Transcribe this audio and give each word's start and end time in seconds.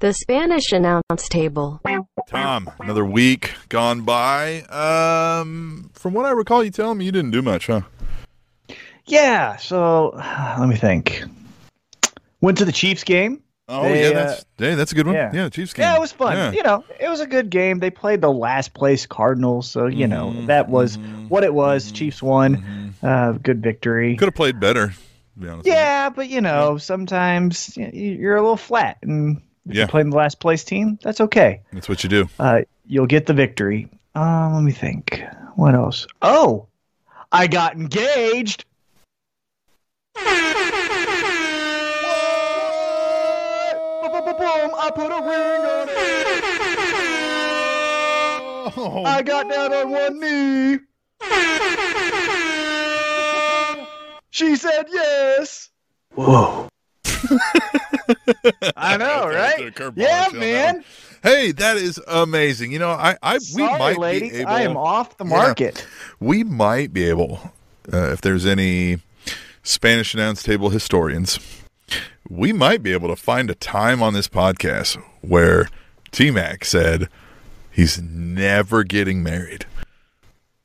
The 0.00 0.12
Spanish 0.16 0.72
announce 0.72 1.28
table. 1.28 1.80
Tom, 2.28 2.70
another 2.80 3.04
week 3.04 3.52
gone 3.68 4.02
by. 4.02 4.62
Um, 4.62 5.90
from 5.94 6.14
what 6.14 6.24
I 6.24 6.30
recall, 6.30 6.62
you 6.64 6.70
telling 6.70 6.98
me 6.98 7.04
you 7.04 7.12
didn't 7.12 7.32
do 7.32 7.42
much, 7.42 7.66
huh? 7.66 7.82
Yeah. 9.06 9.56
So 9.56 10.10
let 10.58 10.68
me 10.68 10.76
think. 10.76 11.24
Went 12.40 12.58
to 12.58 12.64
the 12.64 12.72
Chiefs 12.72 13.04
game. 13.04 13.42
Oh 13.68 13.84
They, 13.84 14.02
yeah, 14.02 14.08
uh, 14.08 14.12
that's 14.24 14.44
hey, 14.58 14.74
that's 14.74 14.92
a 14.92 14.94
good 14.94 15.06
one. 15.06 15.14
yeah. 15.14 15.30
Yeah, 15.32 15.48
Chiefs 15.48 15.72
game. 15.72 15.84
Yeah, 15.84 15.96
it 15.96 16.00
was 16.00 16.12
fun. 16.12 16.36
Yeah. 16.36 16.52
You 16.52 16.62
know, 16.64 16.84
it 17.00 17.08
was 17.08 17.20
a 17.20 17.26
good 17.26 17.48
game. 17.50 17.78
They 17.78 17.90
played 17.90 18.20
the 18.20 18.32
last 18.32 18.74
place 18.74 19.06
Cardinals, 19.06 19.70
so 19.70 19.86
you 19.86 20.06
know 20.08 20.32
Mhm, 20.36 20.46
that 20.46 20.68
was 20.68 20.96
what 21.28 21.44
it 21.44 21.54
was. 21.54 21.90
Chiefs 21.92 22.22
won. 22.22 22.56
mhm. 22.56 22.92
Uh, 23.08 23.32
good 23.38 23.62
victory. 23.62 24.16
Could 24.16 24.26
have 24.26 24.34
played 24.34 24.58
better. 24.60 24.92
Be 25.42 25.48
honest. 25.48 25.66
Yeah, 25.66 26.08
but 26.10 26.28
you 26.28 26.40
know, 26.40 26.78
sometimes 26.78 27.76
you're 27.76 28.36
a 28.36 28.40
little 28.40 28.56
flat, 28.56 28.98
and 29.02 29.42
if 29.66 29.74
Yeah. 29.74 29.80
you're 29.80 29.88
playing 29.88 30.10
the 30.10 30.16
last 30.16 30.40
place 30.40 30.64
team, 30.64 30.98
that's 31.02 31.20
okay. 31.20 31.60
that's 31.72 31.88
what 31.88 32.02
you 32.04 32.08
do. 32.08 32.28
Uh, 32.38 32.62
you'll 32.86 33.06
get 33.06 33.26
the 33.26 33.34
victory. 33.34 33.88
Uh, 34.14 34.50
let 34.54 34.62
me 34.62 34.72
think. 34.72 35.22
What 35.56 35.74
else? 35.74 36.06
Oh, 36.22 36.68
I 37.30 37.46
got 37.46 37.74
engaged. 37.74 38.64
I 44.84 44.90
put 44.90 45.12
a 45.12 45.22
ring 45.22 45.62
on 45.64 45.88
it. 45.88 46.42
Oh, 48.74 49.04
I 49.04 49.22
got 49.22 49.48
down 49.48 49.72
on 49.72 49.90
one 49.90 50.18
knee. 50.18 50.78
She 54.32 54.56
said 54.56 54.86
yes. 54.90 55.68
Whoa. 56.14 56.66
I 58.76 58.96
know, 58.96 59.28
right? 59.28 59.72
Yeah, 59.94 60.28
man. 60.32 60.76
out. 60.78 60.84
Hey, 61.22 61.52
that 61.52 61.76
is 61.76 62.00
amazing. 62.08 62.72
You 62.72 62.78
know, 62.78 62.90
I, 62.90 63.16
I 63.22 63.34
we 63.34 63.40
Sorry, 63.40 63.78
might 63.78 63.98
ladies. 63.98 64.32
be 64.32 64.38
able. 64.38 64.50
I 64.50 64.62
am 64.62 64.76
off 64.78 65.16
the 65.18 65.24
Yeah. 65.24 65.28
market. 65.36 65.86
we 66.18 66.44
might 66.44 66.92
be 66.94 67.04
able, 67.08 67.52
uh, 67.92 68.10
if 68.12 68.22
there's 68.22 68.46
any 68.46 69.00
Spanish 69.62 70.14
announce 70.14 70.42
table 70.42 70.70
historians, 70.70 71.38
we 72.28 72.54
might 72.54 72.82
be 72.82 72.92
able 72.92 73.08
to 73.08 73.16
find 73.16 73.50
a 73.50 73.54
time 73.54 74.02
on 74.02 74.14
this 74.14 74.28
podcast 74.28 74.96
where 75.20 75.68
T 76.10 76.30
Mac 76.30 76.64
said 76.64 77.08
he's 77.70 78.00
never 78.00 78.82
getting 78.82 79.22
married. 79.22 79.66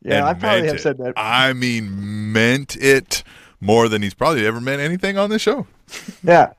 Yeah, 0.02 0.26
I 0.26 0.34
probably 0.36 0.68
have 0.68 0.78
it. 0.78 0.82
said 0.82 0.98
that. 1.00 1.14
I 1.18 1.52
mean, 1.52 2.32
meant 2.32 2.78
it 2.78 3.24
more 3.62 3.88
than 3.90 4.02
he's 4.02 4.14
probably 4.14 4.46
ever 4.46 4.62
meant 4.62 4.82
anything 4.82 5.18
on 5.18 5.30
this 5.30 5.42
show. 5.42 5.68
Yeah, 6.24 6.52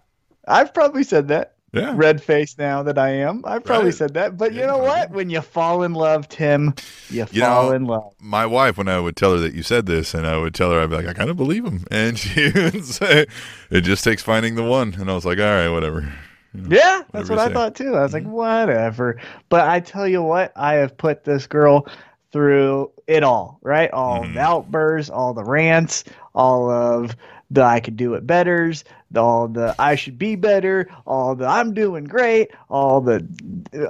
I've 0.46 0.72
probably 0.72 1.02
said 1.04 1.28
that. 1.28 1.54
Yeah. 1.74 1.92
Red 1.94 2.22
face 2.22 2.56
now 2.56 2.82
that 2.84 2.96
I 2.96 3.10
am. 3.10 3.42
I've 3.46 3.62
probably 3.62 3.86
Right. 3.90 3.94
said 3.94 4.14
that. 4.14 4.38
But 4.38 4.54
you 4.54 4.66
know 4.66 4.78
what? 4.78 5.10
When 5.10 5.28
you 5.28 5.42
fall 5.42 5.82
in 5.82 5.92
love, 5.92 6.26
Tim, 6.30 6.72
you, 7.10 7.26
You 7.30 7.42
fall 7.42 7.64
know, 7.68 7.72
in 7.72 7.84
love. 7.84 8.14
my 8.18 8.46
wife, 8.46 8.78
when 8.78 8.88
I 8.88 8.98
would 8.98 9.16
tell 9.16 9.32
her 9.32 9.38
that 9.40 9.52
you 9.52 9.62
said 9.62 9.84
this, 9.84 10.14
and 10.14 10.26
I 10.26 10.38
would 10.38 10.54
tell 10.54 10.70
her, 10.70 10.80
I'd 10.80 10.88
be 10.88 10.96
like, 10.96 11.06
I 11.08 11.12
kind 11.12 11.28
of 11.28 11.36
believe 11.36 11.66
him. 11.66 11.84
And 11.90 12.18
she 12.18 12.50
would 12.54 12.86
say, 12.86 13.26
it 13.70 13.82
just 13.82 14.02
takes 14.02 14.22
finding 14.22 14.54
the 14.54 14.64
one. 14.64 14.94
And 14.98 15.10
I 15.10 15.14
was 15.14 15.26
like, 15.26 15.38
all 15.38 15.44
right, 15.44 15.68
whatever. 15.68 16.10
Yeah, 16.54 17.02
that's 17.12 17.28
what 17.28 17.38
I 17.38 17.52
thought 17.52 17.74
too. 17.74 17.94
I 17.94 18.02
was 18.02 18.14
like, 18.14 18.24
whatever. 18.24 19.20
But 19.50 19.68
I 19.68 19.80
tell 19.80 20.08
you 20.08 20.22
what, 20.22 20.52
I 20.56 20.74
have 20.74 20.96
put 20.96 21.24
this 21.24 21.46
girl 21.46 21.86
through 22.32 22.90
it 23.06 23.22
all, 23.22 23.58
right? 23.62 23.90
All 23.90 24.24
Mhm. 24.24 24.34
the 24.34 24.40
outbursts, 24.40 25.10
all 25.10 25.34
the 25.34 25.44
rants, 25.44 26.04
all 26.34 26.70
of 26.70 27.16
the 27.50 27.62
I 27.62 27.80
could 27.80 27.96
do 27.96 28.14
it 28.14 28.26
betters, 28.26 28.84
all 29.16 29.48
the 29.48 29.74
I 29.78 29.94
should 29.94 30.18
be 30.18 30.36
better, 30.36 30.88
all 31.06 31.34
the 31.34 31.46
I'm 31.46 31.72
doing 31.74 32.04
great, 32.04 32.50
all 32.68 33.00
the 33.00 33.26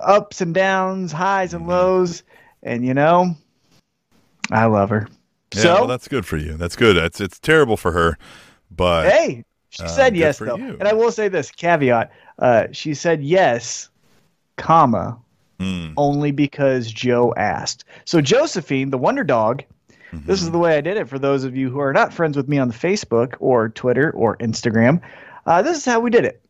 ups 0.03 0.41
and 0.41 0.55
downs, 0.55 1.13
highs 1.13 1.55
and 1.55 1.65
Mhm. 1.65 1.69
lows. 1.69 2.23
And 2.63 2.85
you 2.85 2.95
know, 2.95 3.35
I 4.51 4.67
love 4.67 4.91
her. 4.91 5.09
Yeah, 5.55 5.63
so 5.63 5.75
well, 5.75 5.87
that's 5.87 6.09
good 6.09 6.27
for 6.27 6.37
you. 6.37 6.57
That's 6.57 6.77
good. 6.77 6.97
It's 6.97 7.21
it's 7.21 7.39
terrible 7.39 7.77
for 7.77 7.93
her, 7.93 8.19
but 8.71 9.11
Hey, 9.11 9.45
she 9.71 9.83
Uh, 9.83 9.87
said 9.89 10.17
yes 10.17 10.39
though, 10.39 10.57
you. 10.57 10.77
and 10.79 10.89
I 10.89 10.93
will 10.93 11.11
say 11.13 11.29
this 11.29 11.51
caveat: 11.51 12.11
uh, 12.39 12.67
she 12.73 12.95
said 12.95 13.23
yes, 13.23 13.89
comma 14.57 15.19
mm, 15.59 15.93
only 15.97 16.31
because 16.33 16.91
Joe 16.93 17.35
asked. 17.37 17.85
So 18.05 18.21
Josephine, 18.21 18.91
the 18.91 18.99
Wonder 18.99 19.25
Dog. 19.25 19.65
This 20.13 20.41
mhm. 20.41 20.45
is 20.45 20.51
the 20.51 20.59
way 20.59 20.77
I 20.77 20.81
did 20.81 20.97
it. 20.97 21.09
For 21.09 21.19
those 21.19 21.45
of 21.45 21.57
you 21.57 21.71
who 21.71 21.81
are 21.81 21.93
not 21.93 22.13
friends 22.13 22.37
with 22.37 22.49
me 22.49 22.59
on 22.59 22.69
the 22.69 22.75
Facebook 22.75 23.35
or 23.41 23.69
Twitter 23.69 24.11
or 24.13 24.37
Instagram, 24.39 25.01
uh, 25.47 25.63
this 25.63 25.79
is 25.79 25.85
how 25.85 26.01
we 26.01 26.11
did 26.11 26.25
it. 26.25 26.41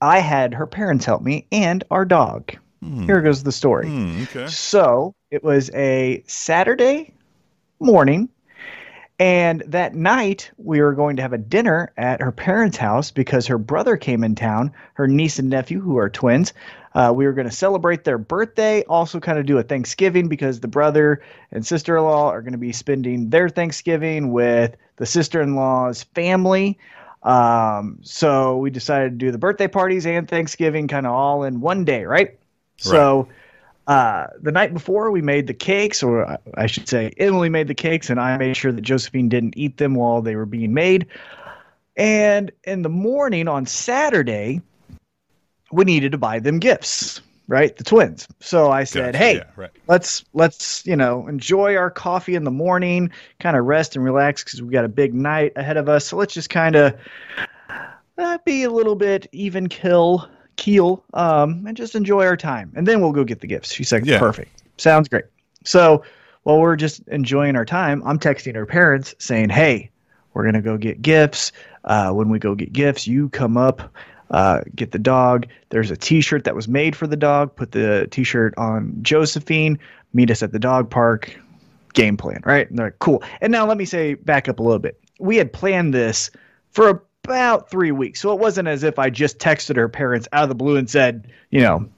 I 0.00 0.18
had 0.18 0.54
her 0.54 0.66
parents 0.66 1.04
help 1.04 1.22
me 1.22 1.46
and 1.52 1.84
our 1.90 2.04
dog. 2.04 2.52
Hmm. 2.82 3.04
Here 3.04 3.20
goes 3.22 3.42
the 3.42 3.52
story. 3.52 3.88
Hmm, 3.88 4.22
okay. 4.24 4.46
So 4.48 5.14
it 5.30 5.42
was 5.42 5.70
a 5.74 6.22
Saturday 6.26 7.14
morning. 7.80 8.28
And 9.20 9.62
that 9.68 9.94
night, 9.94 10.50
we 10.56 10.80
were 10.80 10.92
going 10.92 11.16
to 11.16 11.22
have 11.22 11.32
a 11.32 11.38
dinner 11.38 11.92
at 11.96 12.20
her 12.20 12.32
parents' 12.32 12.76
house 12.76 13.12
because 13.12 13.46
her 13.46 13.58
brother 13.58 13.96
came 13.96 14.24
in 14.24 14.34
town, 14.34 14.72
her 14.94 15.06
niece 15.06 15.38
and 15.38 15.48
nephew, 15.48 15.80
who 15.80 15.98
are 15.98 16.10
twins. 16.10 16.52
Uh, 16.94 17.12
we 17.14 17.26
were 17.26 17.32
going 17.32 17.48
to 17.48 17.54
celebrate 17.54 18.04
their 18.04 18.18
birthday, 18.18 18.82
also 18.84 19.18
kind 19.18 19.38
of 19.38 19.46
do 19.46 19.58
a 19.58 19.62
Thanksgiving 19.62 20.28
because 20.28 20.60
the 20.60 20.68
brother 20.68 21.22
and 21.50 21.66
sister 21.66 21.96
in 21.96 22.04
law 22.04 22.30
are 22.30 22.40
going 22.40 22.52
to 22.52 22.58
be 22.58 22.72
spending 22.72 23.30
their 23.30 23.48
Thanksgiving 23.48 24.30
with 24.30 24.76
the 24.96 25.06
sister 25.06 25.42
in 25.42 25.56
law's 25.56 26.04
family. 26.14 26.78
Um, 27.24 27.98
so 28.02 28.58
we 28.58 28.70
decided 28.70 29.18
to 29.18 29.26
do 29.26 29.32
the 29.32 29.38
birthday 29.38 29.66
parties 29.66 30.06
and 30.06 30.28
Thanksgiving 30.28 30.86
kind 30.86 31.06
of 31.06 31.12
all 31.12 31.42
in 31.42 31.60
one 31.60 31.84
day, 31.84 32.04
right? 32.04 32.38
So 32.76 33.28
uh, 33.86 34.28
the 34.40 34.52
night 34.52 34.72
before, 34.72 35.10
we 35.10 35.22
made 35.22 35.46
the 35.46 35.54
cakes, 35.54 36.02
or 36.02 36.38
I 36.54 36.66
should 36.66 36.88
say, 36.88 37.12
Emily 37.18 37.48
made 37.48 37.68
the 37.68 37.74
cakes, 37.74 38.08
and 38.08 38.20
I 38.20 38.36
made 38.36 38.56
sure 38.56 38.72
that 38.72 38.80
Josephine 38.82 39.28
didn't 39.28 39.56
eat 39.56 39.76
them 39.76 39.94
while 39.94 40.22
they 40.22 40.36
were 40.36 40.46
being 40.46 40.74
made. 40.74 41.06
And 41.96 42.50
in 42.64 42.82
the 42.82 42.88
morning 42.88 43.48
on 43.48 43.66
Saturday, 43.66 44.62
we 45.72 45.84
needed 45.84 46.12
to 46.12 46.18
buy 46.18 46.38
them 46.38 46.58
gifts, 46.58 47.20
right? 47.48 47.76
The 47.76 47.84
twins. 47.84 48.28
So 48.40 48.70
I 48.70 48.84
said, 48.84 49.12
Gotcha, 49.14 49.18
"Hey, 49.18 49.36
yeah, 49.36 49.44
right. 49.56 49.70
let's 49.88 50.24
let's 50.34 50.86
you 50.86 50.96
know 50.96 51.26
enjoy 51.28 51.76
our 51.76 51.90
coffee 51.90 52.34
in 52.34 52.44
the 52.44 52.50
morning, 52.50 53.10
kind 53.40 53.56
of 53.56 53.64
rest 53.64 53.96
and 53.96 54.04
relax 54.04 54.44
because 54.44 54.62
we 54.62 54.70
got 54.72 54.84
a 54.84 54.88
big 54.88 55.14
night 55.14 55.52
ahead 55.56 55.76
of 55.76 55.88
us. 55.88 56.06
So 56.06 56.16
let's 56.16 56.34
just 56.34 56.50
kind 56.50 56.76
of 56.76 56.94
uh, 58.18 58.38
be 58.44 58.62
a 58.62 58.70
little 58.70 58.94
bit 58.94 59.26
even 59.32 59.68
kill 59.68 60.28
keel 60.56 61.04
um, 61.14 61.64
and 61.66 61.76
just 61.76 61.94
enjoy 61.96 62.24
our 62.24 62.36
time, 62.36 62.72
and 62.76 62.86
then 62.86 63.00
we'll 63.00 63.12
go 63.12 63.24
get 63.24 63.40
the 63.40 63.46
gifts." 63.46 63.72
She 63.72 63.84
said, 63.84 64.06
Yeah. 64.06 64.18
"Perfect, 64.18 64.62
sounds 64.76 65.08
great." 65.08 65.24
So 65.64 66.04
while 66.44 66.60
we're 66.60 66.76
just 66.76 67.00
enjoying 67.08 67.56
our 67.56 67.64
time, 67.64 68.02
I'm 68.04 68.18
texting 68.18 68.54
her 68.54 68.66
parents 68.66 69.14
saying, 69.18 69.48
"Hey, 69.48 69.90
we're 70.34 70.44
gonna 70.44 70.62
go 70.62 70.76
get 70.76 71.02
gifts. 71.02 71.52
Uh, 71.84 72.10
when 72.12 72.28
we 72.28 72.38
go 72.38 72.54
get 72.54 72.72
gifts, 72.72 73.06
you 73.06 73.28
come 73.30 73.56
up." 73.56 73.90
Uh, 74.34 74.62
get 74.74 74.90
the 74.90 74.98
dog. 74.98 75.46
There's 75.70 75.90
a 75.92 75.96
T-shirt 75.96 76.42
that 76.44 76.56
was 76.56 76.66
made 76.66 76.96
for 76.96 77.06
the 77.06 77.16
dog. 77.16 77.54
Put 77.54 77.70
the 77.70 78.08
T-shirt 78.10 78.52
on 78.58 78.98
Josephine. 79.00 79.78
Meet 80.12 80.30
us 80.32 80.42
at 80.42 80.50
the 80.50 80.58
dog 80.58 80.90
park. 80.90 81.38
Game 81.92 82.16
plan, 82.16 82.40
right? 82.44 82.68
And 82.68 82.76
they're 82.76 82.86
like, 82.86 82.98
cool. 82.98 83.22
And 83.40 83.52
now 83.52 83.64
let 83.64 83.76
me 83.76 83.84
say, 83.84 84.14
back 84.14 84.48
up 84.48 84.58
a 84.58 84.62
little 84.62 84.80
bit. 84.80 84.98
We 85.20 85.36
had 85.36 85.52
planned 85.52 85.94
this 85.94 86.30
for 86.72 87.04
about 87.22 87.70
three 87.70 87.92
weeks, 87.92 88.20
so 88.20 88.32
it 88.32 88.40
wasn't 88.40 88.66
as 88.66 88.82
if 88.82 88.98
I 88.98 89.08
just 89.10 89.38
texted 89.38 89.76
her 89.76 89.88
parents 89.88 90.26
out 90.32 90.42
of 90.42 90.48
the 90.48 90.56
blue 90.56 90.74
and 90.76 90.90
said, 90.90 91.28
you 91.50 91.60
know, 91.60 91.88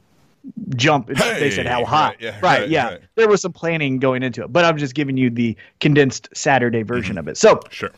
jump. 0.77 1.07
they 1.09 1.51
said 1.51 1.65
how 1.67 1.87
hot. 1.87 2.11
right, 2.11 2.21
yeah, 2.21 2.31
right, 2.35 2.43
right, 2.61 2.69
yeah. 2.69 2.89
right. 2.91 3.01
There 3.15 3.29
was 3.29 3.41
some 3.41 3.53
planning 3.55 3.99
going 3.99 4.23
into 4.23 4.45
it, 4.45 4.53
but 4.53 4.67
I'm 4.67 4.77
just 4.77 4.95
giving 4.95 5.17
you 5.17 5.31
the 5.31 5.57
condensed 5.81 6.29
Saturday 6.35 6.83
version 6.83 7.17
Mm-hmm. 7.17 7.19
of 7.21 7.29
it. 7.29 7.39
So 7.39 7.61
Sure. 7.71 7.91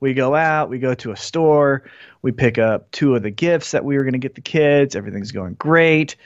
we 0.00 0.12
go 0.14 0.34
out, 0.34 0.68
we 0.68 0.78
go 0.80 0.94
to 0.94 1.12
a 1.12 1.16
store, 1.16 1.84
we 2.26 2.32
pick 2.32 2.58
up 2.58 2.90
two 2.90 3.14
of 3.14 3.22
the 3.22 3.30
gifts 3.30 3.70
that 3.70 3.84
we 3.84 3.96
were 3.96 4.02
going 4.02 4.12
to 4.12 4.18
get 4.18 4.34
the 4.34 4.40
kids. 4.40 4.96
Everything's 4.96 5.30
going 5.30 5.54
great. 5.54 6.16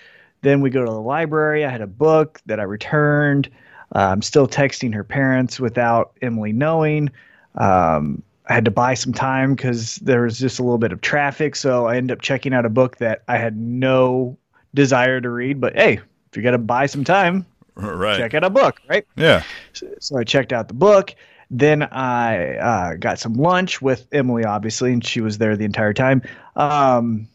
Then 0.40 0.62
we 0.62 0.70
go 0.70 0.82
to 0.82 0.90
the 0.90 0.98
library. 0.98 1.62
I 1.62 1.68
had 1.68 1.82
a 1.82 1.86
book 1.86 2.40
that 2.46 2.58
I 2.58 2.62
returned. 2.62 3.50
Uh, 3.94 4.08
I'm 4.10 4.22
still 4.22 4.48
texting 4.48 4.94
her 4.94 5.04
parents 5.04 5.60
without 5.60 6.12
Emily 6.22 6.54
knowing. 6.54 7.10
Um, 7.56 8.22
I 8.48 8.54
had 8.54 8.64
to 8.64 8.70
buy 8.70 8.94
some 8.94 9.12
time 9.12 9.54
because 9.54 9.96
there 9.96 10.22
was 10.22 10.38
just 10.38 10.58
a 10.58 10.62
little 10.62 10.78
bit 10.78 10.90
of 10.90 11.02
traffic. 11.02 11.54
So 11.54 11.84
I 11.84 11.98
ended 11.98 12.16
up 12.16 12.22
checking 12.22 12.54
out 12.54 12.64
a 12.64 12.70
book 12.70 12.96
that 12.96 13.22
I 13.28 13.36
had 13.36 13.58
no 13.58 14.38
desire 14.72 15.20
to 15.20 15.28
read. 15.28 15.60
But 15.60 15.74
hey, 15.76 16.00
if 16.30 16.34
you 16.36 16.42
got 16.42 16.52
to 16.52 16.58
buy 16.58 16.86
some 16.86 17.04
time, 17.04 17.44
Right. 17.74 18.16
check 18.16 18.32
out 18.32 18.42
a 18.42 18.48
book, 18.48 18.80
right? 18.88 19.06
Yeah. 19.16 19.42
So, 19.74 19.86
so 20.00 20.16
I 20.16 20.24
checked 20.24 20.54
out 20.54 20.68
the 20.68 20.72
book. 20.74 21.14
Then 21.50 21.82
I 21.82 22.56
uh, 22.56 22.94
got 22.94 23.18
some 23.18 23.34
lunch 23.34 23.82
with 23.82 24.06
Emily, 24.12 24.44
obviously, 24.44 24.92
and 24.92 25.04
she 25.04 25.20
was 25.20 25.38
there 25.38 25.56
the 25.56 25.64
entire 25.64 25.92
time. 25.92 26.22
Um, 26.56 27.26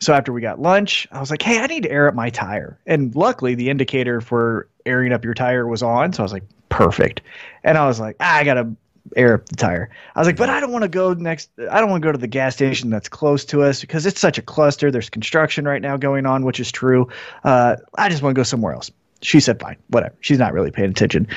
so 0.00 0.12
after 0.12 0.32
we 0.32 0.40
got 0.40 0.60
lunch, 0.60 1.06
I 1.12 1.20
was 1.20 1.30
like, 1.30 1.42
"Hey, 1.42 1.60
I 1.60 1.66
need 1.66 1.84
to 1.84 1.90
air 1.90 2.08
up 2.08 2.14
my 2.14 2.30
tire." 2.30 2.78
And 2.86 3.14
luckily, 3.14 3.54
the 3.54 3.70
indicator 3.70 4.20
for 4.20 4.68
airing 4.86 5.12
up 5.12 5.24
your 5.24 5.34
tire 5.34 5.66
was 5.66 5.82
on, 5.82 6.12
so 6.12 6.22
I 6.22 6.24
was 6.24 6.32
like, 6.32 6.44
"Perfect." 6.68 7.20
And 7.62 7.78
I 7.78 7.86
was 7.86 8.00
like, 8.00 8.16
ah, 8.18 8.36
"I 8.36 8.44
gotta 8.44 8.74
air 9.16 9.34
up 9.34 9.46
the 9.46 9.56
tire. 9.56 9.90
I 10.14 10.18
was 10.18 10.26
like, 10.26 10.36
but 10.36 10.48
I 10.48 10.60
don't 10.60 10.72
want 10.72 10.82
to 10.82 10.88
go 10.88 11.12
next. 11.14 11.50
I 11.70 11.80
don't 11.80 11.90
want 11.90 12.02
to 12.02 12.06
go 12.06 12.12
to 12.12 12.18
the 12.18 12.26
gas 12.26 12.54
station 12.54 12.90
that's 12.90 13.08
close 13.08 13.44
to 13.46 13.62
us 13.62 13.80
because 13.80 14.06
it's 14.06 14.20
such 14.20 14.38
a 14.38 14.42
cluster. 14.42 14.90
There's 14.90 15.10
construction 15.10 15.64
right 15.64 15.82
now 15.82 15.96
going 15.96 16.26
on, 16.26 16.44
which 16.44 16.60
is 16.60 16.70
true. 16.70 17.08
Uh, 17.44 17.76
I 17.96 18.08
just 18.08 18.22
want 18.22 18.34
to 18.34 18.38
go 18.38 18.44
somewhere 18.44 18.74
else. 18.74 18.90
She 19.22 19.40
said, 19.40 19.60
fine, 19.60 19.76
whatever. 19.88 20.14
She's 20.20 20.38
not 20.38 20.52
really 20.52 20.70
paying 20.70 20.90
attention. 20.90 21.28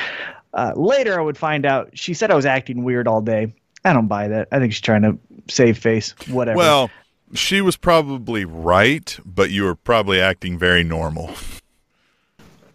Uh, 0.53 0.73
later, 0.75 1.19
I 1.19 1.23
would 1.23 1.37
find 1.37 1.65
out 1.65 1.89
she 1.93 2.13
said 2.13 2.29
I 2.31 2.35
was 2.35 2.45
acting 2.45 2.83
weird 2.83 3.07
all 3.07 3.21
day. 3.21 3.53
I 3.85 3.93
don't 3.93 4.07
buy 4.07 4.27
that. 4.27 4.47
I 4.51 4.59
think 4.59 4.71
she's 4.73 4.81
trying 4.81 5.01
to 5.01 5.17
save 5.49 5.77
face. 5.77 6.13
Whatever. 6.27 6.57
Well, 6.57 6.89
she 7.33 7.59
was 7.61 7.75
probably 7.75 8.45
right, 8.45 9.17
but 9.25 9.49
you 9.49 9.63
were 9.63 9.75
probably 9.75 10.21
acting 10.21 10.57
very 10.57 10.83
normal. 10.83 11.33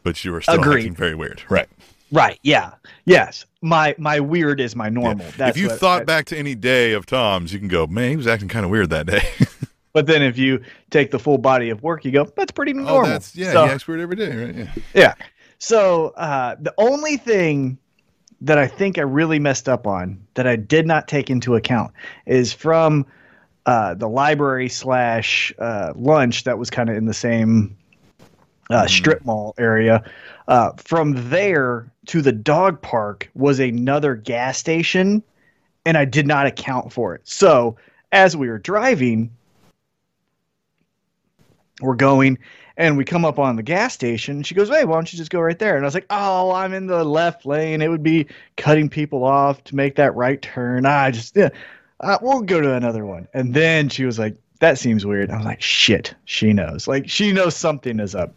But 0.05 0.25
you 0.25 0.33
were 0.33 0.41
still 0.41 0.55
Agreed. 0.61 0.79
acting 0.79 0.95
very 0.95 1.15
weird. 1.15 1.43
Right. 1.51 1.69
right? 2.13 2.39
Yeah. 2.43 2.73
Yes. 3.05 3.45
My 3.61 3.95
my 3.99 4.21
weird 4.21 4.61
is 4.61 4.75
my 4.75 4.89
normal. 4.89 5.27
That's 5.37 5.57
if 5.57 5.63
you 5.63 5.69
what- 5.69 5.79
thought 5.81 5.99
that- 6.01 6.07
back 6.07 6.25
to 6.27 6.39
any 6.39 6.55
day 6.55 6.93
of 6.93 7.05
Tom's, 7.05 7.53
you 7.53 7.59
can 7.59 7.69
go, 7.69 7.87
man, 7.87 8.11
he 8.11 8.17
was 8.17 8.27
acting 8.27 8.49
kind 8.49 8.65
of 8.65 8.71
weird 8.71 8.89
that 8.91 9.07
day. 9.07 9.23
but 9.93 10.07
then 10.07 10.23
if 10.23 10.39
you 10.39 10.63
take 10.91 11.11
the 11.11 11.19
full 11.19 11.37
body 11.37 11.69
of 11.69 11.83
work, 11.83 12.05
you 12.07 12.11
go, 12.13 12.25
that's 12.37 12.53
pretty 12.53 12.73
normal. 12.73 12.99
oh, 12.99 13.07
that's 13.07 13.37
yeah. 13.37 13.53
So- 13.53 13.67
he 13.67 13.73
acts 13.73 13.87
weird 13.87 14.01
every 14.01 14.17
day, 14.17 14.35
right? 14.35 14.55
Yeah. 14.55 14.73
Yeah. 14.95 15.15
So 15.59 16.09
uh, 16.11 16.57
the 16.61 16.75
only 16.79 17.17
thing 17.17 17.79
that 18.41 18.59
I 18.59 18.67
think 18.67 18.99
I 18.99 19.03
really 19.03 19.39
messed 19.39 19.69
up 19.69 19.87
on 19.87 20.25
that 20.35 20.47
I 20.47 20.57
did 20.57 20.87
not 20.87 21.09
take 21.09 21.31
into 21.31 21.57
account 21.57 21.93
is 22.27 22.53
from 22.53 23.05
uh, 23.67 23.95
the 23.95 24.09
library 24.09 24.69
slash 24.69 25.53
uh, 25.59 25.93
lunch 25.97 26.45
that 26.45 26.59
was 26.59 26.71
kind 26.71 26.89
of 26.89 26.97
in 26.97 27.07
the 27.07 27.15
same 27.15 27.77
uh, 28.71 28.87
strip 28.87 29.25
mall 29.25 29.55
area. 29.59 30.05
Uh, 30.47 30.73
from 30.77 31.29
there 31.29 31.91
to 32.07 32.23
the 32.23 32.33
dog 32.33 32.81
park 32.81 33.29
was 33.35 33.59
another 33.59 34.15
gas 34.15 34.59
station, 34.59 35.23
and 35.85 35.99
I 35.99 36.05
did 36.05 36.27
not 36.27 36.47
account 36.47 36.93
for 36.93 37.15
it. 37.15 37.23
So 37.25 37.77
as 38.13 38.37
we 38.37 38.49
were 38.49 38.59
driving, 38.59 39.31
we're 41.81 41.97
going 41.97 42.39
and 42.79 42.97
we 42.97 43.05
come 43.05 43.25
up 43.25 43.41
on 43.41 43.57
the 43.57 43.63
gas 43.63 43.93
station. 43.93 44.43
She 44.45 44.55
goes, 44.55 44.71
Hey, 44.71 44.85
why 44.85 44.95
don't 44.95 45.13
you 45.13 45.19
just 45.19 45.33
go 45.33 45.41
right 45.41 45.59
there? 45.59 45.77
And 45.77 45.85
I 45.85 45.87
was 45.87 45.95
like, 45.95 46.07
Oh, 46.09 46.53
I'm 46.53 46.73
in 46.73 46.87
the 46.87 47.05
left 47.05 47.45
lane. 47.45 47.83
It 47.83 47.89
would 47.89 48.05
be 48.05 48.27
cutting 48.57 48.89
people 48.89 49.25
off 49.25 49.63
to 49.65 49.77
make 49.77 49.97
that 49.97 50.15
right 50.15 50.41
turn. 50.41 50.87
I 50.87 51.11
just, 51.11 51.37
yeah, 51.37 51.51
uh, 52.01 52.19
we'll 52.23 52.41
go 52.43 52.61
to 52.61 52.73
another 52.73 53.05
one. 53.05 53.29
And 53.35 53.53
then 53.53 53.89
she 53.89 54.05
was 54.05 54.19
like, 54.19 54.37
That 54.61 54.79
seems 54.79 55.05
weird. 55.05 55.31
I 55.31 55.37
was 55.37 55.45
like, 55.45 55.61
Shit, 55.61 56.15
she 56.25 56.53
knows. 56.53 56.87
Like, 56.87 57.11
she 57.11 57.33
knows 57.33 57.57
something 57.57 57.99
is 58.01 58.15
up. 58.15 58.35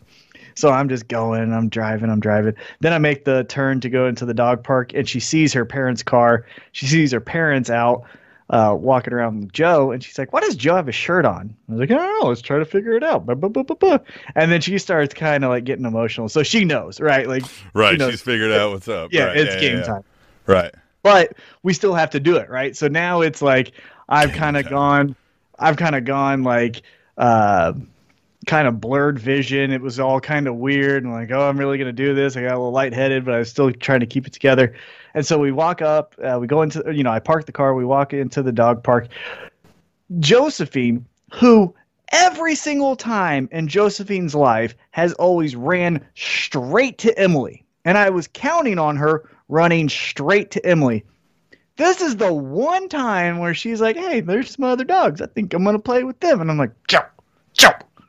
So 0.55 0.69
I'm 0.69 0.89
just 0.89 1.07
going, 1.07 1.53
I'm 1.53 1.69
driving, 1.69 2.09
I'm 2.09 2.19
driving. 2.19 2.55
Then 2.81 2.91
I 2.91 2.97
make 2.97 3.23
the 3.23 3.45
turn 3.45 3.79
to 3.81 3.89
go 3.89 4.07
into 4.07 4.25
the 4.25 4.33
dog 4.33 4.63
park, 4.63 4.93
and 4.93 5.07
she 5.07 5.19
sees 5.19 5.53
her 5.53 5.63
parents' 5.63 6.03
car. 6.03 6.45
She 6.73 6.87
sees 6.87 7.13
her 7.13 7.21
parents 7.21 7.69
out 7.69 8.03
uh, 8.51 8.75
walking 8.77 9.13
around 9.13 9.39
with 9.39 9.51
Joe, 9.53 9.91
and 9.91 10.03
she's 10.03 10.19
like, 10.19 10.31
"Why 10.33 10.41
does 10.41 10.55
Joe 10.55 10.75
have 10.75 10.87
a 10.87 10.91
shirt 10.91 11.25
on?" 11.25 11.55
I 11.67 11.71
was 11.71 11.79
like, 11.79 11.89
"I 11.91 11.95
don't 11.95 12.21
know. 12.21 12.27
Let's 12.29 12.41
try 12.43 12.59
to 12.59 12.65
figure 12.65 12.93
it 12.93 13.03
out." 13.03 13.25
And 13.27 14.51
then 14.51 14.61
she 14.61 14.77
starts 14.77 15.13
kind 15.15 15.43
of 15.43 15.49
like 15.49 15.63
getting 15.63 15.85
emotional, 15.85 16.29
so 16.29 16.43
she 16.43 16.65
knows, 16.65 16.99
right? 16.99 17.27
Like, 17.27 17.43
Right. 17.73 17.99
she 17.99 18.11
She's 18.11 18.21
figured 18.21 18.51
out 18.51 18.71
what's 18.71 18.87
up. 18.87 19.11
yeah, 19.11 19.25
Right, 19.25 19.37
it's 19.37 19.55
yeah, 19.55 19.59
game 19.61 19.77
yeah. 19.79 19.83
time. 19.83 20.03
Right. 20.45 20.73
But 21.01 21.33
we 21.63 21.73
still 21.73 21.95
have 21.95 22.11
to 22.11 22.19
do 22.19 22.35
it, 22.35 22.49
right? 22.49 22.75
So 22.75 22.87
now 22.87 23.21
it's 23.21 23.41
like 23.41 23.71
I've 24.09 24.33
kind 24.33 24.55
of 24.57 24.69
gone, 24.69 25.15
I've 25.57 25.77
kind 25.77 25.95
of 25.95 26.05
gone 26.05 26.43
like. 26.43 26.83
uh 27.17 27.73
kind 28.47 28.67
of 28.67 28.81
blurred 28.81 29.19
vision. 29.19 29.71
It 29.71 29.81
was 29.81 29.99
all 29.99 30.19
kind 30.19 30.47
of 30.47 30.55
weird 30.55 31.03
and 31.03 31.13
like, 31.13 31.31
oh, 31.31 31.47
I'm 31.47 31.57
really 31.57 31.77
gonna 31.77 31.91
do 31.91 32.15
this. 32.15 32.35
I 32.35 32.41
got 32.41 32.51
a 32.51 32.57
little 32.57 32.71
lightheaded, 32.71 33.25
but 33.25 33.33
I 33.33 33.39
was 33.39 33.49
still 33.49 33.71
trying 33.71 33.99
to 33.99 34.05
keep 34.05 34.25
it 34.25 34.33
together. 34.33 34.73
And 35.13 35.25
so 35.25 35.37
we 35.37 35.51
walk 35.51 35.81
up, 35.81 36.15
uh, 36.23 36.37
we 36.39 36.47
go 36.47 36.61
into, 36.61 36.83
you 36.93 37.03
know, 37.03 37.11
I 37.11 37.19
park 37.19 37.45
the 37.45 37.51
car, 37.51 37.75
we 37.75 37.85
walk 37.85 38.13
into 38.13 38.41
the 38.41 38.51
dog 38.51 38.83
park. 38.83 39.09
Josephine, 40.19 41.05
who 41.33 41.73
every 42.11 42.55
single 42.55 42.95
time 42.95 43.47
in 43.51 43.67
Josephine's 43.67 44.35
life 44.35 44.75
has 44.91 45.13
always 45.13 45.55
ran 45.55 46.05
straight 46.15 46.97
to 46.99 47.17
Emily, 47.17 47.63
and 47.85 47.97
I 47.97 48.09
was 48.09 48.27
counting 48.27 48.79
on 48.79 48.97
her 48.97 49.29
running 49.49 49.89
straight 49.89 50.51
to 50.51 50.65
Emily. 50.65 51.03
This 51.77 52.01
is 52.01 52.17
the 52.17 52.33
one 52.33 52.89
time 52.89 53.39
where 53.39 53.53
she's 53.53 53.81
like, 53.81 53.95
"Hey, 53.95 54.19
there's 54.19 54.55
some 54.55 54.65
other 54.65 54.83
dogs. 54.83 55.21
I 55.21 55.27
think 55.27 55.53
I'm 55.53 55.63
gonna 55.63 55.79
play 55.79 56.03
with 56.03 56.19
them." 56.19 56.41
And 56.41 56.51
I'm 56.51 56.57
like, 56.57 56.71
"Joe, 56.87 57.03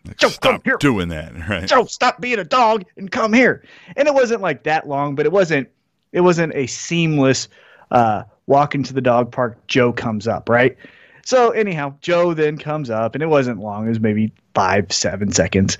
Joe, 0.06 0.14
Joe, 0.16 0.28
come 0.28 0.32
Stop 0.32 0.64
here." 0.64 0.76
doing 0.78 1.08
that. 1.08 1.32
Right. 1.48 1.66
Joe, 1.66 1.84
stop 1.86 2.20
being 2.20 2.38
a 2.38 2.44
dog 2.44 2.84
and 2.96 3.10
come 3.10 3.32
here. 3.32 3.64
And 3.96 4.06
it 4.08 4.14
wasn't 4.14 4.40
like 4.40 4.64
that 4.64 4.88
long, 4.88 5.14
but 5.14 5.26
it 5.26 5.32
wasn't 5.32 5.68
it 6.12 6.20
wasn't 6.20 6.54
a 6.54 6.66
seamless 6.66 7.48
uh 7.90 8.24
walk 8.46 8.74
into 8.74 8.92
the 8.92 9.00
dog 9.00 9.32
park, 9.32 9.66
Joe 9.66 9.92
comes 9.92 10.26
up, 10.26 10.48
right? 10.48 10.76
So 11.24 11.50
anyhow, 11.50 11.94
Joe 12.00 12.34
then 12.34 12.58
comes 12.58 12.90
up 12.90 13.14
and 13.14 13.22
it 13.22 13.28
wasn't 13.28 13.60
long, 13.60 13.86
it 13.86 13.90
was 13.90 14.00
maybe 14.00 14.32
five, 14.54 14.92
seven 14.92 15.32
seconds. 15.32 15.78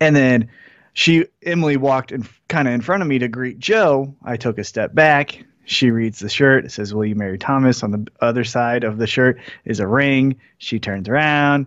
And 0.00 0.14
then 0.14 0.48
she 0.92 1.26
Emily 1.42 1.76
walked 1.76 2.12
in 2.12 2.26
kind 2.48 2.68
of 2.68 2.74
in 2.74 2.80
front 2.80 3.02
of 3.02 3.08
me 3.08 3.18
to 3.18 3.28
greet 3.28 3.58
Joe. 3.58 4.14
I 4.24 4.36
took 4.36 4.58
a 4.58 4.64
step 4.64 4.94
back. 4.94 5.44
She 5.64 5.90
reads 5.90 6.18
the 6.18 6.28
shirt. 6.28 6.64
It 6.64 6.72
says, 6.72 6.92
Will 6.92 7.04
you 7.04 7.14
marry 7.14 7.38
Thomas? 7.38 7.82
On 7.82 7.92
the 7.92 8.06
other 8.20 8.44
side 8.44 8.82
of 8.84 8.98
the 8.98 9.06
shirt 9.06 9.38
is 9.64 9.78
a 9.80 9.86
ring. 9.86 10.40
She 10.58 10.80
turns 10.80 11.08
around 11.08 11.66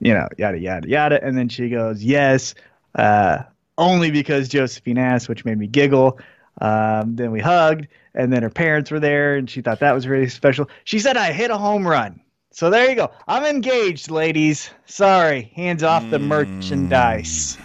you 0.00 0.14
know, 0.14 0.28
yada 0.38 0.58
yada 0.58 0.88
yada. 0.88 1.24
And 1.24 1.36
then 1.36 1.48
she 1.48 1.68
goes, 1.68 2.02
"Yes," 2.02 2.54
uh, 2.94 3.38
only 3.78 4.10
because 4.10 4.48
Josephine 4.48 4.98
asked, 4.98 5.28
which 5.28 5.44
made 5.44 5.58
me 5.58 5.66
giggle. 5.66 6.18
Um, 6.60 7.16
then 7.16 7.32
we 7.32 7.40
hugged, 7.40 7.88
and 8.14 8.32
then 8.32 8.42
her 8.42 8.50
parents 8.50 8.90
were 8.90 9.00
there, 9.00 9.36
and 9.36 9.48
she 9.48 9.62
thought 9.62 9.80
that 9.80 9.94
was 9.94 10.06
really 10.06 10.28
special. 10.28 10.68
She 10.84 10.98
said 10.98 11.16
I 11.16 11.32
hit 11.32 11.50
a 11.50 11.56
home 11.56 11.86
run. 11.86 12.20
So 12.52 12.68
there 12.68 12.88
you 12.90 12.96
go. 12.96 13.10
I'm 13.28 13.44
engaged, 13.44 14.10
ladies. 14.10 14.70
Sorry, 14.84 15.52
hands 15.54 15.82
off 15.82 16.08
the 16.10 16.18
merchandise. 16.18 17.56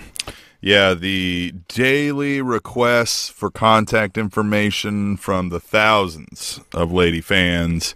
Yeah, 0.62 0.94
the 0.94 1.54
daily 1.68 2.42
requests 2.42 3.30
for 3.30 3.52
contact 3.52 4.18
information 4.18 5.18
from 5.18 5.50
the 5.50 5.60
thousands 5.60 6.60
of 6.74 6.92
lady 6.92 7.22
fans. 7.22 7.94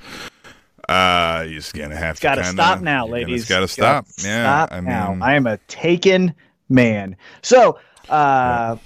Uh, 0.90 1.44
you're 1.44 1.54
just 1.60 1.74
gonna 1.74 1.96
have 1.96 2.12
It's 2.16 2.20
got 2.20 2.36
to 2.36 2.42
to 2.42 2.48
kinda, 2.48 2.62
stop 2.64 2.82
now, 2.82 3.06
ladies. 3.08 3.42
It's 3.42 3.50
got 3.50 3.60
to 3.60 3.64
It's 3.66 3.76
gotta 3.76 4.06
stop. 4.08 4.26
Yeah, 4.28 4.66
stop 4.66 4.74
I 4.74 4.80
now. 4.82 5.12
mean, 5.12 5.22
I 5.22 5.36
am 5.36 5.46
a 5.48 5.58
taken 5.68 6.34
man. 6.70 7.16
So, 7.44 7.80
uh, 8.10 8.78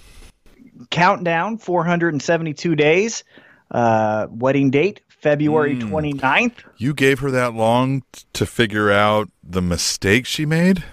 countdown 0.89 1.57
472 1.57 2.75
days. 2.75 3.23
Uh, 3.71 4.27
wedding 4.29 4.69
date 4.69 5.01
February 5.07 5.75
Mm. 5.77 5.89
29th. 5.89 6.63
you 6.77 6.93
gave 6.93 7.19
her 7.19 7.31
that 7.31 7.53
long 7.55 8.01
t- 8.11 8.23
to 8.33 8.45
figure 8.45 8.91
out 8.91 9.29
the 9.43 9.61
mistake 9.61 10.25
she 10.25 10.45
made. 10.45 10.83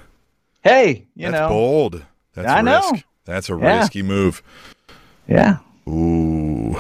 Hey, 0.62 1.07
you 1.17 1.31
That's 1.31 1.40
know, 1.40 1.49
bold. 1.49 2.05
That's 2.35 2.49
I 2.49 2.61
a 2.61 2.62
know. 2.62 2.90
risk. 2.93 3.05
That's 3.25 3.50
a 3.50 3.57
Yeah. 3.57 3.79
risky 3.81 4.02
move. 4.02 4.43
yeah, 5.29 5.57
Ooh. 5.88 6.79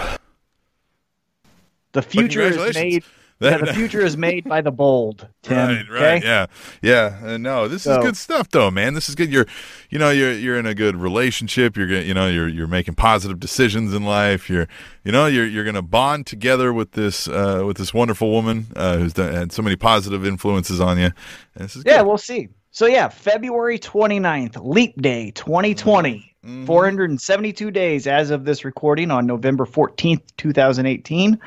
the 1.92 2.02
future 2.02 2.40
is 2.42 2.74
made. 2.74 3.04
Yeah, 3.40 3.56
the 3.56 3.72
future 3.72 4.00
is 4.00 4.16
made 4.18 4.44
by 4.44 4.60
the 4.60 4.70
bold. 4.70 5.26
Tim. 5.42 5.56
Right, 5.56 5.84
right, 5.90 6.02
okay? 6.18 6.26
yeah, 6.26 6.46
yeah. 6.82 7.18
Uh, 7.24 7.38
no, 7.38 7.68
this 7.68 7.84
So- 7.84 7.98
is 7.98 8.04
good 8.04 8.16
stuff, 8.16 8.50
though, 8.50 8.70
man. 8.70 8.92
This 8.94 9.08
is 9.08 9.14
good. 9.14 9.32
You're, 9.32 9.46
you 9.88 9.98
know, 9.98 10.10
you're 10.10 10.32
you're 10.32 10.58
in 10.58 10.66
a 10.66 10.74
good 10.74 10.96
relationship. 10.96 11.76
You're, 11.76 11.86
gonna- 11.86 12.02
you 12.02 12.12
know, 12.12 12.28
you're 12.28 12.48
you're 12.48 12.66
making 12.66 12.94
positive 12.96 13.40
decisions 13.40 13.94
in 13.94 14.04
life. 14.04 14.50
You're, 14.50 14.68
you 15.04 15.12
know, 15.12 15.26
you're 15.26 15.46
you're 15.46 15.64
gonna 15.64 15.80
bond 15.82 16.26
together 16.26 16.72
with 16.72 16.92
this 16.92 17.28
uh, 17.28 17.62
with 17.66 17.78
this 17.78 17.94
wonderful 17.94 18.30
woman 18.30 18.66
uh, 18.76 18.98
who's 18.98 19.14
done, 19.14 19.32
had 19.32 19.52
so 19.52 19.62
many 19.62 19.76
positive 19.76 20.26
influences 20.26 20.78
on 20.80 20.98
you. 20.98 21.10
And 21.54 21.64
this 21.64 21.76
is 21.76 21.82
Yeah, 21.86 21.98
good. 21.98 22.06
we'll 22.08 22.18
see. 22.18 22.48
So 22.72 22.86
yeah, 22.86 23.08
February 23.08 23.78
29th, 23.78 24.58
leap 24.62 25.00
day 25.00 25.30
2020. 25.30 26.26
Mhm. 26.46 26.64
472 26.66 27.70
days 27.70 28.06
as 28.06 28.30
of 28.30 28.44
this 28.46 28.64
recording 28.64 29.10
on 29.10 29.26
November 29.26 29.66
14th, 29.66 30.22
2018. 30.38 31.38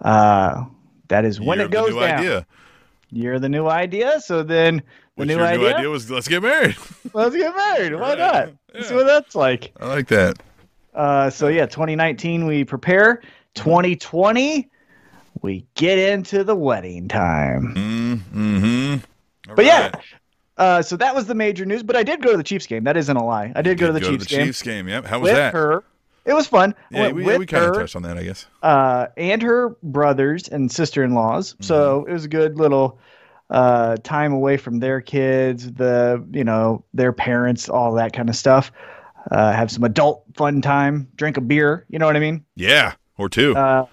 Uh, 0.00 0.64
that 1.08 1.24
is 1.24 1.40
when 1.40 1.58
Year 1.58 1.66
it 1.66 1.70
goes 1.72 1.90
new 1.94 2.00
down. 2.00 2.18
Idea. 2.20 2.46
Of 3.34 3.42
the 3.42 3.48
new 3.48 3.66
idea. 3.68 4.20
So 4.20 4.42
then 4.42 4.76
the 4.76 4.82
Which 5.14 5.28
new 5.28 5.36
your 5.36 5.44
idea, 5.46 5.68
new 5.68 5.74
idea 5.74 5.90
was 5.90 6.10
let's 6.10 6.28
get 6.28 6.42
married. 6.42 6.76
let's 7.12 7.34
get 7.34 7.54
married. 7.54 7.94
Why 7.94 8.00
Right. 8.00 8.18
not? 8.18 8.48
Let's 8.74 8.88
see 8.88 8.94
what 8.94 9.06
that's 9.06 9.34
like. 9.34 9.72
I 9.80 9.86
like 9.86 10.08
that. 10.08 10.36
Uh, 10.94 11.30
so 11.30 11.48
yeah, 11.48 11.66
2019 11.66 12.46
we 12.46 12.64
prepare. 12.64 13.22
2020 13.54 14.68
we 15.42 15.66
get 15.74 15.98
into 15.98 16.42
the 16.44 16.54
wedding 16.56 17.08
time. 17.08 17.74
Mm-hmm. 17.76 19.54
But 19.54 19.64
yeah, 19.64 19.92
uh, 20.56 20.82
so 20.82 20.96
that 20.96 21.14
was 21.14 21.26
the 21.26 21.34
major 21.34 21.64
news. 21.64 21.82
But 21.82 21.96
I 21.96 22.02
did 22.02 22.22
go 22.22 22.32
to 22.32 22.36
the 22.36 22.42
Chiefs 22.42 22.66
game. 22.66 22.84
That 22.84 22.96
isn't 22.96 23.16
a 23.16 23.24
lie. 23.24 23.52
I 23.54 23.62
did 23.62 23.78
go 23.78 23.86
to 23.86 23.92
the 23.92 24.00
go 24.00 24.10
Chiefs 24.10 24.26
to 24.26 24.30
the 24.30 24.36
game 24.38 24.46
Chiefs 24.46 24.62
game. 24.62 24.88
Yep. 24.88 25.04
How 25.06 25.20
was 25.20 25.30
that? 25.30 25.52
her. 25.52 25.84
It 26.26 26.34
was 26.34 26.46
fun. 26.48 26.74
Yeah, 26.90 27.12
we, 27.12 27.22
with 27.24 27.38
we 27.38 27.46
kind 27.46 27.64
of 27.64 27.74
touched 27.74 27.96
on 27.96 28.02
that, 28.02 28.18
I 28.18 28.24
guess. 28.24 28.46
uh, 28.62 29.06
and 29.16 29.40
her 29.42 29.76
brothers 29.82 30.48
and 30.48 30.70
sister-in-laws. 30.70 31.54
So 31.60 32.00
Mm-hmm. 32.00 32.10
it 32.10 32.12
was 32.12 32.24
a 32.24 32.28
good 32.28 32.58
little 32.58 32.98
uh, 33.48 33.96
time 34.02 34.32
away 34.32 34.56
from 34.56 34.80
their 34.80 35.00
kids, 35.00 35.72
the 35.72 36.24
you 36.32 36.42
know 36.44 36.84
their 36.94 37.12
parents, 37.12 37.68
all 37.68 37.94
that 37.94 38.12
kind 38.12 38.28
of 38.28 38.34
stuff. 38.36 38.72
Uh, 39.30 39.52
have 39.52 39.70
some 39.70 39.84
adult 39.84 40.24
fun 40.36 40.60
time, 40.62 41.08
drink 41.16 41.36
a 41.36 41.40
beer. 41.40 41.84
You 41.88 41.98
know 42.00 42.06
what 42.06 42.16
I 42.16 42.20
mean? 42.20 42.44
Yeah, 42.56 42.94
or 43.18 43.28
two. 43.28 43.56
Uh, 43.56 43.86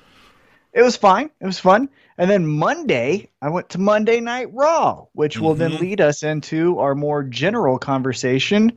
it 0.74 0.82
was 0.82 0.96
fine. 0.98 1.30
It 1.40 1.46
was 1.46 1.60
fun. 1.60 1.88
And 2.18 2.30
then 2.30 2.46
Monday, 2.48 3.30
I 3.42 3.50
went 3.50 3.70
to 3.70 3.80
Monday 3.80 4.20
Night 4.20 4.48
Raw, 4.54 5.06
which 5.14 5.40
will 5.40 5.56
then 5.56 5.72
Mhm. 5.74 5.80
lead 5.80 6.02
us 6.02 6.22
into 6.24 6.80
our 6.80 6.94
more 6.96 7.24
general 7.24 7.78
conversation. 7.80 8.72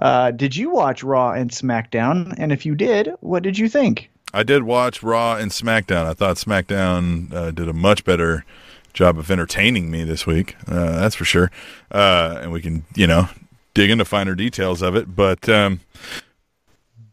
Uh, 0.00 0.30
did 0.30 0.56
you 0.56 0.70
watch 0.70 1.02
Raw 1.02 1.32
and 1.32 1.50
SmackDown? 1.50 2.34
And 2.38 2.52
if 2.52 2.64
you 2.64 2.74
did, 2.74 3.12
what 3.20 3.42
did 3.42 3.58
you 3.58 3.68
think? 3.68 4.10
I 4.32 4.42
did 4.42 4.62
watch 4.62 5.02
Raw 5.02 5.36
and 5.36 5.50
SmackDown. 5.50 6.06
I 6.06 6.14
thought 6.14 6.36
SmackDown 6.36 7.32
uh, 7.32 7.50
did 7.50 7.68
a 7.68 7.72
much 7.72 8.04
better 8.04 8.44
job 8.92 9.18
of 9.18 9.30
entertaining 9.30 9.90
me 9.90 10.04
this 10.04 10.26
week. 10.26 10.56
Uh, 10.66 11.00
that's 11.00 11.14
for 11.14 11.24
sure. 11.24 11.50
Uh, 11.90 12.38
and 12.42 12.52
we 12.52 12.62
can, 12.62 12.84
you 12.94 13.06
know, 13.06 13.28
dig 13.74 13.90
into 13.90 14.04
finer 14.04 14.34
details 14.34 14.82
of 14.82 14.96
it. 14.96 15.14
But, 15.14 15.48
um, 15.48 15.80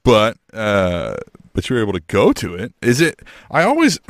but, 0.03 0.37
uh, 0.53 1.17
but 1.53 1.69
you 1.69 1.75
were 1.75 1.81
able 1.81 1.93
to 1.93 2.03
go 2.07 2.31
to 2.33 2.55
it. 2.55 2.73
Is 2.81 3.01
it? 3.01 3.19
I 3.51 3.63
always. 3.63 3.99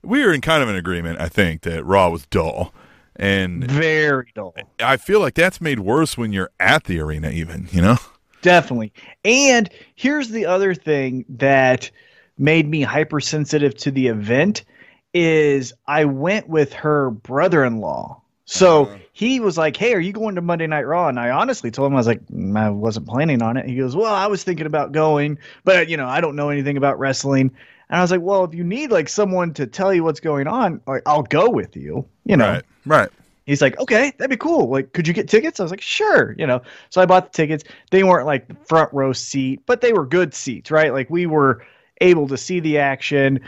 We 0.00 0.22
are 0.22 0.32
in 0.32 0.40
kind 0.40 0.62
of 0.62 0.68
an 0.68 0.76
agreement, 0.76 1.20
I 1.20 1.28
think, 1.28 1.62
that 1.62 1.84
Raw 1.84 2.08
was 2.08 2.24
dull. 2.26 2.72
And 3.18 3.68
Very 3.68 4.30
dull. 4.34 4.54
I 4.80 4.96
feel 4.96 5.20
like 5.20 5.34
that's 5.34 5.60
made 5.60 5.80
worse 5.80 6.16
when 6.16 6.32
you're 6.32 6.50
at 6.60 6.84
the 6.84 7.00
arena, 7.00 7.30
even, 7.30 7.68
you 7.72 7.82
know? 7.82 7.96
Definitely. 8.42 8.92
And 9.24 9.68
here's 9.96 10.28
the 10.28 10.46
other 10.46 10.74
thing 10.74 11.24
that 11.28 11.90
made 12.38 12.68
me 12.68 12.82
hypersensitive 12.82 13.76
to 13.78 13.90
the 13.90 14.06
event 14.06 14.64
is 15.12 15.72
I 15.88 16.04
went 16.04 16.48
with 16.48 16.72
her 16.74 17.10
brother-in-law. 17.10 18.20
So 18.44 18.84
Uh-huh. 18.84 18.96
he 19.12 19.40
was 19.40 19.58
like, 19.58 19.76
"Hey, 19.76 19.92
are 19.92 20.00
you 20.00 20.12
going 20.12 20.36
to 20.36 20.40
Monday 20.40 20.66
Night 20.68 20.86
Raw?" 20.86 21.08
And 21.08 21.18
I 21.18 21.30
honestly 21.30 21.70
told 21.70 21.88
him 21.88 21.94
I 21.94 21.98
was 21.98 22.06
like, 22.06 22.24
"Mm, 22.26 22.56
"I 22.56 22.70
wasn't 22.70 23.08
planning 23.08 23.42
on 23.42 23.56
it." 23.56 23.66
He 23.66 23.74
goes, 23.74 23.96
"Well, 23.96 24.14
I 24.14 24.26
was 24.26 24.44
thinking 24.44 24.66
about 24.66 24.92
going, 24.92 25.36
but 25.64 25.88
you 25.88 25.96
know, 25.96 26.06
I 26.06 26.20
don't 26.20 26.36
know 26.36 26.48
anything 26.48 26.76
about 26.76 26.98
wrestling." 26.98 27.50
And 27.90 27.98
I 27.98 28.02
was 28.02 28.10
like, 28.10 28.20
"Well, 28.20 28.44
if 28.44 28.54
you 28.54 28.64
need 28.64 28.90
like 28.90 29.08
someone 29.08 29.54
to 29.54 29.66
tell 29.66 29.92
you 29.94 30.04
what's 30.04 30.20
going 30.20 30.46
on, 30.46 30.80
like 30.86 31.02
I'll 31.06 31.22
go 31.22 31.48
with 31.48 31.76
you." 31.76 32.06
You 32.24 32.36
know. 32.36 32.52
Right, 32.52 32.64
right. 32.86 33.10
He's 33.48 33.62
like, 33.62 33.80
okay, 33.80 34.12
that'd 34.18 34.28
be 34.28 34.36
cool. 34.36 34.68
Like, 34.68 34.92
could 34.92 35.08
you 35.08 35.14
get 35.14 35.26
tickets? 35.26 35.58
I 35.58 35.62
was 35.62 35.72
like, 35.72 35.80
sure. 35.80 36.34
You 36.36 36.46
know, 36.46 36.60
so 36.90 37.00
I 37.00 37.06
bought 37.06 37.32
the 37.32 37.34
tickets. 37.34 37.64
They 37.90 38.04
weren't 38.04 38.26
like 38.26 38.46
the 38.46 38.54
front 38.66 38.92
row 38.92 39.14
seat, 39.14 39.62
but 39.64 39.80
they 39.80 39.94
were 39.94 40.04
good 40.04 40.34
seats, 40.34 40.70
right? 40.70 40.92
Like 40.92 41.08
we 41.08 41.24
were 41.24 41.64
able 42.02 42.28
to 42.28 42.36
see 42.36 42.60
the 42.60 42.76
action 42.76 43.40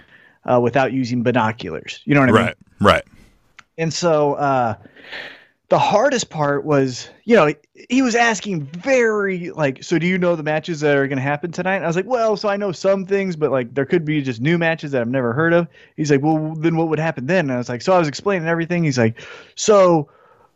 uh, 0.50 0.58
without 0.58 0.94
using 0.94 1.22
binoculars. 1.22 2.00
You 2.06 2.14
know 2.14 2.20
what 2.20 2.30
I 2.30 2.32
mean? 2.32 2.44
Right, 2.46 2.56
right. 2.80 3.04
And 3.76 3.92
so 3.92 4.36
uh, 4.36 4.76
the 5.70 5.78
hardest 5.78 6.30
part 6.30 6.64
was, 6.64 7.08
you 7.24 7.36
know, 7.36 7.54
he 7.88 8.02
was 8.02 8.16
asking 8.16 8.64
very 8.64 9.50
like, 9.50 9.84
so 9.84 10.00
do 10.00 10.06
you 10.06 10.18
know 10.18 10.34
the 10.34 10.42
matches 10.42 10.80
that 10.80 10.96
are 10.96 11.06
going 11.06 11.16
to 11.16 11.22
happen 11.22 11.52
tonight? 11.52 11.76
And 11.76 11.84
I 11.84 11.86
was 11.86 11.94
like, 11.94 12.06
well, 12.06 12.36
so 12.36 12.48
I 12.48 12.56
know 12.56 12.72
some 12.72 13.06
things, 13.06 13.36
but 13.36 13.52
like 13.52 13.72
there 13.72 13.86
could 13.86 14.04
be 14.04 14.20
just 14.20 14.40
new 14.40 14.58
matches 14.58 14.90
that 14.90 15.00
I've 15.00 15.08
never 15.08 15.32
heard 15.32 15.52
of. 15.52 15.68
He's 15.96 16.10
like, 16.10 16.22
well, 16.22 16.54
then 16.56 16.76
what 16.76 16.88
would 16.88 16.98
happen 16.98 17.26
then? 17.26 17.46
And 17.46 17.52
I 17.52 17.56
was 17.56 17.68
like, 17.68 17.82
so 17.82 17.92
I 17.92 18.00
was 18.00 18.08
explaining 18.08 18.48
everything. 18.48 18.82
He's 18.82 18.98
like, 18.98 19.22
so 19.54 20.10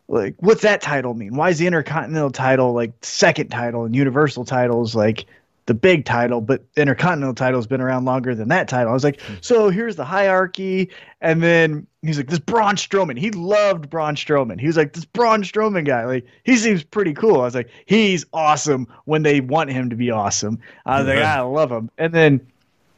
like, 0.09 0.35
what's 0.39 0.63
that 0.63 0.81
title 0.81 1.13
mean? 1.13 1.33
Why 1.33 1.49
is 1.49 1.59
the 1.59 1.67
Intercontinental 1.67 2.31
title 2.31 2.73
like 2.73 2.91
second 3.01 3.47
title 3.47 3.85
and 3.85 3.95
Universal 3.95 4.43
titles 4.43 4.95
like 4.95 5.25
the 5.65 5.73
big 5.73 6.03
title, 6.03 6.41
but 6.41 6.61
Intercontinental 6.75 7.35
title 7.35 7.57
has 7.57 7.67
been 7.67 7.81
around 7.81 8.03
longer 8.03 8.35
than 8.35 8.49
that 8.49 8.67
title. 8.67 8.89
I 8.89 8.93
was 8.93 9.05
like, 9.05 9.21
hmm. 9.21 9.35
so 9.39 9.69
here's 9.69 9.95
the 9.95 10.05
hierarchy. 10.05 10.89
And 11.21 11.41
then 11.41 11.87
he's 12.07 12.17
like, 12.17 12.27
this 12.27 12.39
Braun 12.39 12.75
Strowman. 12.75 13.17
He 13.17 13.31
loved 13.31 13.89
Braun 13.89 14.15
Strowman. 14.15 14.59
He 14.59 14.67
was 14.67 14.77
like, 14.77 14.93
this 14.93 15.05
Braun 15.05 15.43
Strowman 15.43 15.85
guy, 15.85 16.05
like, 16.05 16.25
he 16.43 16.57
seems 16.57 16.83
pretty 16.83 17.13
cool. 17.13 17.41
I 17.41 17.45
was 17.45 17.55
like, 17.55 17.69
he's 17.85 18.25
awesome 18.33 18.87
when 19.05 19.23
they 19.23 19.41
want 19.41 19.71
him 19.71 19.89
to 19.89 19.95
be 19.95 20.11
awesome. 20.11 20.59
I 20.85 20.99
was 20.99 21.07
like, 21.07 21.19
I 21.19 21.41
love 21.41 21.71
him. 21.71 21.89
And 21.97 22.13
then 22.13 22.47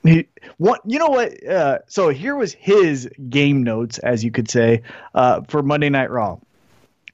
he, 0.04 0.28
what, 0.58 0.82
you 0.86 1.00
know 1.00 1.10
what? 1.10 1.46
Uh, 1.46 1.80
so 1.88 2.10
here 2.10 2.36
was 2.36 2.54
his 2.54 3.10
game 3.30 3.64
notes, 3.64 3.98
as 4.00 4.24
you 4.24 4.32
could 4.32 4.50
say, 4.50 4.84
uh, 5.16 5.42
for 5.48 5.62
Monday 5.62 5.90
Night 5.90 6.10
Raw. 6.10 6.38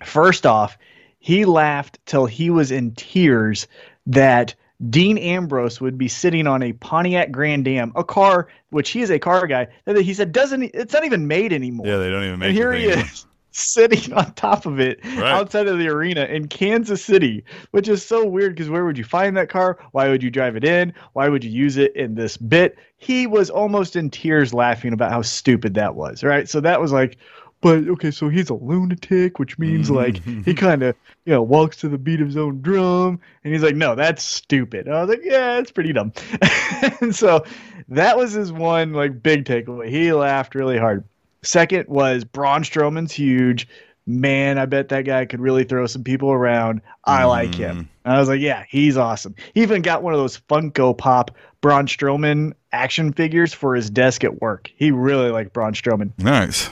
First 0.03 0.45
off, 0.45 0.77
he 1.19 1.45
laughed 1.45 1.99
till 2.05 2.25
he 2.25 2.49
was 2.49 2.71
in 2.71 2.93
tears 2.93 3.67
that 4.07 4.55
Dean 4.89 5.17
Ambrose 5.17 5.79
would 5.79 5.97
be 5.97 6.07
sitting 6.07 6.47
on 6.47 6.61
a 6.63 6.73
Pontiac 6.73 7.31
Grand 7.31 7.67
Am, 7.67 7.91
a 7.95 8.03
car 8.03 8.47
which 8.69 8.89
he 8.89 9.01
is 9.01 9.11
a 9.11 9.19
car 9.19 9.47
guy. 9.47 9.67
That 9.85 10.01
he 10.01 10.13
said 10.13 10.31
doesn't 10.31 10.63
it's 10.73 10.93
not 10.93 11.05
even 11.05 11.27
made 11.27 11.53
anymore. 11.53 11.87
Yeah, 11.87 11.97
they 11.97 12.09
don't 12.09 12.23
even 12.23 12.39
make 12.39 12.47
and 12.49 12.57
here 12.57 12.73
he 12.73 12.85
anymore. 12.87 13.05
is 13.05 13.25
sitting 13.55 14.11
on 14.13 14.33
top 14.33 14.65
of 14.65 14.79
it 14.79 14.99
Right. 15.05 15.31
outside 15.31 15.67
of 15.67 15.77
the 15.77 15.87
arena 15.87 16.25
in 16.25 16.47
Kansas 16.47 17.05
City, 17.05 17.45
which 17.71 17.87
is 17.87 18.03
so 18.03 18.25
weird 18.25 18.55
because 18.55 18.69
where 18.69 18.83
would 18.83 18.97
you 18.97 19.03
find 19.03 19.37
that 19.37 19.49
car? 19.49 19.77
Why 19.91 20.09
would 20.09 20.23
you 20.23 20.31
drive 20.31 20.55
it 20.55 20.63
in? 20.65 20.91
Why 21.13 21.29
would 21.29 21.43
you 21.43 21.51
use 21.51 21.77
it 21.77 21.95
in 21.95 22.15
this 22.15 22.35
bit? 22.35 22.77
He 22.97 23.27
was 23.27 23.49
almost 23.51 23.95
in 23.95 24.09
tears 24.09 24.53
laughing 24.55 24.91
about 24.91 25.11
how 25.11 25.21
stupid 25.21 25.75
that 25.75 25.93
was, 25.95 26.23
right? 26.23 26.49
So 26.49 26.61
that 26.61 26.81
was 26.81 26.91
like, 26.91 27.17
but 27.63 27.87
okay, 27.87 28.11
so 28.11 28.27
he's 28.27 28.49
a 28.49 28.55
lunatic, 28.55 29.39
which 29.39 29.57
means 29.57 29.89
like 29.89 30.17
he 30.17 30.31
mm-hmm. 30.31 30.51
kind 30.57 30.83
of, 30.83 30.97
you 31.23 31.31
know, 31.31 31.41
walks 31.41 31.77
to 31.77 31.87
the 31.87 31.97
beat 31.97 32.19
of 32.19 32.27
his 32.27 32.35
own 32.35 32.61
drum. 32.61 33.21
And 33.43 33.53
he's 33.53 33.63
like, 33.63 33.77
no, 33.77 33.95
that's 33.95 34.21
stupid. 34.21 34.85
And 34.85 34.93
I 34.93 35.01
was 35.01 35.09
like, 35.09 35.21
yeah, 35.23 35.59
it's 35.59 35.71
pretty 35.71 35.93
dumb. 35.93 36.11
and 36.99 37.15
so 37.15 37.45
that 37.87 38.17
was 38.17 38.33
his 38.33 38.51
one 38.51 38.91
like 38.91 39.23
big 39.23 39.45
takeaway. 39.45 39.87
He 39.87 40.11
laughed 40.11 40.55
really 40.55 40.77
hard. 40.77 41.05
Second 41.41 41.87
was 41.87 42.25
Braun 42.25 42.63
Strowman's 42.63 43.13
huge. 43.13 43.69
Man, 44.05 44.57
I 44.57 44.65
bet 44.65 44.89
that 44.89 45.03
guy 45.03 45.23
could 45.23 45.39
really 45.39 45.63
throw 45.63 45.85
some 45.85 46.03
people 46.03 46.33
around. 46.33 46.81
I 47.05 47.23
like 47.23 47.55
him. 47.55 47.77
Mm. 47.77 47.87
And 48.03 48.13
I 48.13 48.19
was 48.19 48.27
like, 48.27 48.41
yeah, 48.41 48.65
he's 48.67 48.97
awesome. 48.97 49.35
He 49.53 49.61
even 49.61 49.81
got 49.81 50.03
one 50.03 50.13
of 50.13 50.19
those 50.19 50.37
Funko 50.49 50.97
Pop 50.97 51.31
Braun 51.61 51.87
Strowman 51.87 52.51
action 52.73 53.13
figures 53.13 53.53
for 53.53 53.73
his 53.73 53.89
desk 53.89 54.25
at 54.25 54.41
work. 54.41 54.69
He 54.75 54.91
really 54.91 55.31
liked 55.31 55.53
Braun 55.53 55.73
Strowman 55.73 56.11
Nice. 56.17 56.69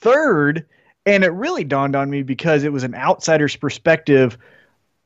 Third, 0.00 0.66
and 1.06 1.24
it 1.24 1.32
really 1.32 1.64
dawned 1.64 1.96
on 1.96 2.10
me 2.10 2.22
because 2.22 2.64
it 2.64 2.72
was 2.72 2.84
an 2.84 2.94
outsider's 2.94 3.56
perspective 3.56 4.38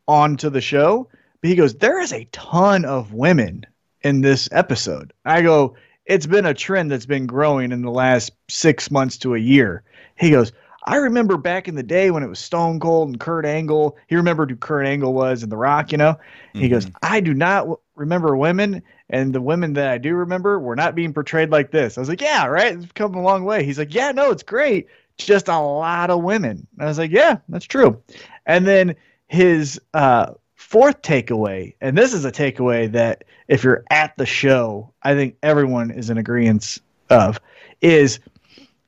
onto 0.06 0.50
the 0.50 0.60
show. 0.60 1.08
But 1.40 1.50
he 1.50 1.56
goes, 1.56 1.74
There 1.74 2.00
is 2.00 2.12
a 2.12 2.28
ton 2.32 2.84
of 2.84 3.12
women 3.12 3.66
in 4.02 4.20
this 4.20 4.48
episode. 4.52 5.12
I 5.24 5.42
go, 5.42 5.76
It's 6.06 6.26
been 6.26 6.46
a 6.46 6.54
trend 6.54 6.90
that's 6.90 7.06
been 7.06 7.26
growing 7.26 7.72
in 7.72 7.82
the 7.82 7.90
last 7.90 8.32
six 8.48 8.90
months 8.90 9.18
to 9.18 9.34
a 9.34 9.38
year. 9.38 9.82
He 10.16 10.30
goes, 10.30 10.52
I 10.86 10.96
remember 10.96 11.38
back 11.38 11.66
in 11.66 11.76
the 11.76 11.82
day 11.82 12.10
when 12.10 12.22
it 12.22 12.28
was 12.28 12.38
Stone 12.38 12.80
Cold 12.80 13.08
and 13.08 13.20
Kurt 13.20 13.46
Angle. 13.46 13.96
He 14.06 14.16
remembered 14.16 14.50
who 14.50 14.56
Kurt 14.56 14.86
Angle 14.86 15.14
was 15.14 15.42
and 15.42 15.50
The 15.50 15.56
Rock, 15.56 15.92
you 15.92 15.98
know? 15.98 16.18
He 16.52 16.68
goes, 16.68 16.84
mm-hmm. 16.84 16.96
I 17.02 17.20
do 17.20 17.32
not 17.32 17.60
w- 17.60 17.78
remember 17.94 18.36
women, 18.36 18.82
and 19.10 19.34
the 19.34 19.40
women 19.40 19.74
that 19.74 19.90
I 19.90 19.98
do 19.98 20.14
remember 20.14 20.58
were 20.58 20.76
not 20.76 20.94
being 20.94 21.12
portrayed 21.12 21.50
like 21.50 21.70
this. 21.70 21.96
I 21.96 22.00
was 22.00 22.08
like, 22.08 22.20
Yeah, 22.20 22.46
right. 22.46 22.74
It's 22.74 22.92
come 22.92 23.14
a 23.14 23.22
long 23.22 23.44
way. 23.44 23.64
He's 23.64 23.78
like, 23.78 23.94
Yeah, 23.94 24.12
no, 24.12 24.30
it's 24.30 24.42
great. 24.42 24.88
Just 25.16 25.48
a 25.48 25.58
lot 25.58 26.10
of 26.10 26.22
women. 26.22 26.66
I 26.78 26.86
was 26.86 26.98
like, 26.98 27.10
Yeah, 27.10 27.38
that's 27.48 27.66
true. 27.66 28.02
And 28.46 28.66
then 28.66 28.96
his 29.28 29.80
uh, 29.92 30.34
fourth 30.54 31.02
takeaway, 31.02 31.74
and 31.80 31.96
this 31.96 32.12
is 32.12 32.24
a 32.24 32.32
takeaway 32.32 32.90
that 32.92 33.24
if 33.48 33.62
you're 33.62 33.84
at 33.90 34.16
the 34.16 34.26
show, 34.26 34.92
I 35.02 35.14
think 35.14 35.36
everyone 35.42 35.90
is 35.90 36.10
in 36.10 36.18
agreement 36.18 36.78
of, 37.10 37.40
is 37.80 38.20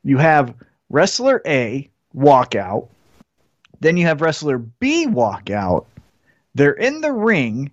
you 0.03 0.19
have 0.19 0.55
wrestler 0.89 1.43
A 1.47 1.91
walk 2.13 2.55
out, 2.55 2.89
then 3.81 3.97
you 3.97 4.07
have 4.07 4.23
wrestler 4.23 4.59
B 4.59 5.07
walk 5.07 5.51
out. 5.51 5.87
They're 6.55 6.73
in 6.73 7.03
the 7.03 7.13
ring. 7.13 7.71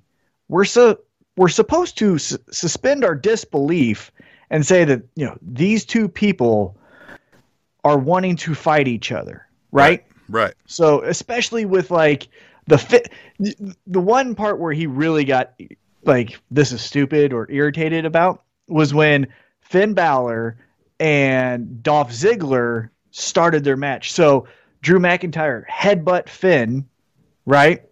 We're 0.49 0.65
so 0.65 0.99
we're 1.35 1.49
supposed 1.49 1.97
to 1.97 2.17
su- 2.17 2.37
suspend 2.51 3.03
our 3.03 3.15
disbelief 3.15 4.11
and 4.49 4.65
say 4.65 4.85
that 4.85 5.01
you 5.15 5.25
know 5.25 5.37
these 5.41 5.85
two 5.85 6.07
people 6.07 6.77
are 7.83 7.97
wanting 7.97 8.35
to 8.37 8.55
fight 8.55 8.87
each 8.87 9.11
other, 9.11 9.47
right? 9.71 10.05
Right. 10.29 10.53
So 10.65 11.01
especially 11.01 11.65
with 11.65 11.91
like 11.91 12.27
the 12.67 12.77
fit, 12.77 13.11
the 13.39 13.99
one 13.99 14.35
part 14.35 14.59
where 14.59 14.73
he 14.73 14.87
really 14.87 15.25
got 15.25 15.53
like 16.03 16.39
this 16.51 16.71
is 16.71 16.81
stupid 16.81 17.33
or 17.33 17.49
irritated 17.51 18.05
about 18.05 18.43
was 18.67 18.93
when 18.93 19.27
Finn 19.61 19.93
Balor 19.93 20.57
and 20.99 21.81
Dolph 21.81 22.11
Ziggler 22.11 22.89
started 23.11 23.63
their 23.63 23.77
match. 23.77 24.11
So 24.11 24.47
Drew 24.81 24.99
McIntyre 24.99 25.65
headbutt 25.67 26.29
Finn, 26.29 26.87
right? 27.45 27.83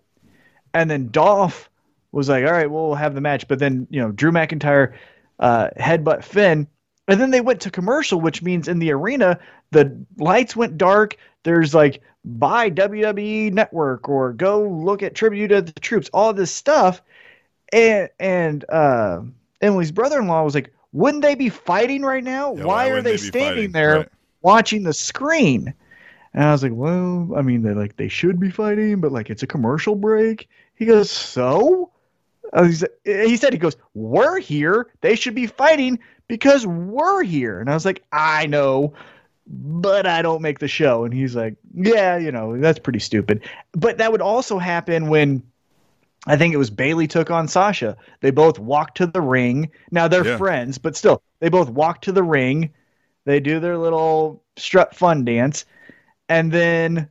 And 0.73 0.89
then 0.89 1.09
Dolph 1.09 1.69
was 2.11 2.29
like, 2.29 2.45
"All 2.45 2.51
right, 2.51 2.69
well, 2.69 2.87
we'll 2.87 2.95
have 2.95 3.15
the 3.15 3.21
match." 3.21 3.47
But 3.47 3.59
then 3.59 3.87
you 3.89 4.01
know 4.01 4.11
Drew 4.11 4.31
McIntyre 4.31 4.93
uh, 5.39 5.69
headbutt 5.77 6.23
Finn, 6.23 6.67
and 7.07 7.19
then 7.19 7.31
they 7.31 7.41
went 7.41 7.61
to 7.61 7.71
commercial, 7.71 8.21
which 8.21 8.41
means 8.41 8.67
in 8.67 8.79
the 8.79 8.91
arena 8.91 9.39
the 9.71 10.05
lights 10.17 10.55
went 10.55 10.77
dark. 10.77 11.17
There's 11.43 11.73
like 11.73 12.01
buy 12.23 12.69
WWE 12.69 13.51
Network 13.51 14.07
or 14.07 14.33
go 14.33 14.67
look 14.67 15.01
at 15.03 15.15
Tribute 15.15 15.51
of 15.51 15.73
the 15.73 15.79
Troops, 15.79 16.09
all 16.13 16.33
this 16.33 16.51
stuff, 16.51 17.01
and 17.73 18.09
and 18.19 18.65
uh, 18.69 19.21
Emily's 19.61 19.91
brother-in-law 19.91 20.43
was 20.43 20.55
like, 20.55 20.73
"Wouldn't 20.91 21.23
they 21.23 21.35
be 21.35 21.49
fighting 21.49 22.03
right 22.03 22.23
now? 22.23 22.53
Yeah, 22.53 22.65
why, 22.65 22.87
why 22.87 22.89
are 22.89 23.01
they, 23.01 23.11
they 23.11 23.17
standing 23.17 23.55
fighting? 23.55 23.71
there 23.71 23.97
Right. 23.97 24.09
watching 24.41 24.83
the 24.83 24.93
screen?" 24.93 25.73
And 26.33 26.43
I 26.43 26.51
was 26.51 26.63
like, 26.63 26.73
"Well, 26.73 27.31
I 27.35 27.41
mean, 27.41 27.61
they 27.63 27.73
like 27.73 27.95
they 27.97 28.07
should 28.07 28.39
be 28.39 28.51
fighting, 28.51 29.01
but 29.01 29.11
like 29.11 29.29
it's 29.29 29.43
a 29.43 29.47
commercial 29.47 29.95
break." 29.95 30.49
He 30.75 30.85
goes, 30.85 31.09
"So." 31.09 31.90
Uh, 32.53 32.69
He 33.05 33.37
said, 33.37 33.53
he 33.53 33.59
goes, 33.59 33.77
we're 33.93 34.39
here. 34.39 34.87
They 35.01 35.15
should 35.15 35.35
be 35.35 35.47
fighting 35.47 35.99
because 36.27 36.65
we're 36.67 37.23
here. 37.23 37.59
And 37.59 37.69
I 37.69 37.73
was 37.73 37.85
like, 37.85 38.03
I 38.11 38.45
know, 38.47 38.93
but 39.47 40.05
I 40.05 40.21
don't 40.21 40.41
make 40.41 40.59
the 40.59 40.67
show. 40.67 41.03
And 41.03 41.13
he's 41.13 41.35
like, 41.35 41.55
yeah, 41.73 42.17
you 42.17 42.31
know, 42.31 42.57
that's 42.57 42.79
pretty 42.79 42.99
stupid. 42.99 43.41
But 43.73 43.97
that 43.97 44.11
would 44.11 44.21
also 44.21 44.59
happen 44.59 45.09
when 45.09 45.43
I 46.27 46.37
think 46.37 46.53
it 46.53 46.57
was 46.57 46.69
Bayley 46.69 47.07
took 47.07 47.31
on 47.31 47.47
Sasha. 47.47 47.97
They 48.21 48.31
both 48.31 48.59
walk 48.59 48.95
to 48.95 49.07
the 49.07 49.21
ring. 49.21 49.71
Now 49.91 50.07
they're 50.07 50.25
Yeah. 50.25 50.37
friends, 50.37 50.77
but 50.77 50.95
still, 50.95 51.21
they 51.39 51.49
both 51.49 51.69
walk 51.69 52.01
to 52.01 52.11
the 52.11 52.23
ring. 52.23 52.71
They 53.25 53.39
do 53.39 53.59
their 53.59 53.77
little 53.77 54.43
strut 54.55 54.95
fun 54.95 55.25
dance, 55.25 55.65
and 56.29 56.51
then 56.51 57.09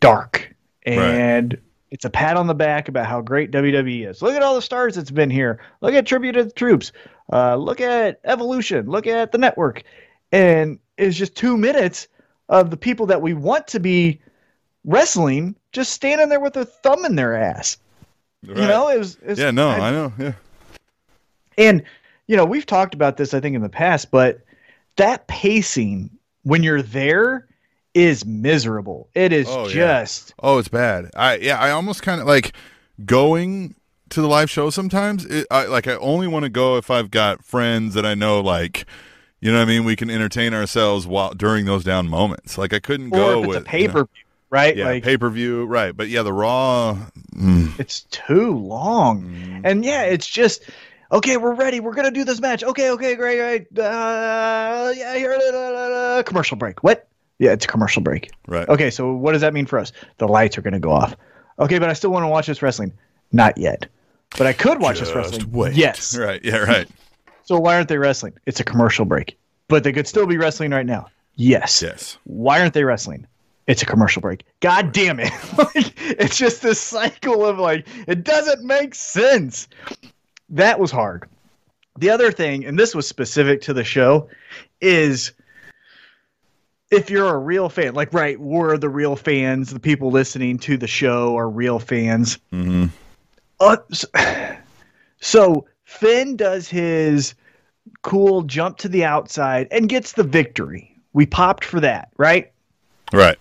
dark. 0.00 0.54
And 0.84 1.58
it's 1.92 2.06
a 2.06 2.10
pat 2.10 2.36
on 2.38 2.46
the 2.46 2.54
back 2.54 2.88
about 2.88 3.04
how 3.06 3.20
great 3.20 3.50
WWE 3.50 4.08
is. 4.08 4.22
Look 4.22 4.34
at 4.34 4.42
all 4.42 4.54
the 4.54 4.62
stars 4.62 4.94
that's 4.94 5.10
been 5.10 5.28
here. 5.28 5.60
Look 5.82 5.92
at 5.94 6.06
Tribute 6.06 6.32
to 6.32 6.44
the 6.44 6.50
Troops. 6.50 6.90
Uh, 7.30 7.54
look 7.56 7.82
at 7.82 8.18
Evolution. 8.24 8.86
Look 8.86 9.06
at 9.06 9.30
the 9.30 9.36
network. 9.38 9.82
And 10.32 10.78
it's 10.96 11.16
just 11.16 11.36
two 11.36 11.58
minutes 11.58 12.08
of 12.48 12.70
the 12.70 12.76
people 12.78 13.04
that 13.06 13.20
we 13.20 13.34
want 13.34 13.66
to 13.68 13.78
be 13.78 14.20
wrestling 14.84 15.54
just 15.72 15.92
standing 15.92 16.30
there 16.30 16.40
with 16.40 16.54
their 16.54 16.64
thumb 16.64 17.04
in 17.04 17.14
their 17.14 17.36
ass. 17.36 17.76
You 18.42 18.54
know, 18.54 18.88
it 18.88 18.98
was, 18.98 19.16
it 19.16 19.26
was 19.28 19.38
Yeah, 19.38 19.50
no, 19.50 19.68
I- 19.68 19.78
I 19.78 19.90
know. 19.90 20.12
Yeah. 20.18 20.32
and 21.58 21.82
you 22.26 22.36
know, 22.36 22.44
we've 22.46 22.66
talked 22.66 22.94
about 22.94 23.16
this 23.18 23.34
I 23.34 23.40
think 23.40 23.54
in 23.54 23.62
the 23.62 23.68
past, 23.68 24.10
but 24.10 24.40
that 24.96 25.26
pacing 25.26 26.08
when 26.44 26.62
you're 26.62 26.82
there 26.82 27.46
is 27.94 28.24
miserable. 28.24 29.08
It 29.14 29.32
is 29.32 29.46
Oh, 29.48 29.66
yeah. 29.68 30.00
just 30.02 30.34
Oh, 30.42 30.58
it's 30.58 30.68
bad. 30.68 31.10
I 31.14 31.36
yeah, 31.36 31.58
I 31.58 31.70
almost 31.70 32.02
kind 32.02 32.20
of 32.20 32.26
like 32.26 32.52
going 33.04 33.74
to 34.10 34.20
the 34.20 34.28
live 34.28 34.50
show 34.50 34.70
sometimes. 34.70 35.24
It, 35.24 35.46
I 35.50 35.66
like 35.66 35.86
I 35.86 35.96
only 35.96 36.26
want 36.28 36.44
to 36.44 36.48
go 36.50 36.76
if 36.76 36.90
I've 36.90 37.10
got 37.10 37.44
friends 37.44 37.94
that 37.94 38.06
I 38.06 38.14
know 38.14 38.40
like 38.40 38.86
you 39.40 39.50
know 39.50 39.58
what 39.58 39.64
I 39.64 39.66
mean, 39.66 39.84
we 39.84 39.96
can 39.96 40.08
entertain 40.08 40.54
ourselves 40.54 41.04
while 41.04 41.34
during 41.34 41.64
those 41.66 41.82
down 41.82 42.08
moments. 42.08 42.56
Like 42.56 42.72
I 42.72 42.78
couldn't 42.78 43.10
go 43.10 43.40
with 43.40 43.58
a 43.58 43.60
pay 43.62 43.88
per 43.88 44.04
view, 44.04 44.24
right? 44.50 44.76
yeah, 44.76 44.84
like 44.84 45.02
pay-per-view, 45.02 45.64
right. 45.64 45.96
But 45.96 46.08
yeah, 46.08 46.22
the 46.22 46.32
raw 46.32 46.96
mm, 47.34 47.78
it's 47.80 48.02
too 48.10 48.56
long. 48.56 49.22
Mm-hmm. 49.22 49.60
And 49.64 49.84
yeah, 49.84 50.02
it's 50.02 50.28
just 50.28 50.70
okay, 51.10 51.36
we're 51.38 51.54
ready. 51.54 51.80
We're 51.80 51.94
gonna 51.94 52.12
do 52.12 52.24
this 52.24 52.40
match. 52.40 52.62
Okay, 52.62 52.90
okay, 52.90 53.16
great, 53.16 53.38
great. 53.38 53.78
Uh, 53.78 54.92
yeah, 54.94 55.16
here, 55.16 55.36
la. 55.52 56.22
commercial 56.22 56.56
break. 56.56 56.84
What? 56.84 57.08
Yeah, 57.42 57.50
it's 57.50 57.64
a 57.64 57.68
commercial 57.68 58.02
break. 58.02 58.30
right. 58.46 58.68
Okay, 58.68 58.88
so 58.88 59.12
what 59.14 59.32
does 59.32 59.40
that 59.40 59.52
mean 59.52 59.66
for 59.66 59.80
us? 59.80 59.90
The 60.18 60.28
lights 60.28 60.56
are 60.56 60.62
gonna 60.62 60.78
go 60.78 60.92
off. 60.92 61.16
Okay, 61.58 61.80
but 61.80 61.90
I 61.90 61.92
still 61.92 62.10
want 62.10 62.22
to 62.22 62.28
watch 62.28 62.46
this 62.46 62.62
wrestling. 62.62 62.92
Not 63.32 63.58
yet. 63.58 63.88
But 64.38 64.46
I 64.46 64.52
could 64.52 64.80
watch 64.80 65.00
this 65.00 65.12
wrestling. 65.12 65.50
wait. 65.50 65.74
Yes. 65.74 66.16
Right. 66.18 66.40
Yeah, 66.44 66.58
right. 66.58 66.88
So 67.44 67.58
why 67.58 67.74
aren't 67.74 67.88
they 67.88 67.98
wrestling? 67.98 68.34
It's 68.46 68.60
a 68.60 68.64
commercial 68.64 69.04
break. 69.04 69.36
But 69.66 69.82
they 69.82 69.92
could 69.92 70.06
still 70.06 70.26
be 70.26 70.36
wrestling 70.36 70.70
right 70.70 70.86
now. 70.86 71.08
Yes. 71.34 71.82
Yes. 71.82 72.16
Why 72.22 72.60
aren't 72.60 72.74
they 72.74 72.84
wrestling? 72.84 73.26
It's 73.66 73.82
a 73.82 73.86
commercial 73.86 74.22
break. 74.22 74.44
God 74.60 74.92
damn 74.92 75.18
it. 75.18 75.32
like, 75.58 75.92
it's 75.98 76.36
just 76.38 76.62
this 76.62 76.80
cycle 76.80 77.44
of 77.44 77.58
like, 77.58 77.88
it 78.06 78.22
doesn't 78.22 78.62
make 78.62 78.94
sense. 78.94 79.66
That 80.50 80.78
was 80.78 80.92
hard. 80.92 81.28
The 81.98 82.10
other 82.10 82.30
thing, 82.30 82.64
and 82.64 82.78
this 82.78 82.94
was 82.94 83.08
specific 83.08 83.60
to 83.62 83.72
the 83.74 83.82
show, 83.82 84.28
is 84.80 85.32
if 86.92 87.10
you're 87.10 87.34
a 87.34 87.38
real 87.38 87.68
fan, 87.68 87.94
like, 87.94 88.12
right, 88.12 88.38
we're 88.38 88.76
the 88.76 88.88
real 88.88 89.16
fans, 89.16 89.72
the 89.72 89.80
people 89.80 90.10
listening 90.10 90.58
to 90.58 90.76
the 90.76 90.86
show 90.86 91.36
are 91.36 91.48
real 91.48 91.78
fans. 91.78 92.38
Mhm. 92.52 92.90
Uh, 93.58 93.78
so, 93.90 94.08
so 95.20 95.66
Finn 95.84 96.36
does 96.36 96.68
his 96.68 97.34
cool 98.02 98.42
jump 98.42 98.78
to 98.78 98.88
the 98.88 99.04
outside 99.04 99.68
and 99.70 99.88
gets 99.88 100.12
the 100.12 100.22
victory. 100.22 100.94
We 101.12 101.26
popped 101.26 101.64
for 101.64 101.80
that, 101.80 102.10
right? 102.16 102.52
Right. 103.12 103.38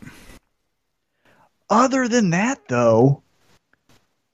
Other 1.69 2.07
than 2.07 2.31
that, 2.31 2.67
though, 2.67 3.21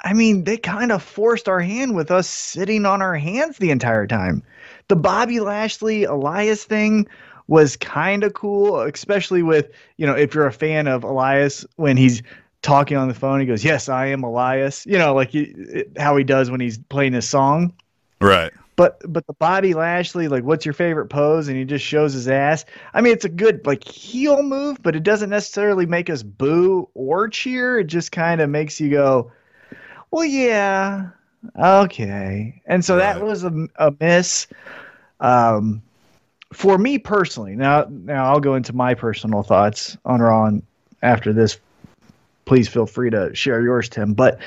I 0.02 0.14
mean, 0.14 0.44
they 0.44 0.58
kind 0.58 0.92
of 0.92 1.04
forced 1.04 1.50
our 1.50 1.60
hand 1.60 1.96
with 1.96 2.12
us 2.12 2.28
sitting 2.28 2.86
on 2.86 3.02
our 3.02 3.16
hands 3.16 3.58
the 3.58 3.72
entire 3.72 4.08
time. 4.08 4.44
The 4.88 4.96
Bobby 4.96 5.40
Lashley 5.40 6.04
Elias 6.04 6.64
thing 6.64 7.08
was 7.48 7.78
kind 7.78 8.24
of 8.24 8.34
cool, 8.34 8.82
especially 8.82 9.44
with, 9.44 9.70
you 9.98 10.06
know, 10.06 10.14
if 10.14 10.34
you're 10.36 10.48
a 10.48 10.54
fan 10.54 10.88
of 10.88 11.04
Elias 11.04 11.66
when 11.76 11.98
he's 11.98 12.22
talking 12.62 12.98
on 12.98 13.08
the 13.08 13.14
phone, 13.14 13.40
he 13.40 13.46
goes, 13.46 13.64
Yes, 13.64 13.90
I 13.90 14.08
am 14.08 14.24
Elias. 14.24 14.86
You 14.86 14.98
know, 14.98 15.14
like 15.14 15.30
he, 15.30 15.86
how 15.98 16.18
he 16.18 16.24
does 16.24 16.52
when 16.52 16.60
he's 16.60 16.78
playing 16.78 17.14
his 17.14 17.28
song. 17.28 17.74
Right. 18.20 18.52
But 18.76 19.02
but 19.12 19.26
the 19.26 19.34
Bobby 19.34 19.74
Lashley, 19.74 20.28
like, 20.28 20.44
what's 20.44 20.64
your 20.64 20.74
favorite 20.74 21.08
pose? 21.08 21.48
And 21.48 21.58
he 21.58 21.66
just 21.66 21.84
shows 21.84 22.14
his 22.14 22.28
ass. 22.28 22.64
I 22.94 23.02
mean, 23.02 23.12
it's 23.12 23.26
a 23.26 23.30
good 23.30 23.66
like 23.66 23.84
heel 23.84 24.44
move, 24.44 24.82
but 24.84 24.96
it 24.96 25.04
doesn't 25.04 25.32
necessarily 25.32 25.88
make 25.88 26.10
us 26.10 26.22
boo 26.22 26.88
or 26.94 27.28
cheer. 27.28 27.80
It 27.80 27.88
just 27.88 28.12
kind 28.12 28.40
of 28.40 28.52
makes 28.52 28.80
you 28.80 28.92
go, 28.92 29.32
well, 30.12 30.26
yeah, 30.26 31.10
okay. 31.60 32.62
And 32.68 32.86
so 32.86 32.98
that 32.98 33.22
was 33.22 33.44
a, 33.44 33.68
a 33.78 33.94
miss. 34.00 34.48
Um, 35.20 35.82
for 36.54 36.78
me 36.78 36.98
personally, 36.98 37.56
now 37.56 37.88
now 37.90 38.32
I'll 38.32 38.40
go 38.40 38.56
into 38.56 38.74
my 38.74 38.94
personal 38.94 39.44
thoughts 39.44 39.98
on 40.06 40.22
Ron 40.22 40.64
after 41.02 41.34
this. 41.34 41.60
Please 42.46 42.68
feel 42.70 42.86
free 42.86 43.10
to 43.10 43.36
share 43.36 43.62
yours, 43.62 43.90
Tim. 43.90 44.14
But 44.14 44.40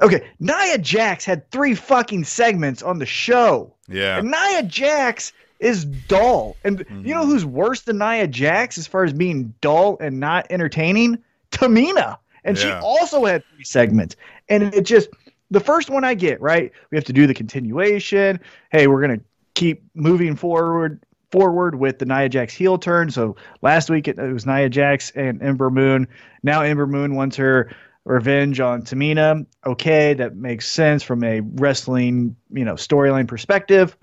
okay, 0.00 0.26
Nia 0.40 0.78
Jax 0.78 1.24
had 1.26 1.48
three 1.50 1.74
fucking 1.74 2.24
segments 2.24 2.82
on 2.82 2.98
the 2.98 3.06
show. 3.06 3.72
Yeah. 3.86 4.18
And 4.18 4.30
Nia 4.30 4.62
Jax 4.62 5.32
is 5.60 5.84
dull. 5.84 6.56
And 6.64 6.86
you 6.88 7.14
know 7.14 7.22
mm-hmm. 7.22 7.30
who's 7.30 7.44
worse 7.44 7.82
than 7.82 7.98
Nia 7.98 8.26
Jax 8.26 8.78
as 8.78 8.86
far 8.86 9.04
as 9.04 9.12
being 9.12 9.52
dull 9.60 9.98
and 10.00 10.20
not 10.20 10.46
entertaining? 10.50 11.18
Tamina. 11.50 12.16
And 12.44 12.56
she 12.56 12.70
also 12.70 13.26
had 13.26 13.44
three 13.54 13.64
segments. 13.64 14.16
And 14.48 14.74
it 14.74 14.82
just, 14.82 15.10
the 15.50 15.60
first 15.60 15.90
one 15.90 16.04
I 16.04 16.14
get, 16.14 16.40
right? 16.40 16.72
We 16.90 16.96
have 16.96 17.04
to 17.04 17.12
do 17.12 17.26
the 17.26 17.34
continuation. 17.34 18.40
Hey, 18.70 18.86
we're 18.86 19.06
going 19.06 19.18
to 19.18 19.24
keep 19.54 19.82
moving 19.94 20.34
forward 20.34 21.00
forward 21.30 21.74
with 21.74 21.98
the 21.98 22.06
Nia 22.06 22.28
Jax 22.28 22.54
heel 22.54 22.78
turn. 22.78 23.10
So 23.10 23.36
last 23.62 23.90
week 23.90 24.08
it, 24.08 24.18
it 24.18 24.32
was 24.32 24.46
Nia 24.46 24.68
Jax 24.68 25.10
and 25.10 25.42
Ember 25.42 25.70
Moon. 25.70 26.08
Now 26.42 26.62
Ember 26.62 26.86
Moon 26.86 27.14
wants 27.14 27.36
her 27.36 27.70
revenge 28.04 28.60
on 28.60 28.82
Tamina. 28.82 29.44
Okay, 29.66 30.14
that 30.14 30.36
makes 30.36 30.70
sense 30.70 31.02
from 31.02 31.22
a 31.24 31.40
wrestling, 31.40 32.34
you 32.50 32.64
know, 32.64 32.74
storyline 32.74 33.28
perspective. 33.28 33.96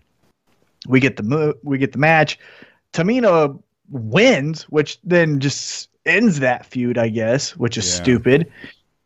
We 0.88 1.00
get 1.00 1.18
the 1.18 1.24
mo- 1.24 1.56
we 1.64 1.78
get 1.80 1.92
the 1.92 1.98
match. 1.98 2.38
Tamina 2.94 3.60
wins, 3.90 4.64
which 4.64 5.00
then 5.04 5.40
just 5.40 5.90
ends 6.06 6.40
that 6.40 6.66
feud, 6.66 6.98
I 6.98 7.10
guess, 7.10 7.58
which 7.58 7.78
is 7.78 7.88
Yeah. 7.88 8.04
stupid. 8.04 8.52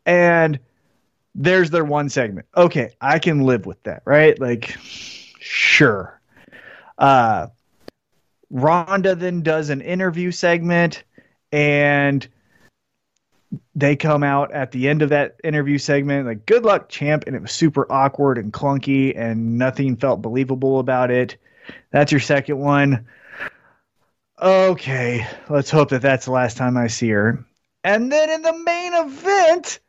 And 0.05 0.59
there's 1.35 1.69
their 1.69 1.85
one 1.85 2.09
segment. 2.09 2.47
Okay, 2.57 2.89
I 2.99 3.19
can 3.19 3.41
live 3.41 3.65
with 3.65 3.81
that, 3.83 4.01
right? 4.03 4.37
Like, 4.39 4.75
sure. 5.39 6.19
Uh, 6.97 7.47
Ronda 8.49 9.15
then 9.15 9.41
does 9.41 9.69
an 9.69 9.81
interview 9.81 10.31
segment, 10.31 11.03
and 11.51 12.27
they 13.75 13.95
come 13.95 14.23
out 14.23 14.51
at 14.51 14.71
the 14.71 14.87
end 14.87 15.01
of 15.01 15.09
that 15.09 15.39
interview 15.43 15.77
segment 15.77 16.27
like 16.27 16.45
good 16.45 16.63
luck 16.63 16.89
champ 16.89 17.23
and 17.25 17.35
it 17.35 17.41
was 17.41 17.51
super 17.51 17.91
awkward 17.91 18.37
and 18.37 18.53
clunky 18.53 19.17
and 19.17 19.57
nothing 19.57 19.95
felt 19.95 20.21
believable 20.21 20.79
about 20.79 21.09
it. 21.11 21.37
That's 21.91 22.11
your 22.11 22.21
second 22.21 22.59
one. 22.59 23.07
Okay 24.41 25.25
let's 25.49 25.69
hope 25.71 25.89
that 25.89 26.01
that's 26.01 26.25
the 26.25 26.31
last 26.31 26.57
time 26.57 26.77
i 26.77 26.87
see 26.87 27.09
her. 27.09 27.43
And 27.83 28.11
then 28.11 28.29
in 28.29 28.41
the 28.41 28.57
main 28.57 28.93
event 28.93 29.79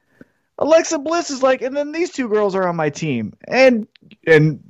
alexa 0.59 0.99
bliss 0.99 1.31
is 1.31 1.43
like 1.43 1.63
and 1.63 1.77
then 1.77 1.93
these 1.93 2.11
two 2.11 2.29
girls 2.29 2.55
are 2.55 2.67
on 2.67 2.77
my 2.77 2.91
team. 2.91 3.35
And 3.47 3.87
and 4.27 4.63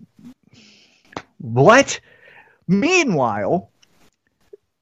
what? 1.38 2.00
Meanwhile 2.66 3.69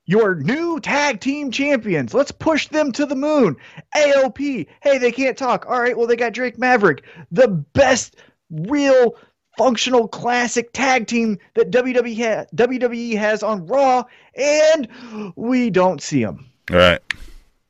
your 0.09 0.37
new 0.37 0.81
tag 0.81 1.21
team 1.21 1.51
champions. 1.51 2.15
Let's 2.15 2.33
push 2.33 2.67
them 2.69 2.93
to 2.93 3.05
the 3.05 3.15
moon. 3.15 3.57
AOP. 3.95 4.67
Hey, 4.83 4.99
they 4.99 5.13
can't 5.13 5.37
talk. 5.37 5.67
All 5.69 5.81
right, 5.81 5.97
well, 5.97 6.07
they 6.07 6.17
got 6.17 6.33
Drake 6.33 6.59
Maverick, 6.59 7.05
the 7.31 7.49
best 7.49 8.17
real 8.51 9.15
functional 9.59 10.09
classic 10.09 10.73
tag 10.73 11.07
team 11.09 11.39
that 11.55 11.71
WWE, 11.71 12.17
ha- 12.17 12.47
WWE 12.55 13.19
has 13.19 13.43
on 13.43 13.67
Raw, 13.67 14.05
and 14.35 14.89
we 15.37 15.69
don't 15.69 16.03
see 16.03 16.25
them. 16.25 16.51
All 16.71 16.79
right. 16.79 17.01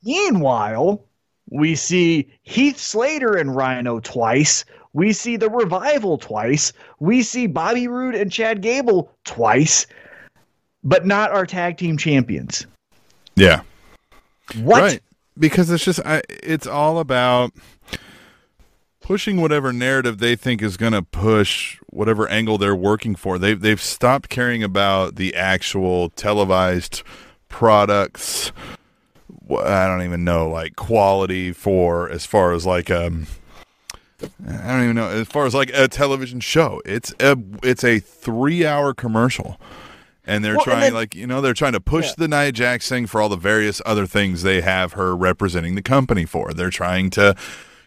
Meanwhile, 0.05 1.05
we 1.51 1.75
see 1.75 2.33
Heath 2.43 2.79
Slater 2.79 3.35
and 3.37 3.57
Rhino 3.57 3.99
twice. 3.99 4.65
We 4.93 5.13
see 5.13 5.37
the 5.37 5.51
revival 5.51 6.19
twice. 6.19 6.73
We 7.01 7.23
see 7.23 7.49
Bobby 7.49 7.89
Roode 7.89 8.15
and 8.15 8.31
Chad 8.31 8.61
Gable 8.61 9.11
twice, 9.25 9.89
but 10.89 11.07
not 11.07 11.31
our 11.31 11.45
tag 11.45 11.77
team 11.77 11.99
champions. 11.99 12.67
Yeah. 13.37 13.61
What? 14.57 14.81
Right. 14.81 15.03
Because 15.39 15.71
it's 15.71 15.85
just 15.85 16.01
I, 16.05 16.23
it's 16.29 16.67
all 16.67 16.99
about 16.99 17.53
pushing 19.03 19.41
whatever 19.41 19.73
narrative 19.73 20.19
they 20.19 20.35
think 20.35 20.63
is 20.63 20.77
going 20.77 20.95
to 20.95 21.03
push 21.03 21.79
whatever 21.91 22.27
angle 22.29 22.59
they're 22.59 22.75
working 22.75 23.15
for. 23.15 23.39
They've 23.39 23.61
they've 23.61 23.81
stopped 23.81 24.31
caring 24.31 24.63
about 24.63 25.17
the 25.17 25.37
actual 25.37 26.09
televised 26.11 27.03
products. 27.49 28.51
I 29.51 29.87
don't 29.87 30.03
even 30.03 30.25
know 30.25 30.49
like 30.49 30.75
quality 30.77 31.53
for 31.53 32.11
as 32.11 32.25
far 32.25 32.53
as 32.53 32.67
like 32.67 32.91
um 32.91 33.27
I 34.47 34.73
don't 34.73 34.85
even 34.85 34.97
know 34.97 35.09
as 35.09 35.29
far 35.29 35.45
as 35.47 35.55
like 35.55 35.71
a 35.75 35.87
television 35.87 36.41
show. 36.41 36.81
It's 36.85 37.15
a 37.21 37.37
it's 37.63 37.85
a 37.85 38.01
three 38.01 38.67
hour 38.67 38.95
commercial, 38.95 39.61
and 40.29 40.45
they're 40.45 40.53
Well, 40.53 40.61
and 40.61 40.71
trying 40.73 40.81
then- 40.83 40.95
like 40.95 41.15
you 41.15 41.27
know 41.27 41.41
they're 41.41 41.55
trying 41.55 41.73
to 41.73 41.81
push 41.81 42.07
Yeah. 42.07 42.15
the 42.19 42.29
Nia 42.29 42.53
Jax 42.53 42.89
thing 42.89 43.07
for 43.07 43.21
all 43.21 43.29
the 43.29 43.37
various 43.37 43.81
other 43.87 44.07
things 44.07 44.43
they 44.43 44.61
have 44.61 44.93
her 44.93 45.17
representing 45.17 45.75
the 45.75 45.83
company 45.83 46.25
for. 46.25 46.53
They're 46.53 46.71
trying 46.71 47.11
to. 47.11 47.35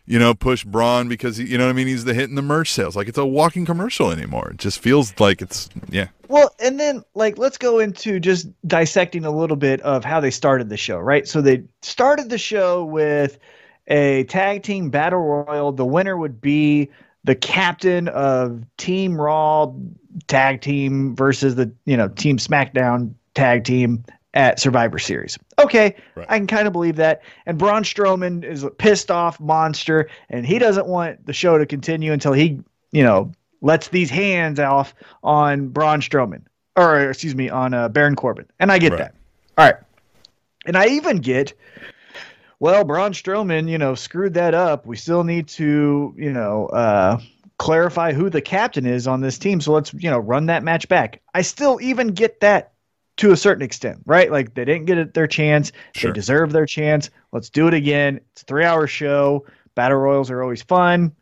You 0.08 0.17
know, 0.17 0.34
push 0.34 0.63
Braun 0.65 1.08
because 1.08 1.38
he, 1.38 1.45
you 1.45 1.58
know 1.60 1.65
what 1.65 1.69
I 1.69 1.73
mean. 1.73 1.86
He's 1.88 2.04
the 2.06 2.15
hit 2.15 2.27
in 2.27 2.36
the 2.36 2.41
merch 2.41 2.71
sales. 2.71 2.95
Like 2.95 3.08
it's 3.08 3.19
a 3.19 3.25
walking 3.25 3.65
commercial 3.65 4.12
anymore. 4.12 4.49
It 4.49 4.58
just 4.58 4.80
feels 4.80 5.13
like 5.19 5.43
it's 5.43 5.69
yeah. 5.89 6.08
Well, 6.27 6.54
and 6.60 6.80
then 6.80 7.04
like 7.13 7.38
let's 7.38 7.58
go 7.58 7.77
into 7.80 8.19
just 8.19 8.47
dissecting 8.67 9.25
a 9.25 9.32
little 9.32 9.56
bit 9.56 9.80
of 9.82 10.04
how 10.04 10.19
they 10.19 10.32
started 10.32 10.69
the 10.69 10.75
show, 10.75 10.97
right? 10.97 11.27
So 11.27 11.39
they 11.39 11.63
started 11.84 12.30
the 12.32 12.39
show 12.39 12.84
with 12.84 13.38
a 13.88 14.23
tag 14.25 14.63
team 14.63 14.89
battle 14.89 15.19
royal. 15.19 15.71
The 15.71 15.86
winner 15.86 16.17
would 16.17 16.41
be 16.41 16.89
the 17.24 17.36
captain 17.36 18.08
of 18.10 18.64
Team 18.78 19.20
Raw 19.20 19.74
tag 20.28 20.62
team 20.62 21.16
versus 21.16 21.56
the, 21.56 21.72
you 21.86 21.96
know, 21.98 22.08
Team 22.08 22.38
SmackDown 22.38 23.14
tag 23.36 23.64
team 23.64 24.04
at 24.34 24.60
Survivor 24.60 24.98
Series. 24.98 25.38
Okay, 25.60 25.96
Right. 26.16 26.26
I 26.30 26.38
can 26.38 26.48
kind 26.48 26.66
of 26.68 26.74
believe 26.74 26.96
that. 26.96 27.22
And 27.46 27.58
Braun 27.58 27.84
Strowman 27.84 28.44
is 28.44 28.64
a 28.64 28.70
pissed 28.70 29.12
off 29.12 29.40
monster 29.40 30.10
and 30.30 30.46
he 30.46 30.58
doesn't 30.58 30.88
want 30.88 31.26
the 31.26 31.34
show 31.34 31.58
to 31.58 31.66
continue 31.66 32.12
until 32.14 32.34
he, 32.34 32.60
you 32.92 33.04
know, 33.04 33.32
lets 33.62 33.90
these 33.90 34.10
hands 34.10 34.60
off 34.60 34.96
on 35.24 35.68
Braun 35.68 36.02
Strowman, 36.02 36.42
or 36.76 37.10
excuse 37.10 37.36
me, 37.36 37.50
on 37.50 37.74
uh, 37.74 37.90
Baron 37.90 38.16
Corbin. 38.16 38.46
And 38.60 38.72
I 38.72 38.80
get 38.80 38.94
Right. 38.94 38.98
that. 39.00 39.16
All 39.58 39.66
right. 39.66 39.76
And 40.66 40.78
I 40.78 40.88
even 40.88 41.18
get, 41.18 41.54
well, 42.62 42.84
Braun 42.84 43.12
Strowman, 43.12 43.67
you 43.67 43.80
know, 43.80 43.95
screwed 43.95 44.36
that 44.36 44.54
up. 44.54 44.86
We 44.86 44.95
still 44.95 45.24
need 45.24 45.47
to, 45.47 46.13
you 46.15 46.32
know, 46.32 46.67
uh, 46.67 47.19
clarify 47.58 48.13
who 48.13 48.30
the 48.30 48.39
captain 48.39 48.86
is 48.86 49.08
on 49.08 49.19
this 49.19 49.39
team. 49.39 49.60
So 49.62 49.71
let's, 49.74 49.91
you 49.95 50.12
know, 50.12 50.19
run 50.19 50.45
that 50.45 50.62
match 50.62 50.88
back. 50.88 51.21
I 51.34 51.41
still 51.41 51.80
even 51.82 52.10
get 52.10 52.39
that 52.41 52.74
to 53.17 53.32
a 53.32 53.36
certain 53.36 53.63
extent, 53.63 54.04
right? 54.06 54.32
Like 54.32 54.54
they 54.54 54.63
didn't 54.63 54.86
get 54.86 55.15
their 55.15 55.26
chance. 55.26 55.71
Sure. 55.95 56.12
They 56.12 56.13
deserve 56.13 56.52
their 56.52 56.67
chance. 56.67 57.10
Let's 57.32 57.50
do 57.50 57.67
it 57.67 57.74
again. 57.74 58.21
It's 58.34 58.43
a 58.43 58.45
three 58.45 58.63
hour 58.63 58.86
show. 58.86 59.47
Battle 59.74 59.97
Royals 59.97 60.30
are 60.30 60.43
always 60.43 60.62
fun. 60.62 61.15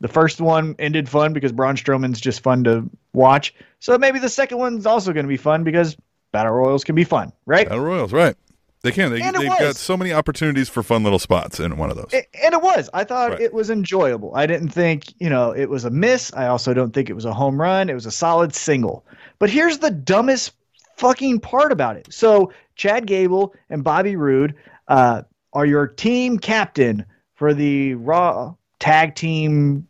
The 0.00 0.08
first 0.08 0.40
one 0.40 0.76
ended 0.78 1.10
fun 1.10 1.34
because 1.34 1.52
Braun 1.52 1.76
Strowman's 1.76 2.22
just 2.22 2.40
fun 2.40 2.64
to 2.64 2.88
watch. 3.12 3.54
So 3.80 3.98
maybe 3.98 4.18
the 4.18 4.30
second 4.30 4.56
one's 4.56 4.86
also 4.86 5.12
going 5.12 5.26
to 5.26 5.28
be 5.28 5.36
fun 5.36 5.62
because 5.62 5.94
Battle 6.32 6.52
Royals 6.52 6.84
can 6.84 6.94
be 6.94 7.04
fun, 7.04 7.34
right? 7.44 7.68
Battle 7.68 7.84
Royals, 7.84 8.14
right? 8.14 8.34
They 8.82 8.92
can. 8.92 9.10
They, 9.12 9.20
they've 9.20 9.48
got 9.58 9.76
so 9.76 9.94
many 9.96 10.12
opportunities 10.12 10.68
for 10.70 10.82
fun 10.82 11.02
little 11.02 11.18
spots 11.18 11.60
in 11.60 11.76
one 11.76 11.90
of 11.90 11.96
those. 11.96 12.10
A- 12.14 12.44
and 12.44 12.54
it 12.54 12.62
was. 12.62 12.88
I 12.94 13.04
thought 13.04 13.32
Right. 13.32 13.40
it 13.40 13.52
was 13.52 13.68
enjoyable. 13.68 14.32
I 14.34 14.46
didn't 14.46 14.70
think, 14.70 15.12
you 15.20 15.28
know, 15.28 15.50
it 15.50 15.68
was 15.68 15.84
a 15.84 15.90
miss. 15.90 16.32
I 16.34 16.46
also 16.46 16.72
don't 16.72 16.92
think 16.92 17.10
it 17.10 17.12
was 17.14 17.26
a 17.26 17.32
home 17.34 17.60
run. 17.60 17.90
It 17.90 17.94
was 17.94 18.06
a 18.06 18.10
solid 18.10 18.54
single. 18.54 19.04
But 19.38 19.50
here's 19.50 19.78
the 19.78 19.90
dumbest 19.90 20.52
fucking 20.96 21.40
part 21.40 21.72
about 21.72 21.96
it. 21.96 22.10
So 22.10 22.52
Chad 22.74 23.06
Gable 23.06 23.54
and 23.68 23.84
Bobby 23.84 24.16
Roode 24.16 24.54
uh, 24.88 25.22
are 25.52 25.66
your 25.66 25.86
team 25.86 26.38
captain 26.38 27.04
for 27.34 27.52
the 27.52 27.94
Raw 27.96 28.54
tag 28.78 29.14
team 29.14 29.86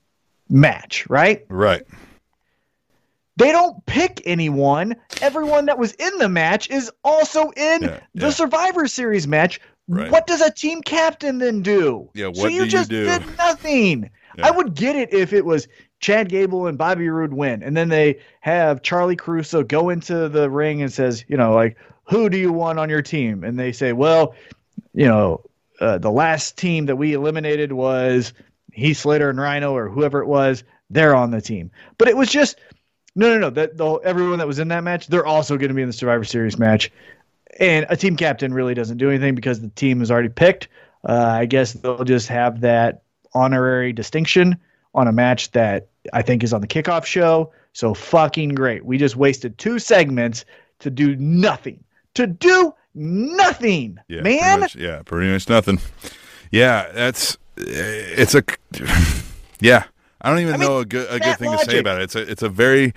match, 0.48 1.08
right? 1.08 1.44
right. 1.48 1.82
They 3.40 3.52
don't 3.52 3.84
pick 3.86 4.22
anyone. 4.24 4.94
Everyone 5.22 5.66
that 5.66 5.78
was 5.78 5.92
in 5.94 6.18
the 6.18 6.28
match 6.28 6.68
is 6.70 6.90
also 7.04 7.50
in 7.50 7.82
Yeah, 7.82 8.00
the 8.14 8.26
yeah. 8.26 8.30
Survivor 8.30 8.86
Series 8.86 9.26
match. 9.26 9.60
Right. 9.88 10.10
What 10.10 10.26
does 10.26 10.40
a 10.40 10.50
team 10.50 10.82
captain 10.82 11.38
then 11.38 11.62
do? 11.62 12.08
Yeah, 12.14 12.30
so 12.32 12.42
what 12.42 12.52
you 12.52 12.60
do 12.60 12.64
you 12.64 12.70
just 12.70 12.90
do? 12.90 13.04
did 13.04 13.22
nothing. 13.38 14.10
Yeah. 14.38 14.46
I 14.46 14.50
would 14.50 14.74
get 14.74 14.94
it 14.94 15.12
if 15.12 15.32
it 15.32 15.44
was 15.44 15.66
Chad 15.98 16.28
Gable 16.28 16.66
and 16.66 16.78
Bobby 16.78 17.08
Roode 17.08 17.32
win, 17.34 17.62
and 17.62 17.76
then 17.76 17.88
they 17.88 18.20
have 18.40 18.82
Charly 18.82 19.16
Caruso 19.16 19.62
go 19.62 19.88
into 19.88 20.28
the 20.28 20.48
ring 20.48 20.80
and 20.82 20.92
says, 20.92 21.24
you 21.26 21.36
know, 21.36 21.52
like, 21.54 21.76
who 22.04 22.28
do 22.28 22.38
you 22.38 22.52
want 22.52 22.78
on 22.78 22.88
your 22.88 23.02
team? 23.02 23.42
And 23.42 23.58
they 23.58 23.72
say, 23.72 23.92
well, 23.92 24.34
you 24.94 25.06
know, 25.06 25.42
uh, 25.80 25.98
the 25.98 26.10
last 26.10 26.56
team 26.56 26.86
that 26.86 26.96
we 26.96 27.14
eliminated 27.14 27.72
was 27.72 28.32
Heath 28.72 28.98
Slater 28.98 29.30
and 29.30 29.40
Rhino 29.40 29.74
or 29.74 29.88
whoever 29.88 30.20
it 30.20 30.26
was. 30.26 30.62
They're 30.92 31.14
on 31.14 31.30
the 31.30 31.40
team, 31.40 31.70
but 31.98 32.08
it 32.08 32.16
was 32.16 32.28
just 32.28 32.58
no, 33.14 33.28
no, 33.28 33.38
no. 33.38 33.50
That 33.50 33.76
the 33.76 33.94
everyone 34.04 34.38
that 34.38 34.46
was 34.46 34.58
in 34.58 34.68
that 34.68 34.84
match, 34.84 35.06
they're 35.08 35.26
also 35.26 35.56
going 35.56 35.68
to 35.68 35.74
be 35.74 35.82
in 35.82 35.88
the 35.88 35.92
Survivor 35.92 36.24
Series 36.24 36.58
match. 36.58 36.90
And 37.58 37.84
a 37.88 37.96
team 37.96 38.16
captain 38.16 38.54
really 38.54 38.74
doesn't 38.74 38.98
do 38.98 39.10
anything 39.10 39.34
because 39.34 39.60
the 39.60 39.68
team 39.70 40.00
is 40.02 40.10
already 40.10 40.28
picked. 40.28 40.68
Uh, 41.08 41.14
I 41.40 41.46
guess 41.46 41.72
they'll 41.72 42.04
just 42.04 42.28
have 42.28 42.60
that 42.60 43.02
honorary 43.34 43.92
distinction 43.92 44.56
on 44.94 45.08
a 45.08 45.12
match 45.12 45.50
that 45.52 45.88
I 46.12 46.22
think 46.22 46.42
is 46.44 46.52
on 46.52 46.60
the 46.60 46.66
kickoff 46.66 47.04
show. 47.04 47.52
So 47.72 47.94
fucking 47.94 48.50
great. 48.50 48.84
We 48.84 48.98
just 48.98 49.16
wasted 49.16 49.56
two 49.58 49.78
segments 49.78 50.44
to 50.80 50.90
do 50.90 51.16
nothing. 51.16 51.82
To 52.14 52.26
do 52.26 52.74
nothing, 52.94 53.98
Yeah, 54.08 54.22
pretty 54.22 54.40
man. 54.40 54.60
much- 54.60 54.76
yeah, 54.76 55.02
pretty 55.04 55.30
much 55.32 55.48
nothing. 55.48 55.78
Yeah, 56.50 56.90
that's 56.92 57.36
it's 57.56 58.34
a 58.34 58.42
yeah. 59.60 59.84
I 60.20 60.30
don't 60.30 60.40
even 60.40 60.54
I 60.54 60.56
mean, 60.58 60.68
know 60.68 60.78
a 60.78 60.84
good 60.84 61.06
a 61.08 61.14
good 61.14 61.22
that 61.22 61.38
thing 61.38 61.50
to 61.52 61.58
say 61.64 61.78
about 61.78 62.00
it. 62.00 62.04
It's 62.04 62.14
a 62.16 62.30
it's 62.30 62.42
a 62.42 62.48
very 62.48 62.92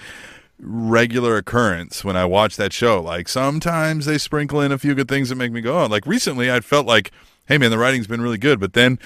regular 0.59 1.38
occurrence 1.38 2.03
when 2.03 2.15
I 2.15 2.25
watch 2.25 2.55
that 2.57 2.73
show. 2.73 3.01
Like 3.01 3.27
sometimes 3.27 4.05
they 4.05 4.17
sprinkle 4.17 4.62
in 4.62 4.71
a 4.71 4.77
few 4.77 4.95
good 4.95 5.07
things 5.07 5.29
that 5.29 5.36
make 5.36 5.51
me 5.51 5.62
go, 5.62 5.83
oh. 5.83 5.86
Like 5.88 6.05
recently, 6.05 6.51
I 6.51 6.59
felt 6.59 6.86
like, 6.86 7.12
hey 7.47 7.57
man, 7.57 7.71
the 7.71 7.77
writing's 7.77 8.07
been 8.07 8.21
really 8.21 8.38
good, 8.38 8.59
but 8.59 8.73
then 8.73 8.99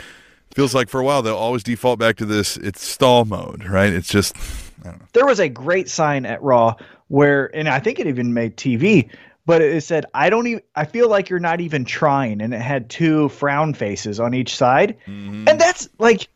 feels 0.53 0.73
like 0.73 0.89
for 0.89 0.99
a 0.99 1.03
while 1.03 1.21
they'll 1.21 1.36
always 1.36 1.63
default 1.63 1.99
back 1.99 2.15
to 2.17 2.25
this. 2.25 2.58
It's 2.58 2.82
stall 2.86 3.25
mode, 3.25 3.63
right? 3.65 3.91
It's 3.91 4.08
just 4.10 4.36
I 4.82 4.89
don't 4.89 4.99
know. 4.99 5.06
there 5.13 5.25
was 5.25 5.39
a 5.39 5.49
great 5.49 5.89
sign 5.89 6.25
at 6.25 6.41
Raw 6.41 6.75
where, 7.08 7.56
and 7.56 7.69
I 7.69 7.80
think 7.80 7.99
it 7.99 8.08
even 8.08 8.34
made 8.34 8.58
TV, 8.58 9.10
but 9.45 9.62
it 9.62 9.82
said, 9.84 10.06
"I 10.13 10.30
don't 10.30 10.45
even. 10.47 10.62
I 10.75 10.86
feel 10.86 11.10
like 11.10 11.30
you're 11.30 11.39
not 11.39 11.62
even 11.62 11.86
trying," 11.86 12.41
and 12.41 12.53
it 12.53 12.60
had 12.62 12.89
two 12.89 13.30
frown 13.30 13.73
faces 13.73 14.19
on 14.19 14.34
each 14.34 14.56
side, 14.56 14.97
Mm-hmm. 15.08 15.47
and 15.47 15.60
that's 15.62 15.88
like, 15.99 16.27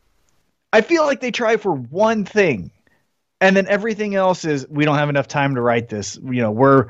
I 0.72 0.80
feel 0.80 1.04
like 1.04 1.20
they 1.20 1.30
try 1.30 1.56
for 1.56 1.72
one 1.72 2.24
thing, 2.24 2.70
and 3.40 3.56
then 3.56 3.66
everything 3.68 4.14
else 4.14 4.44
is 4.44 4.66
we 4.68 4.84
don't 4.84 4.96
have 4.96 5.10
enough 5.10 5.28
time 5.28 5.54
to 5.56 5.60
write 5.60 5.88
this. 5.88 6.18
You 6.22 6.42
know, 6.42 6.50
we're 6.50 6.88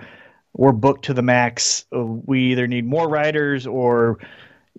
we're 0.55 0.73
booked 0.73 1.07
to 1.07 1.15
the 1.15 1.23
max. 1.23 1.87
We 1.91 2.53
either 2.53 2.67
need 2.67 2.87
more 2.87 3.09
writers 3.09 3.67
or 3.67 4.19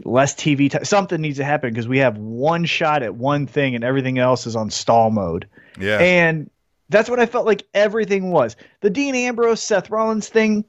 less 0.05 0.35
TV 0.35 0.69
time. 0.69 0.85
Something 0.85 1.21
needs 1.21 1.37
to 1.37 1.43
happen 1.43 1.69
because 1.69 1.87
we 1.87 1.99
have 1.99 2.17
one 2.17 2.65
shot 2.65 3.03
at 3.03 3.15
one 3.15 3.47
thing, 3.47 3.75
and 3.75 3.83
everything 3.83 4.19
else 4.19 4.47
is 4.47 4.55
on 4.55 4.69
stall 4.69 5.11
mode. 5.11 5.47
yeah, 5.79 5.99
And 5.99 6.49
that's 6.89 7.09
what 7.09 7.19
I 7.19 7.25
felt 7.25 7.45
like 7.45 7.63
everything 7.73 8.31
was. 8.31 8.55
The 8.81 8.89
Dean 8.89 9.15
Ambrose, 9.15 9.61
Seth 9.61 9.89
Rollins 9.89 10.29
thing, 10.29 10.65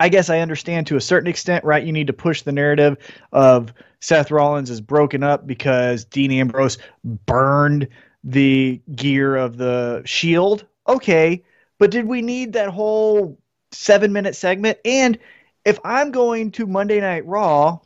I 0.00 0.08
guess 0.08 0.28
I 0.28 0.40
understand 0.40 0.86
to 0.88 0.96
a 0.96 1.00
certain 1.00 1.28
extent, 1.28 1.64
right? 1.64 1.84
You 1.84 1.92
need 1.92 2.08
to 2.08 2.12
push 2.12 2.42
the 2.42 2.52
narrative 2.52 2.96
of 3.32 3.72
Seth 4.04 4.30
Rollins 4.30 4.68
is 4.68 4.82
broken 4.82 5.22
up 5.22 5.46
because 5.46 6.04
Dean 6.04 6.30
Ambrose 6.30 6.76
burned 7.24 7.88
the 8.22 8.78
gear 8.94 9.34
of 9.34 9.56
the 9.56 10.02
shield. 10.04 10.66
Okay. 10.86 11.42
But 11.78 11.90
did 11.90 12.04
we 12.04 12.20
need 12.20 12.52
that 12.52 12.68
whole 12.68 13.38
seven 13.72 14.12
minute 14.12 14.36
segment? 14.36 14.76
And 14.84 15.18
if 15.64 15.80
I'm 15.84 16.10
going 16.10 16.50
to 16.52 16.66
Monday 16.66 17.00
Night 17.00 17.24
Raw, 17.24 17.78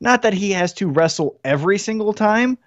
not 0.00 0.22
that 0.22 0.34
he 0.34 0.50
has 0.50 0.72
to 0.74 0.88
wrestle 0.88 1.38
every 1.44 1.78
single 1.78 2.12
time, 2.12 2.58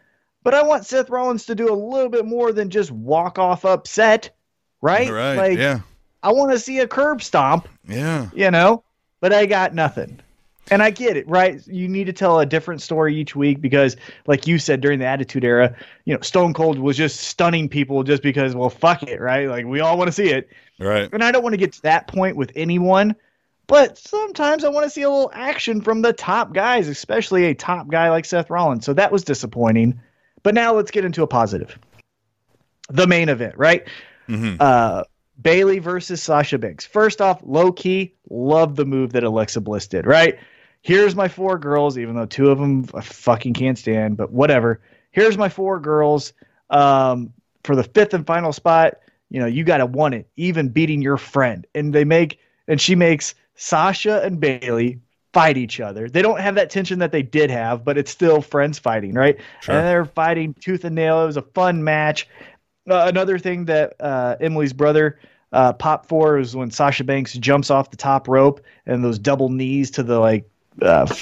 but 0.41 0.53
I 0.53 0.63
want 0.63 0.85
Seth 0.85 1.09
Rollins 1.09 1.45
to 1.47 1.55
do 1.55 1.69
a 1.69 1.75
little 1.75 2.09
bit 2.09 2.25
more 2.25 2.53
than 2.53 2.69
just 2.69 2.89
walk 2.89 3.37
off 3.37 3.65
upset, 3.65 4.33
right? 4.81 5.11
right, 5.11 5.35
Like 5.35 5.57
yeah, 5.57 5.81
I 6.23 6.31
want 6.31 6.53
to 6.53 6.59
see 6.59 6.79
a 6.79 6.87
curb 6.87 7.21
stomp, 7.21 7.67
yeah, 7.85 8.29
you 8.33 8.49
know, 8.49 8.81
but 9.19 9.33
I 9.33 9.45
got 9.45 9.73
nothing. 9.73 10.21
And 10.71 10.81
I 10.81 10.89
get 10.89 11.15
it, 11.15 11.27
right? 11.29 11.61
You 11.67 11.87
need 11.87 12.05
to 12.05 12.13
tell 12.13 12.39
a 12.39 12.45
different 12.45 12.81
story 12.81 13.15
each 13.15 13.35
week 13.35 13.61
because, 13.61 13.95
like 14.25 14.47
you 14.47 14.57
said, 14.57 14.81
during 14.81 14.97
the 14.99 15.05
Attitude 15.05 15.43
Era, 15.43 15.75
you 16.05 16.13
know, 16.15 16.21
Stone 16.21 16.53
Cold 16.55 16.79
was 16.79 16.97
just 16.97 17.19
stunning 17.21 17.69
people 17.69 18.03
just 18.03 18.23
because, 18.23 18.55
well, 18.55 18.69
fuck 18.71 19.03
it, 19.03 19.21
right? 19.21 19.47
Like 19.47 19.65
we 19.65 19.79
all 19.79 19.95
want 19.97 20.07
to 20.07 20.11
see 20.11 20.29
it. 20.29 20.49
right. 20.79 21.07
And 21.13 21.23
I 21.23 21.31
don't 21.31 21.43
want 21.43 21.53
to 21.53 21.57
get 21.57 21.73
to 21.73 21.81
that 21.83 22.07
point 22.07 22.35
with 22.35 22.51
anyone, 22.55 23.15
but 23.67 23.97
sometimes 23.97 24.63
I 24.63 24.69
want 24.69 24.85
to 24.85 24.89
see 24.89 25.03
a 25.03 25.09
little 25.09 25.31
action 25.35 25.81
from 25.81 26.01
the 26.01 26.13
top 26.13 26.53
guys, 26.53 26.87
especially 26.87 27.45
a 27.45 27.53
top 27.53 27.87
guy 27.87 28.09
like 28.09 28.25
Seth 28.25 28.49
Rollins. 28.49 28.85
So 28.85 28.93
that 28.93 29.11
was 29.11 29.23
disappointing. 29.23 29.99
But 30.41 30.55
now 30.55 30.73
let's 30.73 30.89
get 30.91 31.05
into 31.05 31.21
a 31.21 31.27
positive. 31.27 31.77
The 32.89 33.07
main 33.07 33.29
event, 33.29 33.55
right? 33.57 33.83
Mhm. 34.27 34.57
Uh, 34.59 35.03
Bayley 35.41 35.79
versus 35.79 36.23
Sasha 36.23 36.57
Banks. 36.57 36.85
First 36.85 37.21
off, 37.21 37.41
low 37.43 37.71
key, 37.71 38.13
love 38.29 38.75
the 38.75 38.85
move 38.85 39.13
that 39.13 39.23
Alexa 39.23 39.61
Bliss 39.61 39.87
did, 39.87 40.05
right? 40.05 40.37
Here's 40.85 41.15
my 41.15 41.27
four 41.27 41.57
girls, 41.57 41.97
even 41.97 42.15
though 42.15 42.27
two 42.27 42.51
of 42.51 42.59
them 42.59 42.85
I 42.93 43.01
fucking 43.01 43.55
can't 43.55 43.75
stand, 43.75 44.17
but 44.17 44.31
whatever. 44.31 44.81
here's 45.09 45.35
my 45.35 45.49
four 45.49 45.79
girls 45.79 46.31
um, 46.69 47.33
for 47.63 47.75
the 47.75 47.83
fifth 47.83 48.13
and 48.13 48.23
final 48.23 48.53
spot. 48.53 48.99
You 49.31 49.39
know, 49.39 49.47
you 49.47 49.63
got 49.63 49.77
to 49.77 49.87
want 49.87 50.13
it, 50.13 50.27
even 50.37 50.69
beating 50.69 51.01
your 51.01 51.17
friend. 51.17 51.65
And 51.73 51.91
they 51.91 52.03
make, 52.03 52.37
and 52.67 52.79
she 52.79 52.93
makes 52.93 53.33
Sasha 53.55 54.21
and 54.21 54.39
Bayley 54.39 54.99
fight 55.33 55.57
each 55.57 55.79
other. 55.79 56.07
They 56.07 56.21
don't 56.21 56.39
have 56.39 56.53
that 56.53 56.69
tension 56.69 56.99
that 56.99 57.11
they 57.11 57.23
did 57.23 57.49
have, 57.49 57.83
but 57.83 57.97
it's 57.97 58.11
still 58.11 58.43
friends 58.43 58.77
fighting, 58.77 59.15
right? 59.15 59.39
Sure. 59.61 59.73
And 59.73 59.87
they're 59.87 60.05
fighting 60.05 60.53
tooth 60.53 60.83
and 60.83 60.93
nail. 60.93 61.23
It 61.23 61.25
was 61.25 61.37
a 61.37 61.41
fun 61.41 61.83
match. 61.83 62.29
Uh, 62.87 63.05
another 63.07 63.39
thing 63.39 63.65
that 63.65 63.95
uh, 63.99 64.35
Emily's 64.39 64.73
brother 64.73 65.17
uh, 65.51 65.73
popped 65.73 66.07
for 66.07 66.37
is 66.37 66.55
when 66.55 66.69
Sasha 66.69 67.03
Banks 67.03 67.33
jumps 67.33 67.71
off 67.71 67.89
the 67.89 67.97
top 67.97 68.27
rope 68.27 68.61
and 68.85 69.03
those 69.03 69.17
double 69.17 69.49
knees 69.49 69.89
to 69.89 70.03
the 70.03 70.19
like 70.19 70.47
uh, 70.81 71.13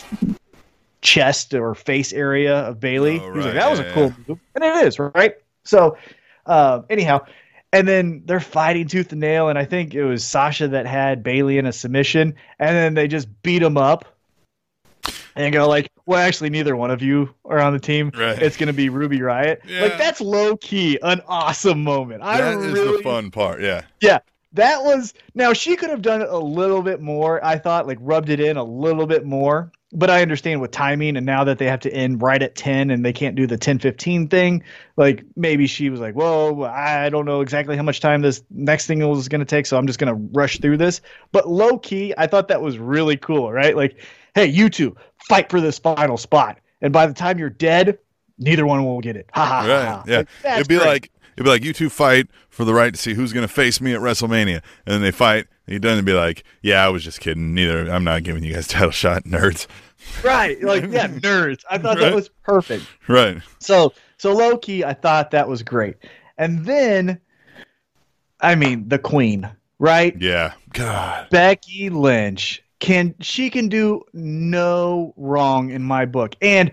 chest 1.01 1.53
or 1.53 1.75
face 1.75 2.13
area 2.13 2.55
of 2.59 2.79
Bayley. 2.79 3.19
Oh, 3.19 3.31
He 3.31 3.37
was 3.37 3.45
like, 3.45 3.55
that 3.55 3.69
was 3.69 3.79
Yeah, 3.79 3.85
a 3.85 3.93
cool 3.93 4.13
move. 4.27 4.39
And 4.55 4.63
it 4.63 4.87
is, 4.87 4.99
right? 4.99 5.35
So, 5.63 5.97
uh, 6.45 6.81
anyhow, 6.89 7.25
and 7.71 7.87
then 7.87 8.23
they're 8.25 8.39
fighting 8.39 8.87
tooth 8.87 9.11
and 9.11 9.21
nail. 9.21 9.49
And 9.49 9.57
I 9.57 9.65
think 9.65 9.93
it 9.93 10.03
was 10.03 10.23
Sasha 10.23 10.67
that 10.69 10.85
had 10.85 11.23
Bayley 11.23 11.57
in 11.57 11.65
a 11.65 11.73
submission. 11.73 12.35
And 12.59 12.75
then 12.75 12.93
they 12.93 13.07
just 13.07 13.27
beat 13.41 13.61
him 13.61 13.77
up 13.77 14.05
and 15.35 15.53
go 15.53 15.67
like, 15.67 15.89
well, 16.05 16.19
actually, 16.19 16.49
neither 16.49 16.75
one 16.75 16.91
of 16.91 17.01
you 17.01 17.33
are 17.45 17.59
on 17.59 17.73
the 17.73 17.79
team. 17.79 18.11
Right. 18.15 18.41
It's 18.41 18.57
going 18.57 18.67
to 18.67 18.73
be 18.73 18.89
Ruby 18.89 19.19
Riott. 19.19 19.57
Yeah. 19.65 19.81
Like, 19.81 19.97
that's 19.97 20.21
low 20.21 20.57
key 20.57 20.99
an 21.01 21.21
awesome 21.27 21.83
moment. 21.83 22.21
I 22.21 22.39
That 22.39 22.59
is 22.59 22.73
really, 22.73 22.97
the 22.97 23.03
fun 23.03 23.31
part. 23.31 23.61
Yeah. 23.61 23.83
yeah, 24.01 24.19
that 24.53 24.83
was 24.83 25.13
now 25.35 25.53
she 25.53 25.75
could 25.75 25.89
have 25.89 26.01
done 26.01 26.21
it 26.21 26.29
a 26.29 26.37
little 26.37 26.81
bit 26.81 27.01
more. 27.01 27.43
I 27.43 27.57
thought 27.57 27.87
like 27.87 27.97
rubbed 28.01 28.29
it 28.29 28.39
in 28.39 28.57
a 28.57 28.63
little 28.63 29.07
bit 29.07 29.25
more, 29.25 29.71
but 29.91 30.09
I 30.09 30.21
understand 30.21 30.61
with 30.61 30.71
timing 30.71 31.17
and 31.17 31.25
now 31.25 31.43
that 31.43 31.57
they 31.57 31.65
have 31.65 31.79
to 31.81 31.91
end 31.93 32.21
right 32.21 32.41
at 32.41 32.55
10 32.55 32.89
and 32.91 33.03
they 33.05 33.13
can't 33.13 33.35
do 33.35 33.47
the 33.47 33.57
10 33.57 33.79
15 33.79 34.27
thing, 34.27 34.63
like 34.95 35.23
maybe 35.35 35.65
she 35.67 35.89
was 35.89 35.99
like, 35.99 36.13
"Whoa, 36.15 36.63
I 36.63 37.09
don't 37.09 37.25
know 37.25 37.41
exactly 37.41 37.75
how 37.75 37.83
much 37.83 37.99
time 37.99 38.21
this 38.21 38.43
next 38.51 38.85
thing 38.87 39.01
is 39.01 39.27
going 39.27 39.39
to 39.39 39.45
take, 39.45 39.65
so 39.65 39.77
I'm 39.77 39.87
just 39.87 39.99
going 39.99 40.13
to 40.13 40.29
rush 40.33 40.59
through 40.59 40.77
this." 40.77 41.01
But 41.31 41.49
low 41.49 41.77
key, 41.79 42.13
I 42.17 42.27
thought 42.27 42.47
that 42.49 42.61
was 42.61 42.77
really 42.77 43.17
cool, 43.17 43.51
right? 43.51 43.75
Like, 43.75 43.97
"Hey, 44.35 44.45
you 44.45 44.69
two, 44.69 44.95
fight 45.27 45.49
for 45.49 45.61
this 45.61 45.79
final 45.79 46.17
spot." 46.17 46.59
And 46.81 46.91
by 46.93 47.07
the 47.07 47.13
time 47.13 47.39
you're 47.39 47.49
dead, 47.49 47.97
neither 48.37 48.65
one 48.65 48.83
will 48.83 48.99
get 48.99 49.15
it. 49.15 49.27
Ha 49.33 49.45
ha. 49.45 49.61
ha, 49.61 49.67
Right. 49.67 49.85
ha. 49.87 50.03
Yeah. 50.05 50.17
Like, 50.17 50.27
it'd 50.55 50.67
be 50.67 50.75
great. 50.77 50.87
like 50.87 51.11
it'd 51.35 51.43
be 51.45 51.49
like 51.49 51.63
you 51.63 51.73
two 51.73 51.89
fight 51.89 52.27
for 52.49 52.65
the 52.65 52.73
right 52.73 52.93
to 52.93 52.99
see 52.99 53.13
who's 53.13 53.33
going 53.33 53.47
to 53.47 53.53
face 53.53 53.79
me 53.81 53.93
at 53.93 54.01
WrestleMania, 54.01 54.61
and 54.85 54.93
then 54.93 55.01
they 55.01 55.11
fight. 55.11 55.47
And 55.65 55.73
he 55.73 55.79
doesn't 55.79 56.05
be 56.05 56.13
like, 56.13 56.43
"Yeah, 56.61 56.85
I 56.85 56.89
was 56.89 57.03
just 57.03 57.19
kidding. 57.19 57.53
Neither. 57.53 57.89
I'm 57.89 58.03
not 58.03 58.23
giving 58.23 58.43
you 58.43 58.53
guys 58.53 58.67
title 58.69 58.91
shot, 58.91 59.23
nerds." 59.23 59.67
right, 60.23 60.61
like 60.61 60.83
yeah, 60.91 61.07
nerds. 61.07 61.63
I 61.69 61.77
thought 61.77 61.97
Right. 61.97 62.05
that 62.09 62.15
was 62.15 62.29
perfect. 62.43 62.85
Right. 63.07 63.37
So 63.59 63.93
so 64.17 64.33
low 64.33 64.57
key, 64.57 64.83
I 64.83 64.93
thought 64.93 65.31
that 65.31 65.47
was 65.47 65.63
great. 65.63 65.95
And 66.37 66.65
then, 66.65 67.19
I 68.41 68.55
mean, 68.55 68.89
the 68.89 68.99
Queen, 68.99 69.49
right? 69.79 70.15
Yeah. 70.19 70.53
God. 70.73 71.29
Becky 71.29 71.89
Lynch 71.89 72.61
can 72.79 73.15
she 73.21 73.49
can 73.49 73.69
do 73.69 74.01
no 74.11 75.13
wrong 75.15 75.69
in 75.69 75.81
my 75.83 76.03
book, 76.05 76.35
and 76.41 76.71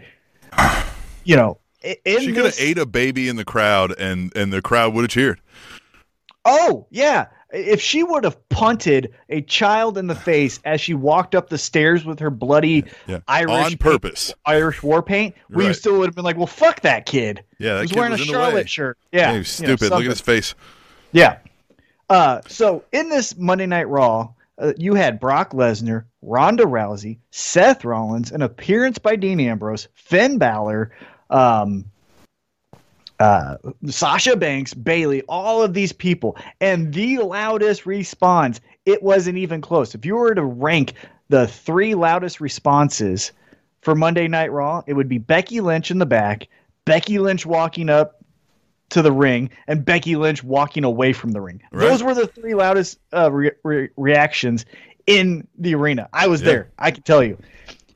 you 1.24 1.36
know, 1.36 1.58
in 1.82 2.20
She 2.20 2.32
could 2.32 2.44
have 2.44 2.56
ate 2.58 2.78
a 2.78 2.86
baby 2.86 3.28
in 3.28 3.36
the 3.36 3.44
crowd, 3.44 3.94
and 3.98 4.34
and 4.36 4.52
the 4.52 4.62
crowd 4.62 4.94
would 4.94 5.02
have 5.02 5.10
cheered. 5.10 5.40
Oh 6.44 6.86
yeah. 6.90 7.26
If 7.52 7.80
she 7.80 8.04
would 8.04 8.22
have 8.22 8.48
punted 8.48 9.12
a 9.28 9.40
child 9.42 9.98
in 9.98 10.06
the 10.06 10.14
face 10.30 10.60
as 10.64 10.80
she 10.80 10.94
walked 10.94 11.34
up 11.34 11.48
the 11.48 11.58
stairs 11.58 12.04
with 12.04 12.20
her 12.20 12.30
bloody 12.30 12.84
Yeah. 13.06 13.20
Irish 13.28 13.50
On 13.50 13.64
paint- 13.70 13.80
purpose. 13.80 14.32
Irish 14.46 14.82
war 14.82 15.02
paint, 15.02 15.34
we 15.50 15.66
Right. 15.66 15.74
still 15.76 15.98
would 15.98 16.06
have 16.06 16.14
been 16.14 16.24
like, 16.24 16.36
"Well, 16.36 16.46
fuck 16.46 16.80
that 16.82 17.06
kid." 17.06 17.42
Yeah, 17.58 17.74
that 17.74 17.78
he 17.78 17.82
was 17.82 17.90
kid 17.90 17.98
wearing 17.98 18.12
a. 18.14 18.18
Charlotte 18.18 18.70
shirt. 18.70 18.98
Yeah, 19.12 19.32
He 19.32 19.38
was 19.38 19.60
you 19.60 19.66
know, 19.66 19.76
stupid. 19.76 19.90
Look 19.94 20.04
at 20.04 20.10
his 20.10 20.20
face. 20.20 20.54
Yeah. 21.12 21.38
Uh, 22.08 22.40
so 22.48 22.84
in 22.92 23.08
this 23.08 23.36
Monday 23.36 23.66
Night 23.66 23.88
Raw, 23.88 24.30
uh, 24.58 24.72
you 24.76 24.94
had 24.94 25.18
Brock 25.20 25.52
Lesnar, 25.52 26.04
Ronda 26.22 26.64
Rousey, 26.64 27.18
Seth 27.30 27.84
Rollins, 27.84 28.30
an 28.32 28.42
appearance 28.42 28.98
by 28.98 29.16
Dean 29.16 29.40
Ambrose, 29.40 29.88
Finn 29.94 30.38
Balor, 30.38 30.90
um, 31.30 31.84
uh, 33.18 33.56
Sasha 33.86 34.36
Banks, 34.36 34.72
Bayley, 34.74 35.22
all 35.28 35.62
of 35.62 35.74
these 35.74 35.92
people, 35.92 36.36
and 36.60 36.92
the 36.92 37.18
loudest 37.18 37.86
response. 37.86 38.60
It 38.86 39.02
wasn't 39.02 39.36
even 39.38 39.60
close. 39.60 39.94
If 39.94 40.06
you 40.06 40.16
were 40.16 40.34
to 40.34 40.44
rank 40.44 40.94
the 41.28 41.46
three 41.46 41.94
loudest 41.94 42.40
responses 42.40 43.32
for 43.82 43.94
Monday 43.94 44.26
Night 44.26 44.50
Raw, 44.50 44.82
it 44.86 44.94
would 44.94 45.08
be 45.08 45.18
Becky 45.18 45.60
Lynch 45.60 45.90
in 45.90 45.98
the 45.98 46.06
back, 46.06 46.48
Becky 46.86 47.18
Lynch 47.18 47.44
walking 47.44 47.88
up 47.90 48.24
to 48.88 49.02
the 49.02 49.12
ring 49.12 49.50
and 49.68 49.84
Becky 49.84 50.16
Lynch 50.16 50.42
walking 50.42 50.82
away 50.82 51.12
from 51.12 51.30
the 51.32 51.40
ring. 51.40 51.62
Right. 51.70 51.88
Those 51.88 52.02
were 52.02 52.14
the 52.14 52.26
three 52.26 52.54
loudest 52.54 52.98
uh, 53.12 53.30
re- 53.30 53.52
re- 53.62 53.90
reactions 53.96 54.64
in 55.06 55.46
the 55.58 55.74
arena. 55.74 56.08
I 56.12 56.26
was 56.26 56.40
Yeah. 56.40 56.46
there. 56.48 56.70
I 56.78 56.90
can 56.90 57.02
tell 57.02 57.22
you. 57.22 57.38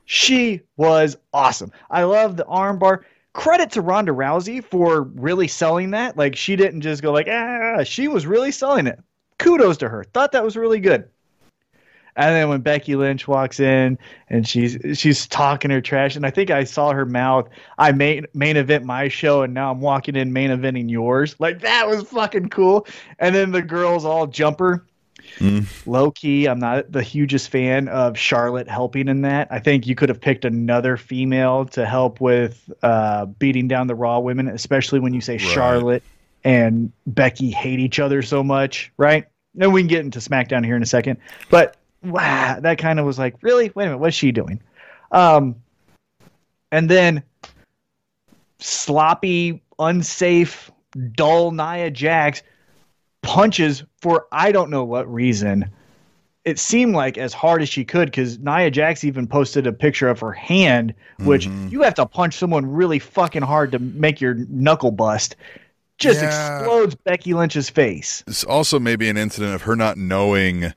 She 0.05 0.61
was 0.77 1.17
awesome. 1.33 1.71
I 1.89 2.03
love 2.03 2.37
the 2.37 2.45
armbar. 2.45 3.01
Credit 3.35 3.69
to 3.71 3.81
Ronda 3.81 4.13
Rousey 4.13 4.63
for 4.63 5.01
really 5.01 5.49
selling 5.49 5.91
that. 5.91 6.15
Like 6.15 6.37
she 6.37 6.55
didn't 6.55 6.81
just 6.81 7.01
go 7.01 7.11
like 7.11 7.27
ah. 7.29 7.83
She 7.83 8.07
was 8.07 8.25
really 8.25 8.49
selling 8.49 8.87
it. 8.87 8.97
Kudos 9.39 9.75
to 9.77 9.89
her. 9.89 10.05
Thought 10.05 10.31
that 10.31 10.43
was 10.43 10.55
really 10.55 10.79
good. 10.79 11.09
And 12.15 12.33
then 12.33 12.47
when 12.47 12.61
Becky 12.61 12.95
Lynch 12.95 13.27
walks 13.27 13.59
in 13.59 13.99
and 14.29 14.47
she's 14.47 14.77
she's 14.97 15.27
talking 15.27 15.69
her 15.69 15.81
trash, 15.81 16.15
and 16.15 16.25
I 16.25 16.29
think 16.29 16.49
I 16.49 16.63
saw 16.63 16.93
her 16.93 17.05
mouth. 17.05 17.49
I 17.77 17.91
main 17.91 18.25
main 18.33 18.55
event 18.55 18.85
my 18.85 19.09
show, 19.09 19.41
and 19.41 19.53
now 19.53 19.69
I'm 19.69 19.81
walking 19.81 20.15
in 20.15 20.31
main 20.31 20.49
eventing 20.49 20.89
yours. 20.89 21.35
Like 21.37 21.59
that 21.59 21.89
was 21.89 22.03
fucking 22.03 22.49
cool. 22.49 22.87
And 23.19 23.35
then 23.35 23.51
the 23.51 23.61
girls 23.61 24.05
all 24.05 24.27
jumper. 24.27 24.85
Mm. 25.37 25.65
Low 25.85 26.11
key, 26.11 26.47
I'm 26.47 26.59
not 26.59 26.91
the 26.91 27.01
hugest 27.01 27.49
fan 27.49 27.87
of 27.87 28.17
Charlotte 28.17 28.67
helping 28.69 29.07
in 29.07 29.21
that. 29.21 29.47
I 29.51 29.59
think 29.59 29.87
you 29.87 29.95
could 29.95 30.09
have 30.09 30.21
picked 30.21 30.45
another 30.45 30.97
female 30.97 31.65
to 31.67 31.85
help 31.85 32.21
with 32.21 32.69
uh, 32.81 33.25
beating 33.25 33.67
down 33.67 33.87
the 33.87 33.95
Raw 33.95 34.19
women, 34.19 34.47
especially 34.47 34.99
when 34.99 35.13
you 35.13 35.21
say 35.21 35.33
Right. 35.33 35.41
Charlotte 35.41 36.03
and 36.43 36.91
Becky 37.07 37.51
hate 37.51 37.79
each 37.79 37.99
other 37.99 38.21
so 38.21 38.43
much, 38.43 38.91
right? 38.97 39.25
And 39.59 39.73
we 39.73 39.81
can 39.81 39.87
get 39.87 40.01
into 40.01 40.19
SmackDown 40.19 40.65
here 40.65 40.75
in 40.75 40.83
a 40.83 40.87
second, 40.87 41.17
but 41.49 41.77
wow, 42.03 42.59
that 42.59 42.77
kind 42.77 42.99
of 42.99 43.05
was 43.05 43.19
like, 43.19 43.35
really? 43.41 43.71
Wait 43.73 43.85
a 43.85 43.87
minute, 43.87 43.97
what's 43.97 44.15
she 44.15 44.31
doing? 44.31 44.61
Um, 45.11 45.55
and 46.71 46.89
then 46.89 47.23
sloppy, 48.59 49.61
unsafe, 49.79 50.71
dull 51.13 51.51
Nia 51.51 51.91
Jax 51.91 52.41
punches 53.25 53.83
for 54.01 54.25
I 54.31 54.51
don't 54.51 54.69
know 54.69 54.83
what 54.83 55.11
reason. 55.11 55.69
It 56.43 56.59
seemed 56.59 56.93
like 56.95 57.17
as 57.17 57.33
hard 57.33 57.61
as 57.63 57.69
she 57.69 57.83
could 57.83 58.05
because 58.11 58.37
Nia 58.39 58.69
Jax 58.69 59.03
even 59.03 59.25
posted 59.25 59.65
a 59.65 59.73
picture 59.73 60.07
of 60.09 60.19
her 60.19 60.31
hand, 60.31 60.93
which 61.19 61.47
Mhm. 61.47 61.71
you 61.71 61.81
have 61.81 61.95
to 61.95 62.05
punch 62.05 62.35
someone 62.37 62.65
really 62.71 62.99
fucking 62.99 63.41
hard 63.41 63.71
to 63.71 63.79
make 63.79 64.21
your 64.21 64.35
knuckle 64.49 64.91
bust. 64.91 65.35
Just 65.97 66.21
Yeah. 66.21 66.27
explodes 66.59 66.93
Becky 66.93 67.33
Lynch's 67.33 67.69
face. 67.69 68.23
It's 68.27 68.43
also 68.43 68.79
maybe 68.79 69.09
an 69.09 69.17
incident 69.17 69.55
of 69.55 69.63
her 69.63 69.75
not 69.75 69.97
knowing 69.97 70.73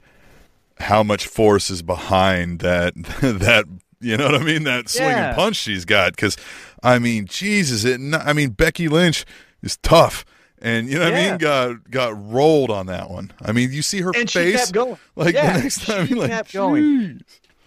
how 0.81 1.03
much 1.03 1.27
force 1.27 1.71
is 1.71 1.83
behind 1.83 2.61
that 2.61 2.95
that 3.21 3.65
you 4.01 4.17
know 4.17 4.27
what 4.27 4.37
I 4.41 4.45
mean 4.45 4.63
that 4.63 4.89
swinging 4.89 5.13
Yeah. 5.17 5.35
punch 5.35 5.57
she's 5.57 5.85
got 5.85 6.13
because 6.15 6.37
I 6.85 7.01
mean 7.01 7.27
Jesus 7.27 7.85
it 7.85 8.01
I 8.15 8.33
mean 8.33 8.51
Becky 8.51 8.87
Lynch 8.87 9.25
is 9.61 9.77
tough 9.79 10.25
and 10.63 10.89
you 10.89 10.99
know 10.99 11.05
what 11.05 11.15
I 11.15 11.31
mean 11.31 11.39
got 11.39 11.91
got 11.91 12.31
rolled 12.33 12.71
on 12.71 12.87
that 12.87 13.11
one 13.11 13.33
I 13.43 13.53
mean 13.53 13.71
you 13.73 13.83
see 13.83 14.01
her 14.01 14.13
And 14.15 14.29
she 14.29 14.39
face 14.39 14.57
kept 14.57 14.73
going. 14.73 14.99
like 15.17 15.35
Yeah, 15.35 15.57
the 15.57 15.63
next 15.63 15.87
time 15.87 16.07
she 16.07 16.15
like 16.15 16.31
kept 16.31 16.53
going. 16.53 17.23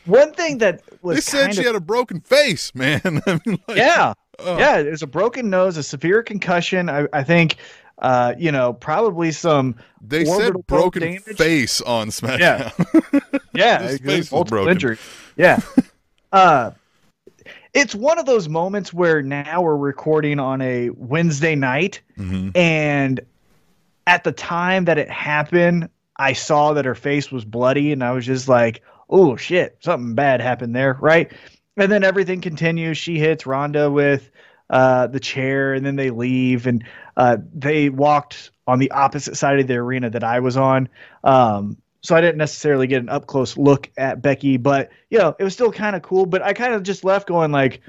One 0.05 0.33
thing 0.33 0.57
that 0.59 0.81
was 1.01 1.15
they 1.17 1.21
said 1.21 1.53
she 1.53 1.61
of 1.61 1.67
had 1.67 1.75
a 1.75 1.79
broken 1.79 2.21
face 2.21 2.73
man 2.75 3.01
I 3.27 3.39
mean 3.45 3.59
like 3.67 3.77
yeah, 3.77 4.13
oh. 4.39 4.57
yeah. 4.57 4.81
There's 4.81 5.03
a 5.03 5.07
broken 5.07 5.49
nose, 5.49 5.77
a 5.77 5.83
severe 5.83 6.23
concussion. 6.23 6.89
I, 6.89 7.07
I 7.13 7.23
think, 7.23 7.57
uh, 7.99 8.33
you 8.37 8.51
know, 8.51 8.73
probably 8.73 9.31
some. 9.31 9.75
they 10.01 10.25
said 10.25 10.53
broken 10.67 11.01
damage. 11.03 11.37
face 11.37 11.81
on 11.81 12.07
SmackDown 12.09 12.71
Yeah, 13.53 13.83
it- 13.89 14.01
face 14.01 14.31
was 14.31 14.49
broken. 14.49 14.71
injury. 14.71 14.97
Yeah. 15.37 15.59
uh, 16.31 16.71
it's 17.73 17.95
one 17.95 18.19
of 18.19 18.25
those 18.25 18.49
moments 18.49 18.93
where 18.93 19.21
now 19.21 19.61
we're 19.61 19.77
recording 19.77 20.39
on 20.39 20.61
a 20.61 20.89
Wednesday 20.91 21.55
night, 21.55 22.01
Mhm. 22.17 22.55
and 22.55 23.19
at 24.07 24.23
the 24.23 24.31
time 24.31 24.85
that 24.85 24.97
it 24.97 25.09
happened, 25.09 25.89
I 26.17 26.33
saw 26.33 26.73
that 26.73 26.85
her 26.85 26.95
face 26.95 27.31
was 27.31 27.45
bloody, 27.45 27.91
and 27.91 28.03
I 28.03 28.11
was 28.11 28.25
just 28.25 28.47
like, 28.49 28.81
"Oh 29.09 29.35
shit, 29.35 29.77
something 29.79 30.15
bad 30.15 30.41
happened 30.41 30.75
there," 30.75 30.97
right? 30.99 31.31
And 31.77 31.91
then 31.91 32.03
everything 32.03 32.41
continues. 32.41 32.97
She 32.97 33.17
hits 33.17 33.45
Ronda 33.45 33.89
with 33.89 34.29
uh, 34.69 35.07
the 35.07 35.19
chair, 35.19 35.73
and 35.73 35.85
then 35.85 35.97
they 35.97 36.11
leave, 36.11 36.65
and 36.65 36.83
uh, 37.17 37.35
they 37.53 37.89
walked 37.89 38.51
on 38.67 38.79
the 38.79 38.89
opposite 38.91 39.35
side 39.35 39.59
of 39.59 39.67
the 39.67 39.75
arena 39.75 40.09
that 40.09 40.23
I 40.23 40.39
was 40.39 40.55
on. 40.55 40.87
Um, 41.25 41.75
so 42.03 42.15
I 42.15 42.21
didn't 42.21 42.37
necessarily 42.37 42.87
get 42.87 43.01
an 43.01 43.09
up 43.09 43.27
close 43.27 43.57
look 43.57 43.89
at 43.95 44.21
Becky, 44.21 44.57
but 44.57 44.89
you 45.09 45.19
know, 45.19 45.35
it 45.37 45.43
was 45.43 45.53
still 45.53 45.71
kind 45.71 45.95
of 45.95 46.01
cool. 46.01 46.25
But 46.25 46.41
I 46.41 46.53
kind 46.53 46.73
of 46.73 46.81
just 46.81 47.03
left 47.03 47.27
going 47.27 47.51
like, 47.51 47.81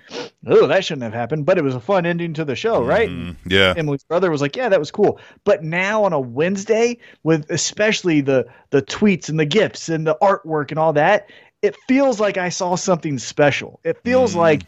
oh, 0.47 0.67
that 0.67 0.85
shouldn't 0.85 1.05
have 1.05 1.15
happened. 1.15 1.47
But 1.47 1.57
it 1.57 1.65
was 1.65 1.75
a 1.75 1.81
fun 1.81 2.05
ending 2.05 2.35
to 2.35 2.45
the 2.45 2.55
show, 2.55 2.85
right? 2.85 3.09
Mm, 3.09 3.37
yeah. 3.47 3.73
Emily's 3.77 4.05
brother 4.05 4.31
was 4.31 4.43
like, 4.43 4.55
yeah, 4.55 4.69
that 4.69 4.79
was 4.79 4.91
cool. 4.91 5.19
But 5.45 5.65
now 5.65 6.05
on 6.05 6.13
a 6.13 6.21
Wednesday, 6.21 6.99
with 7.23 7.51
especially 7.51 8.21
the 8.21 8.47
the 8.71 8.83
tweets 8.83 9.29
and 9.31 9.41
the 9.41 9.47
gifts 9.47 9.89
and 9.89 10.07
the 10.07 10.17
artwork 10.21 10.71
and 10.71 10.79
all 10.79 10.93
that, 10.93 11.31
it 11.63 11.77
feels 11.89 12.21
like 12.21 12.37
I 12.37 12.51
saw 12.51 12.75
something 12.75 13.19
special. 13.19 13.81
It 13.83 14.03
feels 14.05 14.35
like 14.35 14.63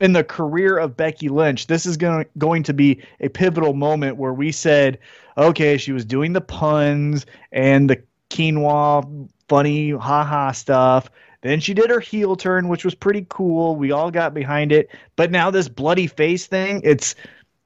in 0.00 0.12
the 0.12 0.24
career 0.24 0.78
of 0.78 0.96
Becky 0.96 1.28
Lynch, 1.28 1.66
this 1.66 1.86
is 1.86 1.96
going 1.96 2.26
going 2.36 2.64
to 2.64 2.74
be 2.74 3.00
a 3.20 3.28
pivotal 3.28 3.74
moment 3.74 4.16
where 4.16 4.32
we 4.32 4.50
said, 4.50 4.98
okay, 5.36 5.76
she 5.76 5.92
was 5.92 6.04
doing 6.04 6.32
the 6.32 6.40
puns 6.40 7.26
and 7.52 7.90
the 7.90 8.02
quinoa 8.30 9.28
funny 9.48 9.90
haha 9.90 10.52
stuff. 10.52 11.10
Then 11.42 11.60
she 11.60 11.72
did 11.72 11.90
her 11.90 12.00
heel 12.00 12.36
turn, 12.36 12.68
which 12.68 12.84
was 12.84 12.94
pretty 12.94 13.24
cool. 13.28 13.76
We 13.76 13.92
all 13.92 14.10
got 14.10 14.34
behind 14.34 14.72
it. 14.72 14.90
But 15.16 15.30
now 15.30 15.50
this 15.50 15.68
bloody 15.68 16.06
face 16.06 16.46
thing, 16.46 16.80
it's 16.84 17.14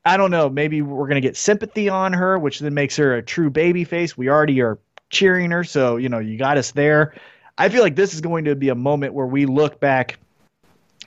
I 0.04 0.16
don't 0.16 0.30
know, 0.30 0.48
maybe 0.48 0.82
we're 0.82 1.08
gonna 1.08 1.20
get 1.20 1.36
sympathy 1.36 1.88
on 1.88 2.12
her, 2.12 2.38
which 2.38 2.60
then 2.60 2.74
makes 2.74 2.96
her 2.96 3.16
a 3.16 3.22
true 3.22 3.50
baby 3.50 3.84
face. 3.84 4.16
We 4.16 4.28
already 4.28 4.60
are 4.60 4.78
cheering 5.10 5.50
her, 5.50 5.64
so 5.64 5.96
you 5.96 6.08
know, 6.08 6.18
you 6.18 6.36
got 6.36 6.58
us 6.58 6.72
there. 6.72 7.14
I 7.58 7.68
feel 7.68 7.82
like 7.82 7.96
this 7.96 8.14
is 8.14 8.20
going 8.20 8.44
to 8.46 8.54
be 8.56 8.70
a 8.70 8.74
moment 8.74 9.14
where 9.14 9.26
we 9.26 9.46
look 9.46 9.78
back, 9.78 10.18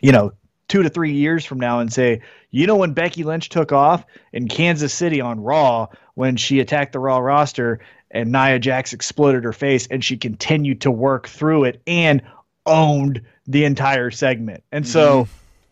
you 0.01 0.11
know, 0.11 0.31
two 0.67 0.83
to 0.83 0.89
three 0.89 1.11
years 1.11 1.45
from 1.45 1.59
now 1.59 1.79
and 1.79 1.91
say, 1.91 2.21
you 2.51 2.67
know, 2.67 2.75
when 2.75 2.93
Becky 2.93 3.23
Lynch 3.23 3.49
took 3.49 3.71
off 3.71 4.05
in 4.31 4.47
Kansas 4.47 4.93
City 4.93 5.21
on 5.21 5.41
Raw 5.41 5.87
when 6.13 6.37
she 6.37 6.59
attacked 6.59 6.93
the 6.93 6.99
Raw 6.99 7.17
roster 7.17 7.79
and 8.11 8.31
Nia 8.31 8.59
Jax 8.59 8.93
exploded 8.93 9.43
her 9.43 9.53
face 9.53 9.87
and 9.87 10.03
she 10.03 10.17
continued 10.17 10.81
to 10.81 10.91
work 10.91 11.27
through 11.27 11.65
it 11.65 11.81
and 11.87 12.21
owned 12.65 13.21
the 13.47 13.65
entire 13.65 14.11
segment. 14.11 14.63
And 14.71 14.87
so 14.87 15.27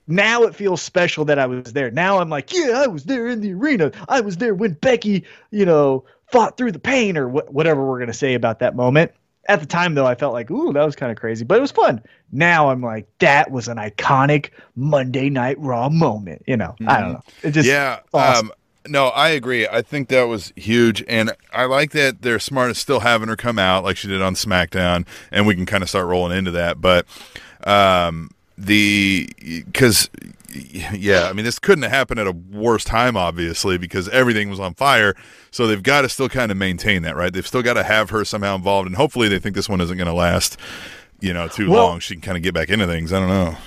now 0.07 0.43
it 0.43 0.55
feels 0.55 0.81
special 0.81 1.25
that 1.25 1.39
I 1.39 1.45
was 1.45 1.73
there. 1.73 1.89
Now 1.91 2.19
I'm 2.19 2.29
like, 2.29 2.53
yeah, 2.53 2.83
I 2.83 2.87
was 2.87 3.05
there 3.05 3.27
in 3.27 3.41
the 3.41 3.53
arena. 3.53 3.91
I 4.09 4.21
was 4.21 4.37
there 4.37 4.53
when 4.53 4.73
Becky, 4.73 5.23
you 5.51 5.65
know, 5.65 6.05
fought 6.31 6.57
through 6.57 6.71
the 6.71 6.79
pain 6.79 7.17
or 7.17 7.29
wh- 7.29 7.53
whatever 7.53 7.85
we're 7.85 7.99
going 7.99 8.07
to 8.07 8.13
say 8.13 8.33
about 8.33 8.59
that 8.59 8.75
moment. 8.75 9.11
At 9.49 9.59
the 9.59 9.65
time, 9.65 9.93
though, 9.93 10.05
I 10.05 10.15
felt 10.15 10.31
like, 10.31 10.49
ooh, 10.51 10.71
that 10.71 10.85
was 10.85 10.95
kind 10.95 11.11
of 11.11 11.17
crazy, 11.17 11.43
but 11.43 11.57
it 11.57 11.61
was 11.61 11.71
fun. 11.71 12.01
Now 12.31 12.69
I'm 12.69 12.81
like, 12.81 13.07
that 13.19 13.51
was 13.51 13.67
an 13.67 13.77
iconic 13.77 14.51
Monday 14.75 15.29
Night 15.29 15.59
Raw 15.59 15.89
moment. 15.89 16.43
You 16.47 16.55
know, 16.55 16.75
I 16.87 17.01
don't 17.01 17.13
know. 17.13 17.23
It 17.43 17.51
just 17.51 17.67
yeah. 17.67 17.99
awesome. 18.13 18.51
Um, 18.51 18.53
no, 18.87 19.07
I 19.07 19.29
agree. 19.29 19.67
I 19.67 19.81
think 19.81 20.09
that 20.09 20.23
was 20.23 20.51
huge, 20.55 21.03
and 21.07 21.31
I 21.51 21.65
like 21.65 21.91
that 21.91 22.21
they're 22.21 22.39
smart 22.39 22.69
at 22.69 22.75
still 22.75 22.99
having 23.01 23.29
her 23.29 23.35
come 23.35 23.57
out 23.59 23.83
like 23.83 23.97
she 23.97 24.07
did 24.07 24.21
on 24.21 24.35
SmackDown, 24.35 25.05
and 25.31 25.47
we 25.47 25.55
can 25.55 25.65
kind 25.65 25.83
of 25.83 25.89
start 25.89 26.07
rolling 26.07 26.37
into 26.37 26.51
that. 26.51 26.81
But 26.81 27.05
um, 27.65 28.31
the 28.57 29.29
because 29.37 30.09
yeah, 30.93 31.27
I 31.29 31.33
mean 31.33 31.45
this 31.45 31.59
couldn't 31.59 31.83
have 31.83 31.91
happened 31.91 32.19
at 32.19 32.27
a 32.27 32.31
worse 32.31 32.83
time, 32.83 33.17
obviously, 33.17 33.77
because 33.77 34.07
everything 34.09 34.49
was 34.49 34.59
on 34.59 34.73
fire. 34.75 35.15
So 35.51 35.67
they've 35.67 35.81
got 35.81 36.01
to 36.01 36.09
still 36.09 36.29
kind 36.29 36.51
of 36.51 36.57
maintain 36.57 37.03
that, 37.03 37.15
right? 37.15 37.31
They've 37.33 37.45
still 37.47 37.63
got 37.63 37.73
to 37.75 37.83
have 37.83 38.09
her 38.09 38.25
somehow 38.25 38.55
involved, 38.55 38.87
and 38.87 38.95
hopefully 38.95 39.27
they 39.27 39.39
think 39.39 39.55
this 39.55 39.69
one 39.69 39.81
isn't 39.81 39.97
going 39.97 40.07
to 40.07 40.13
last, 40.13 40.57
you 41.21 41.33
know, 41.33 41.47
too 41.47 41.69
Well- 41.69 41.85
long. 41.87 41.99
She 41.99 42.15
can 42.15 42.21
kind 42.21 42.37
of 42.37 42.43
get 42.43 42.53
back 42.53 42.69
into 42.69 42.85
things. 42.87 43.13
I 43.13 43.19
don't 43.19 43.29
know. 43.29 43.57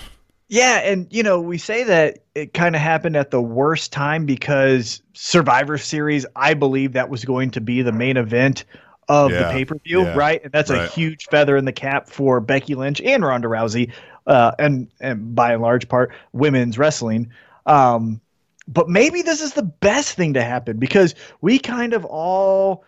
Yeah, 0.48 0.78
and 0.78 1.08
you 1.10 1.22
know, 1.24 1.40
we 1.40 1.58
say 1.58 1.84
that 1.84 2.20
it 2.34 2.54
kind 2.54 2.76
of 2.76 2.80
happened 2.80 3.16
at 3.16 3.30
the 3.32 3.42
worst 3.42 3.92
time 3.92 4.26
because 4.26 5.02
Survivor 5.12 5.76
Series, 5.76 6.24
I 6.36 6.54
believe 6.54 6.92
that 6.92 7.08
was 7.10 7.24
going 7.24 7.50
to 7.52 7.60
be 7.60 7.82
the 7.82 7.92
main 7.92 8.16
event 8.16 8.64
of 9.08 9.38
the 9.38 9.44
Yeah, 9.44 9.50
pay-per-view, 9.52 10.04
yeah, 10.04 10.14
right? 10.14 10.42
And 10.44 10.52
that's 10.52 10.70
a 10.70 10.78
huge 10.78 11.26
feather 11.26 11.56
in 11.56 11.64
the 11.64 11.72
cap 11.72 12.08
for 12.08 12.40
Becky 12.40 12.74
Lynch 12.76 13.00
and 13.00 13.24
Ronda 13.24 13.48
Rousey, 13.48 13.92
uh, 14.26 14.52
and 14.58 14.88
and 15.00 15.34
by 15.34 15.52
and 15.52 15.62
large 15.62 15.88
part 15.88 16.12
women's 16.32 16.78
wrestling. 16.78 17.32
Um, 17.66 18.20
but 18.68 18.88
maybe 18.88 19.22
this 19.22 19.40
is 19.40 19.52
the 19.52 19.62
best 19.62 20.14
thing 20.14 20.34
to 20.34 20.42
happen 20.44 20.78
because 20.78 21.14
we 21.40 21.58
kind 21.58 21.92
of 21.92 22.04
all 22.04 22.84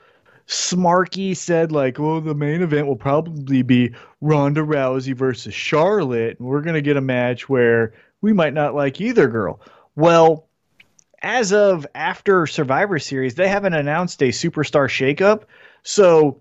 smarky 0.49 1.37
said 1.37 1.71
like, 1.71 1.99
"Well, 1.99 2.21
the 2.21 2.35
main 2.35 2.63
event 2.63 2.87
will 2.87 2.97
probably 2.97 3.63
be 3.63 3.93
Ronda 4.21 4.63
Rousey 4.63 5.15
versus 5.15 5.55
Charlotte, 5.55 6.39
and 6.39 6.49
we're 6.49 6.63
gonna 6.63 6.81
get 6.81 6.97
a 6.97 7.03
match 7.03 7.49
where 7.49 7.93
we 8.23 8.33
might 8.33 8.55
not 8.55 8.75
like 8.75 9.01
either 9.01 9.29
girl." 9.29 9.61
Well, 9.95 10.47
as 11.23 11.53
of 11.53 11.87
after 11.95 12.47
Survivor 12.47 12.99
Series, 12.99 13.35
they 13.35 13.49
haven't 13.49 13.75
announced 13.75 14.23
a 14.23 14.29
superstar 14.29 14.89
shakeup, 14.89 15.43
so 15.83 16.41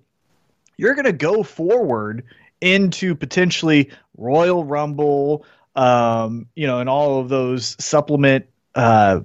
you're 0.77 0.95
gonna 0.95 1.11
go 1.11 1.43
forward 1.43 2.23
into 2.61 3.13
potentially 3.13 3.91
Royal 4.17 4.63
Rumble, 4.63 5.45
um, 5.75 6.47
you 6.55 6.65
know, 6.65 6.79
and 6.79 6.89
all 6.89 7.19
of 7.19 7.29
those 7.29 7.75
supplement 7.83 8.45
uh, 8.73 9.19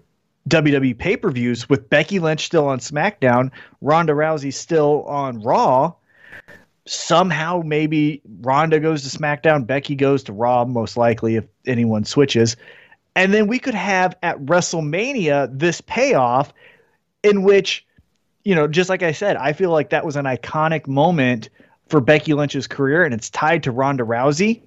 WWE 0.49 0.97
pay 0.99 1.17
per 1.17 1.31
views 1.31 1.69
with 1.69 1.89
Becky 1.89 2.19
Lynch 2.19 2.45
still 2.45 2.67
on 2.67 2.79
SmackDown, 2.79 3.51
Ronda 3.81 4.13
Rousey 4.13 4.53
still 4.53 5.05
on 5.05 5.41
Raw. 5.41 5.93
Somehow, 6.85 7.63
maybe 7.65 8.21
Ronda 8.41 8.81
goes 8.81 9.09
to 9.09 9.17
SmackDown, 9.17 9.67
Becky 9.67 9.95
goes 9.95 10.25
to 10.25 10.33
Raw, 10.33 10.65
most 10.65 10.97
likely 10.97 11.37
if 11.37 11.45
anyone 11.67 12.05
switches. 12.05 12.57
And 13.15 13.33
then 13.33 13.47
we 13.47 13.59
could 13.59 13.75
have 13.75 14.17
at 14.23 14.39
WrestleMania 14.39 15.57
this 15.57 15.81
payoff 15.81 16.53
in 17.23 17.43
which, 17.43 17.87
you 18.45 18.55
know, 18.55 18.67
just 18.67 18.91
like 18.91 19.03
I 19.03 19.13
said, 19.13 19.37
I 19.37 19.53
feel 19.53 19.71
like 19.71 19.91
that 19.91 20.05
was 20.05 20.17
an 20.17 20.25
iconic 20.25 20.89
moment 20.89 21.51
for 21.89 22.01
Becky 22.01 22.35
Lynch's 22.35 22.67
career 22.67 23.05
and 23.05 23.15
it's 23.15 23.31
tied 23.31 23.63
to 23.65 23.71
Ronda 23.71 24.03
Rousey. 24.03 24.63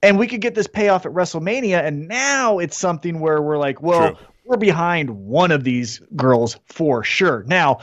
And 0.00 0.16
we 0.16 0.28
could 0.28 0.40
get 0.40 0.54
this 0.54 0.68
payoff 0.68 1.06
at 1.06 1.12
WrestleMania. 1.12 1.82
And 1.82 2.06
now 2.06 2.58
it's 2.58 2.76
something 2.76 3.18
where 3.18 3.42
we're 3.42 3.58
like, 3.58 3.82
well, 3.82 4.14
True. 4.14 4.26
We're 4.48 4.56
behind 4.56 5.10
one 5.10 5.50
of 5.50 5.62
these 5.62 6.00
girls 6.16 6.58
for 6.64 7.04
sure. 7.04 7.44
Now, 7.46 7.80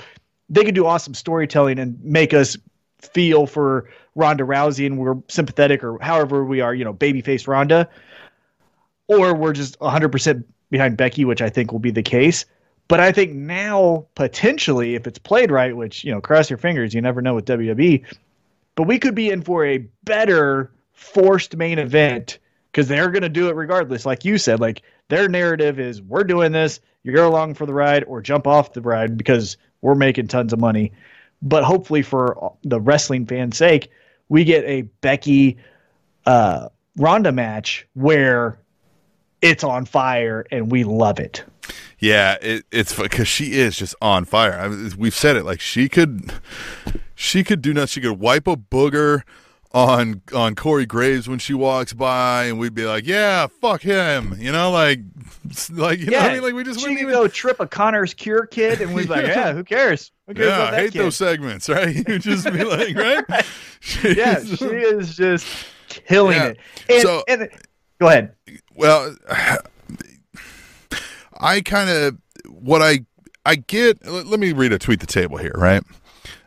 they 0.50 0.64
could 0.64 0.74
do 0.74 0.88
awesome 0.88 1.14
storytelling 1.14 1.78
and 1.78 2.04
make 2.04 2.34
us 2.34 2.58
feel 2.98 3.46
for 3.46 3.88
Ronda 4.16 4.44
Rousey 4.44 4.88
and 4.88 4.98
we're 4.98 5.16
sympathetic 5.28 5.84
or 5.84 6.00
however 6.02 6.44
we 6.44 6.62
are, 6.62 6.74
you 6.74 6.84
know, 6.84 6.94
babyface 6.94 7.48
Ronda. 7.48 7.88
Or 9.08 9.36
we're 9.36 9.54
just 9.54 9.80
100% 9.80 10.44
behind 10.72 10.98
Becky, 10.98 11.24
which 11.24 11.44
I 11.44 11.50
think 11.50 11.72
will 11.72 11.80
be 11.80 11.92
the 11.92 12.02
case. 12.02 12.46
But 12.88 13.00
I 13.00 13.12
think 13.12 13.34
now, 13.34 14.08
potentially, 14.16 14.96
if 14.96 15.06
it's 15.06 15.20
played 15.20 15.52
right, 15.52 15.78
which, 15.78 16.04
you 16.04 16.12
know, 16.12 16.20
cross 16.20 16.50
your 16.50 16.58
fingers, 16.58 16.96
you 16.96 17.02
never 17.02 17.22
know 17.22 17.36
with 17.36 17.46
WWE, 17.46 18.04
but 18.74 18.84
we 18.84 18.98
could 18.98 19.14
be 19.14 19.30
in 19.30 19.44
for 19.44 19.64
a 19.64 19.78
better 20.04 20.72
forced 20.94 21.56
main 21.56 21.78
event 21.78 22.40
because 22.72 22.88
they're 22.88 23.12
going 23.12 23.22
to 23.22 23.30
do 23.30 23.50
it 23.50 23.56
regardless. 23.56 24.06
Like 24.06 24.26
you 24.26 24.40
said, 24.40 24.60
like 24.60 24.82
their 25.10 25.28
narrative 25.28 25.80
is 25.80 26.02
we're 26.02 26.24
doing 26.24 26.52
this, 26.52 26.80
you 27.04 27.14
go 27.14 27.28
along 27.28 27.54
for 27.54 27.66
the 27.66 27.74
ride 27.74 28.04
or 28.06 28.22
jump 28.22 28.48
off 28.48 28.74
the 28.74 28.82
ride 28.82 29.18
because 29.18 29.58
we're 29.82 29.96
making 29.96 30.28
tons 30.28 30.54
of 30.54 30.60
money. 30.60 30.92
But 31.42 31.64
hopefully, 31.64 32.02
for 32.02 32.54
the 32.64 32.82
wrestling 32.82 33.26
fan's 33.26 33.58
sake, 33.58 33.92
we 34.30 34.44
get 34.44 34.64
a 34.66 34.84
Becky 35.02 35.58
uh, 36.26 36.70
Ronda 36.98 37.32
match 37.32 37.88
where 37.94 38.58
it's 39.42 39.64
on 39.64 39.86
fire 39.86 40.46
and 40.52 40.72
we 40.72 40.84
love 40.84 41.20
it. 41.20 41.44
Yeah, 42.00 42.38
it, 42.42 42.66
it's 42.72 42.98
because 42.98 43.28
she 43.28 43.54
is 43.54 43.78
just 43.78 43.96
on 44.02 44.26
fire. 44.26 44.54
I 44.54 44.96
we've 44.98 45.16
said 45.16 45.36
it 45.36 45.44
like 45.44 45.60
she 45.60 45.88
could, 45.88 46.34
she 47.14 47.44
could 47.44 47.62
do 47.62 47.74
nothing. 47.74 47.88
She 47.88 48.02
could 48.02 48.20
wipe 48.20 48.48
a 48.48 48.56
booger 48.56 49.22
on 49.76 50.22
on 50.34 50.56
Corey 50.56 50.86
Graves 50.86 51.28
when 51.28 51.38
she 51.38 51.54
walks 51.54 51.92
by, 51.92 52.46
and 52.46 52.58
we'd 52.58 52.74
be 52.74 52.86
like, 52.86 53.06
"Yeah, 53.06 53.48
fuck 53.48 53.82
him," 53.82 54.34
you 54.40 54.52
know, 54.52 54.72
like, 54.72 55.02
like 55.72 56.00
you 56.00 56.06
know, 56.12 56.18
what 56.20 56.32
I 56.32 56.34
mean, 56.36 56.44
like 56.44 56.54
we 56.54 56.64
just 56.64 56.80
she 56.80 56.86
wouldn't 56.86 57.02
even. 57.02 57.14
go 57.14 57.28
trip 57.28 57.60
a 57.60 57.68
Connor's 57.68 58.14
Cure 58.14 58.46
kid, 58.46 58.80
and 58.82 58.94
we'd 58.96 59.04
be 59.04 59.10
like, 59.10 59.28
yeah, 59.28 59.52
who 59.52 59.66
cares? 59.66 60.12
Who 60.28 60.34
cares 60.34 60.48
Yeah, 60.48 60.64
I 60.72 60.76
hate 60.78 60.94
kid? 60.94 61.02
those 61.02 61.18
segments, 61.18 61.68
right? 61.68 61.94
You 62.08 62.20
just 62.20 62.46
be 62.46 62.64
like, 62.64 62.96
right? 62.96 63.26
yeah, 64.02 64.42
she 64.44 64.66
is 64.66 65.16
just 65.18 65.46
killing 65.90 66.38
Yeah. 66.38 66.46
it. 66.46 66.60
And, 66.90 67.02
So- 67.02 67.24
and 67.28 67.50
go 68.00 68.08
ahead. 68.08 68.34
well 68.76 69.14
i 71.38 71.60
kind 71.62 71.90
of 71.90 72.18
what 72.50 72.82
i 72.82 73.00
i 73.46 73.56
get 73.56 74.06
let, 74.06 74.26
let 74.28 74.40
me 74.40 74.54
read 74.54 74.72
a 74.72 74.80
tweet 74.80 75.00
the 75.02 75.06
table 75.06 75.38
here 75.38 75.54
right 75.56 75.84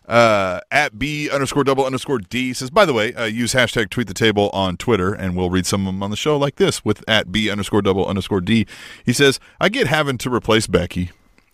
uh 0.09 0.61
at 0.71 0.99
b 0.99 1.29
underscore 1.31 1.62
double 1.64 1.85
underscore 1.85 2.18
d 2.18 2.53
says 2.55 2.71
by 2.71 2.85
the 2.85 2.94
way 2.94 3.12
uh, 3.14 3.25
use 3.25 3.53
hashtag 3.53 3.91
tweet 3.91 4.07
the 4.07 4.14
table 4.14 4.49
on 4.55 4.76
twitter 4.76 5.12
and 5.12 5.37
we'll 5.37 5.51
read 5.51 5.66
some 5.66 5.87
of 5.87 5.93
them 5.93 6.03
on 6.03 6.11
the 6.11 6.16
show 6.16 6.37
like 6.37 6.57
this 6.57 6.85
with 6.85 7.05
at 7.07 7.30
b 7.30 7.51
underscore 7.51 7.83
double 7.83 8.07
underscore 8.07 8.41
d. 8.41 8.66
He 9.05 9.12
says 9.12 9.39
i 9.61 9.68
get 9.68 9.87
having 9.87 10.18
to 10.18 10.33
replace 10.33 10.66
becky. 10.66 11.11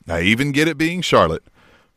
I 0.08 0.20
even 0.22 0.52
get 0.52 0.68
it 0.68 0.78
being 0.78 1.00
charlotte. 1.02 1.42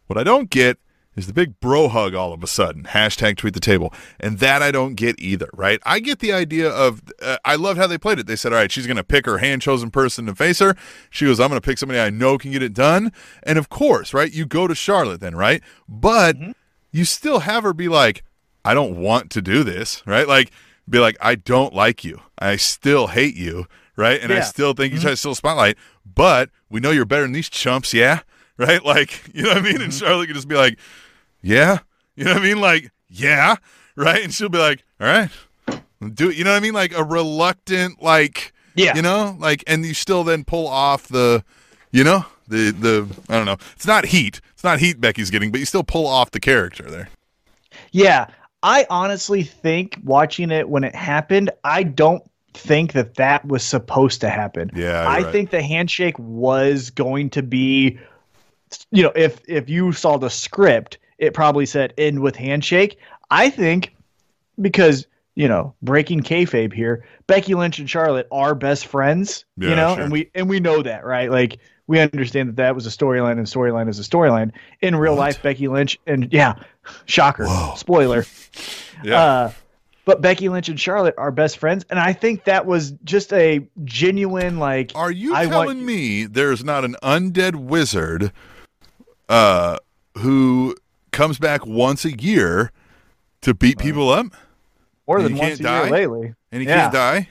What 0.07 0.17
i 0.17 0.23
don't 0.23 0.49
get 0.49 0.79
is 1.18 1.28
the 1.28 1.34
big 1.34 1.59
bro 1.59 1.88
hug 1.89 2.13
all 2.13 2.32
of 2.32 2.43
a 2.43 2.47
sudden. 2.47 2.84
Hashtag 2.84 3.38
tweet 3.38 3.55
the 3.55 3.59
table. 3.59 3.91
And 4.20 4.38
that 4.39 4.61
I 4.61 4.72
don't 4.72 4.93
get 4.93 5.20
either, 5.20 5.49
right? 5.51 5.80
I 5.84 5.99
get 5.99 6.20
the 6.20 6.32
idea 6.32 6.70
of, 6.70 7.01
uh, 7.22 7.38
I 7.43 7.55
loved 7.55 7.80
how 7.80 7.88
they 7.88 7.97
played 7.97 8.20
it. 8.20 8.28
They 8.28 8.36
said, 8.36 8.53
all 8.53 8.59
right, 8.59 8.72
she's 8.72 8.86
going 8.86 8.97
to 8.97 9.03
pick 9.03 9.26
her 9.26 9.39
hand 9.39 9.63
chosen 9.63 9.89
person 9.89 10.28
to 10.28 10.36
face 10.36 10.59
her. 10.59 10.76
She 11.09 11.26
goes, 11.26 11.39
I'm 11.39 11.49
going 11.49 11.59
to 11.59 11.65
pick 11.65 11.80
somebody 11.80 11.99
I 11.99 12.11
know 12.11 12.38
can 12.38 12.51
get 12.51 12.61
it 12.61 12.74
done. 12.74 13.11
And 13.43 13.57
of 13.57 13.68
course, 13.68 14.13
right, 14.13 14.32
you 14.32 14.45
go 14.45 14.68
to 14.68 14.76
Charlotte 14.76 15.20
then, 15.20 15.36
right? 15.36 15.63
But 15.89 16.38
mm-hmm. 16.38 16.51
you 16.91 17.03
still 17.03 17.39
have 17.39 17.63
her 17.63 17.74
be 17.74 17.88
like, 17.88 18.24
I 18.63 18.76
don't 18.76 18.97
want 18.97 19.32
to 19.32 19.41
do 19.41 19.63
this, 19.63 20.05
right? 20.05 20.28
Like, 20.28 20.51
be 20.88 20.99
like, 20.99 21.18
I 21.20 21.36
don't 21.36 21.74
like 21.74 22.03
you. 22.03 22.22
I 22.38 22.57
still 22.57 23.07
hate 23.07 23.36
you, 23.36 23.65
right? 23.95 24.22
And 24.22 24.32
I 24.32 24.41
still 24.41 24.74
think 24.74 24.93
you 24.93 24.99
try 24.99 25.11
to 25.11 25.18
steal 25.18 25.36
spotlight, 25.36 25.78
but 26.05 26.49
we 26.70 26.80
know 26.80 26.91
you're 26.91 27.05
better 27.05 27.24
than 27.24 27.32
these 27.32 27.49
chumps, 27.49 27.93
yeah? 27.93 28.22
Right? 28.59 28.84
Like, 28.84 29.22
you 29.36 29.43
know 29.43 29.49
what 29.49 29.59
I 29.59 29.61
mean? 29.61 29.76
And 29.76 29.91
mm-hmm. 29.91 30.03
Charlotte 30.03 30.26
could 30.26 30.36
just 30.36 30.47
be 30.47 30.55
like, 30.55 30.80
yeah? 31.47 31.79
You 32.15 32.25
know 32.25 32.33
what 32.33 32.41
I 32.41 32.45
mean? 32.45 32.59
Like, 32.59 32.91
yeah? 33.09 33.55
Right? 33.95 34.23
And 34.23 34.33
she'll 34.33 34.49
be 34.49 34.57
like, 34.57 34.83
all 34.99 35.07
right, 35.07 35.29
do 36.13 36.29
it. 36.29 36.35
You 36.35 36.43
know 36.43 36.51
what 36.51 36.57
I 36.57 36.59
mean? 36.59 36.73
Like 36.73 36.95
a 36.95 37.03
reluctant, 37.03 38.01
like, 38.01 38.53
Yeah. 38.75 38.95
you 38.95 39.01
know, 39.01 39.35
like, 39.39 39.63
and 39.67 39.85
you 39.85 39.93
still 39.93 40.23
then 40.23 40.43
pull 40.43 40.67
off 40.67 41.07
the, 41.07 41.43
you 41.91 42.03
know, 42.03 42.25
the, 42.47 42.71
the, 42.71 43.07
I 43.29 43.35
don't 43.35 43.45
know. 43.45 43.57
It's 43.75 43.87
not 43.87 44.05
heat. 44.05 44.41
It's 44.53 44.63
not 44.63 44.79
heat 44.79 44.99
Becky's 45.01 45.29
getting, 45.29 45.51
but 45.51 45.59
you 45.59 45.65
still 45.65 45.83
pull 45.83 46.07
off 46.07 46.31
the 46.31 46.39
character 46.39 46.83
there. 46.89 47.09
Yeah, 47.91 48.27
I 48.63 48.85
honestly 48.89 49.43
think 49.43 49.97
watching 50.03 50.51
it 50.51 50.67
when 50.69 50.83
it 50.83 50.95
happened, 50.95 51.51
I 51.63 51.83
don't 51.83 52.23
think 52.53 52.93
that 52.93 53.15
that 53.15 53.45
was 53.45 53.63
supposed 53.63 54.21
to 54.21 54.29
happen. 54.29 54.71
Yeah, 54.75 55.07
I 55.07 55.21
right. 55.21 55.31
think 55.31 55.51
the 55.51 55.61
handshake 55.61 56.17
was 56.17 56.89
going 56.89 57.29
to 57.31 57.43
be, 57.43 57.99
you 58.91 59.03
know, 59.03 59.11
if 59.15 59.39
if 59.47 59.69
you 59.69 59.91
saw 59.93 60.17
the 60.17 60.29
script, 60.29 60.97
it 61.18 61.34
probably 61.34 61.65
said 61.65 61.93
end 61.97 62.20
with 62.20 62.36
handshake. 62.36 62.97
I 63.30 63.49
think 63.49 63.95
because 64.59 65.07
you 65.36 65.47
know 65.47 65.74
breaking 65.82 66.22
kayfabe 66.22 66.74
here, 66.74 67.05
Becky 67.28 67.55
Lynch 67.55 67.80
and 67.80 67.89
Charlotte 67.89 68.28
are 68.32 68.55
best 68.55 68.88
friends. 68.88 69.45
Yeah, 69.57 69.70
you 69.70 69.76
know, 69.76 69.95
sure. 69.95 70.03
and 70.03 70.11
we 70.11 70.30
and 70.36 70.49
we 70.49 70.59
know 70.59 70.82
that, 70.84 71.05
right? 71.05 71.30
Like 71.30 71.59
we 71.88 71.99
understand 71.99 72.49
that 72.49 72.55
that 72.57 72.76
was 72.76 72.86
a 72.86 72.89
storyline, 72.89 73.34
and 73.34 73.47
storyline 73.47 73.89
is 73.89 73.99
a 73.99 74.03
storyline. 74.03 74.51
In 74.82 74.95
real 74.95 75.15
life, 75.15 75.41
Becky 75.41 75.68
Lynch 75.68 75.97
and 76.05 76.32
yeah, 76.32 76.55
shocker, 77.05 77.47
spoiler. 77.76 78.26
Yeah. 79.03 79.22
Uh, 79.22 79.51
but 80.05 80.22
Becky 80.22 80.49
Lynch 80.49 80.70
and 80.70 80.80
Charlotte 80.80 81.13
are 81.20 81.30
best 81.30 81.59
friends, 81.59 81.86
and 81.91 81.99
I 81.99 82.13
think 82.13 82.45
that 82.45 82.65
was 82.65 82.93
just 83.03 83.32
a 83.32 83.68
genuine 83.84 84.57
like. 84.57 84.93
Are 84.95 85.11
you 85.11 85.36
I 85.36 85.45
telling 85.45 85.86
me 85.86 86.26
there's 86.26 86.63
not 86.63 86.84
an 86.84 86.95
undead 87.03 87.55
wizard 87.55 88.32
uh, 89.30 89.78
who 90.18 90.76
comes 91.18 91.39
back 91.39 91.65
once 91.65 92.05
a 92.05 92.11
year 92.11 92.72
to 93.41 93.53
beat 93.53 93.78
people 93.80 94.09
up 94.09 94.28
more 95.07 95.22
than 95.22 95.36
once 95.36 95.59
a 95.59 95.63
can't 95.63 95.82
year 95.82 95.84
die? 95.86 95.89
lately? 95.89 96.34
and 96.51 96.61
he 96.61 96.68
Yeah. 96.68 96.76
can't 96.82 96.93
die? 96.93 97.30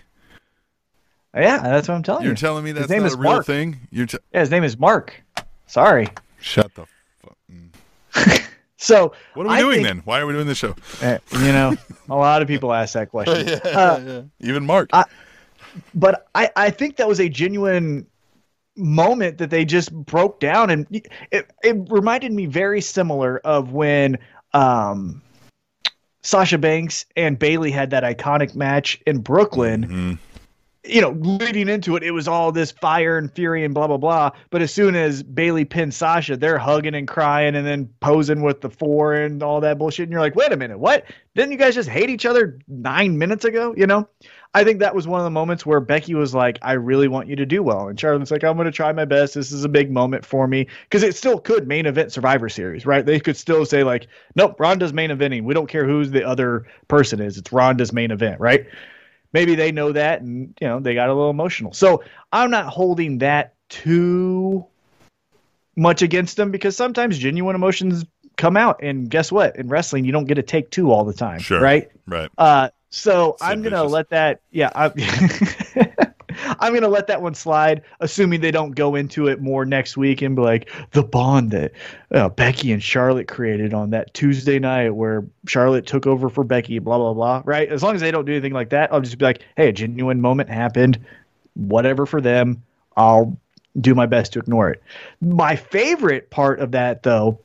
Yeah, 1.34 1.58
that's 1.62 1.86
what 1.88 1.94
I'm 1.94 2.02
telling 2.02 2.22
You're 2.24 2.32
you. 2.32 2.36
telling 2.36 2.64
me 2.64 2.72
that's 2.72 2.88
name 2.88 3.02
not 3.02 3.08
is 3.08 3.14
a 3.14 3.18
real 3.18 3.32
Mark. 3.32 3.46
thing? 3.46 3.80
You're 3.90 4.06
t- 4.06 4.18
yeah, 4.32 4.40
his 4.40 4.50
name 4.50 4.64
is 4.64 4.78
Mark. 4.78 5.22
Sorry. 5.66 6.08
shut 6.40 6.70
the. 6.74 6.86
Fuck. 8.12 8.42
So 8.78 9.12
What 9.34 9.46
are 9.46 9.48
we 9.50 9.54
I 9.54 9.60
doing 9.60 9.74
think- 9.76 9.86
then? 9.86 9.98
Why 10.04 10.20
are 10.20 10.26
we 10.26 10.32
doing 10.32 10.46
this 10.46 10.58
show? 10.58 10.74
uh, 11.02 11.18
you 11.32 11.52
know, 11.52 11.74
a 12.08 12.14
lot 12.14 12.40
of 12.42 12.48
people 12.48 12.72
ask 12.72 12.94
that 12.94 13.10
question. 13.10 13.48
Uh, 13.64 14.22
Even 14.40 14.64
Mark. 14.66 14.90
but 15.94 16.26
I, 16.34 16.50
I 16.56 16.70
think 16.70 16.96
that 16.96 17.08
was 17.08 17.20
a 17.20 17.28
genuine 17.28 18.06
moment 18.76 19.38
that 19.38 19.50
they 19.50 19.64
just 19.64 19.92
broke 19.92 20.40
down 20.40 20.70
and 20.70 20.86
it, 21.30 21.50
it 21.62 21.76
reminded 21.90 22.32
me 22.32 22.46
very 22.46 22.80
similar 22.80 23.38
of 23.38 23.72
when 23.72 24.18
um 24.52 25.22
Sasha 26.22 26.58
Banks 26.58 27.06
and 27.16 27.38
Bayley 27.38 27.70
had 27.70 27.90
that 27.90 28.02
iconic 28.02 28.56
match 28.56 29.00
in 29.06 29.18
Brooklyn. 29.18 29.86
Mhm. 29.86 30.18
You 30.88 31.00
know, 31.00 31.10
leading 31.10 31.68
into 31.68 31.96
it, 31.96 32.02
it 32.04 32.12
was 32.12 32.28
all 32.28 32.52
this 32.52 32.70
fire 32.70 33.18
and 33.18 33.32
fury 33.32 33.64
and 33.64 33.72
blah 33.74 33.86
blah 33.86 33.96
blah. 33.96 34.30
But 34.50 34.62
as 34.62 34.72
soon 34.72 34.94
as 34.94 35.22
Bayley 35.22 35.64
pinned 35.64 35.94
Sasha, 35.94 36.36
they're 36.36 36.58
hugging 36.58 36.94
and 36.94 37.08
crying 37.08 37.54
and 37.56 37.66
then 37.66 37.88
posing 38.00 38.42
with 38.42 38.60
the 38.60 38.70
four 38.70 39.14
and 39.14 39.42
all 39.42 39.60
that 39.60 39.78
bullshit. 39.78 40.04
And 40.04 40.12
you're 40.12 40.20
like, 40.20 40.36
wait 40.36 40.52
a 40.52 40.56
minute, 40.56 40.78
what? 40.78 41.04
Didn't 41.34 41.52
you 41.52 41.58
guys 41.58 41.74
just 41.74 41.88
hate 41.88 42.10
each 42.10 42.26
other 42.26 42.58
nine 42.68 43.18
minutes 43.18 43.44
ago? 43.44 43.74
You 43.76 43.86
know? 43.86 44.08
I 44.56 44.64
think 44.64 44.80
that 44.80 44.94
was 44.94 45.06
one 45.06 45.20
of 45.20 45.24
the 45.24 45.30
moments 45.30 45.66
where 45.66 45.80
Becky 45.80 46.14
was 46.14 46.34
like, 46.34 46.58
I 46.62 46.72
really 46.72 47.08
want 47.08 47.28
you 47.28 47.36
to 47.36 47.44
do 47.44 47.62
well. 47.62 47.88
And 47.88 48.00
Charlotte's 48.00 48.30
like, 48.30 48.42
I'm 48.42 48.56
going 48.56 48.64
to 48.64 48.72
try 48.72 48.90
my 48.90 49.04
best. 49.04 49.34
This 49.34 49.52
is 49.52 49.64
a 49.64 49.68
big 49.68 49.90
moment 49.90 50.24
for 50.24 50.48
me. 50.48 50.66
Because 50.84 51.02
it 51.02 51.14
still 51.14 51.38
could 51.38 51.68
main 51.68 51.84
event 51.84 52.10
Survivor 52.10 52.48
Series, 52.48 52.86
right? 52.86 53.04
They 53.04 53.20
could 53.20 53.36
still 53.36 53.66
say, 53.66 53.84
like, 53.84 54.06
nope, 54.34 54.58
Ronda's 54.58 54.94
main 54.94 55.10
eventing. 55.10 55.44
We 55.44 55.52
don't 55.52 55.68
care 55.68 55.84
who 55.84 56.06
the 56.06 56.26
other 56.26 56.66
person 56.88 57.20
is. 57.20 57.36
It's 57.36 57.52
Ronda's 57.52 57.92
main 57.92 58.10
event, 58.10 58.40
right? 58.40 58.66
Maybe 59.34 59.56
they 59.56 59.72
know 59.72 59.92
that 59.92 60.22
and, 60.22 60.54
you 60.58 60.66
know, 60.66 60.80
they 60.80 60.94
got 60.94 61.10
a 61.10 61.12
little 61.14 61.28
emotional. 61.28 61.74
So 61.74 62.02
I'm 62.32 62.50
not 62.50 62.64
holding 62.64 63.18
that 63.18 63.56
too 63.68 64.64
much 65.76 66.00
against 66.00 66.38
them 66.38 66.50
because 66.50 66.74
sometimes 66.74 67.18
genuine 67.18 67.56
emotions 67.56 68.06
come 68.38 68.56
out. 68.56 68.82
And 68.82 69.10
guess 69.10 69.30
what? 69.30 69.56
In 69.56 69.68
wrestling, 69.68 70.06
you 70.06 70.12
don't 70.12 70.24
get 70.24 70.36
to 70.36 70.42
take 70.42 70.70
two 70.70 70.90
all 70.92 71.04
the 71.04 71.12
time, 71.12 71.40
Sure. 71.40 71.60
right? 71.60 71.90
Right. 72.06 72.30
Uh, 72.38 72.70
so 72.90 73.36
I'm 73.40 73.62
gonna 73.62 73.84
let 73.84 74.10
that. 74.10 74.40
Yeah, 74.50 74.70
I, 74.74 74.90
I'm 76.60 76.74
gonna 76.74 76.88
let 76.88 77.06
that 77.08 77.22
one 77.22 77.34
slide, 77.34 77.82
assuming 78.00 78.40
they 78.40 78.50
don't 78.50 78.72
go 78.72 78.94
into 78.94 79.28
it 79.28 79.40
more 79.40 79.64
next 79.64 79.96
week 79.96 80.22
and 80.22 80.36
be 80.36 80.42
like 80.42 80.70
the 80.92 81.02
bond 81.02 81.50
that 81.50 81.72
uh, 82.12 82.28
Becky 82.28 82.72
and 82.72 82.82
Charlotte 82.82 83.28
created 83.28 83.74
on 83.74 83.90
that 83.90 84.14
Tuesday 84.14 84.58
night 84.58 84.90
where 84.90 85.24
Charlotte 85.46 85.86
took 85.86 86.06
over 86.06 86.28
for 86.28 86.44
Becky. 86.44 86.78
Blah 86.78 86.98
blah 86.98 87.14
blah. 87.14 87.42
Right? 87.44 87.68
As 87.68 87.82
long 87.82 87.94
as 87.94 88.00
they 88.00 88.10
don't 88.10 88.24
do 88.24 88.32
anything 88.32 88.52
like 88.52 88.70
that, 88.70 88.92
I'll 88.92 89.00
just 89.00 89.18
be 89.18 89.24
like, 89.24 89.42
hey, 89.56 89.68
a 89.68 89.72
genuine 89.72 90.20
moment 90.20 90.50
happened. 90.50 90.98
Whatever 91.54 92.06
for 92.06 92.20
them. 92.20 92.62
I'll 92.96 93.38
do 93.80 93.94
my 93.94 94.06
best 94.06 94.32
to 94.32 94.38
ignore 94.38 94.70
it. 94.70 94.82
My 95.20 95.56
favorite 95.56 96.30
part 96.30 96.60
of 96.60 96.72
that 96.72 97.02
though 97.02 97.40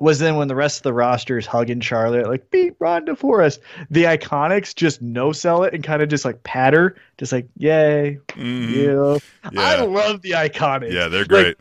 was 0.00 0.18
then 0.18 0.36
when 0.36 0.48
the 0.48 0.54
rest 0.54 0.78
of 0.78 0.82
the 0.82 0.92
roster 0.92 1.38
is 1.38 1.46
hugging 1.46 1.80
Charlotte, 1.80 2.26
like 2.26 2.50
beat 2.50 2.74
Ronda 2.80 3.14
for 3.14 3.42
us. 3.42 3.58
The 3.90 4.04
Iconics 4.04 4.74
just 4.74 5.00
no 5.02 5.30
sell 5.30 5.62
it 5.62 5.74
and 5.74 5.84
kind 5.84 6.02
of 6.02 6.08
just 6.08 6.24
like 6.24 6.42
patter, 6.42 6.96
just 7.18 7.30
like 7.32 7.46
yay, 7.58 8.18
Mhm. 8.30 9.20
yeah. 9.44 9.50
Yeah. 9.52 9.60
I 9.60 9.80
love 9.82 10.22
the 10.22 10.30
Iconics. 10.32 10.92
Yeah, 10.92 11.08
they're 11.08 11.24
great. 11.26 11.56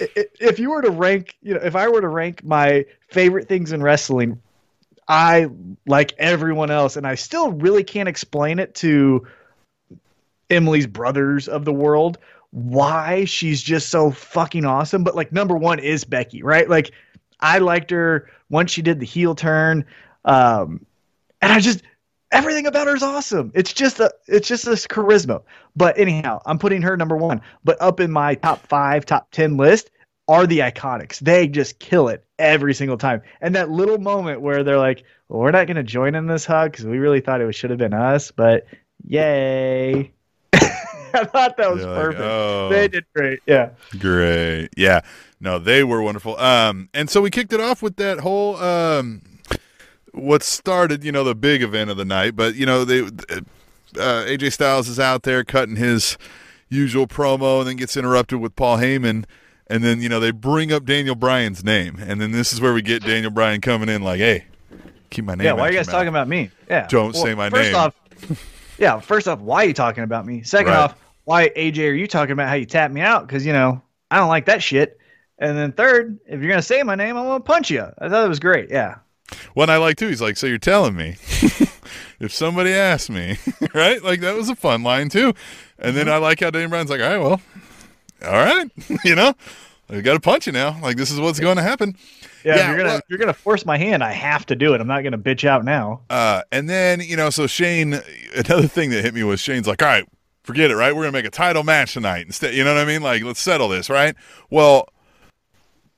i- 0.00 0.08
if 0.40 0.58
you 0.58 0.70
were 0.70 0.82
to 0.82 0.90
rank, 0.90 1.36
you 1.42 1.54
know, 1.54 1.60
if 1.62 1.74
I 1.74 1.88
were 1.88 2.00
to 2.00 2.08
rank 2.08 2.44
my 2.44 2.84
favorite 3.08 3.48
things 3.48 3.72
in 3.72 3.82
wrestling, 3.82 4.40
I 5.08 5.48
like 5.86 6.12
everyone 6.18 6.70
else, 6.70 6.96
and 6.96 7.06
I 7.06 7.14
still 7.14 7.50
really 7.52 7.82
can't 7.84 8.08
explain 8.08 8.58
it 8.58 8.74
to 8.76 9.26
Emily's 10.50 10.86
brothers 10.86 11.48
of 11.48 11.64
the 11.64 11.72
world 11.72 12.18
why 12.50 13.24
she's 13.26 13.62
just 13.62 13.88
so 13.90 14.10
fucking 14.10 14.64
awesome. 14.64 15.04
But 15.04 15.14
like 15.14 15.30
number 15.32 15.56
one 15.56 15.78
is 15.78 16.02
Becky, 16.04 16.42
right? 16.42 16.68
Like 16.68 16.90
I 17.40 17.58
liked 17.58 17.90
her 17.90 18.28
once 18.48 18.70
she 18.70 18.82
did 18.82 19.00
the 19.00 19.06
heel 19.06 19.34
turn, 19.34 19.84
um, 20.24 20.84
and 21.40 21.52
I 21.52 21.60
just 21.60 21.82
everything 22.32 22.66
about 22.66 22.86
her 22.86 22.94
is 22.94 23.02
awesome. 23.02 23.52
It's 23.54 23.72
just 23.72 24.00
a 24.00 24.12
it's 24.26 24.48
just 24.48 24.64
this 24.64 24.86
charisma. 24.86 25.42
But 25.76 25.98
anyhow, 25.98 26.40
I'm 26.46 26.58
putting 26.58 26.82
her 26.82 26.96
number 26.96 27.16
one. 27.16 27.40
But 27.64 27.80
up 27.80 28.00
in 28.00 28.10
my 28.10 28.34
top 28.34 28.66
five, 28.66 29.06
top 29.06 29.30
ten 29.30 29.56
list 29.56 29.90
are 30.28 30.46
the 30.46 30.60
iconics. 30.60 31.18
They 31.18 31.48
just 31.48 31.80
kill 31.80 32.08
it 32.08 32.24
every 32.38 32.72
single 32.72 32.96
time. 32.96 33.22
And 33.40 33.54
that 33.56 33.70
little 33.70 33.98
moment 33.98 34.40
where 34.40 34.62
they're 34.62 34.78
like, 34.78 35.02
well, 35.28 35.40
we're 35.40 35.50
not 35.50 35.66
going 35.66 35.76
to 35.76 35.82
join 35.82 36.14
in 36.14 36.28
this 36.28 36.44
hug 36.44 36.70
because 36.70 36.86
we 36.86 36.98
really 36.98 37.20
thought 37.20 37.40
it 37.40 37.52
should 37.52 37.70
have 37.70 37.80
been 37.80 37.94
us, 37.94 38.30
but 38.30 38.66
yay. 39.04 40.12
I 41.14 41.24
thought 41.24 41.56
that 41.56 41.70
was 41.70 41.82
You're 41.82 41.90
like, 41.90 42.02
perfect. 42.02 42.22
oh. 42.22 42.68
They 42.70 42.88
did 42.88 43.04
great. 43.14 43.40
Yeah. 43.46 43.70
Great. 43.98 44.68
Yeah. 44.76 45.00
No, 45.40 45.58
they 45.58 45.84
were 45.84 46.02
wonderful. 46.02 46.38
Um, 46.38 46.88
and 46.92 47.08
so 47.08 47.20
we 47.22 47.30
kicked 47.30 47.52
it 47.52 47.60
off 47.60 47.82
with 47.82 47.96
that 47.96 48.20
whole 48.20 48.56
um, 48.56 49.22
what 50.12 50.42
started, 50.42 51.04
you 51.04 51.12
know, 51.12 51.24
the 51.24 51.34
big 51.34 51.62
event 51.62 51.90
of 51.90 51.96
the 51.96 52.04
night. 52.04 52.36
But 52.36 52.54
you 52.54 52.66
know, 52.66 52.84
they 52.84 53.00
uh, 53.02 54.24
AJ 54.26 54.52
Styles 54.52 54.88
is 54.88 55.00
out 55.00 55.22
there 55.22 55.44
cutting 55.44 55.76
his 55.76 56.18
usual 56.68 57.06
promo, 57.06 57.60
and 57.60 57.68
then 57.68 57.76
gets 57.76 57.96
interrupted 57.96 58.40
with 58.40 58.54
Paul 58.56 58.78
Heyman. 58.78 59.24
And 59.66 59.84
then 59.84 60.00
you 60.02 60.08
know 60.08 60.18
they 60.20 60.32
bring 60.32 60.72
up 60.72 60.84
Daniel 60.84 61.14
Bryan's 61.14 61.62
name, 61.64 61.96
and 62.00 62.20
then 62.20 62.32
this 62.32 62.52
is 62.52 62.60
where 62.60 62.72
we 62.74 62.82
get 62.82 63.04
Daniel 63.04 63.30
Bryan 63.30 63.60
coming 63.60 63.88
in 63.88 64.02
like, 64.02 64.18
"Hey, 64.18 64.46
keep 65.10 65.24
my 65.24 65.36
name." 65.36 65.44
Yeah. 65.44 65.52
Why 65.52 65.68
are 65.68 65.70
you 65.70 65.78
guys 65.78 65.86
mouth." 65.86 65.94
talking 65.94 66.08
about 66.08 66.26
me? 66.28 66.50
Yeah. 66.68 66.86
Don't 66.88 67.14
say 67.14 67.34
my 67.34 67.50
first 67.50 67.70
name. 67.70 67.76
Off, 67.76 67.94
yeah. 68.80 68.98
First 68.98 69.28
off, 69.28 69.38
why 69.38 69.64
are 69.64 69.68
you 69.68 69.74
talking 69.74 70.02
about 70.02 70.26
me? 70.26 70.42
Second 70.42 70.72
Right. 70.72 70.78
off, 70.78 70.96
why 71.24 71.50
AJ 71.50 71.88
are 71.88 71.94
you 71.94 72.08
talking 72.08 72.32
about 72.32 72.48
how 72.48 72.54
you 72.54 72.66
tapped 72.66 72.92
me 72.92 73.00
out? 73.02 73.26
Because 73.28 73.46
you 73.46 73.52
know 73.52 73.80
I 74.10 74.16
don't 74.16 74.28
like 74.28 74.46
that 74.46 74.60
shit. 74.62 74.98
And 75.38 75.56
then 75.56 75.70
third, 75.72 76.18
if 76.26 76.40
you're 76.40 76.50
gonna 76.50 76.60
say 76.62 76.82
my 76.82 76.96
name, 76.96 77.16
I'm 77.16 77.24
gonna 77.26 77.40
punch 77.40 77.70
you. 77.70 77.86
I 77.98 78.08
thought 78.08 78.24
it 78.24 78.28
was 78.28 78.40
great. 78.40 78.70
Yeah. 78.70 78.96
One 79.54 79.70
I 79.70 79.76
like 79.76 79.96
too. 79.96 80.08
He's 80.08 80.20
like, 80.20 80.36
"So 80.36 80.46
you're 80.48 80.58
telling 80.58 80.96
me 80.96 81.10
if 82.20 82.30
somebody 82.34 82.72
asked 82.72 83.10
me, 83.10 83.38
right? 83.74 84.02
Like 84.02 84.20
that 84.20 84.34
was 84.36 84.48
a 84.48 84.56
fun 84.56 84.82
line 84.82 85.08
too." 85.08 85.34
And 85.78 85.94
Mm-hmm. 85.94 85.96
then 85.96 86.08
I 86.08 86.16
like 86.18 86.40
how 86.40 86.50
Daniel 86.50 86.70
Bryan's 86.70 86.90
like, 86.90 87.00
"All 87.00 87.08
right, 87.08 87.18
well, 87.18 87.40
all 88.26 88.44
right, 88.44 88.68
you 89.04 89.14
know, 89.14 89.32
we 89.88 90.02
got 90.02 90.14
to 90.14 90.20
punch 90.20 90.46
you 90.46 90.52
now. 90.52 90.78
Like 90.82 90.96
this 90.96 91.10
is 91.10 91.20
what's 91.20 91.38
going 91.40 91.56
to 91.56 91.62
happen." 91.62 91.96
Yeah, 92.44 92.56
Yeah, 92.56 92.68
you're 92.68 92.76
gonna 92.78 92.88
well- 92.90 93.00
you're 93.08 93.18
gonna 93.18 93.32
force 93.34 93.64
my 93.66 93.76
hand, 93.78 94.02
I 94.02 94.12
have 94.12 94.46
to 94.46 94.56
do 94.56 94.74
it. 94.74 94.80
I'm 94.80 94.86
not 94.86 95.02
gonna 95.02 95.18
bitch 95.18 95.44
out 95.44 95.64
now. 95.64 96.00
Uh, 96.10 96.42
and 96.52 96.68
then 96.68 97.00
you 97.00 97.16
know, 97.16 97.30
so 97.30 97.46
Shane. 97.46 98.00
Another 98.34 98.66
thing 98.68 98.90
that 98.90 99.04
hit 99.04 99.14
me 99.14 99.22
was 99.24 99.40
Shane's 99.40 99.66
like, 99.66 99.82
"All 99.82 99.88
right, 99.88 100.04
forget 100.44 100.70
it, 100.70 100.76
right? 100.76 100.94
We're 100.94 101.02
gonna 101.02 101.12
make 101.12 101.24
a 101.26 101.30
title 101.30 101.62
match 101.64 101.94
tonight 101.94 102.26
instead. 102.26 102.54
You 102.54 102.64
know 102.64 102.74
what 102.74 102.80
I 102.80 102.84
mean? 102.86 103.02
Like, 103.02 103.22
let's 103.22 103.40
settle 103.40 103.68
this, 103.68 103.90
right?" 103.90 104.14
Well, 104.50 104.88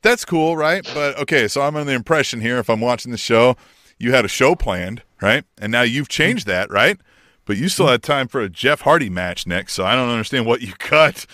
that's 0.02 0.24
cool, 0.24 0.56
right? 0.56 0.88
But 0.94 1.16
okay, 1.18 1.46
so 1.48 1.62
I'm 1.62 1.76
under 1.76 1.90
the 1.90 1.96
impression 1.96 2.40
here, 2.40 2.58
if 2.58 2.68
I'm 2.68 2.80
watching 2.80 3.12
the 3.12 3.18
show, 3.18 3.56
you 3.98 4.12
had 4.12 4.24
a 4.24 4.28
show 4.28 4.54
planned, 4.56 5.02
right? 5.20 5.44
And 5.60 5.70
now 5.70 5.82
you've 5.82 6.08
changed 6.08 6.46
that, 6.48 6.70
right? 6.70 6.98
But 7.44 7.56
you 7.56 7.68
still 7.68 7.86
had 7.88 8.02
time 8.02 8.28
for 8.28 8.40
a 8.40 8.48
Jeff 8.48 8.80
Hardy 8.82 9.10
match 9.10 9.46
next, 9.46 9.74
so 9.74 9.84
I 9.84 9.94
don't 9.94 10.08
understand 10.10 10.46
what 10.46 10.60
you 10.60 10.72
cut 10.78 11.26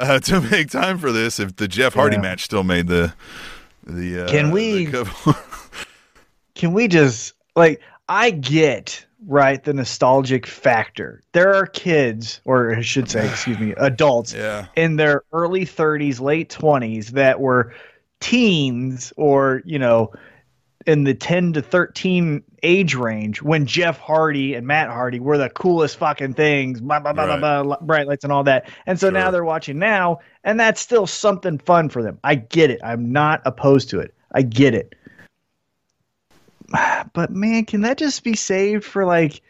uh, 0.00 0.20
to 0.20 0.40
make 0.40 0.70
time 0.70 0.98
for 0.98 1.10
this. 1.12 1.40
If 1.40 1.56
the 1.56 1.66
Jeff 1.68 1.94
Hardy 1.94 2.16
Yeah. 2.16 2.22
match 2.22 2.42
still 2.44 2.62
made 2.64 2.86
the 2.88 3.14
the 3.84 4.24
uh, 4.24 4.28
Can 4.28 4.50
we- 4.50 4.86
the 4.86 5.36
Can 6.54 6.72
we 6.72 6.86
just 6.88 7.34
like 7.56 7.80
I 8.08 8.30
get 8.30 9.04
right 9.26 9.62
the 9.62 9.72
nostalgic 9.72 10.46
factor. 10.46 11.22
There 11.32 11.54
are 11.54 11.66
kids, 11.66 12.40
or 12.44 12.74
I 12.74 12.80
should 12.82 13.08
say, 13.08 13.26
excuse 13.28 13.58
me, 13.58 13.72
adults 13.76 14.34
yeah, 14.34 14.66
in 14.76 14.96
their 14.96 15.22
early 15.32 15.64
30s, 15.64 16.20
late 16.20 16.50
20s 16.50 17.08
that 17.10 17.40
were 17.40 17.74
teens 18.20 19.12
or, 19.16 19.62
you 19.64 19.78
know, 19.78 20.12
in 20.86 21.04
the 21.04 21.14
10 21.14 21.54
to 21.54 21.62
13 21.62 22.42
age 22.62 22.94
range 22.94 23.42
when 23.42 23.66
Jeff 23.66 23.98
Hardy 23.98 24.54
and 24.54 24.66
Matt 24.66 24.88
Hardy 24.88 25.18
were 25.20 25.36
the 25.38 25.48
coolest 25.50 25.96
fucking 25.96 26.34
things, 26.34 26.80
blah, 26.80 27.00
blah, 27.00 27.12
blah, 27.12 27.24
Right. 27.24 27.40
blah, 27.40 27.62
blah, 27.62 27.76
bright 27.80 28.06
lights 28.06 28.24
and 28.24 28.32
all 28.32 28.44
that. 28.44 28.68
And 28.86 28.98
so 29.00 29.10
now 29.10 29.30
they're 29.30 29.44
watching 29.44 29.78
now, 29.78 30.20
and 30.44 30.58
that's 30.60 30.80
still 30.80 31.06
something 31.06 31.58
fun 31.58 31.88
for 31.88 32.02
them. 32.02 32.18
I 32.22 32.36
get 32.36 32.70
it. 32.70 32.80
I'm 32.84 33.12
not 33.12 33.42
opposed 33.44 33.90
to 33.90 34.00
it. 34.00 34.14
I 34.32 34.42
get 34.42 34.74
it. 34.74 34.94
But 37.14 37.30
man, 37.30 37.64
can 37.66 37.82
that 37.82 37.98
just 37.98 38.24
be 38.24 38.34
saved 38.34 38.84
for 38.84 39.04
like, 39.04 39.42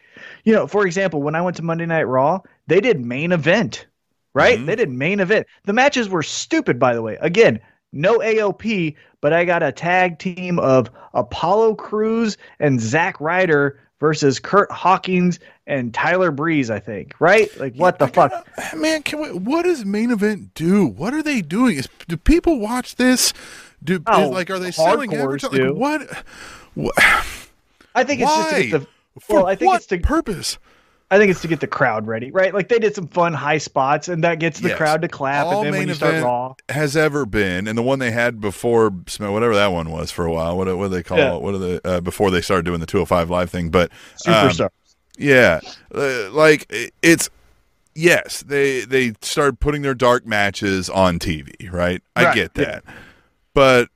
you 0.43 0.53
know, 0.53 0.67
for 0.67 0.85
example, 0.85 1.21
when 1.21 1.35
I 1.35 1.41
went 1.41 1.55
to 1.57 1.63
Monday 1.63 1.85
Night 1.85 2.03
Raw, 2.03 2.41
they 2.67 2.81
did 2.81 2.99
main 3.05 3.31
event, 3.31 3.87
right? 4.33 4.59
Mhm. 4.59 4.65
They 4.65 4.75
did 4.75 4.89
main 4.89 5.19
event. 5.21 5.47
The 5.63 5.73
matches 5.73 6.09
were 6.09 6.23
stupid, 6.23 6.79
by 6.79 6.93
the 6.93 7.01
way. 7.01 7.17
Again, 7.21 7.59
no 7.93 8.19
AOP, 8.19 8.95
but 9.21 9.31
I 9.31 9.45
got 9.45 9.63
a 9.63 9.71
tag 9.71 10.19
team 10.19 10.59
of 10.59 10.89
Apollo 11.13 11.75
Crews 11.75 12.37
and 12.59 12.81
Zack 12.81 13.19
Ryder 13.21 13.79
versus 13.99 14.39
Kurt 14.39 14.69
Hawkins 14.69 15.39
and 15.65 15.93
Tyler 15.93 16.31
Breeze, 16.31 16.69
I 16.69 16.79
think, 16.79 17.13
right? 17.19 17.49
Like, 17.57 17.75
what 17.75 17.99
the 17.99 18.07
fuck? 18.07 18.31
gotta- 18.31 18.75
man? 18.75 19.01
Can 19.03 19.21
we? 19.21 19.31
What 19.31 19.63
does 19.63 19.85
main 19.85 20.11
event 20.11 20.53
do? 20.53 20.85
What 20.85 21.13
are 21.13 21.23
they 21.23 21.41
doing? 21.41 21.77
Is 21.77 21.87
do 22.09 22.17
people 22.17 22.59
watch 22.59 22.95
this? 22.95 23.31
Do 23.81 24.01
Oh, 24.07 24.25
is, 24.25 24.29
like 24.31 24.49
are 24.49 24.59
they 24.59 24.71
selling 24.71 25.13
advertising? 25.13 25.67
Like, 25.67 26.01
what? 26.01 26.23
What? 26.73 26.95
I 27.95 28.03
think 28.03 28.21
it's 28.21 28.35
just 28.35 28.71
the. 28.71 28.87
For 29.21 29.35
Well, 29.35 29.45
I 29.45 29.55
think 29.55 29.69
what 29.69 29.77
it's 29.77 29.85
to 29.87 29.99
purpose? 29.99 30.57
I 31.13 31.19
think 31.19 31.29
it's 31.29 31.41
to 31.43 31.47
get 31.47 31.59
the 31.59 31.67
crowd 31.67 32.07
ready, 32.07 32.31
right? 32.31 32.55
Like 32.55 32.69
they 32.69 32.79
did 32.79 32.95
some 32.95 33.07
fun 33.07 33.33
high 33.33 33.59
spots, 33.59 34.07
and 34.07 34.23
that 34.23 34.39
gets 34.39 34.59
the 34.59 34.69
Yes. 34.69 34.77
crowd 34.79 35.03
to 35.03 35.07
clap. 35.07 35.45
All 35.45 35.51
and 35.63 35.65
then 35.65 35.79
when 35.81 35.87
you 35.87 35.93
start 35.93 36.23
Raw, 36.23 36.55
has 36.69 36.97
ever 36.97 37.27
been, 37.27 37.67
and 37.67 37.77
the 37.77 37.83
one 37.83 37.99
they 37.99 38.09
had 38.09 38.41
before, 38.41 38.89
whatever 38.89 39.53
that 39.53 39.67
one 39.67 39.91
was 39.91 40.09
for 40.09 40.25
a 40.25 40.31
while. 40.33 40.57
What, 40.57 40.75
what 40.75 40.85
do 40.85 40.89
they 40.89 41.03
call 41.03 41.19
Yeah. 41.19 41.35
it? 41.35 41.41
What 41.43 41.53
are 41.53 41.59
the 41.59 41.81
uh, 41.85 42.01
before 42.01 42.31
they 42.31 42.41
started 42.41 42.65
doing 42.65 42.79
the 42.79 42.87
205 42.87 43.29
live 43.29 43.51
thing? 43.51 43.69
But 43.69 43.91
um, 44.25 44.49
superstar. 44.49 44.69
yeah, 45.15 45.59
uh, 45.93 46.31
like 46.31 46.65
it's 47.03 47.29
yes, 47.93 48.41
they 48.41 48.81
they 48.81 49.13
started 49.21 49.59
putting 49.59 49.83
their 49.83 49.93
dark 49.93 50.25
matches 50.25 50.89
on 50.89 51.19
TV, 51.19 51.71
right? 51.71 52.01
I 52.15 52.23
Right, 52.23 52.33
get 52.33 52.51
yeah. 52.55 52.63
that, 52.63 52.83
but 53.53 53.89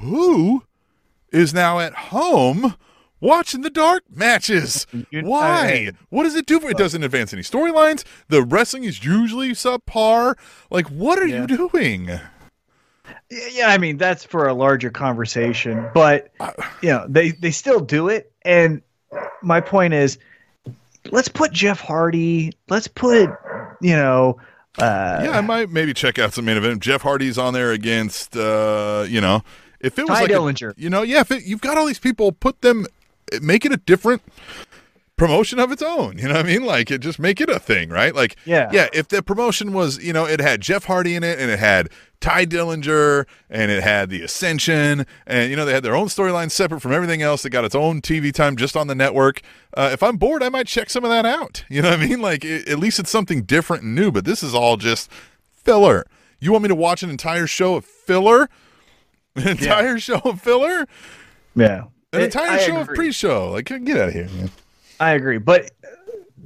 who 0.00 0.64
is 1.30 1.54
now 1.54 1.78
at 1.78 1.94
home? 1.94 2.74
Watching 3.20 3.62
the 3.62 3.70
dark 3.70 4.04
matches. 4.14 4.86
Why? 5.12 5.90
What 6.10 6.24
does 6.24 6.34
it 6.34 6.46
do 6.46 6.60
for 6.60 6.68
it? 6.70 6.76
Doesn't 6.76 7.02
advance 7.02 7.32
any 7.32 7.42
storylines. 7.42 8.04
The 8.28 8.42
wrestling 8.42 8.84
is 8.84 9.04
usually 9.04 9.50
subpar. 9.52 10.36
Like, 10.70 10.86
what 10.88 11.18
are 11.18 11.26
Yeah. 11.26 11.46
you 11.48 11.68
doing? 11.70 12.10
Yeah, 13.30 13.68
I 13.68 13.78
mean 13.78 13.96
that's 13.96 14.24
for 14.24 14.46
a 14.48 14.54
larger 14.54 14.90
conversation, 14.90 15.88
but 15.94 16.30
Uh, 16.40 16.52
you 16.82 16.90
know 16.90 17.06
they 17.08 17.30
they 17.32 17.50
still 17.50 17.80
do 17.80 18.08
it. 18.08 18.32
And 18.44 18.82
my 19.42 19.60
point 19.60 19.94
is, 19.94 20.18
let's 21.10 21.28
put 21.28 21.52
Jeff 21.52 21.80
Hardy. 21.80 22.52
Let's 22.68 22.88
put 22.88 23.30
you 23.80 23.94
know. 23.96 24.38
Uh, 24.78 25.22
yeah, 25.24 25.38
I 25.38 25.40
might 25.40 25.70
maybe 25.70 25.94
check 25.94 26.18
out 26.18 26.34
some 26.34 26.44
main 26.44 26.58
event. 26.58 26.82
Jeff 26.82 27.00
Hardy's 27.02 27.38
on 27.38 27.54
there 27.54 27.72
against, 27.72 28.36
uh, 28.36 29.06
you 29.08 29.22
know, 29.22 29.42
if 29.80 29.98
it 29.98 30.02
was 30.02 30.10
Ty 30.18 30.22
like, 30.24 30.30
a- 30.30 30.34
Dillinger. 30.34 30.74
you 30.76 30.90
know, 30.90 31.00
yeah, 31.00 31.20
if 31.20 31.30
it, 31.30 31.44
you've 31.44 31.62
got 31.62 31.78
all 31.78 31.86
these 31.86 31.98
people, 31.98 32.30
put 32.30 32.60
them, 32.60 32.84
make 33.42 33.64
it 33.64 33.72
a 33.72 33.76
different 33.76 34.22
promotion 35.16 35.58
of 35.58 35.72
its 35.72 35.80
own. 35.82 36.18
You 36.18 36.28
know 36.28 36.34
what 36.34 36.44
I 36.44 36.48
mean? 36.48 36.64
Like, 36.64 36.90
it 36.90 36.98
just 36.98 37.18
make 37.18 37.40
it 37.40 37.48
a 37.48 37.58
thing, 37.58 37.88
right? 37.88 38.14
Like, 38.14 38.36
Yeah. 38.44 38.68
yeah. 38.72 38.88
If 38.92 39.08
the 39.08 39.22
promotion 39.22 39.72
was, 39.72 39.96
you 40.04 40.12
know, 40.12 40.26
it 40.26 40.40
had 40.40 40.60
Jeff 40.60 40.84
Hardy 40.84 41.14
in 41.14 41.24
it, 41.24 41.38
and 41.38 41.50
it 41.50 41.58
had 41.58 41.88
Tye 42.20 42.44
Dillinger, 42.44 43.24
and 43.48 43.70
it 43.70 43.82
had 43.82 44.10
the 44.10 44.20
Ascension, 44.22 45.06
and 45.26 45.50
you 45.50 45.56
know 45.56 45.64
they 45.64 45.72
had 45.72 45.82
their 45.82 45.94
own 45.96 46.08
storyline 46.08 46.50
separate 46.50 46.80
from 46.80 46.92
everything 46.92 47.22
else. 47.22 47.42
They 47.42 47.48
got 47.50 47.64
its 47.64 47.74
own 47.74 48.00
TV 48.02 48.32
time 48.32 48.56
just 48.56 48.76
on 48.76 48.86
the 48.88 48.94
network. 48.94 49.40
Uh, 49.74 49.90
if 49.92 50.02
I'm 50.02 50.16
bored, 50.18 50.42
I 50.42 50.48
might 50.50 50.66
check 50.66 50.90
some 50.90 51.04
of 51.04 51.10
that 51.10 51.24
out. 51.26 51.64
You 51.70 51.82
know 51.82 51.90
what 51.90 52.00
I 52.00 52.06
mean? 52.06 52.20
Like, 52.20 52.44
it, 52.44 52.68
at 52.68 52.78
least 52.78 52.98
it's 52.98 53.10
something 53.10 53.42
different 53.42 53.82
and 53.84 53.94
new. 53.94 54.10
But 54.10 54.24
this 54.26 54.42
is 54.42 54.54
all 54.54 54.76
just 54.76 55.10
filler. 55.50 56.04
You 56.40 56.52
want 56.52 56.62
me 56.62 56.68
to 56.68 56.74
watch 56.74 57.02
an 57.02 57.08
entire 57.10 57.46
show 57.46 57.76
of 57.76 57.84
filler? 57.86 58.48
An 59.36 59.48
entire 59.48 59.98
show 59.98 60.20
of 60.24 60.40
filler? 60.40 60.86
yeah. 61.54 61.84
An 62.12 62.20
It- 62.20 62.24
entire 62.26 62.50
I 62.50 62.58
show 62.58 62.76
of 62.80 62.88
pre-show? 62.88 63.50
Like, 63.52 63.66
get 63.66 63.96
out 63.96 64.08
of 64.08 64.14
here, 64.14 64.28
man. 64.28 64.50
I 65.00 65.12
agree, 65.12 65.38
but 65.38 65.70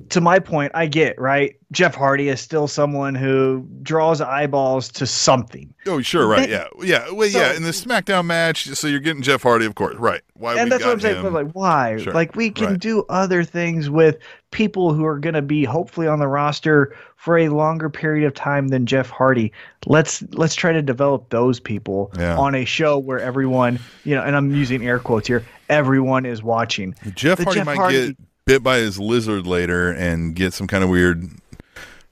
to 0.09 0.21
my 0.21 0.39
point, 0.39 0.73
I 0.75 0.87
get 0.87 1.21
right. 1.21 1.55
Jeff 1.73 1.95
Hardy 1.95 2.29
is 2.29 2.41
still 2.41 2.67
someone 2.67 3.15
who 3.15 3.65
draws 3.83 4.21
eyeballs 4.21 4.89
to 4.89 5.07
something, 5.07 5.73
Oh, 5.87 6.01
sure, 6.01 6.27
right, 6.27 6.49
yeah, 6.49 6.67
yeah, 6.83 7.09
well, 7.13 7.29
So- 7.29 7.39
yeah. 7.39 7.53
In 7.55 7.63
the 7.63 7.71
SmackDown 7.71 8.25
match, 8.27 8.67
so 8.67 8.89
you're 8.89 8.99
getting 8.99 9.23
Jeff 9.23 9.43
Hardy, 9.43 9.67
of 9.67 9.77
course, 9.77 9.95
right? 9.97 10.21
Why? 10.35 10.55
we 10.55 10.61
and 10.61 10.73
that's 10.73 10.83
what 10.85 10.93
I'm 10.95 11.01
saying. 11.01 11.33
like, 11.33 11.53
why? 11.53 11.99
Sure, 11.99 12.13
Like, 12.13 12.35
we 12.35 12.51
can 12.51 12.67
right. 12.71 12.79
do 12.81 13.05
other 13.09 13.45
things 13.45 13.89
with 13.89 14.19
people 14.51 14.93
who 14.93 15.05
are 15.05 15.19
going 15.21 15.35
to 15.35 15.43
be 15.43 15.63
hopefully 15.65 16.09
on 16.09 16.19
the 16.19 16.27
roster 16.27 16.93
for 17.17 17.39
a 17.39 17.49
longer 17.51 17.89
period 17.89 18.27
of 18.27 18.35
time 18.35 18.69
than 18.69 18.85
Jeff 18.87 19.09
Hardy. 19.11 19.53
Let's 19.87 20.23
let's 20.33 20.55
try 20.57 20.73
to 20.73 20.83
develop 20.83 21.29
those 21.29 21.61
people 21.61 22.11
Yeah. 22.19 22.37
on 22.37 22.55
a 22.57 22.65
show 22.65 22.99
where 22.99 23.21
everyone, 23.21 23.79
you 24.05 24.17
know, 24.17 24.23
and 24.23 24.35
I'm 24.35 24.51
using 24.55 24.85
air 24.85 24.99
quotes 24.99 25.29
here, 25.29 25.45
everyone 25.69 26.27
is 26.27 26.43
watching. 26.43 26.95
Jeff 27.15 27.39
the 27.39 27.45
Hardy 27.45 27.61
Jeff 27.61 27.67
might 27.67 27.77
Hardy- 27.77 28.07
get 28.09 28.17
bit 28.47 28.63
by 28.63 28.79
his 28.79 28.99
lizard 28.99 29.47
later 29.47 29.91
and 29.93 30.35
get 30.35 30.53
some 30.55 30.67
kind 30.67 30.83
of 30.85 30.91
weird 30.91 31.25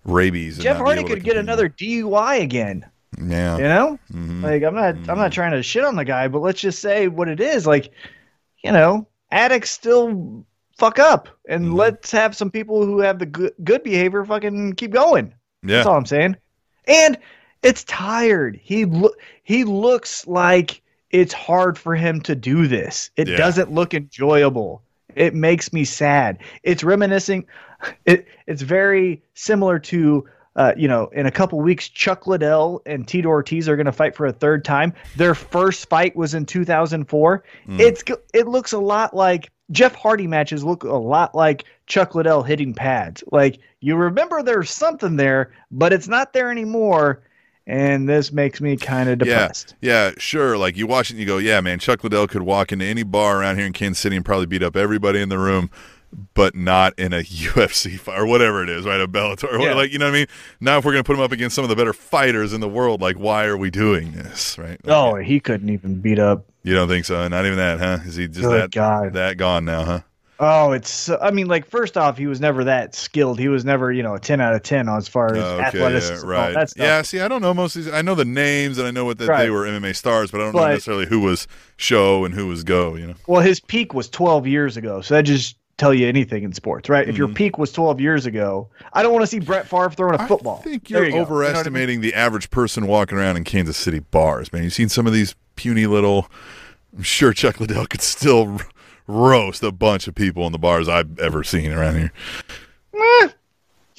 rabies. 0.05 0.59
Jeff 0.59 0.79
Hardy 0.79 1.05
could 1.05 1.23
get 1.25 1.37
another 1.37 1.69
DUI 1.69 2.41
again. 2.43 2.85
Yeah. 3.21 3.57
You 3.57 3.63
know, 3.65 3.99
Mhm. 4.13 4.43
like 4.43 4.63
I'm 4.63 4.75
not 4.75 4.95
I'm 5.09 5.19
not 5.19 5.33
trying 5.33 5.53
to 5.53 5.63
shit 5.63 5.85
on 5.85 5.97
the 5.97 6.05
guy, 6.05 6.29
but 6.29 6.41
let's 6.41 6.61
just 6.61 6.81
say 6.81 7.09
what 7.09 7.29
it 7.29 7.41
is. 7.41 7.67
Like, 7.67 7.91
you 8.63 8.71
know, 8.71 9.07
addicts 9.33 9.71
still 9.71 10.45
fuck 10.79 10.99
up, 10.99 11.29
and 11.49 11.67
Mhm. 11.67 11.75
let's 11.77 12.11
have 12.13 12.37
some 12.37 12.51
people 12.51 12.85
who 12.85 13.01
have 13.01 13.19
the 13.19 13.27
good 13.27 13.53
good 13.65 13.83
behavior 13.83 14.25
fucking 14.25 14.75
keep 14.75 14.93
going. 14.93 15.33
yeah. 15.65 15.77
That's 15.77 15.87
all 15.87 15.97
I'm 15.97 16.07
saying. 16.07 16.37
And 16.87 17.19
it's 17.63 17.83
tired. 17.85 18.59
He 18.63 18.85
lo- 18.85 19.15
he 19.43 19.65
looks 19.65 20.27
like 20.27 20.81
it's 21.11 21.33
hard 21.33 21.77
for 21.77 21.97
him 21.97 22.21
to 22.21 22.37
do 22.37 22.67
this. 22.69 23.11
It 23.17 23.27
Yeah. 23.29 23.37
doesn't 23.39 23.73
look 23.73 23.95
enjoyable. 23.95 24.83
It 25.15 25.35
makes 25.35 25.73
me 25.73 25.85
sad. 25.85 26.39
It's 26.63 26.85
reminiscing. 26.85 27.47
It 28.05 28.27
it's 28.47 28.63
very 28.63 29.23
similar 29.35 29.79
to. 29.81 30.29
Uh, 30.57 30.75
you 30.77 30.89
know, 30.89 31.07
in 31.13 31.25
a 31.25 31.31
couple 31.31 31.61
weeks, 31.61 31.89
Chuck 31.89 32.27
Liddell 32.27 32.83
and 32.85 33.07
Tito 33.07 33.29
Ortiz 33.29 33.69
are 33.69 33.77
going 33.77 33.87
to 33.87 33.93
fight 33.93 34.17
for 34.17 34.27
a 34.27 34.33
third 34.33 34.65
time. 34.65 34.93
Their 35.15 35.37
first 35.37 35.89
fight 35.89 36.17
was 36.17 36.35
in 36.35 36.47
2004. 36.47 37.45
Mm. 37.69 37.79
It's 37.79 38.03
it 38.35 38.49
looks 38.49 38.73
a 38.73 38.81
lot 38.81 39.15
like 39.15 39.53
Jeff 39.71 39.95
Hardy 39.95 40.27
matches 40.27 40.65
look 40.65 40.83
a 40.83 40.97
lot 40.97 41.35
like 41.35 41.65
Chuck 41.87 42.15
Liddell 42.15 42.43
hitting 42.43 42.75
pads. 42.75 43.23
Like 43.31 43.61
you 43.81 43.97
remember 43.97 44.43
there's 44.43 44.71
something 44.71 45.17
there, 45.17 45.53
but 45.71 45.93
it's 45.93 46.09
not 46.09 46.33
there 46.33 46.51
anymore, 46.51 47.23
and 47.69 48.09
this 48.09 48.33
makes 48.33 48.61
me 48.61 48.77
kind 48.77 49.09
of 49.11 49.19
depressed. 49.19 49.75
Yeah, 49.81 50.13
sure. 50.17 50.57
Like 50.57 50.77
you 50.77 50.87
watch 50.87 51.11
it 51.11 51.13
and 51.15 51.21
you 51.21 51.27
go, 51.27 51.37
yeah, 51.39 51.61
man, 51.61 51.79
Chuck 51.79 52.03
Liddell 52.03 52.27
could 52.27 52.43
walk 52.43 52.73
into 52.73 52.87
any 52.87 53.03
bar 53.03 53.41
around 53.41 53.59
here 53.59 53.67
in 53.67 53.73
Kansas 53.75 54.01
City 54.01 54.17
and 54.17 54.25
probably 54.25 54.47
beat 54.47 54.63
up 54.63 54.75
everybody 54.75 55.21
in 55.21 55.29
the 55.29 55.39
room, 55.39 55.71
but 56.33 56.55
not 56.55 56.99
in 56.99 57.13
a 57.13 57.19
UFC 57.23 57.99
fight 58.01 58.19
or 58.19 58.27
whatever 58.27 58.63
it 58.63 58.71
is, 58.71 58.87
right? 58.87 59.01
A 59.01 59.07
Bellator. 59.07 59.53
or 59.53 59.61
Yeah. 59.61 59.75
Like, 59.75 59.93
you 59.93 59.99
know 59.99 60.07
what 60.07 60.15
I 60.15 60.19
mean? 60.19 60.27
Now, 60.61 60.79
if 60.79 60.85
we're 60.87 60.93
going 60.93 61.05
to 61.05 61.07
put 61.07 61.15
him 61.17 61.23
up 61.23 61.31
against 61.33 61.55
some 61.55 61.63
of 61.63 61.69
the 61.69 61.77
better 61.77 61.93
fighters 61.93 62.55
in 62.55 62.61
the 62.63 62.69
world, 62.69 63.03
like, 63.03 63.17
why 63.17 63.45
are 63.45 63.57
we 63.59 63.71
doing 63.71 64.13
this, 64.13 64.57
right? 64.59 64.83
Like, 64.85 64.87
Oh, 64.87 65.17
he 65.17 65.39
couldn't 65.39 65.69
even 65.69 66.01
beat 66.01 66.19
up. 66.19 66.47
You 66.63 66.75
don't 66.75 66.89
think 66.89 67.05
so? 67.05 67.29
Not 67.29 67.45
even 67.45 67.59
that, 67.59 67.79
huh? 67.79 67.99
Is 68.07 68.17
he 68.17 68.27
just 68.29 68.41
Good 68.41 68.63
that, 68.63 68.71
God. 68.71 69.13
that 69.13 69.37
gone 69.37 69.65
now, 69.67 69.85
huh? 69.85 70.01
Oh, 70.41 70.71
it's. 70.73 71.09
I 71.11 71.31
mean, 71.33 71.49
like 71.49 71.67
first 71.67 71.97
off, 71.97 72.17
he 72.17 72.27
was 72.29 72.41
never 72.41 72.63
that 72.65 72.95
skilled. 72.95 73.39
He 73.41 73.49
was 73.49 73.65
never, 73.65 73.91
you 73.91 74.03
know, 74.05 74.15
a 74.15 74.21
ten 74.21 74.41
out 74.41 74.55
of 74.55 74.63
ten 74.63 74.89
as 74.89 75.09
far 75.09 75.35
as 75.35 75.43
Okay, 75.43 75.65
athleticism. 75.65 76.29
yeah, 76.29 76.33
right. 76.37 76.55
that 76.55 76.71
stuff. 76.71 76.85
Yeah, 76.85 77.03
see, 77.03 77.21
I 77.21 77.27
don't 77.29 77.43
know 77.43 77.53
most 77.53 77.75
of 77.77 77.85
these. 77.85 77.93
I 77.93 78.03
know 78.03 78.15
the 78.15 78.25
names 78.25 78.79
and 78.79 78.87
I 78.87 78.91
know 78.93 79.05
what 79.05 79.19
that 79.19 79.37
they 79.39 79.51
were 79.51 79.65
MMA 79.67 79.97
stars, 79.97 80.31
but 80.31 80.41
I 80.41 80.45
don't 80.45 80.55
know 80.55 80.67
necessarily 80.69 81.07
who 81.07 81.21
was 81.21 81.49
show 81.77 82.25
and 82.25 82.35
who 82.35 82.47
was 82.47 82.63
go. 82.63 82.95
You 82.95 83.09
know, 83.09 83.15
Well, 83.27 83.41
his 83.43 83.59
peak 83.59 83.95
was 83.95 84.09
12 84.09 84.47
years 84.47 84.77
ago, 84.77 85.01
so 85.01 85.15
that 85.15 85.23
just 85.23 85.57
tell 85.77 85.93
you 85.95 86.07
anything 86.09 86.43
in 86.45 86.53
sports, 86.53 86.89
right? 86.89 87.03
If 87.09 87.15
Mm-hmm. 87.15 87.19
your 87.19 87.29
peak 87.29 87.59
was 87.59 87.73
12 87.73 88.01
years 88.01 88.27
ago, 88.27 88.69
I 88.93 89.03
don't 89.03 89.13
want 89.13 89.23
to 89.25 89.27
see 89.29 89.39
Brett 89.41 89.67
Favre 89.69 89.91
throwing 89.91 90.21
a 90.21 90.27
football. 90.29 90.59
I 90.61 90.63
think 90.65 90.89
you're 90.91 91.05
you 91.05 91.11
go. 91.13 91.17
You 91.19 91.23
know 91.25 91.27
I 91.27 91.31
mean? 91.31 91.33
overestimating 91.33 92.01
the 92.01 92.15
average 92.15 92.51
person 92.51 92.87
walking 92.87 93.19
around 93.19 93.37
in 93.39 93.45
Kansas 93.45 93.77
City 93.77 93.99
bars, 93.99 94.53
man. 94.53 94.63
You've 94.63 94.73
seen 94.73 94.89
some 94.89 95.07
of 95.09 95.13
these 95.13 95.35
puny 95.57 95.87
little 95.87 96.29
I'm 96.97 97.03
sure 97.03 97.33
Chuck 97.33 97.59
Liddell 97.61 97.87
could 97.87 98.03
still 98.03 98.61
roast 99.09 99.63
a 99.65 99.73
bunch 99.73 100.07
of 100.07 100.15
people 100.15 100.47
in 100.47 100.53
the 100.53 100.59
bars 100.59 100.89
I've 100.89 101.19
ever 101.19 101.43
seen 101.43 101.73
around 101.73 101.97
here. 101.97 102.13
Eh. 102.95 103.29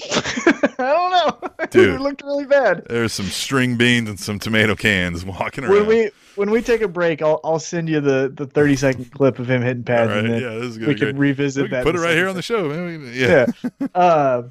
I 0.12 0.72
don't 0.78 1.12
know. 1.12 1.50
Dude. 1.72 1.96
it 1.96 2.00
looked 2.02 2.22
really 2.24 2.46
bad. 2.46 2.86
There's 2.90 3.12
some 3.12 3.26
string 3.26 3.76
beans 3.76 4.08
and 4.10 4.18
some 4.18 4.40
tomato 4.40 4.76
cans 4.76 5.26
walking 5.26 5.66
around. 5.66 5.74
When 5.74 5.88
we 5.88 6.10
when 6.36 6.52
we 6.52 6.62
take 6.62 6.80
a 6.82 6.88
break, 6.88 7.22
I'll 7.22 7.42
I'll 7.44 7.60
send 7.60 7.90
you 7.90 8.00
the, 8.00 8.32
the 8.34 8.48
thirty 8.48 8.78
second 8.78 9.12
clip 9.12 9.40
of 9.40 9.50
him 9.50 9.62
hitting 9.62 9.84
pads, 9.84 10.10
right, 10.10 10.20
and 10.24 10.30
then 10.34 10.42
yeah, 10.42 10.50
this 10.60 10.66
is 10.70 10.78
good. 10.78 10.88
we 10.88 10.96
can 10.96 11.18
revisit 11.18 11.64
We 11.64 11.70
can 11.70 11.78
that. 11.80 11.84
put 11.84 11.96
it 11.96 12.00
right 12.00 12.16
here 12.16 12.30
on 12.30 12.36
the 12.36 12.42
show, 12.42 12.70
man. 12.70 12.86
We- 13.02 13.20
yeah. 13.20 13.46
yeah. 13.82 13.88
uh, 13.96 14.44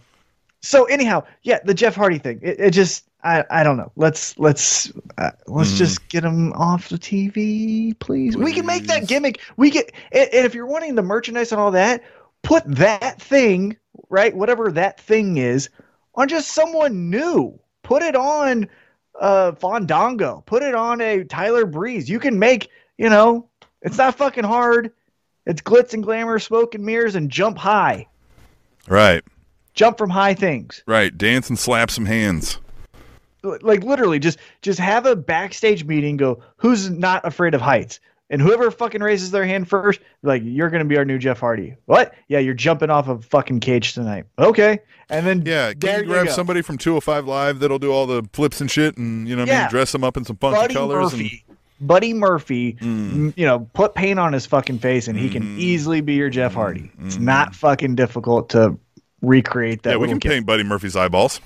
so 0.61 0.85
anyhow, 0.85 1.25
yeah, 1.43 1.59
the 1.65 1.75
Jeff 1.75 1.95
Hardy 1.95 2.19
thing. 2.19 2.41
It, 2.43 2.59
it 2.61 2.71
just 2.71 3.09
I 3.23 3.45
I 3.51 3.63
don't 3.65 3.77
know. 3.77 3.93
Let's 3.97 4.39
let's 4.39 4.93
uh, 5.19 5.31
let's 5.47 5.73
Mhm. 5.73 5.77
just 5.79 6.09
get 6.09 6.25
him 6.25 6.53
off 6.55 6.89
the 6.89 6.99
TV, 6.99 7.99
please. 7.99 8.37
We 8.37 8.53
can 8.53 8.67
make 8.67 8.87
that 8.87 9.07
gimmick. 9.09 9.41
We 9.57 9.71
get 9.71 9.93
and, 10.13 10.29
and 10.33 10.47
if 10.47 10.55
you're 10.55 10.67
wanting 10.67 10.95
the 10.95 11.03
merchandise 11.03 11.53
and 11.53 11.61
all 11.61 11.71
that, 11.73 12.03
put 12.43 12.63
that 12.67 13.21
thing 13.21 13.77
right, 14.09 14.35
whatever 14.35 14.71
that 14.73 15.01
thing 15.01 15.37
is, 15.39 15.69
on 16.15 16.29
just 16.29 16.51
someone 16.51 17.11
new. 17.11 17.59
Put 17.83 18.03
it 18.03 18.15
on 18.17 18.69
uh 19.21 19.53
Fandango. 19.53 20.43
Put 20.47 20.63
it 20.63 20.75
on 20.75 21.01
a 21.01 21.25
Tyler 21.25 21.67
Breeze. 21.67 22.09
You 22.09 22.19
can 22.21 22.39
make 22.39 22.69
you 22.99 23.09
know 23.09 23.49
it's 23.83 23.99
not 23.99 24.17
fucking 24.17 24.45
hard. 24.45 24.93
It's 25.47 25.63
glitz 25.63 25.95
and 25.95 26.03
glamour, 26.03 26.39
smoke 26.39 26.75
and 26.75 26.85
mirrors, 26.85 27.15
and 27.15 27.31
jump 27.31 27.57
high. 27.59 28.07
Right, 28.87 29.25
Jump 29.75 29.97
from 29.99 30.11
high 30.11 30.35
things. 30.35 30.83
right. 30.87 31.17
Dance 31.17 31.49
and 31.49 31.59
slap 31.59 31.91
some 31.91 32.07
hands. 32.07 32.59
like 33.63 33.83
literally 33.85 34.19
just 34.19 34.39
just 34.63 34.79
have 34.81 35.07
a 35.07 35.15
backstage 35.15 35.85
meeting 35.85 36.17
go 36.17 36.41
who's 36.57 36.91
not 36.91 37.25
afraid 37.25 37.55
of 37.55 37.61
heights 37.61 38.01
and 38.31 38.43
whoever 38.43 38.71
fucking 38.71 39.01
raises 39.01 39.31
their 39.31 39.47
hand 39.47 39.67
first 39.69 40.01
like 40.23 40.43
you're 40.45 40.69
gonna 40.71 40.85
be 40.85 40.99
our 40.99 41.05
new 41.05 41.19
jeff 41.19 41.39
hardy 41.39 41.75
what 41.87 42.15
yeah 42.27 42.41
you're 42.41 42.53
jumping 42.53 42.91
off 42.91 43.07
a 43.09 43.17
fucking 43.23 43.61
cage 43.61 43.95
tonight 43.95 44.25
okay 44.41 44.81
and 45.09 45.25
then 45.25 45.43
Yeah, 45.47 45.73
can 45.73 46.01
you 46.01 46.01
you 46.01 46.07
grab 46.13 46.27
go. 46.27 46.33
somebody 46.33 46.61
from 46.63 46.77
205 46.79 47.27
Live 47.27 47.61
that'll 47.61 47.79
do 47.79 47.91
all 47.93 48.07
the 48.07 48.29
flips 48.35 48.61
and 48.61 48.69
shit 48.71 48.99
and, 48.99 49.27
you 49.29 49.37
know 49.37 49.43
what 49.45 49.51
I 49.53 49.61
mean, 49.61 49.71
dress 49.71 49.93
them 49.93 50.03
up 50.05 50.17
in 50.17 50.25
some 50.25 50.37
funky 50.37 50.57
buddy 50.61 50.75
colors 50.75 51.13
murphy 51.13 51.45
buddy 51.81 52.13
murphy 52.13 52.73
Mm. 52.75 53.33
you 53.37 53.47
know 53.47 53.61
put 53.73 53.95
paint 53.95 54.19
on 54.19 54.33
his 54.33 54.47
fucking 54.47 54.81
face 54.81 55.07
and 55.07 55.17
he 55.17 55.31
can 55.31 55.45
Mhm. 55.45 55.59
easily 55.59 56.01
be 56.01 56.15
your 56.15 56.29
jeff 56.29 56.53
hardy 56.55 56.91
it's 57.05 57.17
Mhm. 57.17 57.21
not 57.21 57.55
fucking 57.55 57.95
difficult 57.95 58.49
to 58.51 58.77
recreate 59.23 59.83
that 59.83 59.91
Yeah, 59.93 59.97
we 59.97 60.09
can 60.09 60.21
paint 60.21 60.47
Buddy 60.47 60.63
Murphy's 60.63 60.97
eyeballs. 60.97 61.41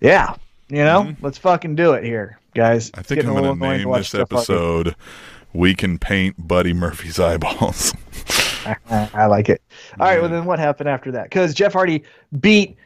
yeah 0.00 0.34
you 0.68 0.78
know 0.84 1.02
Mhm. 1.04 1.16
let's 1.20 1.38
fucking 1.38 1.74
do 1.76 1.92
it 1.92 2.04
here 2.04 2.38
guys 2.54 2.90
I 2.94 3.02
think 3.02 3.24
I'm 3.24 3.34
going 3.34 3.58
to 3.58 3.66
name 3.84 3.90
this 3.92 4.14
episode 4.14 4.94
We 5.52 5.74
Can 5.74 5.98
Paint 5.98 6.34
Buddy 6.48 6.72
Murphy's 6.72 7.20
Eyeballs. 7.20 7.94
I 8.90 9.26
like 9.26 9.48
it. 9.48 9.62
All 10.00 10.06
right, 10.08 10.20
well 10.20 10.28
then 10.30 10.44
what 10.46 10.58
happened 10.58 10.88
after 10.88 11.12
that? 11.12 11.24
Because 11.24 11.54
Jeff 11.54 11.72
Hardy 11.74 12.02
beat 12.40 12.76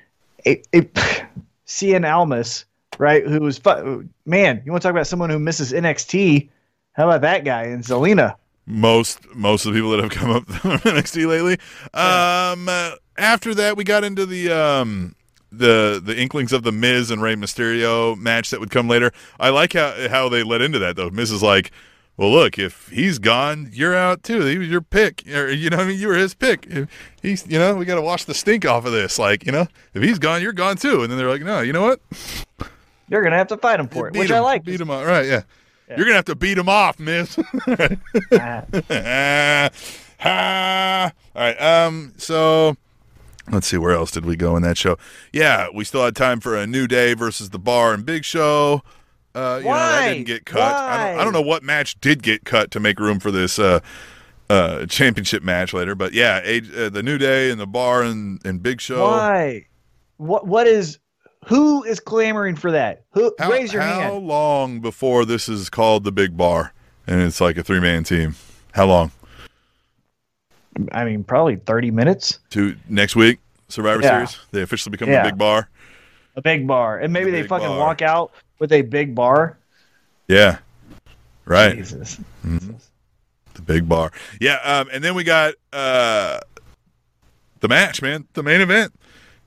a, 0.45 0.61
a 0.75 0.83
Cien 1.67 2.05
Almas, 2.11 2.65
right? 2.99 3.27
Who 3.27 3.41
was 3.41 3.59
fu- 3.59 4.07
man? 4.27 4.61
You 4.67 4.73
want 4.73 4.83
to 4.83 4.87
talk 4.89 4.91
about 4.93 5.07
someone 5.07 5.31
who 5.31 5.39
misses 5.39 5.73
NXT? 5.73 6.49
How 6.93 7.05
about 7.09 7.23
that 7.23 7.45
guy 7.45 7.63
and 7.65 7.83
Zelina? 7.83 8.35
most 8.67 9.21
most 9.35 9.65
of 9.65 9.73
the 9.73 9.79
people 9.79 9.91
that 9.93 10.01
have 10.01 10.11
come 10.11 10.31
up 10.31 10.45
from 10.61 10.73
NXT 10.81 11.27
lately. 11.27 11.55
Um, 11.95 12.69
after 13.19 13.55
that, 13.55 13.77
we 13.77 13.85
got 13.85 14.05
into 14.05 14.25
the 14.27 14.51
um 14.51 15.15
the 15.51 16.01
the 16.03 16.19
inklings 16.19 16.53
of 16.53 16.63
the 16.63 16.73
Miz 16.73 17.11
and 17.11 17.23
Rey 17.23 17.35
Mysterio 17.35 18.17
match 18.17 18.51
that 18.51 18.61
would 18.61 18.71
come 18.71 18.89
later. 18.89 19.13
I 19.41 19.51
like 19.51 19.73
how 19.73 20.09
how 20.09 20.29
they 20.29 20.43
led 20.43 20.63
into 20.63 20.79
that 20.79 20.97
though. 20.97 21.11
Miz 21.11 21.31
is 21.31 21.43
like, 21.43 21.71
well, 22.17 22.31
look, 22.31 22.59
if 22.59 22.89
he's 22.89 23.19
gone, 23.19 23.71
you're 23.73 23.97
out 23.97 24.23
too. 24.23 24.45
He 24.45 24.59
was 24.59 24.69
your 24.69 24.81
pick, 24.81 25.23
or 25.33 25.49
you 25.49 25.71
know, 25.71 25.77
what 25.79 25.87
I 25.87 25.89
mean, 25.89 26.01
you 26.01 26.09
were 26.09 26.17
his 26.17 26.35
pick. 26.35 26.67
If 26.69 26.89
he's, 27.23 27.47
you 27.47 27.59
know, 27.59 27.77
we 27.77 27.85
got 27.85 27.95
to 27.95 28.03
wash 28.03 28.25
the 28.25 28.35
stink 28.35 28.67
off 28.67 28.85
of 28.85 28.93
this. 28.93 29.19
Like, 29.19 29.47
you 29.47 29.53
know, 29.53 29.67
if 29.95 30.03
he's 30.03 30.19
gone, 30.19 30.43
you're 30.43 30.53
gone 30.53 30.77
too. 30.77 31.03
And 31.03 31.11
then 31.11 31.19
they're 31.19 31.31
like, 31.31 31.43
no, 31.43 31.61
you 31.61 31.73
know 31.73 31.83
what? 31.83 32.01
You're 33.09 33.23
gonna 33.23 33.37
have 33.39 33.49
to 33.49 33.57
fight 33.57 33.81
him 33.81 33.89
for 33.89 34.09
it, 34.09 34.13
Beat 34.13 34.21
which 34.21 34.31
him, 34.31 34.37
I 34.37 34.41
like. 34.41 34.65
Beat 34.65 34.81
him 34.81 34.91
off, 34.91 35.07
right? 35.07 35.25
Yeah. 35.27 35.43
You're 35.89 36.05
gonna 36.05 36.15
have 36.17 36.27
to 36.27 36.35
beat 36.35 36.59
him 36.59 36.69
off, 36.69 36.99
Miz. 36.99 37.39
Ah, 38.33 39.71
ha. 40.19 41.13
All 41.35 41.43
right. 41.43 41.61
Um. 41.61 42.13
So 42.19 42.77
let's 43.51 43.67
see. 43.67 43.79
Where 43.79 43.93
else 43.93 44.11
did 44.11 44.25
we 44.25 44.37
go 44.37 44.57
in 44.57 44.63
that 44.63 44.77
show? 44.77 44.97
Yeah, 45.33 45.69
we 45.73 45.85
still 45.85 46.05
had 46.05 46.17
time 46.17 46.41
for 46.41 46.57
a 46.57 46.67
new 46.67 46.87
day 46.87 47.15
versus 47.15 47.51
the 47.51 47.59
Bar 47.59 47.95
and 47.95 48.05
Big 48.05 48.25
Show. 48.25 48.83
Uh, 49.35 49.59
you 49.63 49.69
know 49.69 49.75
that 49.75 50.09
didn't 50.09 50.27
get 50.27 50.47
cut. 50.47 50.61
I 50.61 51.11
don't, 51.11 51.21
I 51.21 51.25
don't 51.25 51.33
know 51.33 51.43
what 51.43 51.63
match 51.63 52.01
did 52.01 52.23
get 52.23 52.45
cut 52.45 52.71
to 52.73 52.81
make 52.81 52.99
room 52.99 53.21
for 53.21 53.31
this 53.31 53.59
uh, 53.59 53.81
uh, 54.51 54.87
championship 54.87 55.43
match 55.43 55.73
later. 55.73 55.95
But 55.95 56.13
yeah, 56.13 56.41
A- 56.45 56.87
uh, 56.87 56.89
the 56.89 57.03
New 57.03 57.19
Day 57.19 57.51
and 57.51 57.61
the 57.61 57.67
Bar 57.67 58.03
and, 58.03 58.45
and 58.45 58.63
Big 58.63 58.81
Show. 58.81 59.03
Why? 59.03 59.67
What? 60.17 60.47
What 60.47 60.67
is? 60.67 60.99
Who 61.47 61.85
is 61.85 62.01
clamoring 62.01 62.57
for 62.57 62.73
that? 62.73 63.05
Who? 63.13 63.35
How, 63.39 63.51
raise 63.51 63.73
your 63.73 63.83
how 63.83 64.01
hand. 64.01 64.13
How 64.13 64.19
long 64.19 64.81
before 64.81 65.25
this 65.25 65.49
is 65.49 65.71
called 65.71 66.05
the 66.05 66.13
Big 66.13 66.37
Bar 66.37 66.73
and 67.07 67.21
it's 67.23 67.41
like 67.41 67.57
a 67.57 67.63
three 67.63 67.81
man 67.81 68.05
team? 68.05 68.35
How 68.73 68.87
long? 68.87 69.13
I 70.93 71.05
mean, 71.05 71.25
probably 71.25 71.57
thirty 71.57 71.91
minutes. 71.91 72.39
To 72.51 72.77
next 72.89 73.17
week, 73.17 73.39
Survivor 73.69 74.03
Yeah. 74.03 74.25
Series. 74.27 74.47
They 74.53 74.63
officially 74.63 74.91
become 74.93 75.09
Yeah. 75.09 75.23
the 75.25 75.31
Big 75.31 75.39
Bar. 75.39 75.69
A 76.37 76.43
big 76.43 76.67
bar, 76.69 76.99
and 77.01 77.13
maybe 77.13 77.31
The 77.33 77.43
they 77.43 77.49
fucking 77.49 77.67
bar. 77.67 77.79
walk 77.79 78.01
out 78.01 78.31
with 78.61 78.71
a 78.73 78.83
big 78.83 79.15
bar. 79.15 79.57
Yeah. 80.29 80.59
Right. 81.45 81.77
Jesus. 81.77 82.21
The 82.45 83.63
big 83.63 83.89
bar. 83.89 84.13
Yeah, 84.41 84.61
um, 84.63 84.89
and 84.93 85.03
then 85.03 85.15
we 85.17 85.25
got 85.25 85.55
uh 85.73 86.39
the 87.61 87.67
match, 87.69 88.01
man. 88.03 88.27
The 88.35 88.43
main 88.45 88.61
event. 88.61 88.93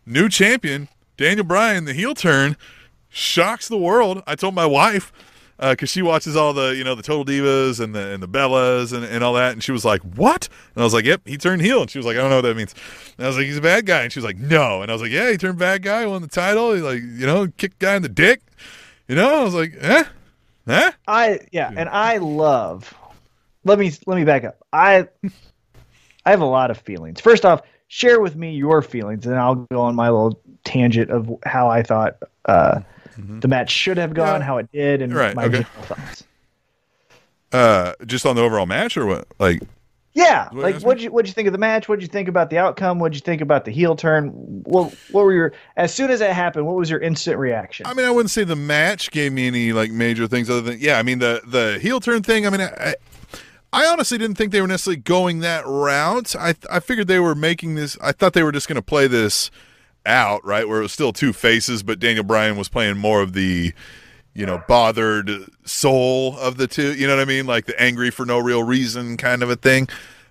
New 0.05 0.27
champion, 0.27 0.89
Daniel 1.15 1.45
Bryan, 1.45 1.85
the 1.85 1.93
heel 1.93 2.13
turn, 2.13 2.57
shocks 3.07 3.69
the 3.69 3.77
world. 3.77 4.21
I 4.27 4.35
told 4.35 4.53
my 4.53 4.65
wife, 4.65 5.13
because 5.61 5.89
she 5.89 6.01
watches 6.01 6.35
all 6.35 6.53
the, 6.53 6.75
you 6.75 6.83
know, 6.83 6.95
the 6.95 7.03
Total 7.03 7.23
Divas 7.23 7.79
and 7.79 7.93
the 7.93 8.13
and 8.13 8.21
the 8.21 8.27
Bellas 8.27 8.93
and, 8.93 9.05
and 9.05 9.23
all 9.23 9.33
that, 9.33 9.53
and 9.53 9.63
she 9.63 9.71
was 9.71 9.85
like, 9.85 10.01
What? 10.01 10.49
And 10.75 10.81
I 10.81 10.83
was 10.83 10.93
like, 10.93 11.05
Yep, 11.05 11.21
he 11.25 11.37
turned 11.37 11.61
heel. 11.61 11.81
And 11.81 11.89
she 11.89 11.99
was 11.99 12.05
like, 12.05 12.17
I 12.17 12.21
don't 12.21 12.29
know 12.31 12.37
what 12.37 12.41
that 12.41 12.57
means. 12.57 12.73
And 13.17 13.25
I 13.25 13.29
was 13.29 13.37
like, 13.37 13.45
He's 13.45 13.57
a 13.57 13.61
bad 13.61 13.85
guy. 13.85 14.01
And 14.01 14.11
she 14.11 14.19
was 14.19 14.25
like, 14.25 14.37
No. 14.37 14.81
And 14.81 14.89
I 14.89 14.93
was 14.93 15.01
like, 15.01 15.11
Yeah, 15.11 15.31
he 15.31 15.37
turned 15.37 15.59
bad 15.59 15.83
guy, 15.83 16.05
won 16.05 16.21
the 16.21 16.27
title, 16.27 16.73
he 16.73 16.81
like, 16.81 17.01
you 17.01 17.25
know, 17.25 17.47
kicked 17.57 17.79
guy 17.79 17.95
in 17.95 18.01
the 18.01 18.09
dick. 18.09 18.41
You 19.07 19.15
know, 19.15 19.41
I 19.41 19.43
was 19.43 19.53
like, 19.53 19.75
eh? 19.79 20.03
Huh? 20.67 20.91
I 21.07 21.39
yeah, 21.51 21.71
and 21.75 21.89
I 21.89 22.17
love. 22.17 22.93
Let 23.63 23.77
me 23.77 23.91
let 24.05 24.15
me 24.15 24.23
back 24.23 24.43
up. 24.43 24.57
I 24.71 25.07
I 26.25 26.29
have 26.29 26.41
a 26.41 26.45
lot 26.45 26.71
of 26.71 26.77
feelings. 26.77 27.19
First 27.19 27.45
off, 27.45 27.61
share 27.87 28.21
with 28.21 28.35
me 28.35 28.53
your 28.53 28.81
feelings, 28.81 29.25
and 29.25 29.35
I'll 29.35 29.55
go 29.55 29.81
on 29.81 29.95
my 29.95 30.09
little 30.09 30.39
tangent 30.63 31.09
of 31.09 31.29
how 31.45 31.67
I 31.67 31.83
thought 31.83 32.17
uh, 32.45 32.81
the 33.41 33.47
match 33.47 33.69
should 33.71 33.97
have 33.97 34.13
gone, 34.13 34.41
Yeah. 34.41 34.45
how 34.47 34.57
it 34.57 34.71
did, 34.71 35.01
and 35.01 35.13
Right, 35.13 35.35
my 35.35 35.45
okay. 35.45 35.63
thoughts. 35.83 36.23
Uh 37.51 37.93
just 38.05 38.25
on 38.25 38.35
the 38.35 38.41
overall 38.41 38.65
match 38.65 38.95
or 38.95 39.05
what? 39.05 39.27
Like 39.39 39.61
Yeah, 40.13 40.47
What 40.51 40.63
like 40.63 40.81
what 40.83 40.99
you 40.99 41.11
what 41.11 41.25
you 41.27 41.33
think 41.33 41.47
of 41.47 41.51
the 41.51 41.57
match? 41.57 41.89
What 41.89 41.97
would 41.97 42.01
you 42.01 42.07
think 42.07 42.29
about 42.29 42.49
the 42.49 42.57
outcome? 42.57 42.99
What 42.99 43.07
would 43.07 43.15
you 43.15 43.21
think 43.21 43.41
about 43.41 43.65
the 43.65 43.71
heel 43.71 43.95
turn? 43.95 44.29
What 44.63 44.93
what 45.11 45.25
were 45.25 45.33
your 45.33 45.53
as 45.75 45.93
soon 45.93 46.11
as 46.11 46.21
it 46.21 46.31
happened? 46.31 46.65
What 46.65 46.77
was 46.77 46.89
your 46.89 46.99
instant 46.99 47.37
reaction? 47.37 47.85
I 47.87 47.93
mean, 47.93 48.05
I 48.05 48.11
wouldn't 48.11 48.29
say 48.31 48.43
the 48.45 48.55
match 48.55 49.11
gave 49.11 49.33
me 49.33 49.47
any 49.47 49.73
like 49.73 49.91
major 49.91 50.27
things 50.27 50.49
other 50.49 50.61
than 50.61 50.79
yeah. 50.79 50.97
I 50.97 51.03
mean 51.03 51.19
the 51.19 51.41
the 51.45 51.77
heel 51.81 51.99
turn 51.99 52.23
thing. 52.23 52.47
I 52.47 52.49
mean, 52.51 52.61
I, 52.61 52.95
I 53.73 53.85
honestly 53.85 54.17
didn't 54.17 54.35
think 54.37 54.53
they 54.53 54.61
were 54.61 54.67
necessarily 54.67 55.01
going 55.01 55.39
that 55.39 55.65
route. 55.67 56.33
I 56.37 56.55
I 56.69 56.79
figured 56.79 57.07
they 57.07 57.19
were 57.19 57.35
making 57.35 57.75
this. 57.75 57.97
I 58.01 58.13
thought 58.13 58.31
they 58.31 58.43
were 58.43 58.51
just 58.53 58.69
going 58.69 58.75
to 58.77 58.81
play 58.81 59.07
this 59.07 59.51
out 60.05 60.43
right 60.45 60.67
where 60.67 60.79
it 60.79 60.83
was 60.83 60.91
still 60.91 61.13
two 61.13 61.33
faces, 61.33 61.83
but 61.83 61.99
Daniel 61.99 62.23
Bryan 62.23 62.57
was 62.57 62.69
playing 62.69 62.97
more 62.97 63.21
of 63.21 63.33
the 63.33 63.73
you 64.33 64.45
know 64.45 64.63
bothered 64.67 65.29
soul 65.63 66.37
of 66.39 66.57
the 66.57 66.67
two. 66.67 66.93
You 66.93 67.07
know 67.07 67.15
what 67.15 67.21
I 67.21 67.25
mean? 67.25 67.45
Like 67.45 67.65
the 67.65 67.79
angry 67.81 68.11
for 68.11 68.25
no 68.25 68.39
real 68.39 68.63
reason 68.63 69.17
kind 69.17 69.43
of 69.43 69.49
a 69.49 69.55
thing. 69.55 69.87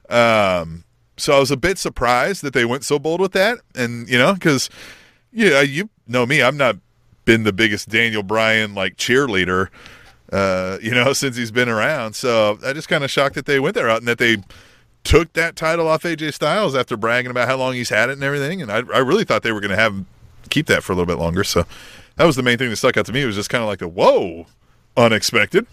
Um, 0.08 0.84
so 1.16 1.36
I 1.36 1.38
was 1.38 1.50
a 1.50 1.56
bit 1.56 1.78
surprised 1.78 2.42
that 2.42 2.54
they 2.54 2.64
went 2.64 2.84
so 2.84 2.98
bold 2.98 3.20
with 3.20 3.32
that, 3.32 3.58
and 3.74 4.08
you 4.08 4.18
know 4.18 4.34
because 4.34 4.70
yeah, 5.32 5.60
you 5.60 5.90
know 6.06 6.26
me. 6.26 6.42
I'm 6.42 6.56
not 6.56 6.76
been 7.24 7.44
the 7.44 7.52
biggest 7.52 7.88
Daniel 7.88 8.22
Bryan 8.22 8.74
like 8.74 8.96
cheerleader, 8.96 9.68
uh, 10.32 10.78
you 10.82 10.92
know, 10.92 11.12
since 11.12 11.36
he's 11.36 11.50
been 11.50 11.68
around. 11.68 12.14
So 12.14 12.58
I 12.64 12.72
just 12.72 12.88
kind 12.88 13.04
of 13.04 13.10
shocked 13.10 13.34
that 13.36 13.46
they 13.46 13.60
went 13.60 13.74
there 13.74 13.88
out 13.88 13.98
and 13.98 14.08
that 14.08 14.18
they 14.18 14.38
took 15.04 15.32
that 15.34 15.56
title 15.56 15.88
off 15.88 16.02
AJ 16.02 16.34
Styles 16.34 16.74
after 16.74 16.96
bragging 16.96 17.30
about 17.30 17.48
how 17.48 17.56
long 17.56 17.74
he's 17.74 17.88
had 17.88 18.10
it 18.10 18.14
and 18.14 18.24
everything. 18.24 18.62
And 18.62 18.70
I, 18.70 18.78
I 18.94 18.98
really 18.98 19.24
thought 19.24 19.42
they 19.42 19.52
were 19.52 19.60
going 19.60 19.70
to 19.70 19.76
have 19.76 19.92
him 19.92 20.06
keep 20.48 20.66
that 20.66 20.82
for 20.82 20.92
a 20.92 20.96
little 20.96 21.06
bit 21.06 21.20
longer. 21.20 21.44
So 21.44 21.64
that 22.16 22.24
was 22.24 22.36
the 22.36 22.42
main 22.42 22.58
thing 22.58 22.70
that 22.70 22.76
stuck 22.76 22.96
out 22.96 23.06
to 23.06 23.12
me. 23.12 23.22
It 23.22 23.26
was 23.26 23.36
just 23.36 23.50
kind 23.50 23.62
of 23.62 23.68
like 23.68 23.78
the 23.78 23.88
whoa, 23.88 24.46
unexpected. 24.96 25.66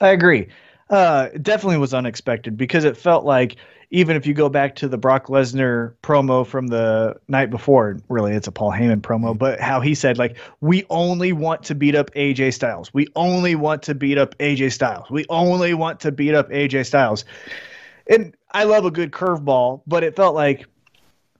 I 0.00 0.10
agree. 0.10 0.48
Uh, 0.90 1.28
it 1.32 1.42
definitely 1.42 1.78
was 1.78 1.94
unexpected 1.94 2.56
because 2.56 2.84
it 2.84 2.96
felt 2.96 3.24
like 3.24 3.56
even 3.90 4.16
if 4.16 4.26
you 4.26 4.34
go 4.34 4.48
back 4.48 4.74
to 4.76 4.88
the 4.88 4.98
Brock 4.98 5.26
Lesnar 5.26 5.94
promo 6.02 6.46
from 6.46 6.66
the 6.66 7.14
night 7.28 7.50
before, 7.50 7.98
really 8.08 8.32
it's 8.32 8.48
a 8.48 8.52
Paul 8.52 8.72
Heyman 8.72 9.00
promo, 9.00 9.36
but 9.36 9.60
how 9.60 9.80
he 9.80 9.94
said 9.94 10.18
like 10.18 10.36
we 10.60 10.84
only 10.90 11.32
want 11.32 11.62
to 11.64 11.74
beat 11.74 11.94
up 11.94 12.10
AJ 12.14 12.54
Styles. 12.54 12.92
We 12.92 13.06
only 13.16 13.54
want 13.54 13.82
to 13.84 13.94
beat 13.94 14.18
up 14.18 14.36
AJ 14.38 14.72
Styles. 14.72 15.10
We 15.10 15.24
only 15.28 15.74
want 15.74 16.00
to 16.00 16.12
beat 16.12 16.34
up 16.34 16.50
AJ 16.50 16.86
Styles. 16.86 17.24
And 18.08 18.34
I 18.50 18.64
love 18.64 18.84
a 18.84 18.90
good 18.90 19.10
curveball, 19.12 19.82
but 19.86 20.04
it 20.04 20.16
felt 20.16 20.34
like 20.34 20.66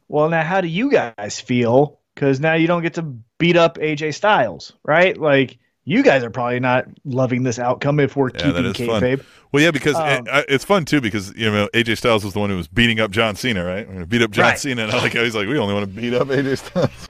well, 0.08 0.28
now 0.28 0.42
how 0.42 0.60
do 0.60 0.68
you 0.68 0.90
guys 0.90 1.40
feel? 1.40 1.98
Cuz 2.16 2.40
now 2.40 2.54
you 2.54 2.66
don't 2.66 2.82
get 2.82 2.94
to 2.94 3.02
beat 3.38 3.56
up 3.56 3.78
AJ 3.78 4.14
Styles, 4.14 4.74
right? 4.84 5.16
Like 5.16 5.58
you 5.84 6.02
guys 6.02 6.22
are 6.22 6.30
probably 6.30 6.60
not 6.60 6.84
loving 7.04 7.42
this 7.42 7.58
outcome 7.58 7.98
if 7.98 8.14
we're 8.14 8.30
Yeah, 8.30 8.52
keeping 8.52 8.72
kayfabe. 8.72 9.18
fun. 9.18 9.26
Well, 9.50 9.62
yeah, 9.62 9.70
because 9.70 9.96
Um, 9.96 10.26
it, 10.28 10.44
it's 10.48 10.64
fun 10.64 10.84
too 10.84 11.00
because 11.00 11.34
you 11.36 11.50
know 11.50 11.68
AJ 11.74 11.98
Styles 11.98 12.24
was 12.24 12.34
the 12.34 12.40
one 12.40 12.50
who 12.50 12.56
was 12.56 12.68
beating 12.68 13.00
up 13.00 13.10
John 13.10 13.34
Cena, 13.36 13.64
right? 13.64 13.86
We're 13.86 13.94
gonna 13.94 14.06
beat 14.06 14.22
up 14.22 14.30
John 14.30 14.44
Right. 14.50 14.58
Cena, 14.58 14.82
and 14.84 14.92
I 14.92 14.98
like 14.98 15.14
how 15.14 15.24
he's 15.24 15.34
like, 15.34 15.48
we 15.48 15.58
only 15.58 15.74
want 15.74 15.86
to 15.86 16.00
beat 16.00 16.14
up 16.14 16.28
AJ 16.28 16.58
Styles. 16.58 17.08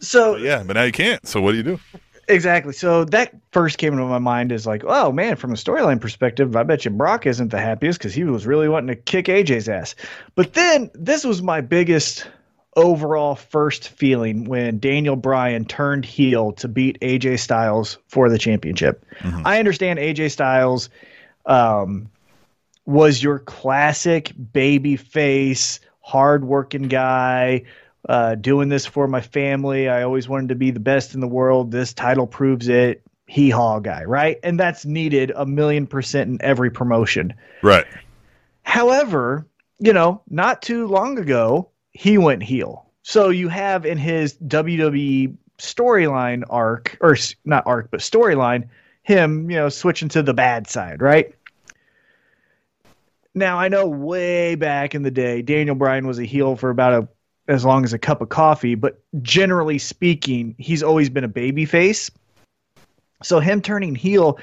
So 0.00 0.32
But 0.34 0.42
yeah, 0.42 0.62
but 0.62 0.74
now 0.74 0.82
you 0.82 0.92
can't. 0.92 1.26
So 1.26 1.40
what 1.40 1.52
do 1.52 1.58
you 1.58 1.62
do? 1.62 1.80
Exactly. 2.28 2.72
So 2.72 3.04
that 3.04 3.34
first 3.52 3.78
came 3.78 3.92
into 3.92 4.04
my 4.04 4.18
mind 4.18 4.50
is 4.50 4.66
like, 4.66 4.82
oh 4.84 5.12
man, 5.12 5.36
from 5.36 5.52
a 5.52 5.56
storyline 5.56 6.00
perspective, 6.00 6.56
I 6.56 6.64
bet 6.64 6.84
you 6.84 6.90
Brock 6.90 7.26
isn't 7.26 7.50
the 7.50 7.60
happiest 7.60 7.98
because 7.98 8.14
he 8.14 8.24
was 8.24 8.46
really 8.46 8.68
wanting 8.68 8.88
to 8.88 8.96
kick 8.96 9.26
AJ's 9.26 9.68
ass. 9.68 9.94
But 10.34 10.54
then 10.54 10.90
this 10.94 11.24
was 11.24 11.40
my 11.40 11.60
biggest 11.60 12.26
overall 12.74 13.36
first 13.36 13.88
feeling 13.88 14.44
when 14.44 14.78
Daniel 14.78 15.16
Bryan 15.16 15.64
turned 15.64 16.04
heel 16.04 16.52
to 16.52 16.68
beat 16.68 17.00
AJ 17.00 17.38
Styles 17.38 17.98
for 18.08 18.28
the 18.28 18.38
championship. 18.38 19.04
I 19.44 19.58
understand 19.58 19.98
AJ 19.98 20.32
Styles 20.32 20.90
um, 21.46 22.10
was 22.84 23.22
your 23.22 23.38
classic 23.38 24.32
baby 24.52 24.96
face, 24.96 25.80
hardworking 26.00 26.88
guy, 26.88 27.62
uh, 28.08 28.34
doing 28.36 28.68
this 28.68 28.86
for 28.86 29.08
my 29.08 29.20
family. 29.20 29.88
I 29.88 30.02
always 30.02 30.28
wanted 30.28 30.50
to 30.50 30.54
be 30.54 30.70
the 30.70 30.80
best 30.80 31.14
in 31.14 31.20
the 31.20 31.28
world. 31.28 31.70
This 31.70 31.92
title 31.92 32.26
proves 32.26 32.68
it. 32.68 33.02
Hee 33.26 33.50
haw 33.50 33.80
guy, 33.80 34.04
right? 34.04 34.38
And 34.44 34.58
that's 34.58 34.84
needed 34.84 35.32
a 35.34 35.44
million 35.44 35.86
percent 35.86 36.30
in 36.30 36.40
every 36.42 36.70
promotion. 36.70 37.34
Right. 37.62 37.86
However, 38.62 39.46
you 39.78 39.92
know, 39.92 40.22
not 40.30 40.62
too 40.62 40.86
long 40.86 41.18
ago, 41.18 41.70
he 41.92 42.18
went 42.18 42.42
heel. 42.42 42.86
So 43.02 43.30
you 43.30 43.48
have 43.48 43.84
in 43.84 43.98
his 43.98 44.34
WWE 44.38 45.36
storyline 45.58 46.44
arc, 46.48 46.96
or 47.00 47.16
not 47.44 47.66
arc, 47.66 47.90
but 47.90 48.00
storyline, 48.00 48.68
him, 49.02 49.50
you 49.50 49.56
know, 49.56 49.68
switching 49.68 50.08
to 50.10 50.22
the 50.22 50.34
bad 50.34 50.68
side, 50.68 51.02
right? 51.02 51.34
Now 53.34 53.58
I 53.58 53.68
know 53.68 53.86
way 53.86 54.54
back 54.54 54.94
in 54.94 55.02
the 55.02 55.10
day, 55.10 55.42
Daniel 55.42 55.76
Bryan 55.76 56.06
was 56.06 56.18
a 56.18 56.24
heel 56.24 56.56
for 56.56 56.70
about 56.70 56.92
a 56.92 57.08
as 57.48 57.64
long 57.64 57.84
as 57.84 57.92
a 57.92 57.98
cup 57.98 58.20
of 58.20 58.28
coffee, 58.28 58.74
but 58.74 59.00
generally 59.22 59.78
speaking, 59.78 60.54
he's 60.58 60.82
always 60.82 61.08
been 61.08 61.24
a 61.24 61.28
baby 61.28 61.64
face. 61.64 62.10
So 63.22 63.40
him 63.40 63.62
turning 63.62 63.94
heel, 63.94 64.38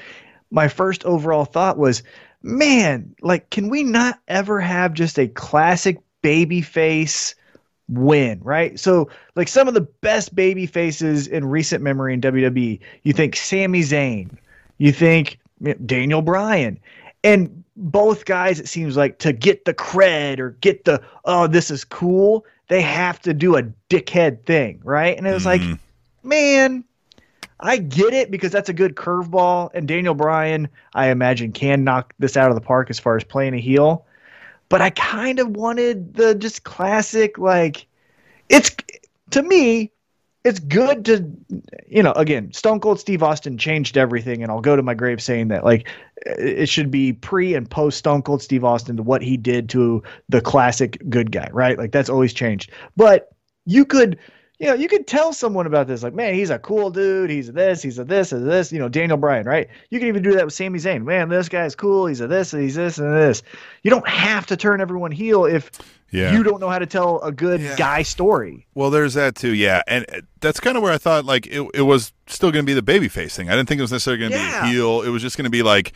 my 0.50 0.68
first 0.68 1.04
overall 1.04 1.44
thought 1.44 1.78
was, 1.78 2.02
man, 2.42 3.14
like, 3.22 3.50
can 3.50 3.68
we 3.68 3.82
not 3.82 4.20
ever 4.28 4.60
have 4.60 4.94
just 4.94 5.18
a 5.18 5.28
classic 5.28 5.98
baby 6.22 6.60
face 6.60 7.34
win, 7.88 8.40
right? 8.42 8.78
So, 8.80 9.10
like, 9.36 9.48
some 9.48 9.68
of 9.68 9.74
the 9.74 9.82
best 9.82 10.34
baby 10.34 10.66
faces 10.66 11.26
in 11.26 11.44
recent 11.44 11.82
memory 11.82 12.14
in 12.14 12.20
WWE, 12.20 12.80
you 13.02 13.12
think 13.12 13.36
Sami 13.36 13.80
Zayn, 13.80 14.30
you 14.78 14.92
think 14.92 15.38
Daniel 15.86 16.22
Bryan, 16.22 16.80
and 17.22 17.64
both 17.76 18.24
guys, 18.24 18.60
it 18.60 18.68
seems 18.68 18.96
like 18.96 19.18
to 19.18 19.32
get 19.32 19.64
the 19.64 19.74
cred 19.74 20.38
or 20.38 20.50
get 20.60 20.84
the, 20.84 21.02
oh, 21.24 21.46
this 21.46 21.70
is 21.70 21.84
cool, 21.84 22.44
they 22.68 22.82
have 22.82 23.20
to 23.22 23.34
do 23.34 23.56
a 23.56 23.62
dickhead 23.90 24.44
thing, 24.44 24.80
right? 24.84 25.16
And 25.16 25.26
it 25.26 25.32
was 25.32 25.44
like, 25.44 25.60
Mhm. 25.60 25.78
man, 26.22 26.84
I 27.60 27.76
get 27.76 28.12
it 28.12 28.30
because 28.30 28.52
that's 28.52 28.68
a 28.68 28.74
good 28.74 28.94
curveball, 28.94 29.70
and 29.74 29.86
Daniel 29.86 30.14
Bryan, 30.14 30.68
I 30.94 31.08
imagine, 31.08 31.52
can 31.52 31.84
knock 31.84 32.12
this 32.18 32.36
out 32.36 32.50
of 32.50 32.54
the 32.54 32.60
park 32.60 32.90
as 32.90 32.98
far 32.98 33.16
as 33.16 33.24
playing 33.24 33.54
a 33.54 33.58
heel. 33.58 34.04
But 34.68 34.80
I 34.80 34.90
kind 34.90 35.38
of 35.38 35.50
wanted 35.56 36.14
the 36.14 36.34
just 36.34 36.64
classic, 36.64 37.38
like 37.38 37.86
it's 38.48 38.74
to 39.30 39.42
me, 39.42 39.90
it's 40.44 40.60
good 40.60 41.06
to, 41.06 41.26
you 41.88 42.02
know, 42.02 42.12
again, 42.12 42.52
Stone 42.52 42.80
Cold 42.80 43.00
Steve 43.00 43.22
Austin 43.22 43.56
changed 43.56 43.96
everything, 43.96 44.42
and 44.42 44.52
I'll 44.52 44.60
go 44.60 44.76
to 44.76 44.82
my 44.82 44.92
grave 44.92 45.22
saying 45.22 45.48
that, 45.48 45.64
like, 45.64 45.88
it 46.26 46.68
should 46.68 46.90
be 46.90 47.14
pre 47.14 47.54
and 47.54 47.68
post 47.68 47.98
Stone 47.98 48.22
Cold 48.22 48.42
Steve 48.42 48.62
Austin 48.62 48.96
to 48.98 49.02
what 49.02 49.22
he 49.22 49.38
did 49.38 49.70
to 49.70 50.02
the 50.28 50.42
classic 50.42 50.98
good 51.08 51.32
guy, 51.32 51.48
right? 51.52 51.78
Like 51.78 51.92
that's 51.92 52.10
always 52.10 52.32
changed. 52.32 52.70
But 52.96 53.30
you 53.66 53.84
could, 53.84 54.18
you 54.58 54.66
know, 54.66 54.74
you 54.74 54.86
could 54.88 55.06
tell 55.06 55.32
someone 55.32 55.66
about 55.66 55.86
this, 55.86 56.02
like, 56.02 56.14
man, 56.14 56.34
he's 56.34 56.50
a 56.50 56.58
cool 56.58 56.90
dude. 56.90 57.30
He's 57.30 57.50
this, 57.52 57.82
he's 57.82 57.98
a 57.98 58.04
this, 58.04 58.32
and 58.32 58.48
this. 58.48 58.70
You 58.70 58.78
know, 58.78 58.88
Daniel 58.88 59.16
Bryan, 59.16 59.46
right? 59.46 59.68
You 59.90 59.98
can 59.98 60.08
even 60.08 60.22
do 60.22 60.32
that 60.32 60.44
with 60.44 60.54
Sami 60.54 60.78
Zayn. 60.78 61.04
Man, 61.04 61.28
this 61.28 61.48
guy's 61.48 61.74
cool. 61.74 62.06
He's 62.06 62.20
a 62.20 62.26
this, 62.26 62.52
and 62.52 62.62
he's 62.62 62.74
this, 62.74 62.98
and 62.98 63.14
this. 63.14 63.42
You 63.82 63.90
don't 63.90 64.08
have 64.08 64.46
to 64.46 64.56
turn 64.56 64.80
everyone 64.80 65.10
heel 65.10 65.46
if 65.46 65.70
Yeah. 66.14 66.32
you 66.32 66.42
don't 66.44 66.60
know 66.60 66.68
how 66.68 66.78
to 66.78 66.86
tell 66.86 67.20
a 67.22 67.32
good 67.32 67.60
Yeah. 67.60 67.74
guy 67.76 68.02
story. 68.02 68.66
Well, 68.74 68.90
there's 68.90 69.14
that 69.14 69.34
too, 69.34 69.52
yeah, 69.52 69.82
and 69.88 70.06
uh, 70.12 70.20
that's 70.40 70.60
kind 70.60 70.76
of 70.76 70.82
where 70.82 70.92
I 70.92 70.98
thought 70.98 71.24
like 71.24 71.46
it, 71.48 71.68
it 71.74 71.82
was 71.82 72.12
still 72.28 72.50
going 72.52 72.64
to 72.64 72.66
be 72.66 72.78
the 72.78 72.82
babyface 72.82 73.32
thing. 73.34 73.48
I 73.50 73.56
didn't 73.56 73.68
think 73.68 73.80
it 73.80 73.82
was 73.82 73.92
necessarily 73.92 74.20
going 74.20 74.32
to 74.32 74.38
Yeah. 74.38 74.62
be 74.62 74.68
a 74.68 74.72
heel. 74.72 75.02
It 75.02 75.08
was 75.08 75.22
just 75.22 75.36
going 75.36 75.44
to 75.44 75.50
be 75.50 75.62
like 75.62 75.92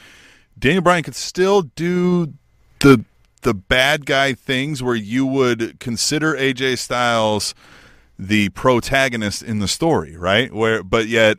Daniel 0.59 0.83
Bryan 0.83 1.05
could 1.05 1.15
still 1.15 1.63
do 1.63 2.35
the 2.81 3.05
the 3.43 3.55
bad 3.55 4.05
guy 4.05 4.33
things 4.35 4.83
where 4.83 4.97
you 4.97 5.25
would 5.25 5.79
consider 5.79 6.35
AJ 6.35 6.79
Styles 6.79 7.55
the 8.19 8.49
protagonist 8.49 9.45
in 9.45 9.61
the 9.61 9.69
story, 9.69 10.17
right? 10.17 10.53
Where, 10.53 10.83
but 10.83 11.07
yet. 11.07 11.39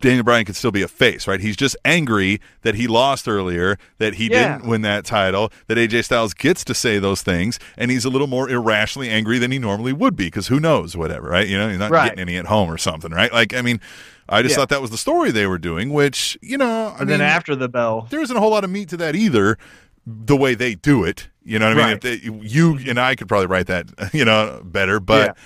Daniel 0.00 0.24
Bryan 0.24 0.44
could 0.44 0.56
still 0.56 0.70
be 0.70 0.82
a 0.82 0.88
face, 0.88 1.26
right? 1.26 1.40
He's 1.40 1.56
just 1.56 1.74
angry 1.84 2.40
that 2.62 2.74
he 2.74 2.86
lost 2.86 3.26
earlier, 3.26 3.78
that 3.98 4.14
he 4.14 4.24
Yeah. 4.24 4.58
didn't 4.58 4.68
win 4.68 4.82
that 4.82 5.04
title, 5.04 5.50
that 5.68 5.78
AJ 5.78 6.02
Styles 6.02 6.34
gets 6.34 6.64
to 6.64 6.74
say 6.74 6.98
those 6.98 7.22
things, 7.22 7.58
and 7.78 7.90
he's 7.90 8.04
a 8.04 8.10
little 8.10 8.26
more 8.26 8.48
irrationally 8.50 9.08
angry 9.08 9.38
than 9.38 9.50
he 9.50 9.58
normally 9.58 9.92
would 9.94 10.14
be 10.14 10.26
because 10.26 10.48
who 10.48 10.60
knows, 10.60 10.96
whatever, 10.96 11.28
right? 11.30 11.48
You 11.48 11.56
know, 11.58 11.68
he's 11.70 11.78
not 11.78 11.90
Right. 11.90 12.10
getting 12.10 12.20
any 12.20 12.36
at 12.36 12.46
home 12.46 12.70
or 12.70 12.76
something, 12.78 13.10
right? 13.10 13.32
Like, 13.32 13.54
I 13.54 13.62
mean, 13.62 13.80
I 14.28 14.42
just 14.42 14.52
Yeah. 14.52 14.56
thought 14.58 14.68
that 14.70 14.82
was 14.82 14.90
the 14.90 14.98
story 14.98 15.30
they 15.30 15.46
were 15.46 15.58
doing, 15.58 15.90
which, 15.90 16.36
you 16.42 16.58
know, 16.58 16.88
I 16.88 16.90
And 16.90 17.08
mean, 17.08 17.18
then 17.18 17.20
after 17.22 17.54
the 17.56 17.68
bell, 17.68 18.06
there 18.10 18.20
isn't 18.20 18.36
a 18.36 18.40
whole 18.40 18.50
lot 18.50 18.64
of 18.64 18.70
meat 18.70 18.88
to 18.90 18.96
that 18.98 19.16
either, 19.16 19.56
the 20.06 20.36
way 20.36 20.54
they 20.54 20.74
do 20.74 21.04
it. 21.04 21.28
You 21.44 21.58
know 21.58 21.66
what 21.68 21.72
I 21.72 21.76
mean? 21.76 21.86
Right. 21.94 22.04
If 22.04 22.22
they, 22.22 22.46
you 22.46 22.78
and 22.88 22.98
I 23.00 23.14
could 23.14 23.28
probably 23.28 23.46
write 23.46 23.66
that, 23.68 23.86
you 24.12 24.24
know, 24.24 24.60
better, 24.64 25.00
but. 25.00 25.36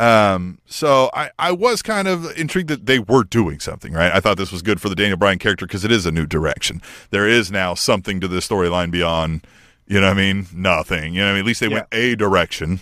Um, 0.00 0.58
so 0.66 1.10
I, 1.12 1.30
I 1.38 1.52
was 1.52 1.82
kind 1.82 2.08
of 2.08 2.24
intrigued 2.38 2.68
that 2.70 2.86
they 2.86 2.98
were 2.98 3.22
doing 3.24 3.60
something, 3.60 3.92
right? 3.92 4.10
I 4.12 4.20
thought 4.20 4.38
this 4.38 4.50
was 4.50 4.62
good 4.62 4.80
for 4.80 4.88
the 4.88 4.94
Daniel 4.94 5.18
Bryan 5.18 5.38
character 5.38 5.66
because 5.66 5.84
it 5.84 5.92
is 5.92 6.06
a 6.06 6.10
new 6.10 6.24
direction. 6.26 6.80
There 7.10 7.28
is 7.28 7.50
now 7.50 7.74
something 7.74 8.18
to 8.20 8.28
this 8.28 8.48
storyline 8.48 8.90
beyond, 8.90 9.46
you 9.86 10.00
know 10.00 10.06
what 10.08 10.16
I 10.16 10.20
mean? 10.20 10.46
Nothing. 10.54 11.12
You 11.14 11.20
know 11.20 11.26
what 11.26 11.30
I 11.30 11.34
mean? 11.34 11.40
At 11.40 11.46
least 11.46 11.60
they 11.60 11.68
went 11.68 11.86
a 11.92 12.14
direction 12.16 12.80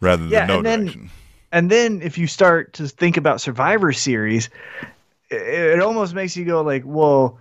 rather 0.00 0.22
than 0.24 0.32
Yeah, 0.32 0.46
no 0.46 0.56
and 0.58 0.66
then- 0.66 0.80
direction. 0.86 1.10
and 1.52 1.70
then 1.70 2.02
if 2.02 2.18
you 2.18 2.26
start 2.26 2.72
to 2.74 2.88
think 2.88 3.16
about 3.16 3.40
Survivor 3.40 3.92
Series, 3.92 4.50
it, 5.30 5.36
it 5.40 5.80
almost 5.80 6.14
makes 6.14 6.36
you 6.36 6.44
go 6.44 6.62
like, 6.62 6.82
well, 6.84 7.38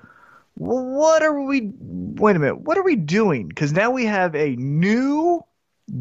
well, 0.55 0.85
what 0.85 1.23
are 1.23 1.41
we? 1.41 1.71
Wait 1.79 2.35
a 2.35 2.39
minute, 2.39 2.59
what 2.61 2.77
are 2.77 2.83
we 2.83 2.95
doing? 2.97 3.47
Because 3.47 3.71
now 3.73 3.89
we 3.89 4.05
have 4.05 4.35
a 4.35 4.55
new 4.57 5.41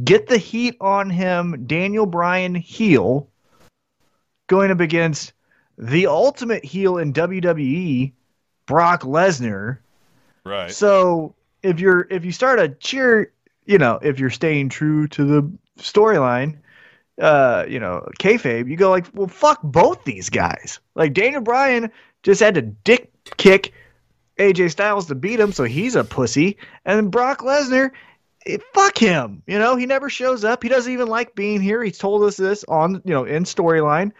get 0.04 0.26
the 0.26 0.38
heat 0.38 0.76
on 0.80 1.10
him, 1.10 1.64
Daniel 1.66 2.06
Bryan 2.06 2.54
heel, 2.54 3.28
going 4.46 4.70
up 4.70 4.80
against 4.80 5.32
the 5.76 6.06
ultimate 6.06 6.64
heel 6.64 6.98
in 6.98 7.12
WWE, 7.12 8.12
Brock 8.66 9.02
Lesnar. 9.02 9.78
Right. 10.44 10.70
So 10.70 11.34
if 11.62 11.80
you're 11.80 12.06
if 12.10 12.24
you 12.24 12.32
start 12.32 12.58
a 12.58 12.68
cheer, 12.68 13.32
you 13.66 13.78
know, 13.78 13.98
if 14.02 14.18
you're 14.18 14.30
staying 14.30 14.68
true 14.68 15.06
to 15.08 15.24
the 15.24 15.52
storyline, 15.78 16.58
uh, 17.20 17.64
you 17.68 17.80
know, 17.80 18.06
kayfabe, 18.18 18.68
you 18.68 18.76
go 18.76 18.90
like, 18.90 19.06
well, 19.14 19.28
fuck 19.28 19.60
both 19.62 20.04
these 20.04 20.30
guys. 20.30 20.80
Like 20.94 21.14
Daniel 21.14 21.42
Bryan 21.42 21.90
just 22.22 22.40
had 22.40 22.54
to 22.54 22.62
dick 22.62 23.10
kick 23.36 23.72
AJ 24.38 24.70
Styles 24.70 25.06
to 25.06 25.14
beat 25.14 25.40
him, 25.40 25.52
so 25.52 25.64
he's 25.64 25.96
a 25.96 26.04
pussy, 26.04 26.56
and 26.84 27.10
Brock 27.10 27.40
Lesnar. 27.40 27.90
Eh, 28.48 28.58
fuck 28.74 28.98
him. 28.98 29.42
You 29.46 29.58
know, 29.58 29.76
he 29.76 29.86
never 29.86 30.10
shows 30.10 30.44
up. 30.44 30.62
He 30.62 30.68
doesn't 30.68 30.92
even 30.92 31.08
like 31.08 31.34
being 31.34 31.60
here. 31.60 31.82
He 31.82 31.90
told 31.90 32.22
us 32.24 32.36
this 32.36 32.64
on, 32.64 33.02
you 33.04 33.12
know, 33.14 33.24
in 33.24 33.44
storyline. 33.44 34.12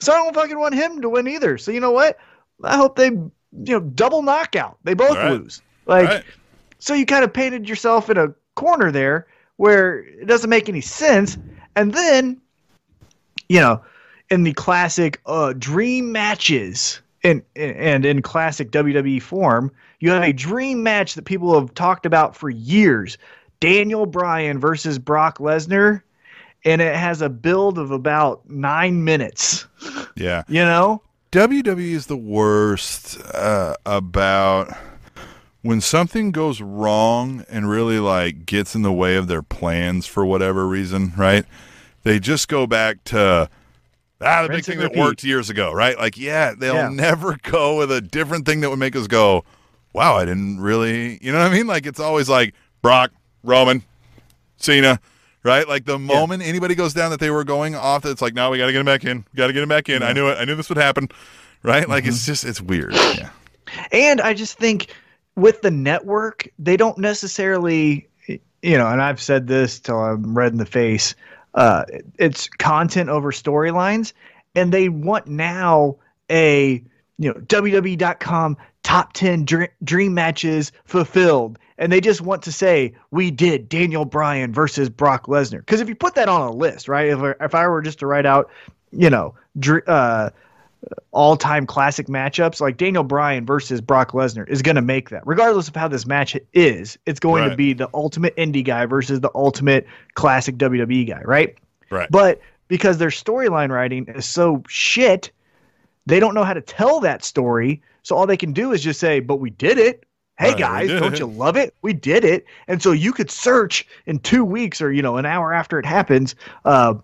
So 0.00 0.12
I 0.12 0.16
don't 0.16 0.34
fucking 0.34 0.58
want 0.58 0.74
him 0.74 1.00
to 1.02 1.08
win 1.08 1.28
either. 1.28 1.58
So 1.58 1.70
you 1.70 1.80
know 1.80 1.92
what? 1.92 2.18
I 2.64 2.76
hope 2.76 2.96
they, 2.96 3.06
you 3.06 3.32
know, 3.52 3.80
double 3.80 4.22
knockout. 4.22 4.78
They 4.84 4.94
both 4.94 5.16
right. 5.16 5.32
lose. 5.32 5.62
Like, 5.86 6.08
Right. 6.08 6.24
so 6.78 6.94
you 6.94 7.06
kind 7.06 7.24
of 7.24 7.32
painted 7.32 7.68
yourself 7.68 8.08
in 8.10 8.16
a 8.16 8.34
corner 8.54 8.90
there 8.90 9.26
where 9.56 9.98
it 9.98 10.26
doesn't 10.26 10.50
make 10.50 10.68
any 10.68 10.80
sense. 10.80 11.38
And 11.76 11.92
then, 11.92 12.40
you 13.48 13.60
know, 13.60 13.82
in 14.30 14.44
the 14.44 14.52
classic 14.54 15.20
uh, 15.26 15.52
dream 15.58 16.10
matches 16.12 17.00
in, 17.22 17.42
and 17.54 18.04
in 18.04 18.22
classic 18.22 18.70
WWE 18.70 19.22
form, 19.22 19.70
you 20.00 20.10
have 20.10 20.22
a 20.22 20.32
dream 20.32 20.82
match 20.82 21.14
that 21.14 21.24
people 21.24 21.58
have 21.58 21.74
talked 21.74 22.06
about 22.06 22.34
for 22.36 22.50
years. 22.50 23.18
Daniel 23.62 24.06
Bryan 24.06 24.58
versus 24.58 24.98
Brock 24.98 25.38
Lesnar, 25.38 26.02
and 26.64 26.82
it 26.82 26.96
has 26.96 27.22
a 27.22 27.28
build 27.28 27.78
of 27.78 27.90
about 27.92 28.48
nine 28.50 29.04
minutes. 29.04 29.66
Yeah. 30.16 30.42
You 30.48 30.64
know? 30.64 31.02
WWE 31.30 31.92
is 31.92 32.06
the 32.08 32.16
worst 32.16 33.18
uh, 33.34 33.74
about 33.86 34.76
when 35.62 35.80
something 35.80 36.30
goes 36.32 36.60
wrong 36.60 37.44
and 37.48 37.70
really 37.70 37.98
like 38.00 38.44
gets 38.44 38.74
in 38.74 38.82
the 38.82 38.92
way 38.92 39.16
of 39.16 39.28
their 39.28 39.40
plans 39.42 40.06
for 40.06 40.26
whatever 40.26 40.66
reason, 40.66 41.12
right? 41.16 41.46
They 42.02 42.18
just 42.18 42.48
go 42.48 42.66
back 42.66 43.02
to 43.04 43.48
ah 44.20 44.42
the 44.42 44.48
big 44.50 44.64
thing 44.64 44.78
that 44.80 44.94
worked 44.94 45.24
years 45.24 45.48
ago, 45.48 45.72
right? 45.72 45.96
Like 45.96 46.18
yeah, 46.18 46.52
they'll 46.58 46.74
Yeah. 46.74 46.88
never 46.90 47.38
go 47.44 47.78
with 47.78 47.90
a 47.92 48.00
different 48.02 48.44
thing 48.44 48.60
that 48.60 48.68
would 48.68 48.78
make 48.78 48.94
us 48.96 49.06
go, 49.06 49.44
wow, 49.94 50.16
I 50.16 50.26
didn't 50.26 50.60
really, 50.60 51.18
you 51.22 51.32
know 51.32 51.38
what 51.38 51.50
I 51.50 51.54
mean? 51.54 51.66
Like 51.66 51.86
it's 51.86 52.00
always 52.00 52.28
like 52.28 52.54
Brock, 52.82 53.10
Roman, 53.42 53.82
Cena, 54.56 55.00
right? 55.42 55.66
Like 55.68 55.84
the 55.84 55.98
moment 55.98 56.42
anybody 56.42 56.74
goes 56.74 56.94
down 56.94 57.10
that 57.10 57.20
they 57.20 57.30
were 57.30 57.44
going 57.44 57.74
off, 57.74 58.04
it's 58.04 58.22
like, 58.22 58.34
now 58.34 58.50
we 58.50 58.58
got 58.58 58.66
to 58.66 58.72
get 58.72 58.80
him 58.80 58.86
back 58.86 59.04
in. 59.04 59.24
We 59.32 59.36
got 59.36 59.48
to 59.48 59.52
get 59.52 59.62
him 59.62 59.68
back 59.68 59.88
in. 59.88 60.02
I 60.02 60.12
knew 60.12 60.28
it. 60.28 60.38
I 60.38 60.44
knew 60.44 60.54
this 60.54 60.68
would 60.68 60.78
happen, 60.78 61.08
right? 61.62 61.88
Like 61.88 62.04
Mm-hmm. 62.04 62.10
it's 62.10 62.26
just, 62.26 62.44
it's 62.44 62.60
weird. 62.60 62.94
Yeah. 62.94 63.30
And 63.90 64.20
I 64.20 64.34
just 64.34 64.58
think 64.58 64.94
with 65.36 65.62
the 65.62 65.70
network, 65.70 66.46
they 66.58 66.76
don't 66.76 66.98
necessarily, 66.98 68.08
you 68.28 68.78
know, 68.78 68.86
and 68.86 69.00
I've 69.00 69.20
said 69.20 69.46
this 69.46 69.80
till 69.80 69.98
I'm 69.98 70.36
red 70.36 70.52
in 70.52 70.58
the 70.58 70.66
face. 70.66 71.14
Uh, 71.54 71.84
it's 72.18 72.48
content 72.48 73.08
over 73.10 73.30
storylines, 73.32 74.12
and 74.54 74.72
they 74.72 74.88
want 74.88 75.26
now 75.26 75.96
a 76.30 76.82
you 77.18 77.28
know 77.32 77.34
WWE.com 77.34 78.56
top 78.82 79.12
ten 79.12 79.44
dr- 79.44 79.70
dream 79.84 80.14
matches 80.14 80.72
fulfilled, 80.84 81.58
and 81.82 81.90
they 81.92 82.00
just 82.00 82.20
want 82.20 82.42
to 82.44 82.52
say 82.52 82.94
we 83.10 83.30
did 83.30 83.68
Daniel 83.68 84.04
Bryan 84.04 84.52
versus 84.52 84.88
Brock 84.88 85.26
Lesnar. 85.26 85.58
Because 85.58 85.80
if 85.80 85.88
you 85.88 85.96
put 85.96 86.14
that 86.14 86.28
on 86.28 86.40
a 86.40 86.50
list, 86.52 86.86
right? 86.86 87.08
If 87.08 87.18
I, 87.18 87.34
if 87.44 87.54
I 87.56 87.66
were 87.66 87.82
just 87.82 87.98
to 87.98 88.06
write 88.06 88.24
out, 88.24 88.48
you 88.92 89.10
know, 89.10 89.34
uh, 89.88 90.30
all-time 91.12 91.66
classic 91.66 92.06
matchups 92.06 92.60
like 92.60 92.76
Daniel 92.76 93.04
Bryan 93.04 93.44
versus 93.46 93.80
Brock 93.80 94.12
Lesnar 94.12 94.48
is 94.48 94.62
going 94.62 94.76
to 94.76 94.82
make 94.82 95.10
that 95.10 95.22
regardless 95.26 95.68
of 95.68 95.76
how 95.76 95.86
this 95.88 96.06
match 96.06 96.36
is 96.54 96.98
it's 97.06 97.20
going 97.20 97.48
to 97.48 97.56
be 97.56 97.72
the 97.72 97.88
ultimate 97.94 98.34
indie 98.36 98.64
guy 98.64 98.86
versus 98.86 99.20
the 99.20 99.30
ultimate 99.34 99.86
classic 100.14 100.56
WWE 100.56 101.06
guy 101.06 101.22
right 101.24 101.56
Right. 101.90 102.10
but 102.10 102.40
because 102.68 102.98
their 102.98 103.10
storyline 103.10 103.68
writing 103.70 104.06
is 104.08 104.24
so 104.26 104.62
shit 104.68 105.30
they 106.06 106.18
don't 106.18 106.34
know 106.34 106.42
how 106.44 106.54
to 106.54 106.60
tell 106.60 106.98
that 107.00 107.22
story 107.22 107.80
so 108.02 108.16
all 108.16 108.26
they 108.26 108.36
can 108.36 108.52
do 108.52 108.72
is 108.72 108.82
just 108.82 108.98
say 108.98 109.20
but 109.20 109.36
we 109.36 109.50
did 109.50 109.78
it 109.78 110.04
hey 110.42 110.54
guys 110.54 110.88
don't 110.88 111.18
you 111.18 111.26
love 111.26 111.56
it 111.56 111.74
we 111.82 111.92
did 111.92 112.24
it 112.24 112.44
and 112.68 112.82
so 112.82 112.92
you 112.92 113.12
could 113.12 113.30
search 113.30 113.86
in 114.06 114.18
2 114.18 114.44
weeks 114.44 114.80
or 114.80 114.92
you 114.92 115.00
know 115.02 115.16
an 115.16 115.24
hour 115.26 115.52
after 115.52 115.78
it 115.78 115.86
happens 115.86 116.34
uh 116.64 116.94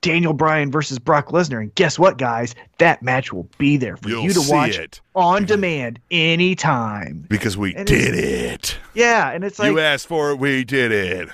Daniel 0.00 0.32
Bryan 0.32 0.70
versus 0.70 1.00
Brock 1.00 1.30
Lesnar. 1.30 1.60
And 1.60 1.74
guess 1.74 1.98
what, 1.98 2.18
guys? 2.18 2.54
That 2.78 3.02
match 3.02 3.32
will 3.32 3.48
be 3.58 3.76
there 3.76 3.96
for 3.96 4.08
You'll 4.08 4.22
you 4.22 4.32
to 4.32 4.42
watch 4.48 4.78
it. 4.78 5.00
on 5.16 5.44
demand 5.44 5.98
anytime. 6.12 7.26
because 7.28 7.56
we 7.56 7.74
And 7.74 7.84
did 7.84 8.14
it. 8.14 8.78
Yeah, 8.94 9.32
and 9.32 9.42
it's 9.42 9.58
like 9.58 9.66
you 9.72 9.80
asked 9.80 10.06
for 10.06 10.30
it. 10.30 10.36
We 10.38 10.62
did 10.62 10.92
it. 10.92 11.28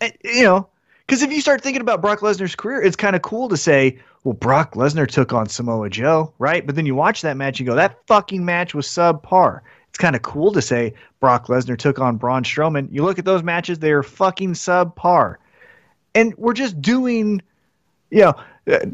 eh, 0.00 0.10
you 0.24 0.44
know, 0.44 0.66
because 1.06 1.22
if 1.22 1.30
you 1.30 1.42
start 1.42 1.60
thinking 1.62 1.82
about 1.82 2.00
Brock 2.00 2.20
Lesnar's 2.20 2.54
career, 2.56 2.80
it's 2.82 2.96
kind 2.96 3.14
of 3.14 3.20
cool 3.20 3.50
to 3.50 3.56
say, 3.58 3.98
well, 4.24 4.32
Brock 4.32 4.72
Lesnar 4.76 5.06
took 5.06 5.34
on 5.34 5.46
Samoa 5.46 5.90
Joe, 5.90 6.32
right? 6.38 6.64
But 6.64 6.76
then 6.76 6.86
you 6.86 6.94
watch 6.94 7.20
that 7.20 7.36
match, 7.36 7.60
you 7.60 7.66
go, 7.66 7.74
that 7.74 7.98
fucking 8.06 8.42
match 8.46 8.74
was 8.74 8.86
subpar. 8.86 9.60
It's 9.94 9.98
kind 10.00 10.16
of 10.16 10.22
cool 10.22 10.50
to 10.50 10.60
say 10.60 10.92
Brock 11.20 11.46
Lesnar 11.46 11.78
took 11.78 12.00
on 12.00 12.16
Braun 12.16 12.42
Strowman. 12.42 12.88
You 12.90 13.04
look 13.04 13.20
at 13.20 13.24
those 13.24 13.44
matches, 13.44 13.78
they 13.78 13.92
are 13.92 14.02
fucking 14.02 14.54
subpar. 14.54 15.36
And 16.16 16.36
we're 16.36 16.52
just 16.52 16.82
doing, 16.82 17.40
you 18.10 18.22
know, 18.22 18.34
uh, 18.72 18.86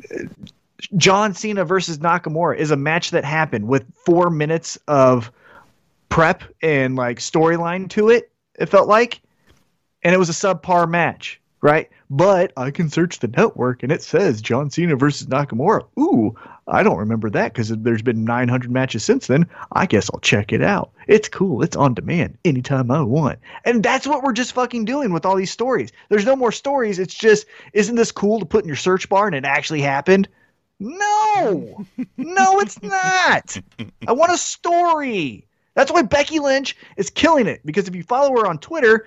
John 0.98 1.32
Cena 1.32 1.64
versus 1.64 2.00
Nakamura 2.00 2.58
is 2.58 2.70
a 2.70 2.76
match 2.76 3.12
that 3.12 3.24
happened 3.24 3.66
with 3.66 3.86
four 4.04 4.28
minutes 4.28 4.76
of 4.88 5.32
prep 6.10 6.44
and 6.60 6.96
like 6.96 7.18
storyline 7.18 7.88
to 7.88 8.10
it, 8.10 8.30
it 8.58 8.66
felt 8.66 8.86
like 8.86 9.22
and 10.02 10.14
it 10.14 10.18
was 10.18 10.28
a 10.28 10.32
subpar 10.32 10.86
match, 10.86 11.40
right? 11.62 11.88
But 12.12 12.52
I 12.56 12.72
can 12.72 12.90
search 12.90 13.20
the 13.20 13.28
network 13.28 13.84
and 13.84 13.92
it 13.92 14.02
says 14.02 14.42
John 14.42 14.68
Cena 14.68 14.96
versus 14.96 15.28
Nakamura. 15.28 15.86
Ooh, 15.96 16.36
I 16.66 16.82
don't 16.82 16.98
remember 16.98 17.30
that 17.30 17.52
because 17.52 17.68
there's 17.68 18.02
been 18.02 18.24
900 18.24 18.68
matches 18.68 19.04
since 19.04 19.28
then. 19.28 19.48
I 19.70 19.86
guess 19.86 20.10
I'll 20.12 20.18
check 20.18 20.52
it 20.52 20.60
out. 20.60 20.90
It's 21.06 21.28
cool. 21.28 21.62
It's 21.62 21.76
on 21.76 21.94
demand 21.94 22.36
anytime 22.44 22.90
I 22.90 23.02
want. 23.02 23.38
And 23.64 23.80
that's 23.80 24.08
what 24.08 24.24
we're 24.24 24.32
just 24.32 24.54
fucking 24.54 24.86
doing 24.86 25.12
with 25.12 25.24
all 25.24 25.36
these 25.36 25.52
stories. 25.52 25.92
There's 26.08 26.26
no 26.26 26.34
more 26.34 26.50
stories. 26.50 26.98
It's 26.98 27.14
just, 27.14 27.46
isn't 27.72 27.94
this 27.94 28.10
cool 28.10 28.40
to 28.40 28.46
put 28.46 28.64
in 28.64 28.68
your 28.68 28.76
search 28.76 29.08
bar 29.08 29.26
and 29.26 29.36
it 29.36 29.44
actually 29.44 29.80
happened? 29.80 30.28
No, 30.80 31.84
no, 32.16 32.60
it's 32.60 32.82
not. 32.82 33.56
I 34.08 34.12
want 34.12 34.32
a 34.32 34.38
story. 34.38 35.46
That's 35.74 35.92
why 35.92 36.02
Becky 36.02 36.40
Lynch 36.40 36.76
is 36.96 37.10
killing 37.10 37.46
it 37.46 37.60
because 37.64 37.86
if 37.86 37.94
you 37.94 38.02
follow 38.02 38.30
her 38.40 38.46
on 38.46 38.58
Twitter, 38.58 39.06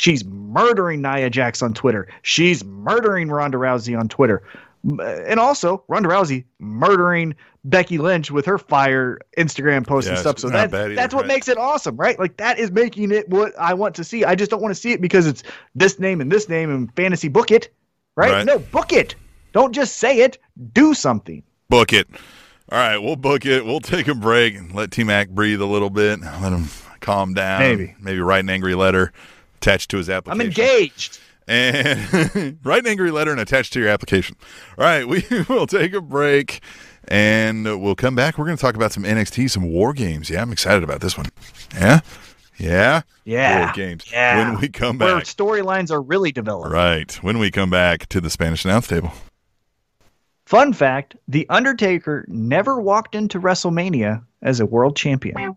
she's 0.00 0.24
murdering 0.24 1.02
Nia 1.02 1.28
Jax 1.28 1.60
on 1.60 1.74
Twitter. 1.74 2.08
She's 2.22 2.64
murdering 2.64 3.28
Ronda 3.28 3.58
Rousey 3.58 3.98
on 3.98 4.08
Twitter. 4.08 4.42
And 4.82 5.38
also, 5.38 5.84
Ronda 5.88 6.08
Rousey 6.08 6.44
murdering 6.58 7.34
Becky 7.64 7.98
Lynch 7.98 8.30
with 8.30 8.46
her 8.46 8.56
fire 8.56 9.18
Instagram 9.36 9.86
posts 9.86 10.08
and 10.08 10.18
stuff. 10.18 10.38
So 10.38 10.48
that, 10.48 10.72
either, 10.72 10.94
that's 10.94 11.14
what 11.14 11.24
right. 11.24 11.28
makes 11.28 11.48
it 11.48 11.58
awesome, 11.58 11.96
right? 11.96 12.18
Like 12.18 12.38
that 12.38 12.58
is 12.58 12.70
making 12.70 13.12
it 13.12 13.28
what 13.28 13.52
I 13.58 13.74
want 13.74 13.94
to 13.96 14.04
see. 14.04 14.24
I 14.24 14.34
just 14.34 14.50
don't 14.50 14.62
want 14.62 14.74
to 14.74 14.80
see 14.80 14.92
it 14.92 15.02
because 15.02 15.26
it's 15.26 15.42
this 15.74 15.98
name 15.98 16.22
and 16.22 16.32
this 16.32 16.48
name 16.48 16.70
and 16.70 16.90
fantasy 16.96 17.28
book 17.28 17.50
it, 17.50 17.68
right? 18.16 18.32
Right. 18.32 18.46
No, 18.46 18.58
book 18.58 18.94
it. 18.94 19.14
Don't 19.52 19.74
just 19.74 19.98
say 19.98 20.20
it. 20.20 20.38
Do 20.72 20.94
something. 20.94 21.42
Book 21.68 21.92
it. 21.92 22.08
All 22.72 22.78
right, 22.78 22.96
we'll 22.96 23.16
book 23.16 23.44
it. 23.44 23.66
We'll 23.66 23.80
take 23.80 24.08
a 24.08 24.14
break 24.14 24.54
and 24.54 24.74
let 24.74 24.92
T 24.92 25.04
Mac 25.04 25.28
breathe 25.28 25.60
a 25.60 25.66
little 25.66 25.90
bit. 25.90 26.20
Let 26.20 26.52
him 26.52 26.68
calm 27.00 27.34
down. 27.34 27.60
Maybe. 27.60 27.94
Maybe 28.00 28.20
write 28.20 28.44
an 28.44 28.48
angry 28.48 28.74
letter 28.74 29.12
attached 29.60 29.90
to 29.90 29.96
his 29.98 30.08
application. 30.08 30.40
I'm 30.40 30.46
engaged. 30.46 31.18
and 31.46 32.58
write 32.64 32.80
an 32.84 32.86
angry 32.86 33.10
letter 33.10 33.30
and 33.30 33.40
attach 33.40 33.70
to 33.70 33.80
your 33.80 33.88
application. 33.88 34.36
All 34.78 34.84
right, 34.84 35.06
we 35.06 35.24
will 35.48 35.66
take 35.66 35.92
a 35.92 36.00
break 36.00 36.60
and 37.08 37.64
we'll 37.82 37.94
come 37.94 38.14
back. 38.14 38.38
We're 38.38 38.46
going 38.46 38.56
to 38.56 38.60
talk 38.60 38.74
about 38.76 38.92
some 38.92 39.02
NXT, 39.04 39.50
some 39.50 39.64
war 39.70 39.92
games. 39.92 40.30
Yeah, 40.30 40.42
I'm 40.42 40.52
excited 40.52 40.82
about 40.84 41.00
this 41.00 41.16
one. 41.16 41.26
Yeah, 41.74 42.00
yeah, 42.56 43.02
Yeah. 43.24 43.64
war 43.66 43.72
games. 43.74 44.04
Yeah. 44.10 44.50
When 44.50 44.60
we 44.60 44.68
come 44.68 44.96
back. 44.98 45.06
Where 45.14 45.20
storylines 45.22 45.90
are 45.90 46.00
really 46.00 46.30
developed. 46.32 46.72
right? 46.72 47.12
When 47.22 47.38
we 47.38 47.50
come 47.50 47.70
back 47.70 48.06
to 48.10 48.20
the 48.20 48.30
Spanish 48.30 48.64
announce 48.64 48.86
table. 48.86 49.12
Fun 50.46 50.72
fact 50.72 51.16
The 51.28 51.46
Undertaker 51.48 52.24
never 52.28 52.80
walked 52.80 53.14
into 53.14 53.40
WrestleMania 53.40 54.24
as 54.42 54.58
a 54.60 54.66
world 54.66 54.96
champion. 54.96 55.56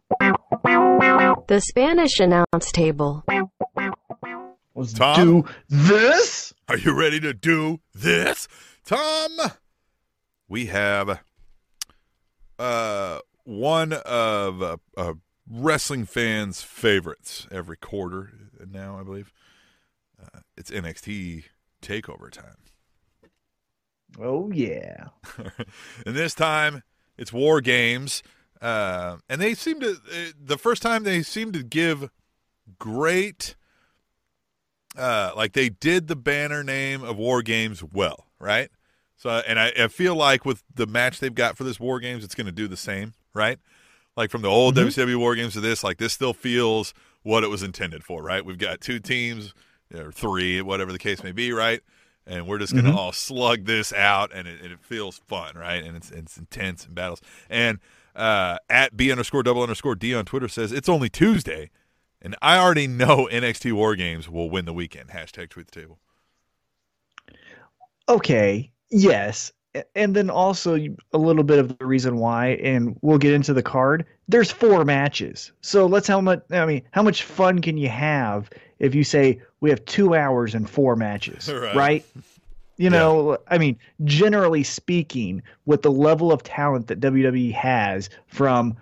The 1.48 1.62
Spanish 1.66 2.20
announce 2.20 2.72
table. 2.72 3.24
Let's 4.76 4.94
Tom? 4.94 5.16
do 5.26 5.46
this. 5.70 6.54
Are 6.68 6.78
you 6.78 6.98
ready 6.98 7.20
to 7.20 7.34
do 7.34 7.80
this, 7.94 8.48
Tom? 8.86 9.32
We 10.48 10.68
have 10.68 11.22
uh 12.60 13.20
one 13.46 13.94
of 13.94 14.62
uh, 14.62 14.78
uh, 14.96 15.14
wrestling 15.50 16.06
fans' 16.06 16.62
favorites 16.62 17.46
every 17.52 17.76
quarter 17.78 18.32
now, 18.70 18.98
I 19.00 19.04
believe. 19.04 19.34
Uh, 20.22 20.40
it's 20.56 20.72
NXT 20.72 21.44
Takeover 21.82 22.32
time, 22.32 22.56
Oh, 24.18 24.50
yeah. 24.52 25.08
and 26.06 26.16
this 26.16 26.34
time 26.34 26.84
it's 27.18 27.34
War 27.34 27.60
Games. 27.60 28.24
Uh, 28.62 29.18
and 29.28 29.42
they 29.42 29.54
seem 29.54 29.82
to 29.82 29.92
uh, 29.92 30.32
the 30.42 30.58
first 30.58 30.82
time 30.82 31.04
they 31.04 31.22
seem 31.22 31.52
to 31.52 31.64
give 31.64 32.10
great 32.80 33.56
uh 34.98 35.32
like 35.36 35.54
they 35.54 35.70
did 35.70 36.08
the 36.08 36.16
banner 36.16 36.64
name 36.64 37.04
of 37.04 37.18
war 37.18 37.42
games 37.42 37.84
well 37.84 38.28
right? 38.40 38.70
So 39.16 39.30
and 39.30 39.60
I, 39.60 39.72
I 39.80 39.88
feel 39.88 40.16
like 40.16 40.46
with 40.46 40.64
the 40.74 40.86
match 40.86 41.20
they've 41.20 41.34
got 41.34 41.58
for 41.58 41.64
this 41.64 41.80
war 41.80 42.00
games 42.00 42.24
it's 42.24 42.36
going 42.36 42.46
to 42.46 42.52
do 42.52 42.68
the 42.68 42.78
same 42.78 43.14
right? 43.34 43.58
Like 44.16 44.30
from 44.30 44.42
the 44.42 44.50
old 44.50 44.76
wcw 44.76 45.16
war 45.18 45.36
games 45.36 45.54
to 45.54 45.62
this 45.62 45.84
like 45.84 45.98
this 45.98 46.14
still 46.14 46.34
feels 46.34 46.94
what 47.24 47.44
it 47.44 47.50
was 47.50 47.64
intended 47.64 48.04
for 48.04 48.22
right? 48.22 48.46
We've 48.46 48.58
got 48.58 48.82
two 48.82 49.00
teams 49.00 49.54
or 49.96 50.12
three 50.12 50.62
whatever 50.62 50.92
the 50.92 51.00
case 51.00 51.24
may 51.24 51.32
be 51.32 51.52
right? 51.54 51.82
And 52.26 52.48
we're 52.48 52.60
just 52.60 52.74
going 52.74 52.86
to 52.86 52.94
all 52.94 53.12
slug 53.12 53.66
this 53.66 53.92
out 53.92 54.32
and 54.34 54.48
it, 54.48 54.62
and 54.62 54.72
it 54.72 54.80
feels 54.82 55.20
fun 55.28 55.56
right? 55.58 55.84
And 55.84 55.98
it's, 55.98 56.12
it's 56.12 56.38
intense 56.38 56.86
and 56.86 56.96
battles. 56.96 57.22
And 57.50 57.80
uh, 58.16 58.58
at 58.70 58.96
b 58.96 59.12
underscore 59.12 59.42
double 59.44 59.64
underscore 59.64 59.96
d 59.96 60.14
on 60.14 60.24
twitter 60.26 60.48
says 60.48 60.72
it's 60.72 60.88
only 60.88 61.10
tuesday 61.10 61.72
and 62.24 62.36
I 62.42 62.58
already 62.58 62.88
know 62.88 63.28
NXT 63.32 63.74
War 63.74 63.96
Games 63.96 64.30
will 64.30 64.50
win 64.50 64.66
the 64.66 64.74
weekend. 64.74 65.10
Hashtag 65.10 65.50
tweet 65.50 65.68
the 65.70 65.80
table. 65.82 66.00
Okay. 68.08 68.72
Yes. 68.90 69.52
And 69.96 70.16
then 70.16 70.30
also 70.30 70.76
a 71.14 71.18
little 71.18 71.44
bit 71.44 71.58
of 71.58 71.78
the 71.80 71.86
reason 71.86 72.18
why, 72.18 72.50
and 72.62 72.96
we'll 73.02 73.18
get 73.18 73.34
into 73.34 73.54
the 73.54 73.64
card. 73.64 74.06
There's 74.28 74.52
four 74.52 74.86
matches, 74.86 75.52
so 75.62 75.88
let's 75.88 76.08
how 76.08 76.22
much. 76.22 76.44
I 76.52 76.66
mean, 76.68 76.84
how 76.92 77.02
much 77.02 77.24
fun 77.24 77.60
can 77.60 77.78
you 77.78 77.90
have 77.90 78.52
if 78.78 78.94
you 78.94 79.04
say 79.04 79.42
we 79.62 79.72
have 79.72 79.84
two 79.86 80.14
hours 80.14 80.54
and 80.54 80.70
four 80.70 80.96
matches, 80.96 81.50
Right. 81.52 81.76
right? 81.76 82.06
You 82.78 82.90
know, 82.90 83.38
I 83.48 83.58
mean, 83.58 83.78
generally 84.04 84.64
speaking, 84.64 85.42
with 85.66 85.82
the 85.82 85.92
level 85.92 86.32
of 86.32 86.44
talent 86.44 86.88
that 86.88 87.00
WWE 87.00 87.52
has 87.54 88.10
from, 88.28 88.76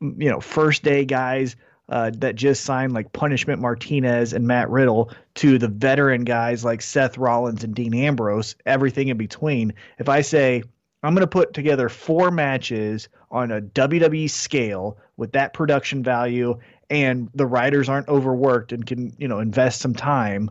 you 0.00 0.30
know, 0.30 0.40
first 0.40 0.82
day 0.82 1.04
guys 1.04 1.56
uh, 1.88 2.10
that 2.16 2.34
just 2.34 2.64
signed 2.64 2.92
like 2.92 3.12
Punishment 3.12 3.60
Martinez 3.60 4.32
and 4.32 4.46
Matt 4.46 4.70
Riddle 4.70 5.10
to 5.34 5.58
the 5.58 5.68
veteran 5.68 6.24
guys 6.24 6.64
like 6.64 6.80
Seth 6.80 7.18
Rollins 7.18 7.62
and 7.62 7.74
Dean 7.74 7.94
Ambrose, 7.94 8.56
everything 8.64 9.08
in 9.08 9.16
between. 9.16 9.74
If 9.98 10.08
I 10.08 10.22
say, 10.22 10.62
I'm 11.02 11.14
going 11.14 11.20
to 11.20 11.26
put 11.26 11.52
together 11.52 11.90
four 11.90 12.30
matches 12.30 13.08
on 13.30 13.50
a 13.50 13.60
WWE 13.60 14.30
scale 14.30 14.96
with 15.18 15.32
that 15.32 15.52
production 15.52 16.02
value 16.02 16.58
and 16.88 17.28
the 17.34 17.46
writers 17.46 17.88
aren't 17.88 18.08
overworked 18.08 18.72
and 18.72 18.86
can, 18.86 19.14
you 19.18 19.28
know, 19.28 19.40
invest 19.40 19.80
some 19.80 19.94
time, 19.94 20.50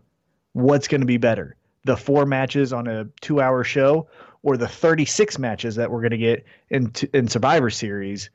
what's 0.53 0.87
going 0.87 1.01
to 1.01 1.07
be 1.07 1.17
better? 1.17 1.55
The 1.85 1.97
four 1.97 2.25
matches 2.25 2.71
on 2.71 2.87
a 2.87 3.05
2-hour 3.21 3.63
show 3.63 4.07
or 4.43 4.57
the 4.57 4.67
36 4.67 5.39
matches 5.39 5.75
that 5.75 5.89
we're 5.89 6.01
going 6.01 6.11
to 6.11 6.17
get 6.17 6.45
in 6.69 6.91
in 7.13 7.27
Survivor 7.27 7.69
series 7.69 8.29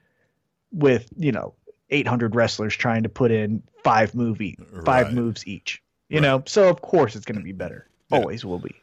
with, 0.72 1.08
you 1.16 1.30
know, 1.30 1.54
800 1.90 2.34
wrestlers 2.34 2.74
trying 2.76 3.02
to 3.02 3.08
put 3.08 3.30
in 3.30 3.62
five 3.84 4.14
movie 4.14 4.58
five 4.84 5.06
Right. 5.06 5.14
moves 5.14 5.46
each. 5.46 5.82
You 6.08 6.20
know, 6.20 6.42
so 6.46 6.68
of 6.68 6.80
course 6.80 7.14
it's 7.16 7.24
going 7.26 7.38
to 7.38 7.44
be 7.44 7.52
better. 7.52 7.86
Yeah. 8.10 8.18
Always 8.18 8.44
will 8.44 8.58
be. 8.58 8.74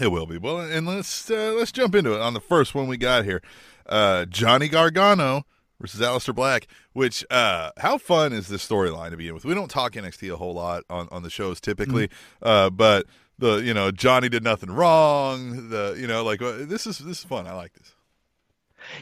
It 0.00 0.08
will 0.08 0.26
be. 0.26 0.38
Well, 0.38 0.60
and 0.60 0.86
let's 0.86 1.30
uh, 1.30 1.54
let's 1.56 1.72
jump 1.72 1.94
into 1.94 2.14
it 2.14 2.20
on 2.20 2.34
the 2.34 2.40
first 2.40 2.74
one 2.74 2.86
we 2.88 2.96
got 2.96 3.24
here. 3.24 3.42
Uh, 3.86 4.24
Johnny 4.26 4.68
Gargano 4.68 5.44
versus 5.80 6.00
Aleister 6.00 6.34
Black. 6.34 6.66
Which 6.92 7.24
uh, 7.30 7.70
how 7.78 7.98
fun 7.98 8.32
is 8.32 8.48
this 8.48 8.66
storyline 8.66 9.10
to 9.10 9.16
begin 9.18 9.34
with? 9.34 9.44
We 9.44 9.54
don't 9.54 9.70
talk 9.70 9.92
NXT 9.92 10.32
a 10.32 10.36
whole 10.36 10.54
lot 10.54 10.84
on, 10.88 11.08
on 11.10 11.22
the 11.22 11.30
shows 11.30 11.60
typically, 11.60 12.08
uh, 12.42 12.70
but 12.70 13.06
the 13.38 13.56
you 13.56 13.74
know 13.74 13.90
Johnny 13.90 14.28
did 14.30 14.42
nothing 14.42 14.70
wrong. 14.70 15.68
The 15.68 15.94
you 15.98 16.06
know 16.06 16.24
like 16.24 16.40
uh, 16.40 16.52
this 16.66 16.86
is 16.86 16.98
this 16.98 17.18
is 17.18 17.24
fun. 17.24 17.46
I 17.46 17.52
like 17.52 17.74
this. 17.74 17.94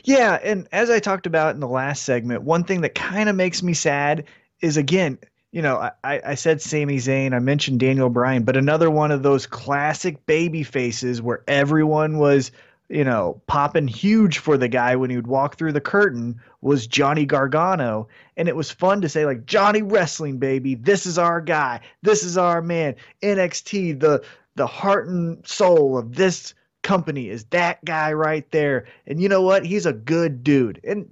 Yeah, 0.04 0.38
and 0.42 0.68
as 0.72 0.90
I 0.90 0.98
talked 0.98 1.26
about 1.26 1.54
in 1.54 1.60
the 1.60 1.68
last 1.68 2.04
segment, 2.04 2.42
one 2.42 2.64
thing 2.64 2.80
that 2.82 2.94
kind 2.94 3.28
of 3.28 3.36
makes 3.36 3.62
me 3.62 3.74
sad 3.74 4.24
is 4.60 4.76
again, 4.76 5.18
you 5.52 5.62
know, 5.62 5.76
I- 6.02 6.20
I, 6.24 6.34
said 6.34 6.60
Sami 6.60 6.96
Zayn, 6.96 7.32
I 7.32 7.38
mentioned 7.38 7.80
Daniel 7.80 8.08
Bryan, 8.08 8.42
but 8.42 8.56
another 8.56 8.90
one 8.90 9.10
of 9.12 9.22
those 9.22 9.46
classic 9.46 10.26
baby 10.26 10.62
faces 10.62 11.22
where 11.22 11.42
everyone 11.46 12.18
was, 12.18 12.50
you 12.88 13.04
know, 13.04 13.40
popping 13.46 13.86
huge 13.88 14.38
for 14.38 14.56
the 14.56 14.68
guy 14.68 14.96
when 14.96 15.10
he 15.10 15.16
would 15.16 15.26
walk 15.26 15.56
through 15.56 15.72
the 15.72 15.80
curtain 15.80 16.40
was 16.60 16.86
Johnny 16.86 17.24
Gargano. 17.24 18.08
And 18.36 18.48
it 18.48 18.56
was 18.56 18.70
fun 18.70 19.00
to 19.02 19.08
say, 19.08 19.26
like, 19.26 19.46
Johnny 19.46 19.82
Wrestling, 19.82 20.38
baby, 20.38 20.74
this 20.74 21.06
is 21.06 21.18
our 21.18 21.40
guy, 21.40 21.80
this 22.02 22.24
is 22.24 22.36
our 22.36 22.60
man. 22.60 22.96
NXT, 23.22 24.00
the 24.00 24.22
the 24.56 24.66
heart 24.66 25.08
and 25.08 25.44
soul 25.46 25.98
of 25.98 26.14
this 26.14 26.54
company 26.84 27.28
is 27.28 27.44
that 27.46 27.84
guy 27.84 28.12
right 28.12 28.48
there. 28.52 28.86
And 29.08 29.20
you 29.20 29.28
know 29.28 29.42
what? 29.42 29.66
He's 29.66 29.86
a 29.86 29.92
good 29.92 30.44
dude. 30.44 30.80
And 30.84 31.10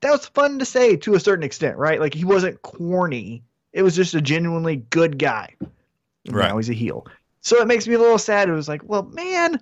that 0.00 0.10
was 0.12 0.24
fun 0.26 0.58
to 0.60 0.64
say 0.64 0.96
to 0.96 1.14
a 1.14 1.20
certain 1.20 1.42
extent, 1.44 1.76
right? 1.76 2.00
Like 2.00 2.14
he 2.14 2.24
wasn't 2.24 2.62
corny. 2.62 3.42
It 3.74 3.82
was 3.82 3.94
just 3.94 4.14
a 4.14 4.20
genuinely 4.22 4.76
good 4.76 5.18
guy. 5.18 5.54
And 5.60 5.70
Right. 6.34 6.48
Now 6.48 6.56
he's 6.56 6.70
a 6.70 6.74
heel. 6.74 7.06
So 7.42 7.60
it 7.60 7.68
makes 7.68 7.86
me 7.86 7.94
a 7.94 7.98
little 7.98 8.18
sad. 8.18 8.48
It 8.48 8.52
was 8.52 8.68
like, 8.68 8.82
well, 8.84 9.02
man, 9.02 9.60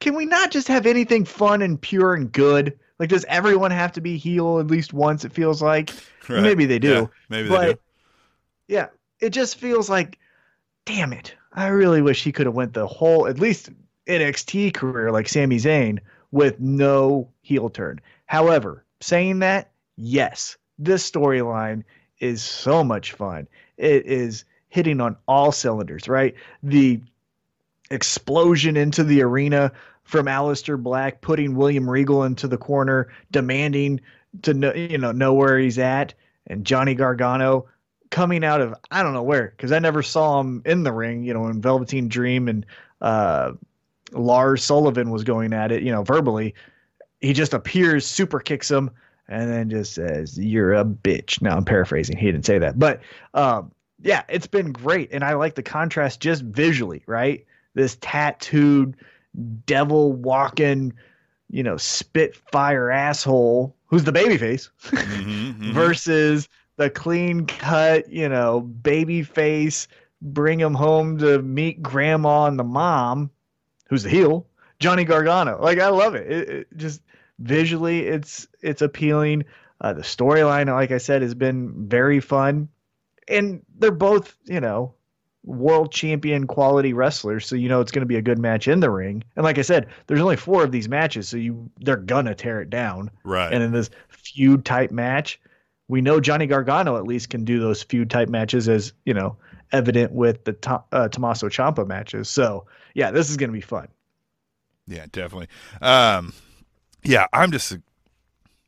can 0.00 0.14
we 0.14 0.24
not 0.26 0.50
just 0.50 0.68
have 0.68 0.86
anything 0.86 1.24
fun 1.24 1.62
and 1.62 1.80
pure 1.80 2.14
and 2.14 2.30
good? 2.30 2.78
Like, 2.98 3.08
does 3.08 3.24
everyone 3.28 3.70
have 3.70 3.92
to 3.92 4.00
be 4.00 4.16
heel 4.18 4.60
at 4.60 4.66
least 4.68 4.92
once? 4.92 5.24
It 5.24 5.32
feels 5.32 5.60
like 5.62 5.90
Right. 6.28 6.42
maybe 6.42 6.66
they 6.66 6.78
do. 6.78 6.88
Yeah, 6.92 7.06
maybe 7.28 7.48
but 7.48 7.60
they 7.60 7.72
do. 7.72 7.78
yeah, 8.68 8.86
it 9.20 9.30
just 9.30 9.56
feels 9.56 9.88
like, 9.90 10.18
damn 10.84 11.12
it! 11.12 11.34
I 11.52 11.68
really 11.68 12.02
wish 12.02 12.22
he 12.22 12.30
could 12.32 12.46
have 12.46 12.54
went 12.54 12.72
the 12.74 12.86
whole, 12.86 13.26
at 13.26 13.38
least 13.40 13.70
NXT 14.10 14.74
career 14.74 15.10
like 15.10 15.28
Sami 15.28 15.56
Zayn 15.56 15.98
with 16.32 16.60
no 16.60 17.28
heel 17.42 17.70
turn. 17.70 18.00
However, 18.26 18.84
saying 19.00 19.40
that, 19.40 19.70
yes, 19.96 20.56
this 20.78 21.08
storyline 21.08 21.84
is 22.18 22.42
so 22.42 22.84
much 22.84 23.12
fun. 23.12 23.48
It 23.76 24.06
is 24.06 24.44
hitting 24.68 25.00
on 25.00 25.16
all 25.26 25.52
cylinders, 25.52 26.08
right? 26.08 26.34
The 26.62 27.00
explosion 27.90 28.76
into 28.76 29.02
the 29.02 29.22
arena 29.22 29.72
from 30.04 30.26
Aleister 30.26 30.80
Black, 30.80 31.20
putting 31.20 31.54
William 31.54 31.88
Regal 31.88 32.24
into 32.24 32.48
the 32.48 32.58
corner, 32.58 33.08
demanding 33.30 34.00
to 34.42 34.54
know, 34.54 34.72
you 34.74 34.98
know, 34.98 35.12
know 35.12 35.34
where 35.34 35.58
he's 35.58 35.78
at, 35.78 36.14
and 36.46 36.64
Johnny 36.64 36.94
Gargano 36.94 37.66
coming 38.10 38.44
out 38.44 38.60
of 38.60 38.74
I 38.90 39.02
don't 39.02 39.14
know 39.14 39.22
where 39.22 39.52
because 39.56 39.72
I 39.72 39.78
never 39.78 40.02
saw 40.02 40.40
him 40.40 40.62
in 40.64 40.82
the 40.82 40.92
ring, 40.92 41.22
you 41.22 41.32
know, 41.32 41.46
in 41.46 41.60
Velveteen 41.60 42.08
Dream 42.08 42.48
and 42.48 42.66
uh, 43.00 43.52
Lars 44.12 44.62
Sullivan 44.64 45.10
was 45.10 45.24
going 45.24 45.52
at 45.52 45.72
it, 45.72 45.82
you 45.82 45.92
know, 45.92 46.02
verbally. 46.02 46.54
He 47.20 47.32
just 47.32 47.54
appears, 47.54 48.06
super 48.06 48.40
kicks 48.40 48.70
him, 48.70 48.90
and 49.28 49.50
then 49.50 49.68
just 49.70 49.92
says, 49.94 50.38
"You're 50.38 50.74
a 50.74 50.84
bitch." 50.84 51.40
Now 51.42 51.56
I'm 51.56 51.64
paraphrasing. 51.64 52.16
He 52.16 52.26
didn't 52.26 52.46
say 52.46 52.58
that, 52.58 52.78
but 52.78 53.00
um, 53.34 53.72
yeah, 54.02 54.22
it's 54.28 54.46
been 54.46 54.72
great, 54.72 55.10
and 55.12 55.22
I 55.22 55.34
like 55.34 55.54
the 55.54 55.62
contrast 55.62 56.20
just 56.20 56.42
visually, 56.42 57.02
right? 57.06 57.44
This 57.74 57.98
tattooed 58.00 58.96
devil 59.66 60.12
walking, 60.12 60.92
you 61.50 61.62
know, 61.62 61.76
spitfire 61.76 62.90
asshole 62.90 63.74
who's 63.86 64.04
the 64.04 64.12
babyface 64.12 64.70
Mhm, 64.82 65.54
mhm. 65.54 65.72
versus 65.72 66.48
the 66.76 66.90
clean 66.90 67.46
cut, 67.46 68.10
you 68.10 68.28
know, 68.28 68.60
baby 68.60 69.22
face, 69.22 69.86
bring 70.22 70.58
him 70.58 70.74
home 70.74 71.18
to 71.18 71.42
meet 71.42 71.82
grandma 71.82 72.46
and 72.46 72.58
the 72.58 72.64
mom, 72.64 73.30
who's 73.90 74.04
the 74.04 74.08
heel, 74.08 74.46
Johnny 74.78 75.04
Gargano. 75.04 75.60
Like 75.60 75.78
I 75.78 75.88
love 75.90 76.14
it. 76.14 76.30
It, 76.30 76.48
it 76.48 76.76
just 76.76 77.02
visually 77.38 78.06
it's 78.06 78.48
it's 78.62 78.80
appealing. 78.80 79.44
Uh, 79.82 79.92
the 79.94 80.02
storyline, 80.02 80.72
like 80.72 80.90
I 80.92 80.98
said, 80.98 81.22
has 81.22 81.34
been 81.34 81.88
very 81.88 82.20
fun. 82.20 82.68
And 83.28 83.62
they're 83.78 83.90
both, 83.90 84.36
you 84.44 84.60
know, 84.60 84.94
world 85.44 85.90
champion 85.90 86.46
quality 86.46 86.92
wrestlers, 86.92 87.46
so 87.46 87.56
you 87.56 87.68
know 87.68 87.80
it's 87.80 87.92
going 87.92 88.02
to 88.02 88.06
be 88.06 88.16
a 88.16 88.22
good 88.22 88.38
match 88.38 88.68
in 88.68 88.80
the 88.80 88.90
ring. 88.90 89.24
And 89.36 89.44
like 89.44 89.58
I 89.58 89.62
said, 89.62 89.88
there's 90.06 90.20
only 90.20 90.36
four 90.36 90.62
of 90.62 90.72
these 90.72 90.88
matches, 90.88 91.28
so 91.28 91.36
you 91.36 91.70
they're 91.80 91.96
gonna 91.96 92.34
tear 92.34 92.60
it 92.60 92.70
down. 92.70 93.10
right. 93.24 93.52
And 93.52 93.62
in 93.62 93.72
this 93.72 93.90
feud 94.08 94.64
type 94.64 94.90
match, 94.90 95.40
we 95.88 96.00
know 96.02 96.20
Johnny 96.20 96.46
Gargano 96.46 96.96
at 96.96 97.04
least 97.04 97.30
can 97.30 97.44
do 97.44 97.58
those 97.58 97.82
feud 97.82 98.10
type 98.10 98.28
matches, 98.28 98.68
as 98.68 98.92
you 99.04 99.14
know, 99.14 99.36
evident 99.72 100.12
with 100.12 100.44
the 100.44 100.52
to- 100.54 100.84
uh, 100.92 101.08
Tommaso 101.08 101.48
Ciampa 101.48 101.86
matches. 101.86 102.28
So 102.28 102.66
yeah, 102.94 103.10
this 103.10 103.30
is 103.30 103.36
going 103.36 103.50
to 103.50 103.54
be 103.54 103.60
fun. 103.60 103.88
Yeah, 104.86 105.06
definitely. 105.12 105.48
Um, 105.80 106.32
yeah, 107.04 107.26
I'm 107.32 107.52
just, 107.52 107.76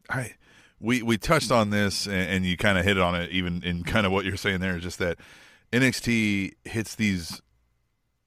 I, 0.09 0.33
we 0.81 1.03
we 1.03 1.19
touched 1.19 1.51
on 1.51 1.71
this, 1.71 2.07
and, 2.07 2.15
and 2.15 2.47
you 2.47 2.57
kind 2.57 2.79
of 2.79 2.85
hit 2.85 2.99
on 2.99 3.15
it, 3.15 3.31
even 3.31 3.63
in 3.65 3.83
kind 3.83 4.07
of 4.07 4.13
what 4.13 4.25
you're 4.25 4.37
saying 4.37 4.61
there, 4.61 4.77
is 4.77 4.83
just 4.83 4.99
that 5.01 5.19
NXT 5.73 6.53
hits 6.65 6.95
these 6.95 7.41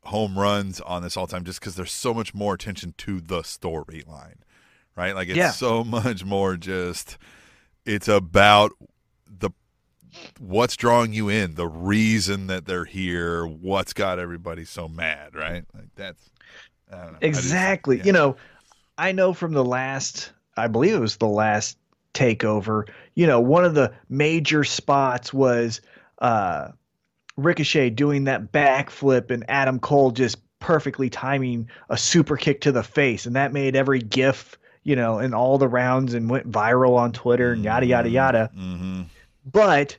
home 0.04 0.38
runs 0.38 0.82
on 0.82 1.02
this 1.04 1.16
all 1.18 1.26
the 1.26 1.32
time, 1.32 1.44
just 1.44 1.60
because 1.60 1.76
there's 1.76 1.92
so 1.92 2.14
much 2.14 2.34
more 2.34 2.54
attention 2.54 2.94
to 2.98 3.20
the 3.20 3.42
storyline, 3.42 4.36
right? 4.96 5.16
Like 5.16 5.30
it's 5.30 5.38
Yeah. 5.38 5.52
so 5.52 5.84
much 5.84 6.24
more 6.26 6.58
just, 6.58 7.18
it's 7.86 8.08
about 8.08 8.72
what's 10.40 10.76
drawing 10.76 11.14
you 11.14 11.30
in, 11.30 11.56
the 11.56 11.68
reason 11.68 12.48
that 12.48 12.66
they're 12.66 12.86
here, 12.86 13.46
what's 13.46 13.94
got 13.94 14.20
everybody 14.20 14.66
so 14.66 14.88
mad, 14.88 15.36
right? 15.36 15.64
Like 15.74 15.90
that's. 15.96 16.30
I 16.92 16.96
don't 16.98 17.06
know. 17.14 17.18
I 17.22 17.28
just- 17.28 17.40
Exactly. 17.46 17.98
yeah. 17.98 18.04
You 18.04 18.12
know, 18.12 18.36
I 18.98 19.12
know 19.12 19.34
from 19.34 19.54
the 19.54 19.64
last, 19.66 20.32
I 20.56 20.68
believe 20.68 20.94
it 20.94 21.00
was 21.00 21.18
the 21.18 21.28
last 21.28 21.78
takeover, 22.14 22.88
you 23.16 23.28
know, 23.28 23.40
one 23.40 23.66
of 23.66 23.74
the 23.74 23.92
major 24.10 24.64
spots 24.64 25.34
was 25.34 25.82
uh, 26.20 26.70
Ricochet 27.38 27.90
doing 27.90 28.24
that 28.26 28.52
backflip 28.52 29.32
and 29.32 29.44
Adam 29.50 29.80
Cole 29.80 30.12
just 30.12 30.38
perfectly 30.60 31.10
timing 31.10 31.70
a 31.90 31.98
super 31.98 32.38
kick 32.38 32.62
to 32.62 32.72
the 32.72 32.84
face. 32.84 33.26
And 33.26 33.36
that 33.36 33.52
made 33.52 33.76
every 33.76 34.00
GIF, 34.00 34.58
you 34.84 34.96
know, 34.96 35.20
in 35.20 35.34
all 35.34 35.58
the 35.58 35.68
rounds 35.68 36.14
and 36.14 36.30
went 36.30 36.50
viral 36.50 36.96
on 36.98 37.12
Twitter 37.12 37.52
and 37.52 37.64
yada, 37.64 37.86
yada, 37.86 38.10
yada. 38.10 38.50
Mm-hmm. 38.56 39.02
But 39.52 39.98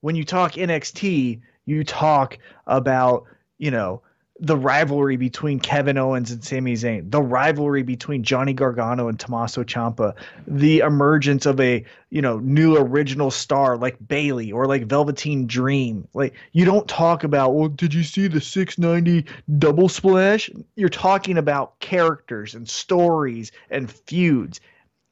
when 0.00 0.16
you 0.16 0.24
talk 0.24 0.52
NXT, 0.52 1.40
you 1.66 1.84
talk 1.84 2.38
about, 2.66 3.24
you 3.58 3.70
know, 3.70 4.02
the 4.40 4.56
rivalry 4.56 5.16
between 5.16 5.58
Kevin 5.58 5.98
Owens 5.98 6.30
and 6.30 6.44
Sami 6.44 6.74
Zayn, 6.74 7.10
the 7.10 7.20
rivalry 7.20 7.82
between 7.82 8.22
Johnny 8.22 8.52
Gargano 8.52 9.08
and 9.08 9.18
Tommaso 9.18 9.64
Ciampa, 9.64 10.14
the 10.46 10.78
emergence 10.78 11.44
of 11.44 11.58
a, 11.58 11.84
you 12.10 12.22
know, 12.22 12.38
new 12.38 12.76
original 12.76 13.32
star 13.32 13.76
like 13.76 13.96
Bayley 14.06 14.52
or 14.52 14.66
like 14.66 14.86
Velveteen 14.86 15.48
Dream. 15.48 16.06
Like 16.14 16.34
you 16.52 16.64
don't 16.64 16.86
talk 16.86 17.24
about, 17.24 17.54
well, 17.54 17.68
did 17.68 17.92
you 17.92 18.04
see 18.04 18.28
the 18.28 18.40
690 18.40 19.28
double 19.58 19.88
splash? 19.88 20.48
You're 20.76 20.88
talking 20.88 21.36
about 21.36 21.78
characters 21.80 22.54
and 22.54 22.68
stories 22.68 23.50
and 23.70 23.90
feuds. 23.90 24.60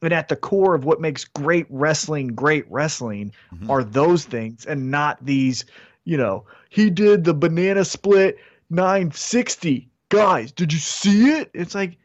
And 0.01 0.13
at 0.13 0.27
the 0.27 0.35
core 0.35 0.75
of 0.75 0.85
what 0.85 1.01
makes 1.01 1.25
great 1.25 1.65
wrestling 1.69 2.27
great 2.29 2.65
wrestling 2.69 3.33
Mhm. 3.53 3.69
are 3.69 3.83
those 3.83 4.25
things 4.25 4.65
and 4.65 4.91
not 4.91 5.17
these 5.25 5.65
you 6.07 6.15
know, 6.15 6.45
he 6.69 6.89
did 6.89 7.25
the 7.25 7.33
banana 7.33 7.83
split 7.83 8.37
960. 8.69 9.89
Guys, 10.09 10.53
did 10.53 10.71
you 10.71 10.79
see 10.79 11.31
it? 11.31 11.49
It's 11.53 11.75
like, 11.75 11.97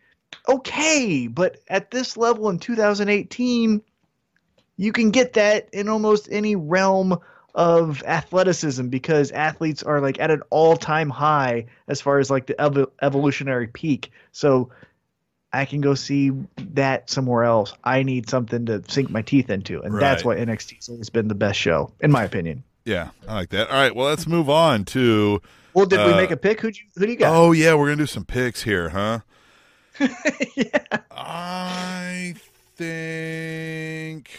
okay, 0.48 1.28
but 1.28 1.58
at 1.68 1.92
this 1.92 2.16
level 2.16 2.48
in 2.50 2.58
2018, 2.58 3.80
you 4.76 4.92
can 4.92 5.10
get 5.12 5.34
that 5.34 5.68
in 5.72 5.88
almost 5.88 6.28
any 6.32 6.56
realm 6.56 7.16
of 7.54 8.02
athleticism 8.04 8.88
because 8.88 9.30
athletes 9.30 9.84
are 9.84 10.00
like 10.00 10.18
at 10.18 10.32
an 10.32 10.42
all-time 10.50 11.10
high 11.10 11.66
as 11.86 12.00
far 12.00 12.18
as 12.18 12.28
like 12.30 12.46
the 12.46 12.60
ev- 12.60 12.88
evolutionary 13.02 13.68
peak. 13.68 14.10
So 14.32 14.70
I 15.52 15.64
can 15.66 15.80
go 15.82 15.94
see 15.94 16.30
that 16.74 17.10
somewhere 17.10 17.44
else. 17.44 17.74
I 17.84 18.02
need 18.02 18.28
something 18.30 18.64
to 18.66 18.82
sink 18.88 19.10
my 19.10 19.20
teeth 19.22 19.50
into, 19.50 19.82
and 19.82 19.98
that's 20.00 20.24
Right. 20.24 20.38
why 20.38 20.44
NXT's 20.44 20.88
always 20.88 21.10
been 21.10 21.28
the 21.28 21.34
best 21.34 21.58
show, 21.58 21.92
in 22.00 22.10
my 22.10 22.24
opinion. 22.24 22.64
Yeah, 22.84 23.10
I 23.28 23.34
like 23.34 23.50
that. 23.50 23.68
All 23.68 23.76
right, 23.76 23.94
well, 23.94 24.06
let's 24.08 24.26
move 24.26 24.48
on 24.50 24.84
to. 24.86 25.40
Well, 25.74 25.86
did 25.86 26.04
we 26.04 26.12
Uh, 26.12 26.16
make 26.16 26.30
a 26.30 26.36
pick? 26.36 26.60
Who 26.60 26.68
you 26.68 26.74
who 26.96 27.06
do 27.06 27.12
you 27.12 27.18
got? 27.18 27.34
Oh 27.34 27.52
yeah, 27.52 27.74
we're 27.74 27.86
gonna 27.86 27.96
do 27.96 28.06
some 28.06 28.24
picks 28.24 28.62
here, 28.62 28.88
huh? 28.90 29.20
yeah. 30.56 30.78
I 31.10 32.34
think 32.76 34.30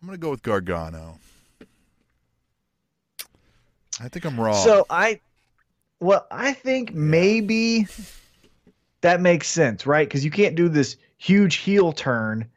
I'm 0.00 0.06
gonna 0.08 0.18
go 0.18 0.30
with 0.30 0.42
Gargano. 0.42 1.18
I 4.00 4.08
think 4.08 4.24
I'm 4.24 4.40
wrong. 4.40 4.64
So 4.64 4.86
I, 4.90 5.20
well, 6.02 6.26
I 6.32 6.52
think 6.52 6.92
maybe 6.92 7.86
that 9.02 9.20
makes 9.20 9.48
sense, 9.48 9.86
right? 9.86 10.06
Because 10.06 10.24
you 10.24 10.32
can't 10.32 10.56
do 10.56 10.68
this 10.68 10.96
huge 11.16 11.56
heel 11.56 11.92
turn 11.92 12.48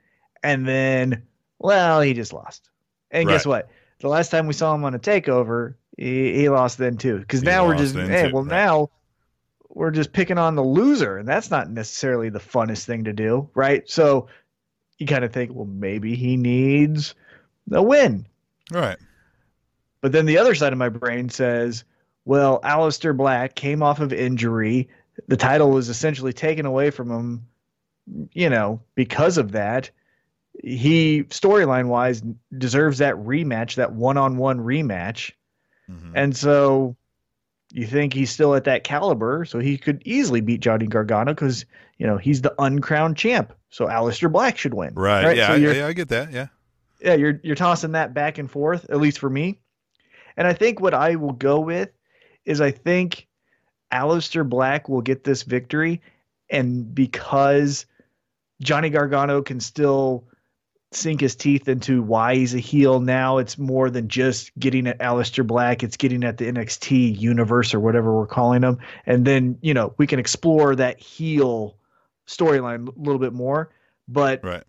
and 0.43 0.67
then, 0.67 1.21
well, 1.59 2.01
he 2.01 2.13
just 2.13 2.33
lost. 2.33 2.69
And 3.11 3.29
guess 3.29 3.45
what? 3.45 3.69
The 3.99 4.07
last 4.07 4.29
time 4.29 4.47
we 4.47 4.53
saw 4.53 4.73
him 4.73 4.83
on 4.83 4.95
a 4.95 4.99
takeover, 4.99 5.75
he, 5.95 6.33
he 6.33 6.49
lost 6.49 6.79
then 6.79 6.97
too. 6.97 7.19
Because 7.19 7.43
now 7.43 7.67
we're 7.67 7.77
just, 7.77 7.95
hey, 7.95 8.31
well, 8.31 8.43
right. 8.43 8.51
now 8.51 8.89
we're 9.69 9.91
just 9.91 10.11
picking 10.11 10.39
on 10.39 10.55
the 10.55 10.63
loser, 10.63 11.17
and 11.17 11.27
that's 11.27 11.51
not 11.51 11.69
necessarily 11.69 12.29
the 12.29 12.39
funnest 12.39 12.85
thing 12.85 13.03
to 13.03 13.13
do, 13.13 13.49
right? 13.53 13.87
So 13.87 14.27
you 14.97 15.05
kind 15.05 15.23
of 15.23 15.31
think, 15.31 15.51
well, 15.53 15.65
maybe 15.65 16.15
he 16.15 16.35
needs 16.35 17.13
a 17.71 17.81
win. 17.81 18.25
Right. 18.71 18.97
But 20.01 20.13
then 20.13 20.25
the 20.25 20.39
other 20.39 20.55
side 20.55 20.73
of 20.73 20.79
my 20.79 20.89
brain 20.89 21.29
says, 21.29 21.83
well, 22.25 22.59
Aleister 22.61 23.15
Black 23.15 23.55
came 23.55 23.81
off 23.83 23.99
of 23.99 24.11
injury. 24.11 24.89
The 25.27 25.37
title 25.37 25.71
was 25.71 25.89
essentially 25.89 26.33
taken 26.33 26.65
away 26.65 26.89
from 26.91 27.09
him, 27.09 27.47
you 28.33 28.49
know, 28.49 28.81
because 28.95 29.37
of 29.37 29.53
that. 29.53 29.91
He, 30.63 31.23
storyline 31.29 31.87
wise, 31.87 32.23
deserves 32.57 32.97
that 32.99 33.15
rematch, 33.15 33.75
that 33.75 33.93
one 33.93 34.17
on 34.17 34.37
one 34.37 34.59
rematch. 34.59 35.31
Mhm. 35.89 36.11
And 36.15 36.35
so 36.35 36.95
you 37.71 37.85
think 37.85 38.13
he's 38.13 38.31
still 38.31 38.55
at 38.55 38.63
that 38.63 38.83
caliber, 38.83 39.45
so 39.45 39.59
he 39.59 39.77
could 39.77 40.01
easily 40.05 40.41
beat 40.41 40.61
Johnny 40.61 40.87
Gargano 40.87 41.33
because, 41.33 41.65
you 41.97 42.07
know, 42.07 42.17
he's 42.17 42.41
the 42.41 42.55
uncrowned 42.57 43.17
champ. 43.17 43.53
So 43.69 43.85
Aleister 43.87 44.31
Black 44.31 44.57
should 44.57 44.73
win. 44.73 44.93
Right. 44.95 45.35
Yeah, 45.35 45.47
So 45.47 45.53
I, 45.53 45.57
yeah, 45.57 45.87
I 45.87 45.93
get 45.93 46.07
that. 46.09 46.31
Yeah. 46.31 46.47
yeah, 47.01 47.15
you're 47.15 47.39
you're 47.43 47.55
tossing 47.55 47.91
that 47.91 48.13
back 48.13 48.37
and 48.37 48.49
forth, 48.49 48.89
at 48.89 48.99
least 48.99 49.19
for 49.19 49.29
me. 49.29 49.59
And 50.37 50.47
I 50.47 50.53
think 50.53 50.79
what 50.79 50.93
I 50.93 51.15
will 51.15 51.33
go 51.33 51.59
with 51.59 51.89
is 52.45 52.61
I 52.61 52.71
think 52.71 53.27
Aleister 53.91 54.47
Black 54.47 54.89
will 54.89 55.01
get 55.01 55.23
this 55.23 55.43
victory, 55.43 56.01
and 56.49 56.93
because 56.93 57.85
Johnny 58.61 58.89
Gargano 58.89 59.41
can 59.41 59.59
still 59.59 60.25
sink 60.91 61.19
his 61.19 61.35
teeth 61.35 61.67
into 61.67 62.01
why 62.01 62.35
he's 62.35 62.55
a 62.55 62.59
heel 62.59 63.01
now, 63.01 63.37
it's 63.37 63.57
more 63.57 63.89
than 63.89 64.07
just 64.07 64.57
getting 64.57 64.87
at 64.87 64.97
Aleister 64.99 65.45
Black. 65.45 65.83
It's 65.83 65.97
getting 65.97 66.23
at 66.23 66.37
the 66.37 66.45
NXT 66.45 67.19
universe 67.19 67.73
or 67.73 67.79
whatever 67.79 68.15
we're 68.15 68.27
calling 68.27 68.61
them, 68.61 68.77
and 69.05 69.25
then 69.25 69.57
you 69.61 69.73
know 69.73 69.93
we 69.97 70.07
can 70.07 70.19
explore 70.19 70.75
that 70.75 70.99
heel 70.99 71.77
storyline 72.27 72.87
a 72.87 72.99
little 72.99 73.19
bit 73.19 73.33
more. 73.33 73.71
But 74.07 74.43
Right. 74.43 74.63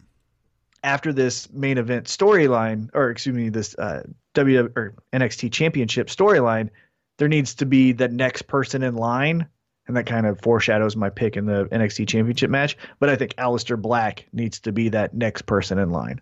after 0.82 1.12
this 1.12 1.50
main 1.52 1.78
event 1.78 2.06
storyline, 2.06 2.90
or 2.94 3.10
excuse 3.10 3.34
me, 3.36 3.48
this 3.48 3.74
uh, 3.76 4.02
W 4.34 4.72
or 4.76 4.94
NXT 5.12 5.52
Championship 5.52 6.08
storyline, 6.08 6.70
there 7.18 7.28
needs 7.28 7.54
to 7.56 7.66
be 7.66 7.92
the 7.92 8.08
next 8.08 8.42
person 8.42 8.82
in 8.82 8.94
line, 8.94 9.46
and 9.86 9.96
that 9.96 10.06
kind 10.06 10.26
of 10.26 10.40
foreshadows 10.40 10.96
my 10.96 11.10
pick 11.10 11.36
in 11.36 11.46
the 11.46 11.66
NXT 11.66 12.08
Championship 12.08 12.50
match. 12.50 12.76
But 12.98 13.08
I 13.08 13.16
think 13.16 13.34
Aleister 13.36 13.80
Black 13.80 14.26
needs 14.32 14.60
to 14.60 14.72
be 14.72 14.88
that 14.90 15.14
next 15.14 15.42
person 15.42 15.78
in 15.78 15.90
line. 15.90 16.20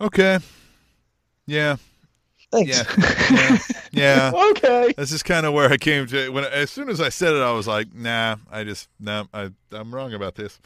Okay. 0.00 0.38
Yeah. 1.46 1.76
Thanks. 2.52 2.78
Yeah. 2.78 2.84
Yeah. 3.92 4.30
yeah. 4.32 4.50
okay. 4.50 4.94
This 4.96 5.12
is 5.12 5.22
kind 5.22 5.46
of 5.46 5.52
where 5.52 5.70
I 5.70 5.76
came 5.76 6.06
to. 6.08 6.30
When 6.30 6.44
as 6.44 6.70
soon 6.70 6.88
as 6.88 7.00
I 7.00 7.08
said 7.08 7.34
it, 7.34 7.42
I 7.42 7.52
was 7.52 7.66
like, 7.66 7.94
"Nah, 7.94 8.36
I 8.50 8.64
just 8.64 8.88
nah, 8.98 9.24
I 9.34 9.50
I'm 9.72 9.94
wrong 9.94 10.14
about 10.14 10.34
this." 10.34 10.60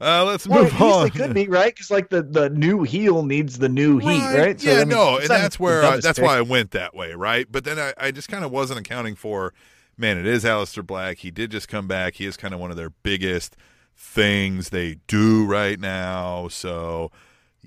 Uh, 0.00 0.24
let's 0.24 0.46
Well, 0.46 0.62
move 0.64 0.80
on. 0.80 1.10
could 1.10 1.34
be 1.34 1.48
right 1.48 1.74
because 1.74 1.90
like 1.90 2.08
the 2.08 2.22
the 2.22 2.50
new 2.50 2.84
heel 2.84 3.24
needs 3.24 3.58
the 3.58 3.68
new 3.68 3.98
heat, 3.98 4.22
right? 4.32 4.62
yeah, 4.62 4.74
I 4.74 4.78
mean, 4.80 4.90
no, 4.90 5.18
and 5.18 5.28
that's 5.28 5.58
where 5.58 5.82
I, 5.84 5.96
that's 5.98 6.18
pick. 6.20 6.26
why 6.26 6.38
I 6.38 6.40
went 6.42 6.70
that 6.70 6.94
way, 6.94 7.14
right? 7.14 7.46
But 7.50 7.64
then 7.64 7.78
I, 7.80 7.92
I 7.98 8.10
just 8.12 8.28
kind 8.28 8.44
of 8.44 8.52
wasn't 8.52 8.78
accounting 8.78 9.16
for, 9.16 9.52
man, 9.96 10.16
it 10.16 10.24
is 10.26 10.44
Aleister 10.44 10.86
Black. 10.86 11.18
He 11.18 11.32
did 11.32 11.50
just 11.50 11.66
come 11.68 11.88
back. 11.88 12.14
He 12.14 12.26
is 12.26 12.36
kind 12.36 12.54
of 12.54 12.60
one 12.60 12.70
of 12.70 12.76
their 12.76 12.90
biggest 12.90 13.56
things 13.96 14.68
they 14.70 14.98
do 15.08 15.44
right 15.44 15.80
now. 15.80 16.46
So, 16.46 17.10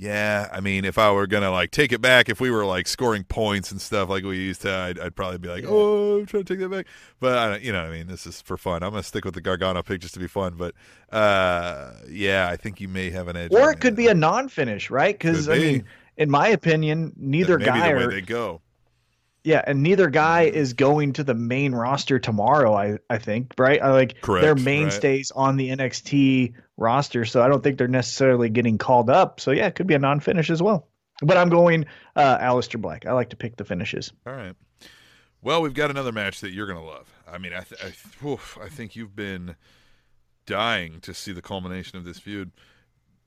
yeah, 0.02 0.50
I 0.52 0.62
mean, 0.62 0.84
if 0.84 0.98
I 0.98 1.12
were 1.12 1.28
gonna 1.28 1.52
like 1.52 1.70
take 1.70 1.92
it 1.92 2.02
back, 2.02 2.28
if 2.28 2.42
we 2.42 2.50
were 2.50 2.66
like 2.66 2.88
scoring 2.88 3.24
points 3.24 3.72
and 3.72 3.80
stuff 3.80 4.10
like 4.10 4.24
we 4.24 4.36
used 4.36 4.64
to, 4.64 4.74
I'd, 4.74 5.00
I'd 5.00 5.16
probably 5.16 5.38
be 5.38 5.48
like, 5.48 5.64
oh, 5.68 6.18
I'm 6.18 6.26
trying 6.26 6.44
to 6.44 6.52
take 6.52 6.60
that 6.60 6.70
back. 6.70 6.88
But 7.20 7.38
I 7.38 7.50
don't, 7.52 7.62
you 7.62 7.72
know, 7.72 7.82
I 7.82 7.92
mean, 7.92 8.08
this 8.08 8.26
is 8.26 8.42
for 8.42 8.58
fun. 8.58 8.82
I'm 8.82 8.90
gonna 8.90 9.04
stick 9.04 9.26
with 9.26 9.36
the 9.36 9.42
Gargano 9.42 9.84
pick 9.84 10.02
just 10.02 10.16
to 10.16 10.20
be 10.20 10.26
fun. 10.26 10.56
But 10.58 10.74
uh, 11.16 11.94
yeah, 12.10 12.50
I 12.50 12.58
think 12.58 12.82
you 12.82 12.88
may 12.88 13.12
have 13.12 13.28
an 13.28 13.38
edge. 13.38 13.52
or 13.54 13.72
it 13.72 13.80
could 13.80 13.96
me. 13.96 14.06
be 14.06 14.08
a 14.10 14.16
non-finish, 14.16 14.90
right? 14.90 15.16
Because 15.16 15.46
Could 15.46 15.58
I 15.58 15.60
mean, 15.60 15.86
in 16.18 16.32
my 16.32 16.48
opinion, 16.48 17.14
neither 17.16 17.60
That 17.60 17.60
be 17.60 17.66
guy 17.66 17.92
the 17.92 17.98
way 18.00 18.04
are 18.06 18.10
they 18.10 18.22
go. 18.22 18.62
Yeah, 19.44 19.64
and 19.66 19.82
neither 19.82 20.10
guy 20.10 20.44
is 20.44 20.74
going 20.74 21.14
to 21.14 21.24
the 21.24 21.34
main 21.34 21.74
roster 21.74 22.20
tomorrow. 22.20 22.76
I 22.76 23.00
I 23.10 23.18
think 23.18 23.54
right. 23.58 23.82
I 23.82 23.92
like 23.92 24.22
Correct, 24.22 24.44
they're 24.44 24.54
right. 24.54 24.64
mainstays 24.64 25.32
on 25.32 25.58
the 25.58 25.70
NXT 25.70 26.54
roster, 26.78 27.26
so 27.26 27.42
I 27.42 27.48
don't 27.48 27.64
think 27.64 27.78
they're 27.78 27.88
necessarily 27.88 28.50
getting 28.50 28.78
called 28.78 29.10
up. 29.10 29.40
So 29.40 29.52
yeah, 29.52 29.68
it 29.68 29.76
could 29.76 29.88
be 29.88 29.96
a 29.96 30.00
non-finish 30.00 30.50
as 30.50 30.62
well. 30.62 30.88
But 31.24 31.38
I'm 31.38 31.50
going 31.50 31.86
uh, 32.16 32.38
Aleister 32.40 32.80
Black. 32.82 33.06
I 33.06 33.14
like 33.14 33.30
to 33.30 33.36
pick 33.36 33.56
the 33.56 33.66
finishes. 33.66 34.12
All 34.26 34.34
right. 34.34 34.56
Well, 35.42 35.62
we've 35.62 35.74
got 35.74 35.90
another 35.90 36.12
match 36.12 36.42
that 36.42 36.52
you're 36.52 36.68
going 36.68 36.80
to 36.80 36.86
love. 36.86 37.12
I 37.28 37.38
mean, 37.40 37.54
I, 37.54 37.62
th- 37.62 37.82
I, 37.84 38.28
oof, 38.28 38.58
I 38.62 38.70
think 38.70 38.96
you've 38.96 39.16
been 39.16 39.56
dying 40.46 41.00
to 41.02 41.14
see 41.14 41.32
the 41.32 41.42
culmination 41.42 41.98
of 41.98 42.06
this 42.06 42.20
feud. 42.20 42.52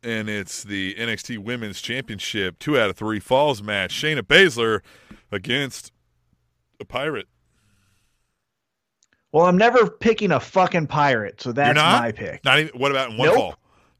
And 0.03 0.29
it's 0.29 0.63
the 0.63 0.95
NXT 0.95 1.39
Women's 1.39 1.81
Championship 1.81 2.59
two 2.59 2.79
out 2.79 2.91
of 2.91 2.97
three 2.97 3.21
falls 3.21 3.63
match. 3.63 3.95
Shayna 3.95 4.21
Baszler 4.23 4.81
against 5.33 5.93
a 6.81 6.85
pirate. 6.85 7.27
Well, 9.33 9.47
I'm 9.47 9.59
never 9.59 9.89
picking 9.91 10.31
a 10.33 10.39
fucking 10.41 10.87
pirate, 10.87 11.41
so 11.41 11.53
that's 11.53 11.75
not? 11.75 12.03
my 12.03 12.13
pick. 12.13 12.45
Not 12.45 12.61
even. 12.61 12.79
What 12.79 12.91
about 12.93 13.11
in 13.11 13.17
one 13.19 13.29
Nope. 13.29 13.37
fall? 13.37 13.55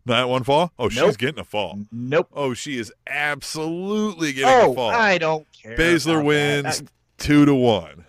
Not 0.07 0.29
one 0.29 0.45
fall. 0.45 0.71
Oh, 0.79 0.89
she's 0.89 1.17
getting 1.17 1.41
a 1.41 1.45
fall. 1.45 1.79
Nope. 1.91 2.29
Oh, 2.35 2.53
she 2.55 2.79
is 2.79 2.93
absolutely 3.07 4.33
getting 4.35 4.49
a 4.49 4.71
Oh, 4.71 4.75
fall. 4.75 4.91
I 4.91 5.19
don't 5.19 5.47
care. 5.53 5.77
Baszler 5.77 6.23
wins 6.23 6.81
that. 6.81 6.89
two 7.19 7.45
to 7.47 7.55
one. 7.55 8.05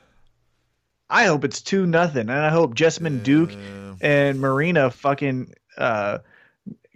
I, 1.10 1.26
hope 1.26 1.46
it's 1.46 1.62
two 1.62 1.86
nothing, 1.86 2.22
and 2.22 2.32
I 2.32 2.50
hope 2.50 2.76
Jessamyn 2.76 3.24
Duke 3.24 3.52
Uh, 3.54 3.94
and 4.02 4.40
Marina 4.42 4.90
fucking 4.92 5.54
uh, 5.78 6.18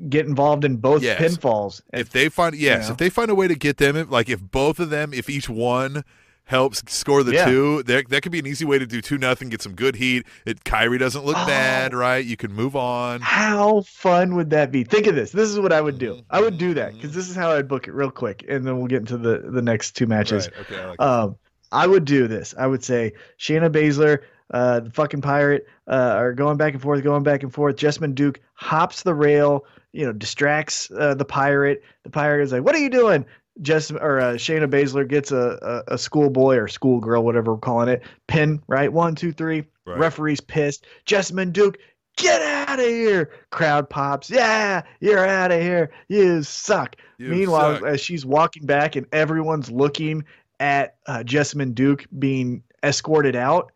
get 0.10 0.26
involved 0.26 0.66
in 0.66 0.78
both 0.78 1.02
Yes. 1.02 1.22
pinfalls. 1.22 1.82
if 1.94 2.10
they 2.10 2.28
find 2.28 2.56
yes, 2.56 2.88
know? 2.88 2.92
if 2.94 2.98
they 2.98 3.10
find 3.10 3.32
a 3.32 3.36
way 3.36 3.48
to 3.48 3.56
get 3.56 3.78
them, 3.78 4.10
like 4.10 4.28
if 4.30 4.42
both 4.42 4.80
of 4.80 4.90
them, 4.90 5.14
if 5.14 5.30
each 5.30 5.48
one 5.48 6.04
helps 6.50 6.82
score 6.92 7.22
the 7.22 7.34
Yeah. 7.34 7.46
two, 7.46 7.84
there 7.84 8.02
that 8.10 8.24
could 8.24 8.32
be 8.32 8.40
an 8.40 8.48
easy 8.48 8.66
way 8.66 8.80
to 8.80 8.88
do 8.88 9.02
two 9.02 9.20
nothing, 9.20 9.50
get 9.50 9.62
some 9.62 9.76
good 9.76 9.96
heat. 9.96 10.26
It 10.48 10.64
Kairi 10.64 10.98
doesn't 10.98 11.24
look 11.24 11.38
Oh. 11.38 11.46
bad, 11.46 11.94
right? 11.94 12.26
You 12.26 12.36
can 12.36 12.52
move 12.52 12.76
on. 12.76 13.22
How 13.22 13.82
fun 13.82 14.36
would 14.36 14.50
that 14.50 14.72
be? 14.72 14.84
Think 14.84 15.06
of 15.06 15.14
this. 15.14 15.32
This 15.32 15.48
is 15.50 15.60
what 15.60 15.72
I 15.72 15.80
would 15.80 16.00
do. 16.00 16.22
I 16.32 16.42
would 16.42 16.58
do 16.58 16.74
that 16.74 16.94
because 16.96 17.14
this 17.14 17.30
is 17.30 17.36
how 17.36 17.52
I'd 17.52 17.68
book 17.68 17.88
it 17.88 17.94
real 17.94 18.10
quick, 18.10 18.44
and 18.50 18.66
then 18.66 18.78
we'll 18.80 18.88
get 18.88 19.00
into 19.00 19.18
the 19.18 19.44
the 19.52 19.62
next 19.62 19.92
two 19.92 20.08
matches. 20.08 20.50
Right. 20.58 20.66
Okay. 20.72 20.82
I 20.82 20.86
like 20.90 21.00
Um, 21.02 21.36
I 21.72 21.86
would 21.86 22.06
do 22.06 22.28
this. 22.28 22.56
I 22.58 22.66
would 22.66 22.84
say 22.84 23.14
Shayna 23.40 23.70
Baszler, 23.70 24.18
uh, 24.52 24.80
the 24.80 24.90
fucking 24.90 25.22
pirate, 25.22 25.68
uh, 25.88 26.16
are 26.18 26.34
going 26.34 26.58
back 26.58 26.74
and 26.74 26.82
forth, 26.82 27.04
going 27.04 27.22
back 27.22 27.44
and 27.44 27.54
forth. 27.54 27.76
Jessamyn 27.76 28.16
Duke 28.16 28.40
hops 28.56 29.04
the 29.04 29.14
rail, 29.14 29.66
you 29.94 30.04
know, 30.04 30.12
distracts 30.14 30.90
uh, 30.98 31.14
the 31.14 31.26
pirate. 31.26 31.84
The 32.06 32.10
pirate 32.10 32.42
is 32.44 32.52
like, 32.52 32.64
"What 32.64 32.74
are 32.74 32.80
you 32.80 32.90
doing?" 32.90 33.24
Jess 33.62 33.92
or 33.92 34.20
uh, 34.20 34.34
Shayna 34.34 34.68
Baszler 34.70 35.08
gets 35.08 35.32
a, 35.32 35.84
a, 35.88 35.94
a 35.94 35.98
schoolboy 35.98 36.56
or 36.56 36.68
schoolgirl, 36.68 37.24
whatever 37.24 37.54
we're 37.54 37.60
calling 37.60 37.90
it, 37.90 38.04
pin, 38.28 38.62
right? 38.68 38.92
One, 38.92 39.16
two, 39.16 39.32
three. 39.32 39.66
Right. 39.86 40.00
Referee's 40.00 40.40
pissed. 40.40 40.86
Jessamyn 41.06 41.52
Duke 41.52 41.78
get 42.18 42.42
out 42.42 42.80
of 42.80 42.86
here. 42.86 43.32
Crowd 43.50 43.90
pops. 43.90 44.30
Yeah, 44.30 44.84
you're 45.00 45.26
out 45.26 45.52
of 45.52 45.62
here. 45.62 45.92
You 46.08 46.44
suck. 46.44 46.96
You 47.18 47.30
Meanwhile, 47.30 47.76
suck. 47.76 47.86
as 47.86 48.02
she's 48.02 48.26
walking 48.26 48.66
back 48.66 48.96
and 48.96 49.08
everyone's 49.12 49.72
looking 49.72 50.26
at 50.60 50.98
uh, 51.08 51.24
Jessamyn 51.26 51.74
Duke 51.74 52.06
being 52.18 52.64
escorted 52.84 53.36
out, 53.36 53.72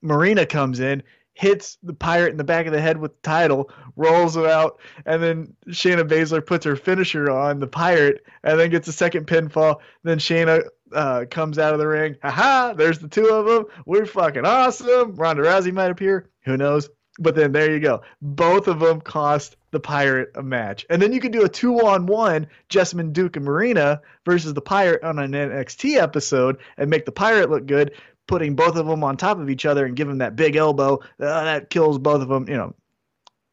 Marina 0.00 0.46
comes 0.46 0.80
in, 0.80 1.02
hits 1.42 1.76
the 1.82 1.92
pirate 1.92 2.30
in 2.30 2.36
the 2.36 2.44
back 2.44 2.66
of 2.66 2.72
the 2.72 2.80
head 2.80 2.96
with 2.96 3.10
the 3.20 3.28
title, 3.28 3.68
rolls 3.96 4.36
him 4.36 4.46
out, 4.46 4.78
and 5.06 5.20
then 5.20 5.52
Shayna 5.70 6.08
Baszler 6.08 6.46
puts 6.46 6.64
her 6.64 6.76
finisher 6.76 7.28
on 7.32 7.58
the 7.58 7.66
pirate 7.66 8.24
and 8.44 8.60
then 8.60 8.70
gets 8.70 8.86
a 8.86 8.92
second 8.92 9.26
pinfall. 9.26 9.80
Then 10.04 10.20
Shayna 10.20 10.62
uh, 10.94 11.24
comes 11.28 11.58
out 11.58 11.72
of 11.72 11.80
the 11.80 11.88
ring. 11.88 12.14
Haha, 12.22 12.74
there's 12.74 13.00
the 13.00 13.08
two 13.08 13.26
of 13.26 13.46
them. 13.46 13.64
We're 13.86 14.06
fucking 14.06 14.46
awesome. 14.46 15.16
Ronda 15.16 15.42
Rousey 15.42 15.72
might 15.72 15.90
appear. 15.90 16.30
Who 16.44 16.56
knows? 16.56 16.88
But 17.18 17.34
then 17.34 17.50
there 17.50 17.72
you 17.72 17.80
go. 17.80 18.02
Both 18.22 18.68
of 18.68 18.78
them 18.78 19.00
cost 19.00 19.56
the 19.72 19.80
pirate 19.80 20.30
a 20.36 20.42
match. 20.44 20.86
And 20.90 21.02
then 21.02 21.12
you 21.12 21.20
could 21.20 21.32
do 21.32 21.44
a 21.44 21.48
two 21.48 21.80
on 21.80 22.06
one 22.06 22.46
Jessamyn 22.70 23.12
Duke 23.12 23.36
and 23.36 23.44
Marina 23.44 24.00
versus 24.24 24.54
the 24.54 24.60
pirate 24.60 25.02
on 25.02 25.18
an 25.18 25.32
NXT 25.32 25.96
episode 25.96 26.58
and 26.76 26.88
make 26.88 27.04
the 27.04 27.12
pirate 27.12 27.50
look 27.50 27.66
good, 27.66 27.92
putting 28.26 28.54
both 28.54 28.76
of 28.76 28.86
them 28.86 29.04
on 29.04 29.16
top 29.16 29.38
of 29.38 29.50
each 29.50 29.66
other 29.66 29.84
and 29.86 29.96
give 29.96 30.08
them 30.08 30.18
that 30.18 30.36
big 30.36 30.56
elbow. 30.56 30.98
Uh, 31.20 31.44
that 31.44 31.70
kills 31.70 31.98
both 31.98 32.22
of 32.22 32.28
them, 32.28 32.48
you 32.48 32.56
know, 32.56 32.74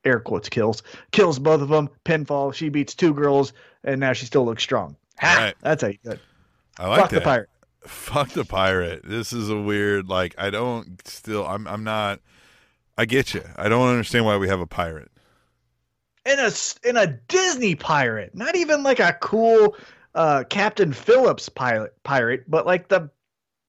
air 0.06 0.20
quotes 0.20 0.50
kills, 0.50 0.84
kills 1.12 1.40
both 1.40 1.62
of 1.62 1.70
them. 1.70 1.90
Pinfall. 2.06 2.54
She 2.54 2.70
beats 2.70 2.96
two 2.96 3.14
girls 3.14 3.54
and 3.84 4.00
now 4.00 4.14
she 4.14 4.26
still 4.26 4.46
looks 4.46 4.64
strong. 4.64 4.96
Ha! 5.20 5.36
Right. 5.38 5.56
That's 5.62 5.82
how 5.82 5.90
you 5.90 5.98
do 6.04 6.12
it. 6.12 6.20
I 6.78 6.88
like 6.88 7.02
Fuck 7.02 7.10
that. 7.10 7.16
the 7.16 7.22
pirate. 7.22 7.50
Fuck 7.86 8.30
the 8.30 8.46
pirate. 8.46 9.02
This 9.04 9.34
is 9.34 9.50
a 9.50 9.60
weird. 9.60 10.08
Like 10.08 10.36
I 10.38 10.50
don't 10.50 11.06
still. 11.08 11.46
I'm. 11.46 11.68
I'm 11.68 11.84
not. 11.84 12.20
I 12.98 13.06
get 13.06 13.34
you. 13.34 13.44
I 13.56 13.70
don't 13.70 13.88
understand 13.90 14.26
why 14.26 14.38
we 14.38 14.48
have 14.50 14.60
a 14.60 14.68
pirate. 14.68 15.10
in 16.26 16.40
a 16.40 16.52
in 16.88 16.98
a 16.98 17.08
Disney 17.28 17.76
pirate, 17.76 18.36
not 18.36 18.56
even 18.56 18.84
like 18.84 19.00
a 19.00 19.14
cool 19.22 19.76
uh, 20.16 20.44
Captain 20.50 20.92
Phillips 20.94 21.48
pilot 21.50 21.94
pirate, 22.04 22.44
but 22.50 22.66
like 22.66 22.90
the 22.90 23.10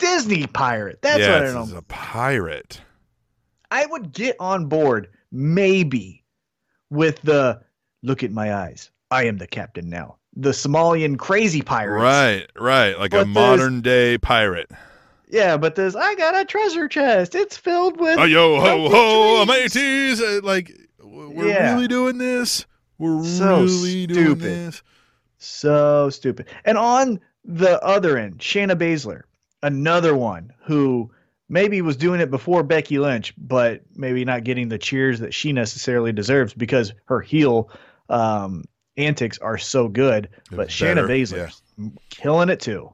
Disney 0.00 0.46
pirate. 0.48 1.00
That's 1.02 1.20
yeah, 1.20 1.28
what 1.34 1.36
I 1.42 1.44
this 1.44 1.52
don't. 1.54 1.68
is 1.68 1.72
a 1.74 1.82
pirate. 1.82 2.80
I 3.70 3.86
would 3.86 4.12
get 4.12 4.34
on 4.40 4.66
board 4.66 5.08
maybe 5.30 6.24
with 6.90 7.20
the 7.22 7.60
look 8.02 8.22
at 8.24 8.32
my 8.32 8.52
eyes. 8.54 8.90
I 9.12 9.24
am 9.26 9.38
the 9.38 9.46
captain 9.46 9.88
now. 9.88 10.16
The 10.34 10.50
Somalian 10.50 11.18
crazy 11.18 11.62
pirates. 11.62 12.02
Right, 12.02 12.46
right. 12.58 12.98
Like 12.98 13.12
a 13.12 13.18
But 13.18 13.24
there's- 13.24 13.58
modern 13.58 13.80
day 13.80 14.18
pirate. 14.18 14.70
Yeah, 15.28 15.56
but 15.56 15.76
there's 15.76 15.94
I 15.94 16.16
got 16.16 16.34
a 16.40 16.44
treasure 16.44 16.88
chest. 16.88 17.36
It's 17.36 17.56
filled 17.56 18.00
with 18.00 18.18
Oh, 18.18 18.24
yo, 18.24 18.58
ho, 18.60 18.88
ho, 18.88 19.44
dreams." 19.44 19.74
mateys. 19.74 20.20
Uh, 20.20 20.40
Like, 20.42 20.72
we're 21.00 21.46
Yeah. 21.48 21.74
really 21.74 21.86
doing 21.86 22.18
this. 22.18 22.66
We're 22.98 23.22
So 23.24 23.62
really 23.62 24.06
doing 24.08 24.38
this. 24.38 24.82
So 25.38 26.10
stupid. 26.10 26.46
And 26.64 26.76
on 26.76 27.20
the 27.44 27.80
other 27.82 28.18
end, 28.18 28.38
Shayna 28.38 28.76
Baszler, 28.76 29.22
another 29.62 30.14
one 30.14 30.52
who 30.64 31.10
maybe 31.48 31.82
was 31.82 31.96
doing 31.96 32.20
it 32.20 32.30
before 32.30 32.62
Becky 32.62 32.98
Lynch, 32.98 33.34
but 33.36 33.82
maybe 33.94 34.24
not 34.24 34.44
getting 34.44 34.68
the 34.68 34.78
cheers 34.78 35.20
that 35.20 35.34
she 35.34 35.52
necessarily 35.52 36.12
deserves 36.12 36.54
because 36.54 36.92
her 37.06 37.20
heel 37.20 37.70
um, 38.08 38.64
antics 38.96 39.38
are 39.38 39.58
so 39.58 39.88
good. 39.88 40.26
It 40.26 40.56
But 40.56 40.68
Shayna 40.68 40.96
better, 40.96 41.08
Baszler's 41.08 41.62
killing 42.10 42.48
it 42.48 42.60
too. 42.60 42.92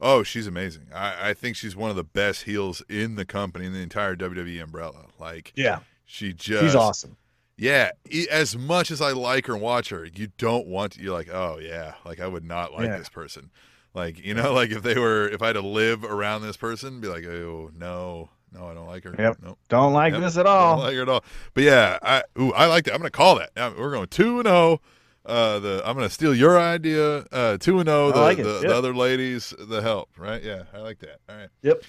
Oh, 0.00 0.22
she's 0.22 0.46
amazing. 0.46 0.86
I, 0.94 1.30
I 1.30 1.34
think 1.34 1.56
she's 1.56 1.76
one 1.76 1.90
of 1.90 1.96
the 1.96 2.04
best 2.04 2.44
heels 2.44 2.82
in 2.88 3.16
the 3.16 3.26
company 3.26 3.66
in 3.66 3.74
the 3.74 3.80
entire 3.82 4.16
WWE 4.16 4.62
umbrella. 4.62 5.06
Like, 5.18 5.52
Yeah, 5.54 5.80
she 6.06 6.32
just 6.32 6.62
she's 6.62 6.74
awesome. 6.74 7.16
Yeah, 7.56 7.90
as 8.30 8.56
much 8.56 8.90
as 8.90 9.00
I 9.00 9.12
like 9.12 9.46
her 9.46 9.52
and 9.52 9.62
watch 9.62 9.90
her, 9.90 10.06
you 10.06 10.28
don't 10.38 10.66
want 10.66 10.92
to. 10.92 11.02
You're 11.02 11.12
like, 11.12 11.28
oh 11.32 11.58
yeah, 11.60 11.94
like 12.04 12.20
I 12.20 12.26
would 12.26 12.44
not 12.44 12.72
like 12.72 12.86
Yeah. 12.86 12.98
this 12.98 13.08
person. 13.10 13.50
Like 13.94 14.24
you 14.24 14.34
know, 14.34 14.52
like 14.60 14.70
if 14.70 14.82
they 14.82 14.98
were, 14.98 15.28
if 15.28 15.40
I 15.42 15.48
had 15.48 15.52
to 15.54 15.60
live 15.62 16.04
around 16.04 16.42
this 16.42 16.56
person, 16.56 17.00
be 17.00 17.08
like, 17.08 17.24
oh 17.24 17.70
no, 17.76 18.30
no, 18.52 18.66
I 18.68 18.74
don't 18.74 18.86
like 18.86 19.04
her. 19.04 19.14
Yep. 19.18 19.38
Nope, 19.42 19.58
Don't 19.68 19.92
like 19.92 20.12
Yep. 20.12 20.22
this 20.22 20.36
at 20.36 20.46
all. 20.46 20.76
don't 20.76 20.86
like 20.86 20.94
her 20.96 21.02
at 21.02 21.08
all. 21.08 21.24
But 21.54 21.64
yeah, 21.64 21.98
I 22.02 22.22
ooh, 22.38 22.52
I 22.52 22.66
like 22.66 22.84
that. 22.84 22.92
I'm 22.94 22.98
gonna 23.00 23.10
call 23.10 23.36
that. 23.36 23.50
We're 23.78 23.92
going 23.92 24.08
two 24.08 24.38
and 24.40 24.46
zero. 24.48 24.80
Uh, 25.26 25.58
the 25.58 25.82
I'm 25.86 25.94
gonna 25.96 26.10
steal 26.10 26.34
your 26.34 26.60
idea. 26.60 27.18
Uh, 27.32 27.56
two 27.58 27.78
and 27.80 27.88
zero. 27.88 28.12
The, 28.12 28.20
like 28.20 28.36
the, 28.38 28.42
yep. 28.54 28.62
the 28.62 28.74
other 28.76 28.94
ladies, 28.94 29.54
the 29.58 29.80
help. 29.80 30.10
Right? 30.18 30.42
Yeah, 30.42 30.64
I 30.74 30.78
like 30.78 30.98
that. 31.00 31.18
All 31.28 31.36
right. 31.36 31.48
Yep. 31.62 31.82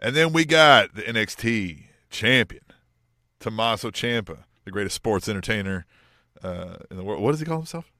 And 0.00 0.16
then 0.16 0.32
we 0.32 0.44
got 0.44 0.94
the 0.96 1.02
NXT 1.02 1.84
champion, 2.10 2.64
Tommaso 3.40 3.90
Ciampa, 3.90 4.44
the 4.64 4.70
greatest 4.72 4.96
sports 4.96 5.28
entertainer 5.28 5.86
uh, 6.42 6.76
in 6.90 6.96
the 6.96 7.04
world. 7.04 7.22
What 7.22 7.30
does 7.30 7.40
he 7.40 7.46
call 7.46 7.58
himself? 7.58 7.90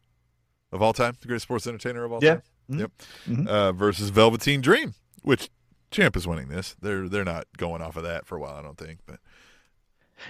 Of 0.72 0.82
all 0.82 0.93
time, 0.93 1.16
the 1.20 1.28
greatest 1.28 1.44
sports 1.44 1.66
entertainer 1.66 2.02
of 2.05 2.12
all 2.12 2.18
Yeah. 2.22 2.34
time. 2.34 2.43
Mhm. 2.70 2.80
Yep. 2.80 2.90
Mhm. 3.28 3.47
Uh, 3.47 3.72
versus 3.72 4.10
Velveteen 4.10 4.60
Dream, 4.60 4.94
which 5.22 5.51
Champ 5.90 6.16
is 6.16 6.26
winning 6.26 6.48
this. 6.48 6.74
They're 6.80 7.09
they're 7.09 7.24
not 7.24 7.47
going 7.56 7.82
off 7.82 7.97
of 7.97 8.02
that 8.05 8.26
for 8.26 8.36
a 8.36 8.40
while, 8.40 8.55
I 8.56 8.62
don't 8.62 8.78
think. 8.78 9.01
But 9.06 9.18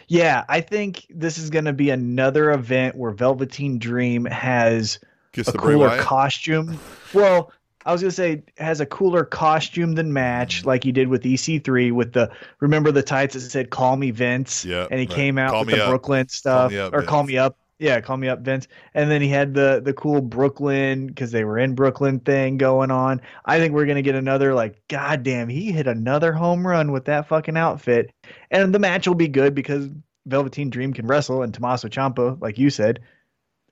Yeah, 0.09 0.45
I 0.49 0.61
think 0.61 1.07
this 1.11 1.39
is 1.39 1.51
going 1.51 1.67
to 1.67 1.73
be 1.73 1.91
another 1.91 2.51
event 2.51 2.97
where 2.97 3.11
Velveteen 3.13 3.79
Dream 3.79 4.25
has 4.25 4.99
kiss 5.33 5.49
a 5.49 5.53
cooler 5.53 5.99
costume. 5.99 6.79
Well, 7.13 7.53
I 7.85 7.93
was 7.93 8.01
gonna 8.01 8.13
say 8.13 8.45
has 8.59 8.81
a 8.81 8.87
cooler 8.87 9.25
costume 9.25 9.95
than 9.95 10.13
match, 10.13 10.65
like 10.65 10.85
he 10.85 10.93
did 10.93 11.09
with 11.09 11.25
EC3 11.25 11.91
with 11.91 12.13
the 12.13 12.31
remember 12.61 12.93
the 12.93 13.03
tights 13.03 13.35
that 13.35 13.41
said 13.41 13.71
"Call 13.71 13.97
me 13.97 14.13
Vince," 14.13 14.65
Yeah, 14.65 14.87
and 14.91 15.01
he 15.01 15.07
right. 15.07 15.15
came 15.15 15.37
out 15.37 15.51
Call 15.51 15.65
with 15.65 15.75
the 15.75 15.83
up. 15.83 15.89
Brooklyn 15.91 16.29
stuff, 16.29 16.71
me 16.71 16.79
up, 16.79 16.95
or 16.95 17.03
"Call 17.03 17.25
me 17.25 17.37
up." 17.39 17.59
Yeah, 17.79 18.01
call 18.01 18.17
me 18.17 18.29
up, 18.29 18.41
Vince. 18.41 18.69
And 18.95 19.11
then 19.11 19.21
he 19.23 19.29
had 19.29 19.55
the 19.55 19.81
the 19.85 19.93
cool 19.93 20.21
Brooklyn 20.21 21.07
because 21.07 21.33
they 21.33 21.45
were 21.45 21.59
in 21.59 21.75
Brooklyn 21.75 22.21
thing 22.21 22.57
going 22.57 22.91
on. 22.91 23.21
I 23.45 23.59
think 23.59 23.75
we're 23.75 23.87
gonna 23.87 24.03
get 24.03 24.15
another 24.15 24.55
like, 24.55 24.81
goddamn, 24.89 25.49
he 25.49 25.73
hit 25.73 25.87
another 25.87 26.33
home 26.33 26.67
run 26.67 26.93
with 26.93 27.07
that 27.07 27.29
fucking 27.29 27.57
outfit, 27.57 28.13
and 28.51 28.75
the 28.75 28.79
match 28.79 29.09
will 29.09 29.17
be 29.17 29.29
good 29.29 29.55
because 29.55 29.89
Velveteen 30.27 30.71
Dream 30.71 30.93
can 30.93 31.07
wrestle, 31.07 31.43
and 31.43 31.53
Tommaso 31.53 31.89
Ciampa, 31.89 32.41
like 32.41 32.59
you 32.59 32.71
said, 32.71 33.01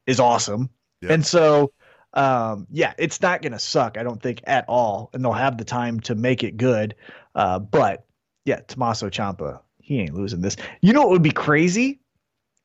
is 0.07 0.21
awesome. 0.21 0.71
Yeah. 1.01 1.13
And 1.13 1.25
so, 1.25 1.73
um, 2.15 2.67
yeah, 2.71 2.93
it's 2.99 3.23
not 3.23 3.43
going 3.43 3.53
to 3.53 3.59
suck, 3.59 3.97
I 3.97 4.03
don't 4.03 4.23
think, 4.23 4.43
at 4.47 4.65
all. 4.69 5.11
And 5.13 5.25
they'll 5.25 5.33
have 5.33 5.59
the 5.59 5.65
time 5.65 6.01
to 6.01 6.15
make 6.15 6.43
it 6.43 6.57
good. 6.57 6.95
Uh, 7.35 7.59
but 7.59 8.05
yeah, 8.45 8.61
Tommaso 8.67 9.09
Ciampa, 9.09 9.61
he 9.79 10.01
ain't 10.01 10.15
losing 10.15 10.41
this. 10.41 10.57
You 10.83 10.93
know 10.93 11.03
what 11.03 11.11
would 11.11 11.23
be 11.23 11.31
crazy? 11.31 12.01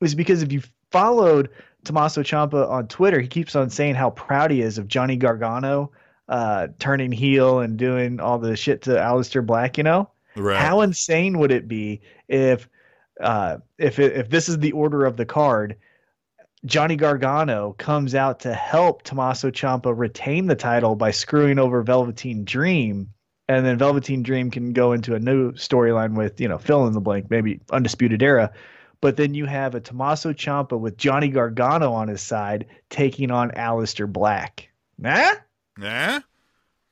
Was 0.00 0.14
because 0.14 0.42
if 0.42 0.52
you 0.52 0.62
followed 0.96 1.50
Tommaso 1.84 2.22
Ciampa 2.22 2.68
on 2.68 2.88
Twitter, 2.88 3.20
he 3.20 3.28
keeps 3.28 3.54
on 3.54 3.70
saying 3.70 3.94
how 3.94 4.10
proud 4.10 4.50
he 4.50 4.60
is 4.60 4.78
of 4.78 4.88
Johnny 4.88 5.16
Gargano 5.16 5.92
uh, 6.28 6.68
turning 6.78 7.12
heel 7.12 7.60
and 7.60 7.76
doing 7.76 8.20
all 8.20 8.38
the 8.38 8.56
shit 8.56 8.82
to 8.82 8.90
Aleister 8.90 9.44
Black, 9.44 9.78
you 9.78 9.84
know? 9.84 10.10
Right. 10.36 10.58
How 10.58 10.80
insane 10.80 11.38
would 11.38 11.52
it 11.52 11.68
be 11.68 12.00
if 12.28 12.68
uh, 13.20 13.58
if 13.78 13.98
it, 13.98 14.12
if 14.12 14.28
this 14.28 14.48
is 14.48 14.58
the 14.58 14.72
order 14.72 15.06
of 15.06 15.16
the 15.16 15.24
card, 15.24 15.76
Johnny 16.66 16.96
Gargano 16.96 17.74
comes 17.78 18.14
out 18.14 18.40
to 18.40 18.52
help 18.52 19.02
Tommaso 19.02 19.50
Ciampa 19.50 19.96
retain 19.96 20.46
the 20.46 20.56
title 20.56 20.96
by 20.96 21.10
screwing 21.10 21.58
over 21.58 21.82
Velveteen 21.82 22.44
Dream, 22.44 23.08
and 23.48 23.64
then 23.64 23.78
Velveteen 23.78 24.22
Dream 24.22 24.50
can 24.50 24.74
go 24.74 24.92
into 24.92 25.14
a 25.14 25.18
new 25.18 25.52
storyline 25.52 26.14
with 26.14 26.38
you 26.40 26.48
know 26.48 26.58
fill 26.58 26.86
in 26.86 26.92
the 26.92 27.00
blank, 27.00 27.30
maybe 27.30 27.60
Undisputed 27.70 28.22
Era. 28.22 28.52
But 29.00 29.16
then 29.16 29.34
you 29.34 29.46
have 29.46 29.74
a 29.74 29.80
Tommaso 29.80 30.32
Ciampa 30.32 30.78
with 30.78 30.96
Johnny 30.96 31.28
Gargano 31.28 31.92
on 31.92 32.08
his 32.08 32.22
side 32.22 32.66
taking 32.90 33.30
on 33.30 33.50
Aleister 33.52 34.10
Black. 34.10 34.68
Nah, 34.98 35.34
Nah, 35.78 36.20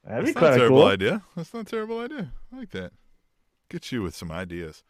that'd 0.05 0.27
be 0.27 0.33
that's 0.33 0.35
not 0.43 0.53
a 0.53 0.57
terrible 0.57 0.81
cool. 0.81 0.87
idea. 0.89 1.23
That's 1.35 1.55
not 1.55 1.61
a 1.63 1.65
terrible 1.65 2.01
idea. 2.01 2.31
I 2.53 2.57
like 2.59 2.71
that. 2.73 2.93
Get 3.71 3.91
you 3.91 4.03
with 4.03 4.15
some 4.15 4.31
ideas. 4.31 4.85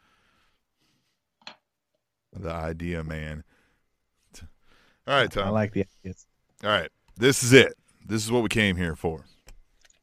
The 2.36 2.50
idea 2.50 3.04
man. 3.04 3.44
All 5.06 5.14
right, 5.14 5.30
Tom. 5.30 5.46
I 5.46 5.50
like 5.50 5.72
the 5.72 5.86
ideas. 6.02 6.26
All 6.64 6.70
right. 6.70 6.90
This 7.16 7.44
is 7.44 7.52
it. 7.52 7.74
This 8.04 8.24
is 8.24 8.32
what 8.32 8.42
we 8.42 8.48
came 8.48 8.76
here 8.76 8.96
for. 8.96 9.24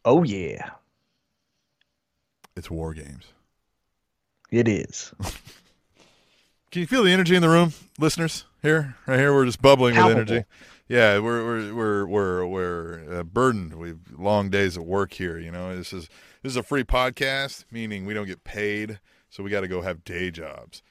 Oh 0.05 0.23
yeah, 0.23 0.69
It's 2.55 2.71
war 2.71 2.93
games. 2.93 3.25
it 4.51 4.67
is. 4.67 5.13
Can 6.71 6.79
you 6.79 6.87
feel 6.87 7.03
the 7.03 7.11
energy 7.11 7.35
in 7.35 7.41
the 7.41 7.49
room, 7.49 7.73
listeners? 7.99 8.45
Here, 8.61 8.95
right 9.05 9.19
here, 9.19 9.33
we're 9.33 9.45
just 9.45 9.61
bubbling 9.61 9.95
Palpable. 9.95 10.19
with 10.19 10.29
energy. 10.29 10.45
Yeah, 10.87 11.19
we're 11.19 11.43
we're 11.43 11.73
we're 11.73 12.05
we're 12.05 12.45
we're 12.45 13.19
uh, 13.19 13.23
burdened. 13.23 13.73
We've 13.73 13.99
long 14.17 14.49
days 14.49 14.77
of 14.77 14.85
work 14.85 15.11
here. 15.11 15.37
You 15.37 15.51
know, 15.51 15.75
this 15.75 15.91
is 15.91 16.07
this 16.41 16.51
is 16.51 16.55
a 16.55 16.63
free 16.63 16.85
podcast, 16.85 17.65
meaning 17.71 18.05
we 18.05 18.13
don't 18.13 18.25
get 18.25 18.45
paid, 18.45 19.01
so 19.29 19.43
we 19.43 19.49
got 19.49 19.61
to 19.61 19.67
go 19.67 19.81
have 19.81 20.05
day 20.05 20.31
jobs. 20.31 20.81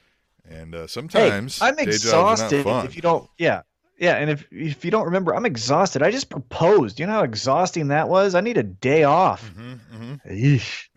And 0.47 0.74
uh, 0.74 0.86
sometimes 0.86 1.61
hey, 1.61 1.69
I'm 1.69 1.78
exhausted. 1.78 2.44
are 2.44 2.57
not 2.59 2.65
fun. 2.65 2.85
If 2.85 2.94
you 2.94 3.01
don't, 3.01 3.31
yeah, 3.39 3.62
yeah, 3.98 4.16
and 4.16 4.28
if 4.28 4.47
if 4.51 4.85
you 4.85 4.90
don't 4.90 5.07
remember, 5.07 5.35
I'm 5.35 5.47
exhausted. 5.47 6.02
I 6.02 6.11
just 6.11 6.28
proposed. 6.28 7.01
You 7.01 7.07
know 7.07 7.12
how 7.12 7.23
exhausting 7.23 7.89
that 7.89 8.07
was. 8.11 8.35
I 8.35 8.43
need 8.43 8.59
a 8.59 8.62
day 8.62 9.05
off. 9.05 9.48
hmm 9.48 9.77
hmm 9.90 10.57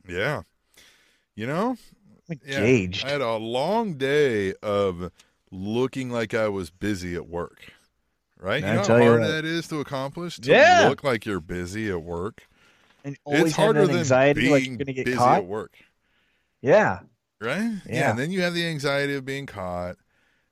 Yeah, 0.09 0.41
you 1.35 1.47
know, 1.47 1.77
I'm 2.29 2.39
yeah, 2.45 2.57
engaged. 2.59 3.05
I 3.05 3.09
had 3.09 3.21
a 3.21 3.35
long 3.35 3.95
day 3.95 4.53
of 4.63 5.11
looking 5.51 6.09
like 6.09 6.33
I 6.33 6.47
was 6.47 6.69
busy 6.69 7.15
at 7.15 7.27
work. 7.27 7.59
Right? 8.39 8.61
You 8.61 8.73
know 8.73 8.81
how 8.83 8.97
hard 8.99 9.21
what. 9.21 9.27
that 9.27 9.45
is 9.45 9.67
to 9.69 9.79
accomplish? 9.79 10.37
To 10.37 10.51
Yeah. 10.51 10.87
look 10.89 11.03
like 11.03 11.25
you're 11.25 11.39
busy 11.39 11.89
at 11.89 12.01
work. 12.01 12.43
And 13.05 13.17
always 13.25 13.43
it's 13.47 13.55
harder 13.55 13.85
than 13.87 13.97
anxiety 13.97 14.41
being 14.41 14.51
like 14.53 14.65
you're 14.65 14.77
gonna 14.77 14.93
get 14.93 15.05
busy 15.05 15.17
caught. 15.17 15.37
at 15.39 15.45
work. 15.45 15.75
Yeah, 16.61 16.99
Right? 17.41 17.71
Yeah. 17.89 18.09
And 18.11 18.19
then 18.19 18.31
you 18.31 18.41
have 18.41 18.53
the 18.53 18.65
anxiety 18.65 19.15
of 19.15 19.25
being 19.25 19.45
caught. 19.45 19.97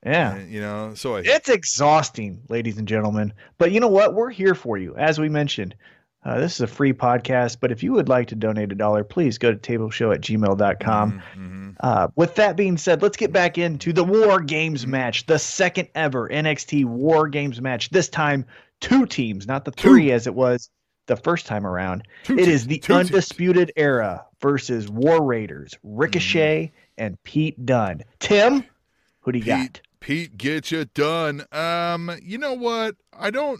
yeah. 0.05 0.35
and, 0.35 0.51
you 0.51 0.59
know, 0.61 0.93
so 0.93 1.15
I 1.15 1.21
It's 1.23 1.47
exhausting, 1.49 2.41
ladies 2.49 2.77
and 2.77 2.87
gentlemen. 2.87 3.33
But 3.57 3.71
you 3.71 3.79
know 3.79 3.87
what? 3.87 4.13
We're 4.13 4.29
here 4.29 4.55
for 4.55 4.77
you. 4.77 4.95
As 4.97 5.19
we 5.19 5.29
mentioned, 5.29 5.75
uh, 6.23 6.39
this 6.39 6.55
is 6.55 6.61
a 6.61 6.67
free 6.67 6.93
podcast. 6.93 7.57
But 7.59 7.71
if 7.71 7.81
you 7.83 7.93
would 7.93 8.09
like 8.09 8.27
to 8.27 8.35
donate 8.35 8.71
a 8.71 8.75
dollar, 8.75 9.03
please 9.03 9.37
go 9.37 9.51
to 9.51 9.57
tableshow 9.57 10.13
at 10.13 10.21
gmail.com. 10.21 11.21
Mhm. 11.35 11.75
Uh, 11.79 12.07
with 12.15 12.35
that 12.35 12.55
being 12.55 12.77
said, 12.77 13.01
let's 13.01 13.17
get 13.17 13.31
back 13.31 13.57
into 13.57 13.91
the 13.93 14.03
War 14.03 14.39
Games 14.39 14.85
match, 14.85 15.25
the 15.25 15.39
second 15.39 15.87
ever 15.95 16.29
NXT 16.29 16.85
War 16.85 17.27
Games 17.27 17.59
match. 17.61 17.89
This 17.89 18.07
time, 18.09 18.45
two 18.81 19.05
teams, 19.05 19.47
not 19.47 19.65
the 19.65 19.71
three 19.71 20.11
as 20.11 20.27
it 20.27 20.35
was 20.35 20.69
the 21.07 21.15
first 21.15 21.45
time 21.47 21.65
around. 21.65 22.03
Two 22.23 22.37
It 22.37 22.47
is 22.47 22.67
the 22.67 22.79
two. 22.79 22.93
Undisputed 22.93 23.71
Era 23.75 24.23
versus 24.41 24.89
War 24.89 25.23
Raiders, 25.23 25.73
Ricochet 25.83 26.71
and 26.97 27.21
Pete 27.23 27.65
Dunne. 27.65 28.03
Tim, 28.19 28.63
who 29.21 29.31
do 29.31 29.39
you 29.39 29.45
got? 29.45 29.59
Pete, 29.59 29.81
Pete, 29.99 30.37
get 30.37 30.71
you 30.71 30.85
done. 30.85 31.45
Um, 31.51 32.11
you 32.21 32.37
know 32.37 32.53
what? 32.53 32.95
I 33.13 33.29
don't. 33.31 33.59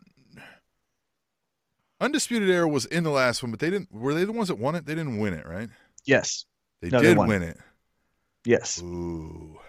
Undisputed 2.02 2.50
Era 2.50 2.68
was 2.68 2.86
in 2.86 3.04
the 3.04 3.12
last 3.12 3.42
one, 3.44 3.52
but 3.52 3.60
they 3.62 3.70
didn't. 3.70 3.92
Were 3.92 4.14
they 4.14 4.26
the 4.26 4.32
ones 4.34 4.50
that 4.50 4.56
won 4.58 4.76
it? 4.76 4.86
They 4.86 4.96
didn't 4.96 5.20
win 5.20 5.34
it, 5.34 5.46
right? 5.48 5.70
Yes. 6.06 6.46
They 6.82 6.90
No, 6.90 7.00
did 7.02 7.16
won. 7.18 7.28
win 7.30 7.44
it. 7.44 7.58
Yes. 8.44 8.82
Ooh. 8.82 9.60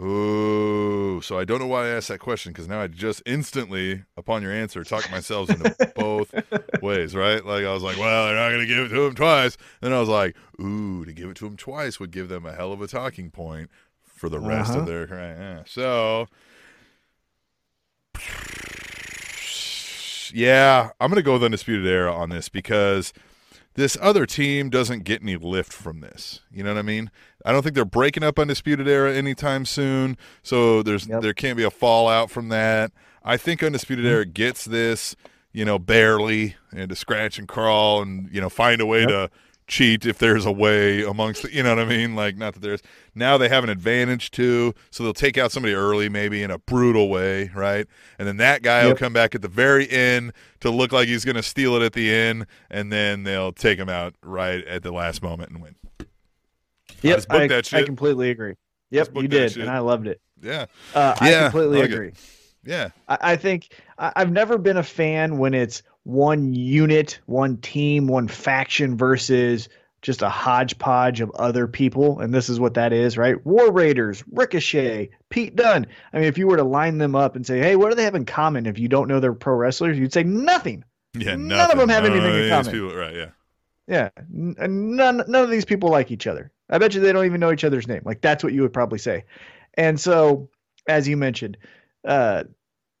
Ooh. 0.00 1.20
So 1.22 1.38
I 1.38 1.44
don't 1.44 1.58
know 1.60 1.66
why 1.66 1.86
I 1.86 1.88
asked 1.88 2.08
that 2.08 2.18
question 2.18 2.52
because 2.52 2.68
now 2.68 2.80
I 2.82 2.88
just 2.88 3.22
instantly, 3.24 4.04
upon 4.16 4.42
your 4.42 4.52
answer, 4.52 4.84
talked 4.84 5.10
myself 5.10 5.48
into 5.48 5.74
both 5.96 6.34
ways, 6.82 7.14
right? 7.14 7.44
Like 7.44 7.64
I 7.64 7.72
was 7.72 7.82
like, 7.82 7.96
well, 7.96 8.26
they're 8.26 8.34
not 8.36 8.48
going 8.50 8.60
to 8.60 8.66
give 8.66 8.84
it 8.86 8.88
to 8.94 9.06
him 9.06 9.14
twice. 9.14 9.56
Then 9.80 9.92
I 9.92 10.00
was 10.00 10.08
like, 10.08 10.36
ooh, 10.60 11.04
to 11.06 11.12
give 11.12 11.30
it 11.30 11.36
to 11.36 11.46
him 11.46 11.56
twice 11.56 11.98
would 11.98 12.10
give 12.10 12.28
them 12.28 12.44
a 12.44 12.52
hell 12.54 12.72
of 12.72 12.82
a 12.82 12.86
talking 12.88 13.30
point 13.30 13.70
for 14.02 14.28
the 14.28 14.40
rest 14.40 14.72
Uh-huh. 14.72 14.80
of 14.80 14.86
their 14.86 15.06
right. 15.06 15.36
Yeah. 15.38 15.62
So. 15.66 16.26
Yeah, 20.34 20.90
I'm 21.00 21.08
going 21.10 21.16
to 21.16 21.22
go 21.22 21.34
with 21.34 21.44
Undisputed 21.44 21.86
Era 21.86 22.12
on 22.12 22.30
this 22.30 22.48
because 22.48 23.12
this 23.74 23.96
other 24.00 24.26
team 24.26 24.68
doesn't 24.68 25.04
get 25.04 25.22
any 25.22 25.36
lift 25.36 25.72
from 25.72 26.00
this. 26.00 26.40
You 26.52 26.64
know 26.64 26.72
what 26.74 26.78
I 26.78 26.82
mean? 26.82 27.10
I 27.44 27.52
don't 27.52 27.62
think 27.62 27.74
they're 27.76 27.84
breaking 27.84 28.24
up 28.24 28.38
Undisputed 28.38 28.88
Era 28.88 29.14
anytime 29.14 29.64
soon, 29.64 30.16
so 30.42 30.82
there's 30.82 31.06
Yep. 31.06 31.22
there 31.22 31.34
can't 31.34 31.56
be 31.56 31.62
a 31.62 31.70
fallout 31.70 32.30
from 32.30 32.48
that. 32.48 32.90
I 33.24 33.36
think 33.36 33.62
Undisputed 33.62 34.04
Era 34.04 34.24
gets 34.26 34.64
this, 34.64 35.14
you 35.52 35.64
know, 35.64 35.78
barely 35.78 36.56
and 36.74 36.88
to 36.88 36.96
scratch 36.96 37.38
and 37.38 37.46
crawl 37.46 38.02
and 38.02 38.28
you 38.32 38.40
know 38.40 38.48
find 38.50 38.80
a 38.80 38.86
way 38.86 39.00
Yep. 39.00 39.08
to 39.08 39.30
cheat 39.66 40.04
if 40.04 40.18
there's 40.18 40.44
a 40.46 40.52
way 40.52 41.02
amongst 41.02 41.42
the, 41.42 41.52
you 41.52 41.62
know 41.62 41.74
what 41.74 41.84
I 41.84 41.88
mean? 41.88 42.14
Like 42.14 42.36
not 42.36 42.54
that 42.54 42.60
there's 42.60 42.80
now 43.14 43.38
they 43.38 43.48
have 43.48 43.64
an 43.64 43.70
advantage 43.70 44.30
too, 44.30 44.74
so 44.90 45.02
they'll 45.02 45.12
take 45.14 45.38
out 45.38 45.52
somebody 45.52 45.74
early 45.74 46.08
maybe 46.08 46.42
in 46.42 46.50
a 46.50 46.58
brutal 46.58 47.08
way, 47.08 47.50
right? 47.54 47.86
And 48.18 48.28
then 48.28 48.36
that 48.38 48.62
guy 48.62 48.86
will 48.86 48.94
come 48.94 49.12
back 49.12 49.34
at 49.34 49.42
the 49.42 49.48
very 49.48 49.90
end 49.90 50.32
to 50.60 50.70
look 50.70 50.92
like 50.92 51.08
he's 51.08 51.24
going 51.24 51.36
to 51.36 51.42
steal 51.42 51.74
it 51.76 51.82
at 51.82 51.92
the 51.94 52.12
end, 52.12 52.46
and 52.70 52.92
then 52.92 53.22
they'll 53.22 53.52
take 53.52 53.78
him 53.78 53.88
out 53.88 54.14
right 54.22 54.64
at 54.66 54.82
the 54.82 54.92
last 54.92 55.22
moment 55.22 55.50
and 55.50 55.62
win. 55.62 55.74
Yep. 57.02 57.24
I, 57.30 57.46
that 57.48 57.72
I 57.74 57.82
completely 57.82 58.30
agree. 58.30 58.54
Yep, 58.90 59.10
you 59.16 59.28
did, 59.28 59.56
and 59.56 59.70
I 59.70 59.78
loved 59.80 60.06
it. 60.06 60.20
Yeah, 60.40 60.66
Uh, 60.94 61.14
Yeah, 61.22 61.40
I 61.40 61.42
completely 61.44 61.78
I 61.78 61.80
like 61.80 61.90
it. 61.90 61.94
agree. 61.94 62.12
yeah, 62.64 62.88
I, 63.08 63.18
I 63.22 63.36
think 63.36 63.68
I, 63.98 64.12
I've 64.16 64.30
never 64.32 64.58
been 64.58 64.76
a 64.76 64.82
fan 64.82 65.38
when 65.38 65.54
it's 65.54 65.82
one 66.04 66.54
unit, 66.54 67.18
one 67.26 67.56
team, 67.58 68.06
one 68.06 68.28
faction 68.28 68.96
versus 68.96 69.68
just 70.02 70.20
a 70.20 70.28
hodgepodge 70.28 71.22
of 71.22 71.30
other 71.32 71.66
people. 71.66 72.20
And 72.20 72.32
this 72.32 72.50
is 72.50 72.60
what 72.60 72.74
that 72.74 72.92
is, 72.92 73.16
right? 73.16 73.44
War 73.46 73.72
Raiders, 73.72 74.22
Ricochet, 74.30 75.08
Pete 75.30 75.56
Dunne. 75.56 75.86
I 76.12 76.18
mean, 76.18 76.26
if 76.26 76.36
you 76.36 76.46
were 76.46 76.58
to 76.58 76.64
line 76.64 76.98
them 76.98 77.14
up 77.14 77.36
and 77.36 77.46
say, 77.46 77.58
hey, 77.58 77.74
what 77.76 77.88
do 77.88 77.94
they 77.94 78.04
have 78.04 78.14
in 78.14 78.26
common 78.26 78.66
if 78.66 78.78
you 78.78 78.86
don't 78.86 79.08
know 79.08 79.18
they're 79.18 79.32
pro 79.32 79.54
wrestlers? 79.54 79.98
You'd 79.98 80.12
say 80.12 80.22
nothing. 80.22 80.84
yeah. 81.14 81.36
None 81.36 81.70
of 81.70 81.78
them 81.78 81.88
have 81.88 82.04
anything 82.04 82.34
in 82.44 82.50
common. 82.50 82.70
People, 82.70 82.94
right? 82.94 83.14
Yeah. 83.14 83.30
Yeah. 83.86 84.08
N- 84.18 84.56
and 84.58 84.96
none, 84.96 85.22
none 85.26 85.44
of 85.44 85.50
these 85.50 85.64
people 85.64 85.88
like 85.88 86.10
each 86.10 86.26
other. 86.26 86.52
I 86.68 86.76
bet 86.76 86.94
you 86.94 87.00
they 87.00 87.12
don't 87.12 87.24
even 87.24 87.40
know 87.40 87.52
each 87.52 87.64
other's 87.64 87.88
name. 87.88 88.02
Like, 88.04 88.20
that's 88.20 88.44
what 88.44 88.52
you 88.52 88.60
would 88.60 88.72
probably 88.74 88.98
say. 88.98 89.24
And 89.74 89.98
so, 89.98 90.50
as 90.86 91.08
you 91.08 91.16
mentioned, 91.16 91.56
uh, 92.06 92.44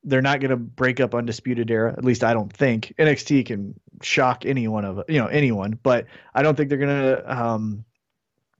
they're 0.04 0.22
not 0.22 0.40
going 0.40 0.50
to 0.50 0.56
break 0.56 1.00
up 1.00 1.14
undisputed 1.14 1.70
era. 1.70 1.92
At 1.92 2.04
least 2.04 2.22
I 2.22 2.34
don't 2.34 2.52
think 2.52 2.94
NXT 2.98 3.46
can 3.46 3.74
shock 4.02 4.44
anyone 4.44 4.84
of 4.84 5.02
you 5.08 5.18
know 5.18 5.26
anyone, 5.26 5.78
but 5.82 6.06
I 6.34 6.42
don't 6.42 6.56
think 6.56 6.68
they're 6.68 6.78
going 6.78 7.16
to 7.16 7.42
um, 7.42 7.84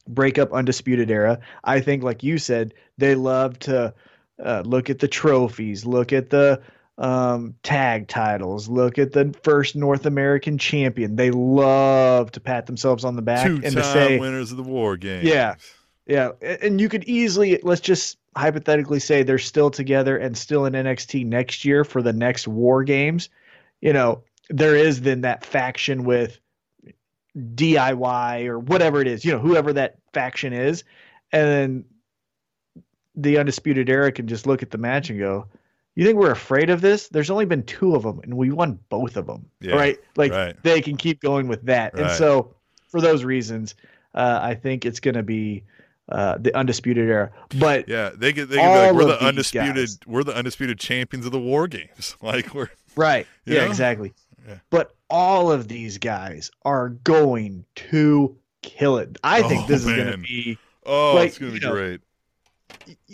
break 0.08 0.38
up 0.38 0.52
undisputed 0.52 1.10
era. 1.10 1.40
I 1.62 1.80
think, 1.80 2.02
like 2.02 2.22
you 2.22 2.38
said, 2.38 2.74
they 2.98 3.14
love 3.14 3.58
to 3.60 3.94
uh, 4.42 4.62
look 4.64 4.90
at 4.90 4.98
the 4.98 5.08
trophies, 5.08 5.84
look 5.84 6.12
at 6.12 6.30
the 6.30 6.62
um, 6.96 7.54
tag 7.62 8.08
titles, 8.08 8.68
look 8.68 8.98
at 8.98 9.12
the 9.12 9.34
first 9.42 9.76
North 9.76 10.06
American 10.06 10.58
champion. 10.58 11.16
They 11.16 11.30
love 11.30 12.32
to 12.32 12.40
pat 12.40 12.66
themselves 12.66 13.04
on 13.04 13.16
the 13.16 13.22
back 13.22 13.46
and 13.46 13.62
to 13.62 13.84
say, 13.84 14.18
winners 14.18 14.50
of 14.50 14.56
the 14.56 14.62
war 14.62 14.96
game. 14.96 15.26
Yeah. 15.26 15.56
yeah, 16.06 16.30
and 16.40 16.80
you 16.80 16.88
could 16.88 17.04
easily 17.04 17.58
let's 17.62 17.80
just 17.80 18.18
hypothetically 18.36 19.00
say 19.00 19.22
they're 19.22 19.38
still 19.38 19.70
together 19.70 20.16
and 20.16 20.36
still 20.36 20.66
in 20.66 20.72
NXT 20.72 21.26
next 21.26 21.64
year 21.64 21.84
for 21.84 22.02
the 22.02 22.12
next 22.12 22.48
War 22.48 22.84
Games. 22.84 23.28
You 23.80 23.92
know, 23.92 24.22
there 24.50 24.76
is 24.76 25.02
then 25.02 25.22
that 25.22 25.44
faction 25.44 26.04
with 26.04 26.40
DIY 27.36 28.46
or 28.46 28.58
whatever 28.58 29.00
it 29.00 29.06
is, 29.06 29.24
you 29.24 29.32
know, 29.32 29.38
whoever 29.38 29.72
that 29.72 29.98
faction 30.12 30.52
is, 30.52 30.84
and 31.32 31.48
then 31.48 31.84
the 33.16 33.38
Undisputed 33.38 33.88
Era 33.88 34.12
can 34.12 34.26
just 34.26 34.46
look 34.46 34.62
at 34.62 34.70
the 34.70 34.78
match 34.78 35.10
and 35.10 35.18
go, 35.18 35.46
"You 35.94 36.04
think 36.04 36.18
we're 36.18 36.30
afraid 36.30 36.70
of 36.70 36.80
this? 36.80 37.08
There's 37.08 37.30
only 37.30 37.44
been 37.44 37.62
two 37.64 37.94
of 37.94 38.02
them, 38.02 38.20
and 38.22 38.34
we 38.34 38.50
won 38.50 38.78
both 38.88 39.16
of 39.16 39.26
them, 39.26 39.46
Yeah, 39.60 39.74
right? 39.74 39.98
Like 40.16 40.32
right. 40.32 40.56
they 40.62 40.80
can 40.80 40.96
keep 40.96 41.20
going 41.20 41.48
with 41.48 41.62
that, 41.66 41.98
and 41.98 42.10
so 42.10 42.54
for 42.88 43.00
those 43.00 43.24
reasons, 43.24 43.74
uh, 44.14 44.38
I 44.42 44.54
think 44.54 44.86
it's 44.86 45.00
going 45.00 45.14
to 45.14 45.22
be 45.22 45.64
uh, 46.08 46.36
the 46.38 46.54
Undisputed 46.56 47.08
Era. 47.08 47.30
But 47.58 47.88
Yeah, 47.88 48.10
they 48.14 48.32
get 48.32 48.48
they 48.48 48.56
get 48.56 48.86
like 48.86 48.94
we're 48.94 49.04
the 49.06 49.22
undisputed 49.22 49.74
guys. 49.76 49.98
we're 50.06 50.24
the 50.24 50.34
undisputed 50.36 50.78
champions 50.78 51.24
of 51.26 51.32
the 51.32 51.40
war 51.40 51.66
games. 51.68 52.16
Like 52.22 52.54
we're 52.54 52.68
Right. 52.96 53.26
Yeah, 53.46 53.60
know? 53.60 53.66
exactly. 53.66 54.12
Yeah. 54.46 54.58
But 54.70 54.94
all 55.08 55.50
of 55.50 55.68
these 55.68 55.98
guys 55.98 56.50
are 56.64 56.90
going 56.90 57.64
to 57.76 58.36
kill 58.62 58.98
it. 58.98 59.16
I 59.24 59.42
think 59.42 59.64
Oh, 59.64 59.66
this 59.66 59.80
is 59.86 59.86
going 59.96 60.12
to 60.12 60.18
be 60.18 60.58
oh, 60.84 61.14
Like, 61.14 61.28
it's 61.28 61.38
gonna 61.38 61.52
be 61.52 61.58
you 61.58 61.60
know, 61.62 61.72
great. 61.72 62.00
y- 62.86 63.08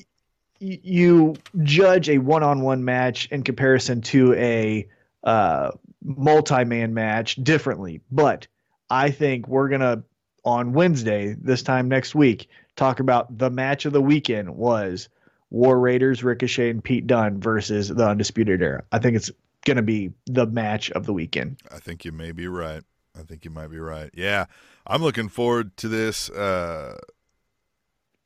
you 0.61 1.37
judge 1.63 2.09
a 2.11 2.19
one-on-one 2.19 2.85
match 2.85 3.29
in 3.31 3.43
comparison 3.43 4.01
to 4.03 4.35
a 4.35 4.87
uh, 5.25 5.71
multi-man 6.03 6.93
match 6.95 7.37
differently. 7.37 8.01
But 8.11 8.47
I 8.91 9.11
think 9.11 9.49
we're 9.49 9.69
going 9.69 9.81
to 9.81 10.03
on 10.45 10.73
Wednesday, 10.73 11.37
this 11.41 11.63
time 11.63 11.89
next 11.89 12.15
week, 12.15 12.49
talk 12.81 12.99
about 12.99 13.37
the 13.37 13.51
match 13.51 13.85
of 13.85 13.93
the 13.93 14.01
weekend 14.01 14.57
was 14.57 15.11
War 15.51 15.79
Raiders, 15.79 16.25
Ricochet, 16.25 16.71
and 16.71 16.83
Pete 16.83 17.07
Dunne 17.07 17.39
versus 17.39 17.89
the 17.89 18.09
Undisputed 18.09 18.63
Era. 18.63 18.83
I 18.91 18.99
think 18.99 19.17
it's 19.17 19.31
going 19.67 19.77
to 19.77 19.83
be 19.83 20.13
the 20.27 20.47
match 20.47 20.91
of 20.93 21.05
the 21.05 21.13
weekend. 21.13 21.61
I 21.71 21.79
think 21.79 22.07
you 22.07 22.13
may 22.13 22.33
be 22.33 22.49
right. 22.49 22.83
I 23.19 23.23
think 23.23 23.45
you 23.45 23.51
might 23.51 23.69
be 23.69 23.79
right. 23.79 24.11
Yeah, 24.15 24.47
I'm 24.87 25.03
looking 25.03 25.29
forward 25.29 25.77
to 25.79 25.89
this. 25.89 26.31
Uh, 26.31 26.99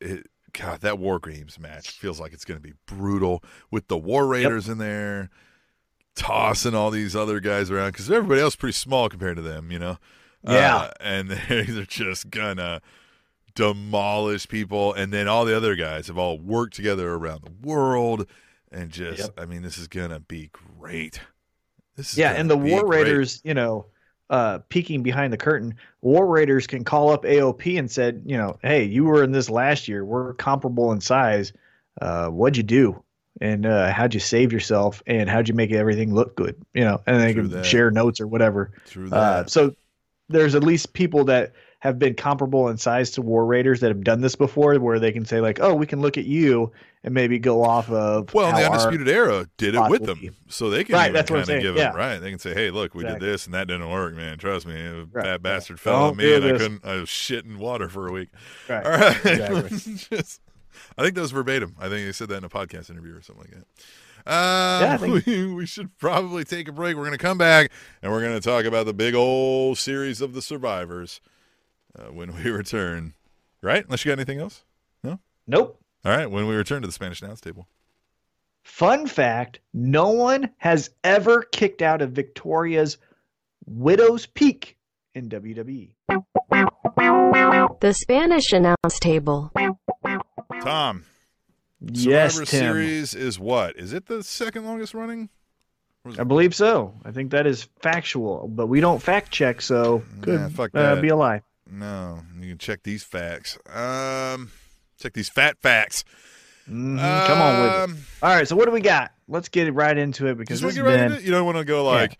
it, 0.01 0.28
God, 0.52 0.82
that 0.82 1.01
War 1.01 1.18
Games 1.18 1.59
match 1.59 1.90
feels 1.90 2.20
like 2.20 2.32
it's 2.32 2.44
going 2.44 2.60
to 2.60 2.62
be 2.62 2.74
brutal 2.86 3.43
with 3.72 3.89
the 3.89 3.98
War 3.98 4.24
Raiders 4.28 4.68
in 4.68 4.78
there, 4.78 5.31
tossing 6.14 6.76
all 6.76 6.93
these 6.93 7.16
other 7.16 7.40
guys 7.40 7.72
around 7.72 7.90
because 7.90 8.09
everybody 8.09 8.40
else 8.40 8.52
is 8.52 8.56
pretty 8.56 8.74
small 8.74 9.09
compared 9.09 9.35
to 9.35 9.43
them, 9.43 9.72
you 9.72 9.81
know. 9.81 9.98
Yeah. 10.44 10.76
Uh, 10.76 10.90
and 11.01 11.31
they're 11.48 11.64
just 11.86 12.31
gonna 12.31 12.82
demolish 13.55 14.48
people, 14.48 14.93
and 14.93 15.12
then 15.12 15.28
all 15.28 15.44
the 15.44 15.56
other 15.56 15.76
guys 15.76 16.06
have 16.09 16.18
all 16.18 16.39
worked 16.39 16.74
together 16.74 17.12
around 17.12 17.43
the 17.43 17.68
world, 17.68 18.26
and 18.72 18.90
just, 18.90 19.18
Yep. 19.20 19.31
I 19.39 19.47
mean, 19.47 19.62
this 19.62 19.78
is 19.78 19.89
gonna 19.89 20.20
be 20.20 20.51
great. 20.78 21.20
This 21.97 22.12
is 22.12 22.18
Yeah, 22.18 22.32
and 22.32 22.51
the 22.51 22.56
War 22.56 22.85
great. 22.85 23.05
Raiders, 23.05 23.40
you 23.44 23.55
know, 23.55 23.86
uh, 24.31 24.59
peeking 24.68 25.02
behind 25.02 25.32
the 25.32 25.36
curtain, 25.36 25.74
War 26.01 26.26
Raiders 26.26 26.66
can 26.66 26.82
call 26.82 27.10
up 27.10 27.24
AOP 27.24 27.78
and 27.78 27.90
said, 27.90 28.22
you 28.24 28.36
know, 28.36 28.59
hey, 28.62 28.85
you 28.85 29.05
were 29.05 29.22
in 29.22 29.32
this 29.32 29.51
last 29.51 29.86
year. 29.86 30.05
We're 30.05 30.35
comparable 30.35 30.93
in 30.93 31.01
size. 31.01 31.52
Uh, 32.01 32.28
what'd 32.28 32.56
you 32.56 32.62
do? 32.62 33.02
And 33.40 33.66
uh, 33.66 33.93
how'd 33.93 34.14
you 34.14 34.20
save 34.20 34.52
yourself? 34.52 35.02
And 35.06 35.28
how'd 35.28 35.48
you 35.48 35.55
make 35.55 35.72
everything 35.72 36.14
look 36.14 36.35
good? 36.36 36.56
You 36.72 36.85
know, 36.85 37.01
and 37.06 37.20
they 37.20 37.32
True 37.32 37.43
can 37.43 37.51
that. 37.52 37.66
share 37.66 37.90
notes 37.90 38.20
or 38.20 38.26
whatever. 38.26 38.72
True 38.86 39.10
Uh, 39.12 39.44
so 39.47 39.74
there's 40.28 40.55
at 40.55 40.62
least 40.64 40.94
people 40.94 41.24
that 41.24 41.52
have 41.85 41.98
been 41.98 42.15
comparable 42.15 42.69
in 42.70 42.78
size 42.78 43.11
to 43.11 43.20
War 43.20 43.44
Raiders 43.44 43.81
that 43.81 43.89
have 43.89 44.02
done 44.02 44.23
this 44.23 44.35
before, 44.35 44.74
where 44.81 44.98
they 44.98 45.12
can 45.12 45.27
say 45.27 45.43
like, 45.43 45.61
"Oh, 45.61 45.74
we 45.74 45.86
can 45.86 46.01
look 46.01 46.16
at 46.16 46.24
you 46.24 46.73
and 47.05 47.12
maybe 47.12 47.39
go 47.39 47.62
off 47.62 47.90
of." 47.90 48.32
Well, 48.32 48.56
the 48.56 48.65
Undisputed 48.65 49.06
Era 49.06 49.47
did 49.59 49.74
it 49.74 49.90
with 49.90 50.06
them, 50.06 50.19
be. 50.19 50.31
so 50.48 50.70
they 50.70 50.82
can 50.82 50.94
Right, 50.94 51.12
that's 51.12 51.31
what 51.31 51.40
I'm 51.40 51.47
kind 51.47 51.59
of 51.59 51.62
saying, 51.62 51.74
give 51.74 51.77
yeah. 51.77 51.90
it 51.93 51.94
right. 51.94 52.19
They 52.19 52.31
can 52.31 52.39
say, 52.39 52.55
"Hey, 52.55 52.70
look, 52.70 52.94
we 52.94 53.05
Exactly. 53.05 53.27
did 53.27 53.32
this 53.35 53.44
and 53.44 53.52
that 53.55 53.69
didn't 53.69 53.90
work, 53.90 54.15
man. 54.16 54.39
Trust 54.39 54.66
me, 54.66 54.74
Right, 54.82 55.12
that 55.12 55.27
yeah. 55.27 55.36
bastard 55.36 55.78
fell 55.78 55.94
on 55.97 56.01
Don't 56.09 56.16
me, 56.16 56.35
and 56.35 56.44
I 56.47 56.52
couldn't. 56.52 56.85
I 56.86 56.94
was 56.97 57.11
shitting 57.11 57.59
water 57.59 57.90
for 57.90 58.09
a 58.09 58.12
week." 58.12 58.31
Right. 58.66 58.85
All 58.85 58.90
right, 58.90 59.16
Exactly. 59.27 59.69
Just- 60.19 60.40
I 60.97 61.02
think 61.02 61.15
that 61.16 61.20
was 61.20 61.31
verbatim. 61.32 61.77
I 61.78 61.90
think 61.90 62.06
they 62.06 62.12
said 62.12 62.31
that 62.31 62.39
in 62.39 62.44
a 62.44 62.48
podcast 62.48 62.89
interview 62.90 63.15
or 63.15 63.20
something 63.23 63.44
like 63.44 63.61
that. 63.61 63.66
Uh, 64.27 64.81
Yeah, 65.06 65.20
we, 65.27 65.52
we 65.55 65.66
should 65.66 65.97
probably 65.98 66.44
take 66.44 66.66
a 66.66 66.73
break. 66.73 66.97
We're 66.97 67.02
going 67.05 67.12
to 67.12 67.19
come 67.19 67.36
back 67.39 67.70
and 68.02 68.11
we're 68.11 68.23
going 68.23 68.35
to 68.35 68.40
talk 68.40 68.65
about 68.65 68.86
the 68.86 68.94
big 68.94 69.15
old 69.15 69.77
series 69.78 70.20
of 70.23 70.32
the 70.32 70.40
survivors 70.43 71.20
uh, 71.98 72.12
when 72.12 72.34
we 72.34 72.50
return. 72.50 73.14
Right? 73.62 73.84
Unless 73.84 74.04
you 74.04 74.10
got 74.10 74.18
anything 74.18 74.40
else. 74.40 74.64
No? 75.02 75.18
Nope. 75.46 75.80
All 76.04 76.12
right. 76.14 76.30
When 76.30 76.46
we 76.46 76.54
return 76.54 76.82
to 76.82 76.86
the 76.88 76.92
Spanish 76.92 77.22
announce 77.22 77.40
table. 77.40 77.66
Fun 78.62 79.06
fact: 79.06 79.60
No 79.72 80.10
one 80.10 80.50
has 80.58 80.90
ever 81.02 81.42
kicked 81.42 81.82
out 81.82 82.02
of 82.02 82.12
Victoria's 82.12 82.98
Widow's 83.66 84.26
Peak 84.26 84.76
in. 85.14 85.28
WWE. 85.28 85.90
The 87.80 87.94
Spanish 87.94 88.52
announce 88.52 88.98
table. 89.00 89.50
Tom, 90.62 91.04
Yes, 91.92 92.34
Survivor 92.34 92.50
Tim. 92.50 92.60
Series 92.60 93.14
is 93.14 93.38
what? 93.38 93.76
Is 93.76 93.92
it 93.92 94.06
the 94.06 94.22
second 94.22 94.64
longest 94.64 94.94
running? 94.94 95.28
I 96.18 96.24
believe 96.24 96.54
so. 96.54 96.94
I 97.04 97.12
think 97.12 97.30
that 97.30 97.46
is 97.46 97.68
factual, 97.80 98.48
but 98.48 98.66
we 98.66 98.80
don't 98.80 99.00
fact 99.02 99.30
check, 99.30 99.60
so 99.62 100.02
could 100.22 100.40
Nah, 100.40 100.48
fuck 100.50 100.70
uh, 100.74 101.00
be 101.00 101.08
a 101.08 101.16
lie. 101.16 101.42
No, 101.70 102.20
you 102.40 102.48
can 102.50 102.58
check 102.58 102.82
these 102.82 103.02
facts. 103.02 103.58
Um, 103.72 104.50
check 105.00 105.12
these 105.14 105.28
fat 105.28 105.56
facts. 105.62 106.04
Mhm, 106.68 107.26
Come 107.26 107.40
on 107.42 107.62
with 107.62 107.72
it. 107.72 107.78
Um, 107.80 107.98
All 108.22 108.34
right, 108.34 108.48
so 108.48 108.56
what 108.56 108.64
do 108.66 108.70
we 108.70 108.80
got? 108.80 109.12
Let's 109.28 109.48
get 109.48 109.72
right 109.74 109.96
into 109.96 110.26
it 110.28 110.36
because 110.38 110.60
this 110.60 110.64
want 110.64 110.76
to 110.76 110.80
has 110.82 110.84
get 110.84 110.90
right 110.90 110.96
been 110.96 111.12
into 111.12 111.18
it. 111.18 111.26
You 111.26 111.30
don't 111.32 111.44
want 111.46 111.58
to 111.58 111.64
go 111.64 111.84
like, 111.84 112.18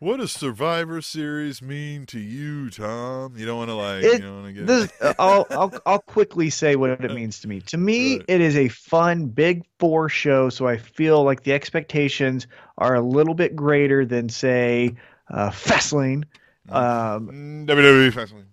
"What 0.00 0.18
does 0.18 0.32
Survivor 0.32 1.00
Series 1.00 1.62
mean 1.62 2.04
to 2.06 2.18
you, 2.20 2.68
Tom?" 2.70 3.34
You 3.38 3.46
don't 3.46 3.56
want 3.58 3.70
to 3.70 3.74
like, 3.74 4.02
It- 4.04 4.20
you 4.20 4.26
don't 4.26 4.42
want 4.42 4.46
to 4.48 4.52
get. 4.52 4.66
this. 4.66 4.92
uh, 5.00 5.14
I'll, 5.18 5.46
I'll 5.50 5.72
I'll 5.86 5.98
quickly 6.00 6.50
say 6.50 6.76
what 6.76 6.90
it 7.02 7.14
means 7.14 7.40
to 7.40 7.48
me. 7.48 7.60
To 7.62 7.78
me, 7.78 8.16
Right. 8.18 8.24
it 8.28 8.40
is 8.42 8.56
a 8.56 8.68
fun 8.68 9.26
Big 9.26 9.64
Four 9.78 10.08
show, 10.10 10.50
so 10.50 10.66
I 10.66 10.76
feel 10.76 11.22
like 11.22 11.42
the 11.44 11.52
expectations 11.54 12.46
are 12.76 12.94
a 12.94 13.00
little 13.02 13.34
bit 13.34 13.56
greater 13.56 14.04
than 14.04 14.28
say 14.28 14.94
uh, 15.30 15.50
Fastlane. 15.50 16.24
Um, 16.68 17.28
Mm, 17.28 17.66
WWE 17.66 18.10
Fastlane. 18.12 18.44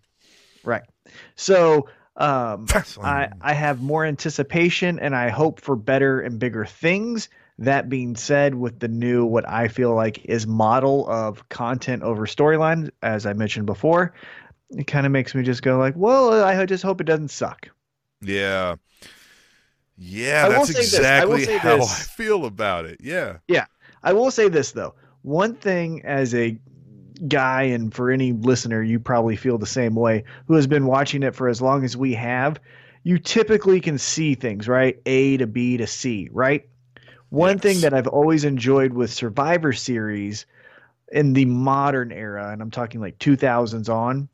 Right. 0.68 0.84
So 1.36 1.90
um, 2.18 2.68
I, 3.02 3.30
I 3.42 3.54
have 3.54 3.82
more 3.82 4.06
anticipation 4.06 5.00
and 5.00 5.16
I 5.16 5.30
hope 5.30 5.62
for 5.62 5.76
better 5.76 6.20
and 6.20 6.38
bigger 6.38 6.66
things. 6.66 7.30
That 7.60 7.90
being 7.90 8.16
said, 8.16 8.54
with 8.54 8.80
the 8.80 8.88
new, 8.88 9.26
what 9.26 9.50
I 9.50 9.68
feel 9.68 9.96
like 9.96 10.24
is 10.26 10.46
model 10.46 11.10
of 11.10 11.50
content 11.50 12.04
over 12.04 12.28
storyline, 12.28 12.92
as 13.02 13.26
I 13.26 13.34
mentioned 13.34 13.66
before, 13.66 14.14
it 14.70 14.86
kind 14.86 15.08
of 15.08 15.12
makes 15.12 15.34
me 15.34 15.42
just 15.42 15.64
go 15.64 15.80
like, 15.80 15.96
well, 15.96 16.44
I 16.44 16.66
just 16.68 16.84
hope 16.84 17.02
it 17.02 17.06
doesn't 17.06 17.30
suck. 17.30 17.70
yeah, 18.22 18.76
yeah, 19.98 20.44
I 20.46 20.50
will 20.50 20.66
that's 20.66 20.74
say 20.74 20.82
this. 20.82 21.00
I 21.00 21.26
will 21.26 21.34
exactly 21.34 21.46
say 21.46 21.58
how 21.58 21.78
this. 21.78 21.92
I 21.92 22.04
feel 22.04 22.46
about 22.46 22.86
it. 22.86 23.00
Yeah. 23.02 23.38
Yeah, 23.48 23.66
I 24.04 24.14
will 24.14 24.30
say 24.30 24.50
this 24.50 24.72
though. 24.72 24.94
One 25.24 25.56
thing 25.56 26.06
as 26.06 26.36
a 26.36 26.60
guy, 27.18 27.64
and 27.64 27.94
for 27.94 28.12
any 28.12 28.32
listener, 28.34 28.82
you 28.82 29.00
probably 29.00 29.36
feel 29.36 29.58
the 29.58 29.66
same 29.66 29.96
way, 29.96 30.24
who 30.48 30.56
has 30.56 30.68
been 30.68 30.86
watching 30.86 31.24
it 31.24 31.36
for 31.36 31.48
as 31.48 31.62
long 31.62 31.84
as 31.84 31.98
we 31.98 32.14
have, 32.14 32.60
you 33.04 33.18
typically 33.18 33.80
can 33.80 33.98
see 33.98 34.36
things, 34.36 34.68
right? 34.68 35.00
A 35.06 35.38
to 35.38 35.48
B 35.48 35.78
to 35.78 35.88
C, 35.88 36.30
right? 36.32 36.68
One 37.30 37.56
Yes. 37.56 37.62
thing 37.62 37.82
that 37.82 37.94
I've 37.94 38.08
always 38.08 38.44
enjoyed 38.46 38.94
with 38.94 39.12
Survivor 39.12 39.74
Series 39.74 40.46
in 41.12 41.34
the 41.34 41.46
modern 41.46 42.12
era, 42.12 42.50
and 42.52 42.62
I'm 42.62 42.72
talking 42.72 43.02
like 43.02 43.18
2000s 43.20 43.90
on, 43.90 44.30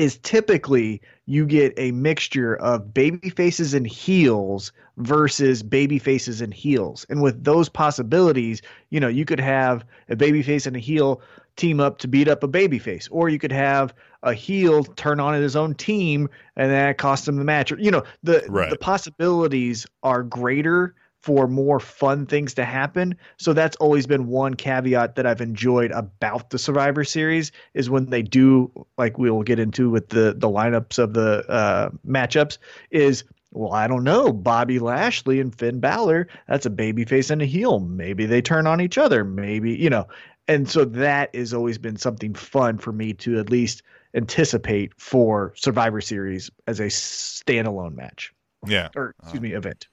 is 0.00 0.16
typically 0.22 1.02
you 1.26 1.44
get 1.44 1.74
a 1.76 1.92
mixture 1.92 2.56
of 2.56 2.94
baby 2.94 3.28
faces 3.28 3.74
and 3.74 3.86
heels 3.86 4.72
versus 4.96 5.62
baby 5.62 5.98
faces 5.98 6.40
and 6.40 6.54
heels. 6.54 7.04
And 7.10 7.20
with 7.20 7.44
those 7.44 7.68
possibilities, 7.68 8.62
you 8.88 8.98
know, 8.98 9.08
you 9.08 9.26
could 9.26 9.40
have 9.40 9.84
a 10.08 10.16
baby 10.16 10.42
face 10.42 10.66
and 10.66 10.74
a 10.74 10.78
heel 10.78 11.20
team 11.56 11.80
up 11.80 11.98
to 11.98 12.08
beat 12.08 12.28
up 12.28 12.42
a 12.42 12.48
baby 12.48 12.78
face, 12.78 13.08
or 13.10 13.28
you 13.28 13.38
could 13.38 13.52
have 13.52 13.92
a 14.22 14.32
heel 14.32 14.84
turn 14.84 15.20
on 15.20 15.34
his 15.34 15.54
own 15.54 15.74
team 15.74 16.30
and 16.56 16.70
that 16.70 16.96
cost 16.96 17.28
him 17.28 17.36
the 17.36 17.44
match. 17.44 17.70
Or, 17.70 17.78
you 17.78 17.90
know, 17.90 18.02
the 18.22 18.42
Right. 18.48 18.70
the 18.70 18.78
possibilities 18.78 19.86
are 20.02 20.22
greater 20.22 20.94
for 21.20 21.46
more 21.46 21.80
fun 21.80 22.26
things 22.26 22.54
to 22.54 22.64
happen. 22.64 23.14
So 23.36 23.52
that's 23.52 23.76
always 23.76 24.06
been 24.06 24.26
one 24.26 24.54
caveat 24.54 25.16
that 25.16 25.26
I've 25.26 25.40
enjoyed 25.40 25.90
about 25.92 26.50
the 26.50 26.58
Survivor 26.58 27.04
Series 27.04 27.52
is 27.74 27.90
when 27.90 28.06
they 28.06 28.22
do, 28.22 28.70
like 28.96 29.18
we'll 29.18 29.42
get 29.42 29.58
into 29.58 29.90
with 29.90 30.08
the 30.08 30.34
the 30.36 30.48
lineups 30.48 30.98
of 30.98 31.14
the 31.14 31.44
uh, 31.48 31.90
matchups, 32.06 32.58
is 32.90 33.24
well, 33.52 33.72
I 33.72 33.88
don't 33.88 34.04
know, 34.04 34.32
Bobby 34.32 34.78
Lashley 34.78 35.40
and 35.40 35.54
Finn 35.54 35.80
Balor, 35.80 36.28
that's 36.46 36.66
a 36.66 36.70
baby 36.70 37.04
face 37.04 37.30
and 37.30 37.42
a 37.42 37.46
heel. 37.46 37.80
Maybe 37.80 38.24
they 38.24 38.40
turn 38.40 38.66
on 38.66 38.80
each 38.80 38.96
other. 38.96 39.24
Maybe 39.24 39.74
you 39.74 39.90
know, 39.90 40.06
and 40.48 40.68
so 40.68 40.84
that 40.84 41.34
has 41.34 41.52
always 41.52 41.78
been 41.78 41.96
something 41.96 42.34
fun 42.34 42.78
for 42.78 42.92
me 42.92 43.12
to 43.14 43.38
at 43.38 43.50
least 43.50 43.82
anticipate 44.14 44.92
for 44.96 45.52
Survivor 45.56 46.00
Series 46.00 46.50
as 46.66 46.80
a 46.80 46.86
standalone 46.86 47.94
match 47.94 48.32
yeah, 48.66 48.88
or 48.94 49.14
excuse 49.20 49.40
me 49.40 49.52
event. 49.52 49.88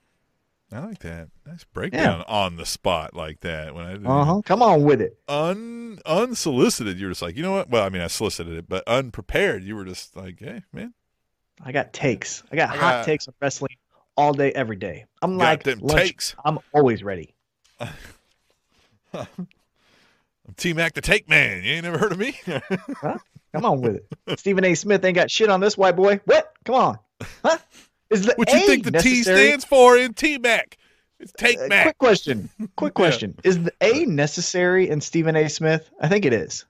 I 0.72 0.80
like 0.80 1.00
that. 1.00 1.30
Nice 1.46 1.64
breakdown 1.64 2.24
on 2.28 2.58
the 2.58 2.66
spot 2.66 3.14
like 3.16 3.40
that. 3.40 3.74
When 3.74 3.86
I 3.86 3.94
Uh 3.94 4.26
huh. 4.26 4.42
Come 4.44 4.62
on 4.62 4.84
with 4.84 5.00
it. 5.02 5.18
un 5.28 6.00
unsolicited, 6.06 7.00
you 7.00 7.06
were 7.06 7.12
just 7.12 7.22
like, 7.22 7.38
you 7.38 7.44
know 7.44 7.54
what? 7.54 7.70
Well, 7.70 7.84
I 7.86 7.90
mean, 7.90 8.02
I 8.02 8.08
solicited 8.08 8.54
it, 8.58 8.68
but 8.68 8.84
unprepared, 8.86 9.64
you 9.64 9.76
were 9.78 9.86
just 9.86 10.16
like, 10.18 10.40
hey, 10.40 10.64
man, 10.74 10.94
I 11.64 11.72
got 11.72 11.94
takes. 11.94 12.44
I 12.52 12.56
got 12.58 12.70
I 12.70 12.74
hot 12.78 12.80
got- 12.80 13.06
takes 13.06 13.28
on 13.30 13.34
wrestling 13.42 13.78
all 14.18 14.34
day, 14.34 14.52
every 14.52 14.76
day. 14.76 15.06
I'm 15.22 15.38
like 15.38 15.64
them 15.64 15.80
lunch. 15.80 16.02
takes. 16.02 16.36
I'm 16.44 16.60
always 16.74 17.02
ready. 17.04 17.34
I'm 19.14 19.26
T 20.58 20.74
Mac 20.74 20.94
the 20.94 21.02
Take 21.02 21.30
Man. 21.30 21.64
You 21.64 21.74
ain't 21.74 21.84
never 21.84 21.98
heard 21.98 22.12
of 22.12 22.18
me? 22.20 22.38
Come 22.46 23.66
on 23.66 23.82
with 23.82 23.96
it. 24.28 24.40
Stephen 24.40 24.64
A. 24.66 24.76
Smith 24.76 25.04
ain't 25.06 25.16
got 25.16 25.32
shit 25.32 25.50
on 25.50 25.60
this 25.60 25.78
white 25.78 25.96
boy. 25.96 26.20
What? 26.26 26.54
Come 26.66 26.76
on. 26.76 27.00
Huh? 27.44 27.58
Is 28.10 28.26
the 28.26 28.34
what 28.36 28.50
A 28.54 28.60
you 28.60 28.68
think 28.68 28.84
the 28.86 28.92
T 28.92 29.24
stands 29.24 29.66
for 29.66 29.98
in 29.98 30.14
T 30.14 30.38
Mac? 30.38 30.78
It's 31.20 31.32
Take 31.34 31.60
Uh, 31.60 31.68
Mac. 31.68 31.84
quick 31.86 31.98
question. 31.98 32.50
Quick 32.76 32.94
question. 32.96 33.36
Is 33.44 33.64
the 33.64 33.74
A 33.82 34.06
necessary 34.06 34.90
in 34.90 35.02
Stephen 35.02 35.36
A. 35.36 35.50
Smith? 35.50 35.90
I 36.00 36.08
think 36.08 36.26
it 36.26 36.34
is. 36.34 36.66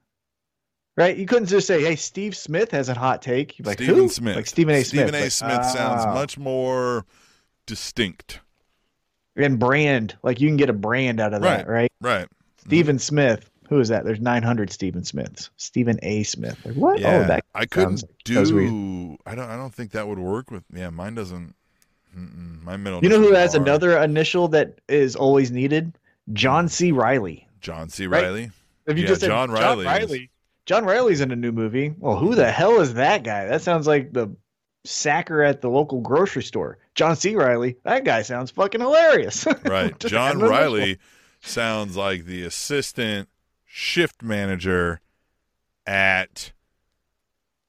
Right? 0.95 1.15
You 1.15 1.27
couldn't 1.27 1.47
just 1.47 1.67
say, 1.67 1.83
"Hey, 1.83 1.95
Steve 1.95 2.35
Smith 2.35 2.71
has 2.71 2.89
a 2.89 2.95
hot 2.95 3.21
take." 3.21 3.59
You're 3.59 3.65
like 3.67 3.77
Stephen 3.77 3.95
who? 3.95 4.09
Smith. 4.09 4.35
Like 4.35 4.47
Stephen 4.47 4.73
A. 4.73 4.83
Smith. 4.83 5.07
Stephen 5.07 5.15
A. 5.15 5.23
Like, 5.23 5.31
Smith 5.31 5.65
sounds 5.65 6.03
ah. 6.05 6.13
much 6.13 6.37
more 6.39 7.05
distinct. 7.67 8.39
and 9.35 9.59
brand. 9.59 10.17
Like 10.23 10.41
you 10.41 10.47
can 10.49 10.57
get 10.57 10.69
a 10.69 10.73
brand 10.73 11.19
out 11.19 11.33
of 11.33 11.41
that, 11.43 11.67
right? 11.67 11.91
Right. 12.01 12.27
Stephen 12.65 12.97
Smith. 12.97 13.49
Who 13.69 13.79
is 13.79 13.89
that? 13.89 14.05
There's 14.05 14.19
900 14.21 14.71
Stephen 14.71 15.03
Smiths. 15.03 15.49
Stephen 15.57 15.99
A. 16.03 16.23
Smith. 16.23 16.57
Like 16.65 16.75
what? 16.75 16.97
Oh, 16.97 17.01
yeah. 17.01 17.17
Oh, 17.17 17.27
that 17.27 17.45
I 17.53 17.65
couldn't 17.65 18.01
like- 18.03 18.11
that 18.25 18.39
was 18.39 18.53
weird. 18.53 18.69
do. 18.69 19.17
I 19.25 19.35
don't. 19.35 19.49
I 19.49 19.55
don't 19.57 19.73
think 19.73 19.91
that 19.91 20.07
would 20.07 20.19
work 20.19 20.51
with. 20.51 20.63
Yeah, 20.73 20.89
mine 20.89 21.15
doesn't. 21.15 21.53
My 22.15 22.77
middle. 22.77 23.01
You 23.03 23.09
know 23.09 23.19
who 23.19 23.33
has 23.33 23.53
are 23.55 23.61
another 23.61 23.97
initial 23.99 24.47
that 24.49 24.79
is 24.89 25.15
always 25.15 25.51
needed? 25.51 25.97
John 26.33 26.67
C. 26.67 26.91
Reilly. 26.91 27.47
John 27.61 27.89
C. 27.89 28.07
Right? 28.07 28.23
Reilly. 28.23 28.51
If 28.87 28.97
you 28.97 29.03
Yeah, 29.03 29.09
just 29.09 29.21
said 29.21 29.27
John 29.27 29.51
Reilly. 29.51 29.83
John 29.83 29.93
Reilly, 29.95 30.29
John 30.65 30.85
Reilly's 30.85 31.21
in 31.21 31.31
a 31.31 31.35
new 31.35 31.51
movie. 31.51 31.93
Well, 31.99 32.17
who 32.17 32.33
the 32.35 32.51
hell 32.51 32.79
is 32.81 32.95
that 32.95 33.23
guy? 33.23 33.45
That 33.45 33.61
sounds 33.61 33.85
like 33.87 34.13
the 34.13 34.35
sacker 34.83 35.43
at 35.43 35.61
the 35.61 35.69
local 35.69 36.01
grocery 36.01 36.43
store. 36.43 36.77
John 36.95 37.15
C. 37.15 37.35
Reilly. 37.35 37.75
That 37.83 38.03
guy 38.03 38.21
sounds 38.23 38.49
fucking 38.51 38.81
hilarious. 38.81 39.45
Right. 39.63 39.97
John. 39.99 40.39
Reilly 40.39 40.97
sounds 41.41 41.95
like 41.95 42.25
the 42.25 42.43
assistant 42.43 43.29
shift 43.67 44.23
manager 44.23 45.01
at 45.85 46.53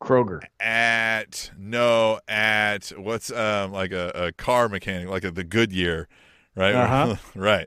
Kroger. 0.01 0.43
at 0.61 1.51
no 1.59 2.21
at 2.29 2.91
what's 2.97 3.31
um 3.33 3.73
like 3.73 3.91
a, 3.93 4.11
a 4.15 4.33
car 4.33 4.69
mechanic 4.69 5.09
like 5.09 5.25
at 5.25 5.35
the 5.35 5.45
Goodyear, 5.45 6.09
right? 6.55 6.75
Uh-huh. 6.75 7.17
right. 7.35 7.67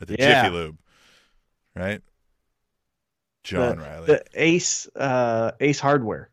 At 0.00 0.08
the 0.08 0.16
Yeah. 0.18 0.42
Jiffy 0.44 0.54
Lube. 0.54 0.78
Right? 1.74 2.00
John 3.42 3.76
the, 3.78 3.82
Riley. 3.82 4.06
The 4.06 4.24
Ace 4.34 4.88
uh 4.94 5.52
Ace 5.60 5.80
Hardware. 5.80 6.30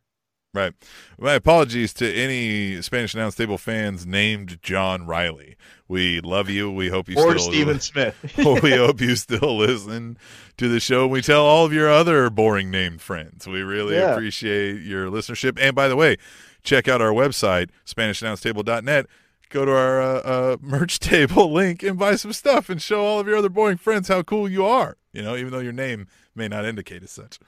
Right. 0.54 0.74
My 1.18 1.36
apologies 1.36 1.94
to 1.96 2.14
any 2.14 2.82
Spanish 2.82 3.14
Announce 3.14 3.36
Table 3.36 3.58
fans 3.58 4.06
named 4.06 4.62
John 4.62 5.06
Riley. 5.08 5.56
We 5.88 6.20
love 6.20 6.50
you. 6.50 6.70
We 6.70 6.90
hope 6.90 7.08
you 7.08 7.16
or 7.18 7.38
still 7.38 7.52
Stephen 7.54 7.80
Smith. 7.80 8.16
we 8.38 8.72
hope 8.76 9.00
you 9.00 9.16
still 9.16 9.58
listen 9.58 10.18
to 10.58 10.68
the 10.68 10.82
show. 10.82 11.08
We 11.08 11.22
tell 11.22 11.46
all 11.46 11.66
of 11.66 11.72
your 11.72 11.90
other 11.90 12.30
boring 12.30 12.70
named 12.70 13.02
friends. 13.02 13.48
We 13.48 13.62
really 13.62 13.96
Yeah. 13.96 14.12
appreciate 14.12 14.82
your 14.82 15.08
listenership. 15.08 15.58
And 15.58 15.74
by 15.74 15.88
the 15.88 15.96
way, 15.96 16.18
check 16.64 16.90
out 16.90 17.02
our 17.02 17.12
website, 17.14 17.70
SpanishAnnounceTable.net. 17.86 19.06
Go 19.50 19.64
to 19.66 19.72
our 19.72 20.02
uh, 20.02 20.20
uh, 20.20 20.58
merch 20.62 21.00
table 21.00 21.52
link 21.52 21.82
and 21.82 21.98
buy 21.98 22.16
some 22.18 22.34
stuff 22.34 22.70
and 22.70 22.82
show 22.82 23.06
all 23.06 23.20
of 23.22 23.28
your 23.28 23.38
other 23.38 23.50
boring 23.50 23.78
friends 23.78 24.10
how 24.10 24.22
cool 24.22 24.50
you 24.50 24.66
are. 24.66 24.98
You 25.14 25.22
know, 25.22 25.38
even 25.38 25.52
though 25.52 25.60
your 25.60 25.74
name 25.74 26.08
may 26.36 26.50
not 26.50 26.66
indicate 26.66 27.04
as 27.04 27.12
such. 27.12 27.40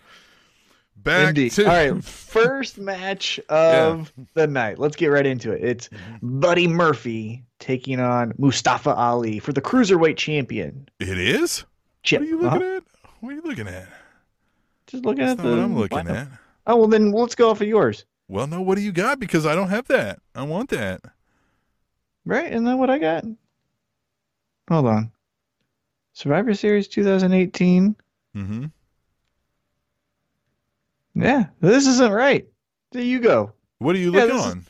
Back 0.98 1.30
Indeed. 1.30 1.52
to 1.53 1.65
All 1.65 1.94
right, 1.94 2.03
first 2.03 2.78
match 2.78 3.40
of 3.49 4.14
the 4.36 4.48
night. 4.48 4.80
Let's 4.80 4.95
get 4.95 5.07
right 5.07 5.26
into 5.26 5.52
it. 5.52 5.64
It's 5.64 5.90
Mm-hmm. 5.90 6.40
Buddy 6.40 6.68
Murphy 6.68 7.44
taking 7.60 7.99
on 7.99 8.34
Mustafa 8.38 8.94
Ali 8.94 9.40
for 9.40 9.52
the 9.53 9.61
cruiserweight 9.61 10.15
champion. 10.18 10.88
It 10.99 11.18
is. 11.18 11.65
Chip. 12.03 12.22
What 12.22 12.28
are 12.28 12.30
you 12.30 12.45
Uh-huh. 12.48 12.56
looking 12.57 12.76
at? 12.78 12.84
What 13.20 13.30
are 13.30 13.34
you 13.36 13.41
looking 13.44 13.68
at? 13.68 13.88
Just 14.88 15.06
looking 15.06 15.26
That's 15.26 15.40
at 15.40 15.44
the. 15.44 15.49
what 15.49 15.60
I'm 15.60 15.76
looking 15.78 15.98
lineup. 15.99 16.10
at. 16.15 16.28
Oh 16.68 16.78
well, 16.78 16.88
then 16.88 17.11
let's 17.11 17.36
go 17.36 17.49
off 17.49 17.60
of 17.61 17.68
yours. 17.68 18.06
Well, 18.30 18.48
no. 18.48 18.61
What 18.61 18.76
do 18.76 18.82
you 18.82 18.91
got? 18.94 19.20
Because 19.20 19.45
I 19.45 19.56
don't 19.56 19.70
have 19.70 19.88
that. 19.90 20.20
I 20.36 20.44
want 20.44 20.70
that. 20.70 21.02
Right? 22.26 22.52
Isn't 22.52 22.64
that 22.65 22.78
what 22.78 22.90
I 22.90 22.99
got? 22.99 23.26
Hold 24.70 24.86
on. 24.88 25.11
Survivor 26.14 26.53
Series 26.53 26.88
2018. 26.88 27.95
Mm-hmm. 28.36 28.65
Yeah, 31.24 31.45
this 31.62 31.88
isn't 31.88 32.12
right. 32.12 32.48
There 32.91 33.02
you 33.02 33.20
go. 33.20 33.54
What 33.80 33.95
are 33.95 34.00
you 34.00 34.12
Yeah, 34.14 34.22
looking 34.24 34.36
this 34.38 34.45
is- 34.45 34.52
on? 34.52 34.66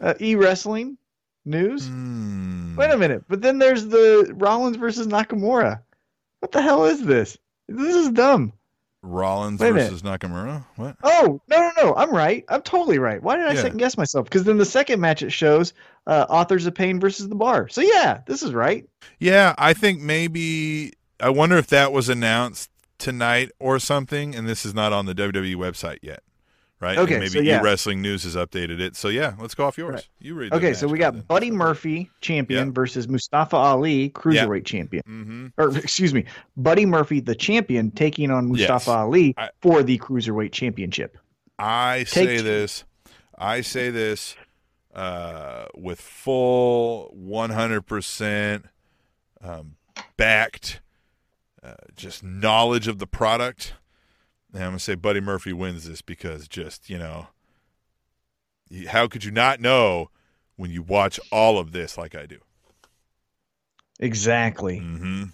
Uh, 0.00 0.14
e 0.20 0.34
wrestling 0.34 0.98
news. 1.44 1.86
Hmm. 1.88 2.76
Wait 2.76 2.90
a 2.90 2.96
minute. 2.96 3.24
But 3.28 3.40
then 3.42 3.58
there's 3.58 3.86
the 3.86 4.32
Rollins 4.36 4.76
versus 4.76 5.06
Nakamura. 5.06 5.80
What 6.40 6.52
the 6.52 6.60
hell 6.62 6.84
is 6.84 7.02
this? 7.02 7.38
This 7.68 7.94
is 7.94 8.10
dumb. 8.10 8.52
Rollins 9.02 9.60
Wait 9.60 9.68
a 9.70 9.72
minute. 9.74 9.90
versus 9.90 10.02
Nakamura. 10.02 10.64
What? 10.76 10.96
Oh, 11.04 11.40
no, 11.48 11.58
no, 11.58 11.70
no. 11.82 11.94
I'm 11.94 12.10
right. 12.10 12.44
I'm 12.48 12.62
totally 12.62 12.98
right. 12.98 13.22
Why 13.22 13.36
did 13.36 13.46
I 13.46 13.52
Yeah. 13.52 13.62
second 13.62 13.78
guess 13.78 13.96
myself? 13.98 14.24
Because 14.24 14.44
then 14.44 14.56
the 14.58 14.64
second 14.64 15.00
match 15.00 15.22
it 15.22 15.30
shows 15.30 15.74
uh, 16.06 16.26
Authors 16.28 16.66
of 16.66 16.74
Pain 16.74 16.98
versus 17.00 17.28
the 17.28 17.34
Bar. 17.34 17.68
So 17.68 17.80
yeah, 17.82 18.20
this 18.26 18.42
is 18.42 18.52
right. 18.52 18.86
Yeah, 19.20 19.54
I 19.58 19.72
think 19.74 20.00
maybe. 20.00 20.92
I 21.20 21.30
wonder 21.30 21.56
if 21.56 21.68
that 21.68 21.92
was 21.92 22.08
announced 22.08 22.68
tonight 22.98 23.50
or 23.58 23.78
something, 23.78 24.34
and 24.34 24.48
this 24.48 24.64
is 24.64 24.74
not 24.74 24.92
on 24.92 25.06
the 25.06 25.14
WWE 25.14 25.56
website 25.56 25.98
yet, 26.02 26.20
right? 26.80 26.96
Okay, 26.98 27.14
And 27.14 27.20
maybe 27.22 27.30
so 27.30 27.40
yeah. 27.40 27.60
Wrestling 27.60 28.00
News 28.02 28.24
has 28.24 28.36
updated 28.36 28.80
it. 28.80 28.96
So 28.96 29.08
yeah, 29.08 29.34
let's 29.38 29.54
go 29.54 29.64
off 29.66 29.76
yours. 29.78 29.94
Right. 29.94 30.08
You 30.20 30.34
read. 30.34 30.52
Okay, 30.52 30.74
so 30.74 30.86
we 30.86 30.98
got 30.98 31.26
Buddy 31.28 31.50
Murphy, 31.50 32.10
champion, 32.20 32.72
versus 32.72 33.08
Mustafa 33.08 33.56
Ali, 33.56 34.10
cruiserweight 34.10 34.64
champion. 34.64 35.02
Mm-hmm. 35.08 35.46
Or 35.58 35.76
excuse 35.78 36.14
me, 36.14 36.24
Buddy 36.56 36.86
Murphy, 36.86 37.20
the 37.20 37.34
champion, 37.34 37.90
taking 37.90 38.30
on 38.30 38.48
Mustafa 38.48 38.90
Yes. 38.90 38.96
Ali 38.96 39.34
I- 39.36 39.50
for 39.60 39.82
the 39.82 39.98
cruiserweight 39.98 40.52
championship. 40.52 41.18
I 41.58 41.98
Take 41.98 42.08
say 42.08 42.36
two. 42.38 42.42
this. 42.42 42.84
I 43.36 43.60
say 43.62 43.90
this 43.90 44.36
uh, 44.94 45.66
with 45.74 46.00
full 46.00 47.12
100% 47.18 48.62
um, 49.42 49.76
backed, 50.16 50.80
uh, 51.64 51.74
just 51.96 52.22
knowledge 52.22 52.86
of 52.88 52.98
the 52.98 53.06
product. 53.06 53.74
And 54.52 54.62
I'm 54.62 54.70
going 54.70 54.78
to 54.78 54.84
say 54.84 54.94
Buddy 54.94 55.20
Murphy 55.20 55.52
wins 55.52 55.88
this 55.88 56.02
because 56.02 56.46
just, 56.46 56.88
you 56.90 56.98
know, 56.98 57.28
how 58.88 59.08
could 59.08 59.24
you 59.24 59.30
not 59.30 59.60
know 59.60 60.10
when 60.56 60.70
you 60.70 60.82
watch 60.82 61.18
all 61.32 61.58
of 61.58 61.72
this 61.72 61.96
like 61.98 62.14
I 62.14 62.26
do? 62.26 62.38
Exactly. 64.00 64.80
Mm-hmm. 64.80 65.24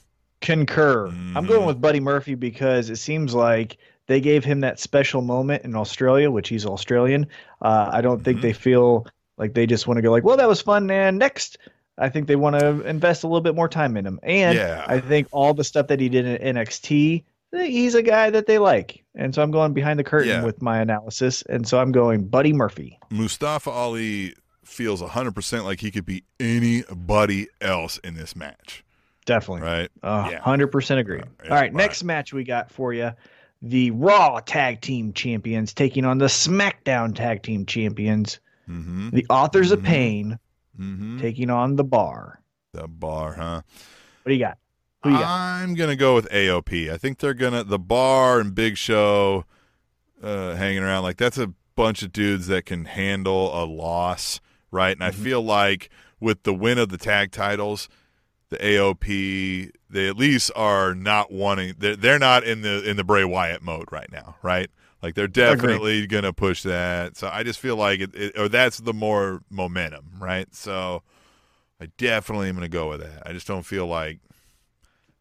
Concur. 0.41 1.07
I'm 1.09 1.35
Mhm. 1.35 1.49
going 1.49 1.67
with 1.67 1.81
Buddy 1.81 2.01
Murphy 2.01 2.35
because 2.35 2.89
it 2.91 2.97
seems 2.97 3.35
like 3.35 3.77
they 4.07 4.21
gave 4.21 4.45
him 4.45 4.61
that 4.61 4.79
special 4.81 5.23
moment 5.23 5.65
in 5.65 5.77
Australia, 5.77 6.31
which 6.31 6.49
he's 6.49 6.65
Australian. 6.67 7.27
Uh, 7.61 7.91
I 7.93 8.01
don't 8.01 8.25
think 8.25 8.39
Mhm. 8.39 8.43
they 8.43 8.53
feel 8.53 9.07
like 9.37 9.55
they 9.55 9.67
just 9.67 9.87
want 9.87 9.99
to 9.99 10.03
go 10.03 10.11
like, 10.11 10.25
well, 10.25 10.37
that 10.37 10.49
was 10.49 10.61
fun, 10.61 10.91
and 10.91 11.19
next. 11.19 11.59
I 12.01 12.09
think 12.09 12.27
they 12.27 12.37
want 12.37 12.59
to 12.59 12.81
invest 12.83 13.23
a 13.23 13.27
little 13.29 13.41
bit 13.43 13.55
more 13.55 13.69
time 13.69 13.97
in 13.97 14.07
him, 14.07 14.19
and 14.23 14.57
Yeah. 14.57 14.85
I 14.89 14.99
think 15.01 15.29
all 15.31 15.55
the 15.55 15.65
stuff 15.65 15.87
that 15.89 16.01
he 16.01 16.09
did 16.09 16.27
in 16.27 16.57
NXT, 16.57 17.23
he's 17.53 17.95
a 17.95 18.03
guy 18.03 18.31
that 18.31 18.47
they 18.47 18.59
like, 18.59 19.05
and 19.15 19.35
so 19.35 19.43
I'm 19.43 19.51
going 19.51 19.73
behind 19.73 19.99
the 19.99 20.05
curtain 20.05 20.29
Yeah. 20.29 20.45
with 20.45 20.61
my 20.63 20.79
analysis, 20.81 21.43
and 21.49 21.69
so 21.69 21.79
I'm 21.81 21.93
going 21.93 22.27
Buddy 22.27 22.53
Murphy. 22.53 22.99
Mustafa 23.11 23.71
Ali 23.71 24.35
feels 24.65 25.03
100% 25.03 25.65
like 25.65 25.81
he 25.81 25.91
could 25.91 26.07
be 26.07 26.23
anybody 26.39 27.49
else 27.61 27.99
in 27.99 28.15
this 28.15 28.35
match, 28.37 28.85
Definitely. 29.27 29.63
right? 29.63 29.89
Uh, 30.03 30.29
Yeah. 30.33 30.41
100% 30.41 30.99
agree. 31.01 31.21
Uh, 31.21 31.25
yeah, 31.45 31.51
All 31.51 31.57
right, 31.57 31.63
right. 31.63 31.75
next 31.75 32.05
match 32.05 32.33
we 32.33 32.45
got 32.45 32.71
for 32.71 32.93
you. 32.93 33.11
The 33.63 33.91
Raw 33.91 34.41
Tag 34.41 34.81
Team 34.81 35.13
Champions 35.13 35.75
taking 35.75 36.05
on 36.07 36.19
the 36.19 36.27
SmackDown 36.27 37.15
Tag 37.15 37.43
Team 37.43 37.67
Champions. 37.67 38.41
Mm-hmm. 38.71 39.11
The 39.11 39.27
Authors 39.29 39.71
of 39.73 39.81
Mhm. 39.81 39.85
Pain 39.85 40.39
Mm-hmm. 40.81 41.19
taking 41.19 41.51
on 41.51 41.77
the 41.77 41.85
Bar. 41.85 42.41
The 42.73 42.89
bar, 42.89 43.35
huh? 43.35 43.63
What 44.23 44.29
do 44.31 44.33
you 44.35 44.41
got? 44.41 44.57
Who 45.03 45.11
you 45.11 45.19
got? 45.19 45.29
I'm 45.29 45.75
gonna 45.75 45.97
go 45.97 46.15
with 46.15 46.29
AOP. 46.31 46.91
I 46.91 46.97
think 46.97 47.19
they're 47.19 47.35
gonna 47.35 47.65
the 47.65 47.79
bar 47.79 48.39
and 48.41 48.55
Big 48.55 48.77
Show 48.77 49.45
uh, 50.23 50.55
hanging 50.55 50.83
around 50.83 51.03
like 51.03 51.17
that's 51.17 51.39
a 51.39 51.53
bunch 51.75 52.03
of 52.03 52.13
dudes 52.13 52.47
that 52.47 52.67
can 52.67 52.85
handle 52.85 53.51
a 53.63 53.65
loss, 53.65 54.41
right? 54.71 54.95
And 54.97 55.03
I 55.03 55.11
Mhm. 55.11 55.15
feel 55.23 55.43
like 55.43 55.89
with 56.21 56.43
the 56.45 56.55
win 56.55 56.79
of 56.79 56.91
the 56.91 56.99
tag 56.99 57.33
titles, 57.33 57.89
the 58.51 58.59
AOP 58.65 59.71
they 59.89 60.07
at 60.09 60.17
least 60.17 60.51
are 60.55 60.95
not 60.95 61.33
wanting. 61.33 61.75
They're, 61.79 61.97
they're 61.97 62.19
not 62.19 62.45
in 62.45 62.63
the 62.63 62.89
in 62.89 62.97
the 62.97 63.05
Bray 63.05 63.25
Wyatt 63.25 63.63
mode 63.63 63.89
right 63.91 64.11
now, 64.13 64.37
right? 64.43 64.71
Like 65.03 65.15
they're 65.15 65.29
definitely 65.29 66.07
gonna 66.07 66.33
push 66.33 66.63
that. 66.63 67.17
So 67.17 67.31
I 67.33 67.43
just 67.43 67.59
feel 67.59 67.77
like 67.77 68.01
it, 68.01 68.15
it 68.15 68.39
or 68.39 68.49
that's 68.49 68.79
the 68.79 68.93
more 68.93 69.43
momentum, 69.49 70.11
right? 70.19 70.53
So 70.55 71.03
I 71.81 71.87
definitely 71.97 72.49
am 72.49 72.55
gonna 72.57 72.69
go 72.69 72.89
with 72.91 73.01
that. 73.01 73.23
I 73.27 73.33
just 73.33 73.47
don't 73.47 73.65
feel 73.65 73.87
like 73.87 74.19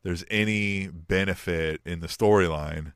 there's 0.04 0.26
any 0.30 0.88
benefit 0.88 1.82
in 1.86 2.02
the 2.02 2.08
storyline 2.08 2.94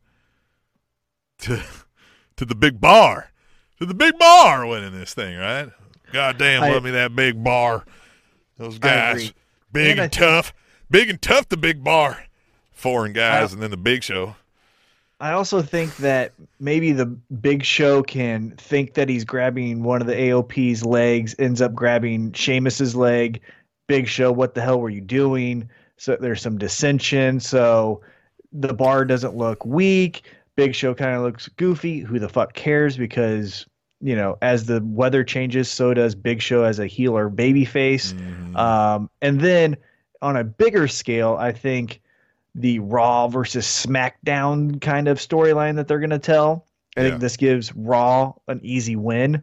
to 1.40 1.62
to 2.38 2.46
the 2.46 2.56
big 2.56 2.82
bar, 2.82 3.32
to 3.80 3.86
the 3.86 3.94
big 3.94 4.18
bar 4.18 4.66
winning 4.66 4.92
this 4.98 5.14
thing, 5.14 5.38
right? 5.38 5.70
God 6.12 6.38
damn, 6.38 6.64
I- 6.64 6.72
love 6.72 6.84
me 6.84 6.92
that 6.92 7.16
big 7.16 7.44
bar. 7.44 7.86
Those 8.58 8.78
guys, 8.78 9.34
big 9.72 9.92
And 9.92 10.00
and, 10.02 10.12
tough, 10.12 10.54
big 10.90 11.10
and 11.10 11.22
tough. 11.22 11.50
The 11.50 11.58
big 11.58 11.84
bar, 11.84 12.26
foreign 12.72 13.14
guys, 13.14 13.52
I- 13.52 13.54
and 13.54 13.64
then 13.64 13.72
the 13.72 13.78
big 13.78 14.04
show. 14.04 14.36
I 15.20 15.32
also 15.32 15.62
think 15.62 15.96
that 15.98 16.34
maybe 16.60 16.92
the 16.92 17.06
Big 17.06 17.64
Show 17.64 18.04
can 18.04 18.52
think 18.58 18.96
that 18.96 19.08
he's 19.08 19.24
grabbing 19.24 19.84
one 19.84 20.02
of 20.02 20.08
the 20.08 20.16
AOP's 20.16 20.84
legs, 20.84 21.36
ends 21.40 21.62
up 21.62 21.74
grabbing 21.74 22.34
Sheamus's 22.34 22.96
leg. 22.96 23.40
Big 23.88 24.08
Show, 24.08 24.32
what 24.32 24.54
the 24.54 24.62
hell 24.62 24.80
were 24.80 24.90
you 24.90 25.02
doing? 25.02 25.70
So 25.98 26.18
there's 26.20 26.42
some 26.42 26.58
dissension. 26.58 27.40
So 27.40 28.02
the 28.52 28.74
bar 28.74 29.06
doesn't 29.06 29.36
look 29.36 29.66
weak. 29.66 30.24
Big 30.56 30.76
Show 30.76 30.94
kind 30.94 31.16
of 31.16 31.24
looks 31.24 31.48
goofy. 31.48 32.00
Who 32.00 32.20
the 32.20 32.30
fuck 32.30 32.54
cares? 32.54 32.98
Because 32.98 33.66
you 34.02 34.18
know, 34.18 34.38
as 34.42 34.66
the 34.66 34.82
weather 34.84 35.24
changes, 35.24 35.72
so 35.72 35.94
does 35.94 36.14
Big 36.14 36.42
Show 36.42 36.64
as 36.66 36.78
a 36.78 36.86
healer 36.86 37.30
babyface. 37.30 38.14
Mhm. 38.14 38.56
Um, 38.58 39.10
and 39.22 39.40
then 39.40 39.78
on 40.22 40.36
a 40.36 40.44
bigger 40.44 40.90
scale, 40.90 41.38
I 41.40 41.54
think 41.54 42.02
the 42.56 42.80
Raw 42.80 43.28
versus 43.28 43.66
SmackDown 43.66 44.80
kind 44.82 45.08
of 45.08 45.18
storyline 45.18 45.76
that 45.76 45.88
they're 45.88 46.00
going 46.00 46.10
to 46.12 46.20
tell. 46.20 46.66
I 46.96 47.02
Yeah. 47.02 47.10
think 47.10 47.22
this 47.22 47.38
gives 47.38 47.74
Raw 47.76 48.34
an 48.48 48.60
easy 48.64 48.96
win, 48.96 49.42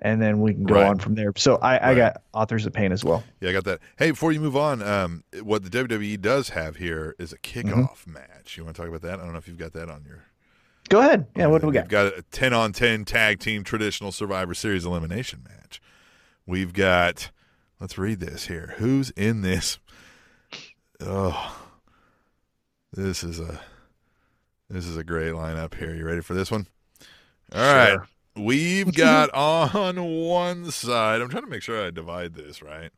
and 0.00 0.20
then 0.20 0.40
we 0.40 0.54
can 0.54 0.64
go 0.64 0.74
Right. 0.74 0.86
on 0.86 0.98
from 0.98 1.14
there. 1.14 1.32
So 1.36 1.56
I, 1.56 1.76
I 1.76 1.88
Right. 1.90 1.96
got 1.96 2.22
Authors 2.34 2.66
of 2.66 2.72
Pain 2.72 2.90
as 2.90 3.04
well. 3.04 3.22
Yeah, 3.40 3.50
I 3.50 3.52
got 3.52 3.64
that. 3.64 3.78
Hey, 3.96 4.10
before 4.10 4.32
you 4.32 4.40
move 4.40 4.56
on, 4.56 4.82
um, 4.82 5.22
what 5.42 5.62
the 5.62 5.70
WWE 5.70 6.16
does 6.20 6.48
have 6.50 6.76
here 6.76 7.14
is 7.18 7.32
a 7.32 7.38
kickoff 7.38 7.64
Mm-hmm. 8.04 8.12
match. 8.14 8.56
You 8.56 8.64
want 8.64 8.74
to 8.76 8.82
talk 8.82 8.88
about 8.88 9.02
that? 9.02 9.20
I 9.20 9.22
don't 9.22 9.32
know 9.32 9.38
if 9.38 9.46
you've 9.46 9.58
got 9.58 9.72
that 9.74 9.88
on 9.88 10.04
your. 10.04 10.24
Go 10.88 11.00
ahead. 11.00 11.26
Yeah, 11.36 11.46
what 11.46 11.60
do 11.60 11.66
we 11.68 11.74
got? 11.74 11.84
We've 11.84 11.90
got? 11.90 12.10
got 12.12 12.18
a 12.18 12.22
10 12.32 12.52
on 12.54 12.72
10 12.72 13.04
tag 13.04 13.38
team 13.40 13.62
traditional 13.62 14.10
Survivor 14.10 14.54
Series 14.54 14.84
elimination 14.86 15.44
match. 15.46 15.80
We've 16.46 16.72
got, 16.72 17.30
let's 17.78 17.98
read 17.98 18.20
this 18.20 18.46
here. 18.46 18.74
Who's 18.78 19.10
in 19.10 19.42
this? 19.42 19.78
Oh, 21.00 21.67
this 22.92 23.22
is 23.24 23.40
a. 23.40 23.60
This 24.70 24.86
is 24.86 24.98
a 24.98 25.04
great 25.04 25.32
lineup 25.32 25.74
here. 25.74 25.94
You 25.94 26.04
ready 26.04 26.20
for 26.20 26.34
this 26.34 26.50
one? 26.50 26.66
All 27.54 27.60
right. 27.74 27.92
Sure. 27.92 28.06
We've 28.36 28.94
got 28.94 29.32
on 29.32 29.96
one 30.26 30.70
side. 30.70 31.22
I'm 31.22 31.30
trying 31.30 31.44
to 31.44 31.48
make 31.48 31.62
sure 31.62 31.86
I 31.86 31.90
divide 31.90 32.34
this 32.34 32.60
right. 32.62 32.90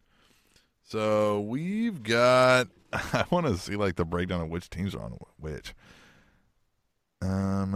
So 0.82 1.40
we've 1.40 2.02
got. 2.02 2.66
I 2.92 3.24
want 3.30 3.46
to 3.46 3.56
see 3.56 3.76
like 3.76 3.94
the 3.94 4.04
breakdown 4.04 4.40
of 4.40 4.48
which 4.48 4.68
teams 4.68 4.94
are 4.96 5.02
on 5.02 5.16
which. 5.38 5.72
Um. 7.22 7.74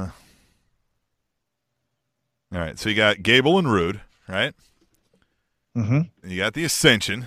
All 2.52 2.60
right. 2.60 2.78
So 2.78 2.88
you 2.88 2.96
got 2.96 3.22
Gable 3.22 3.58
and 3.58 3.70
Rude, 3.72 4.00
right? 4.28 4.54
Mm-hmm. 5.76 6.28
You 6.28 6.36
got 6.36 6.54
the 6.54 6.64
Ascension, 6.64 7.26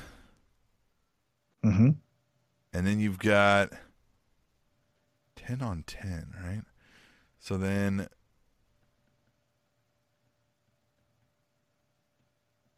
Mm-hmm. 1.65 1.89
and 2.73 2.87
then 2.87 2.99
you've 2.99 3.19
got 3.19 3.71
ten 5.47 5.61
on 5.61 5.83
ten, 5.87 6.33
right? 6.43 6.61
So 7.39 7.57
then 7.57 8.07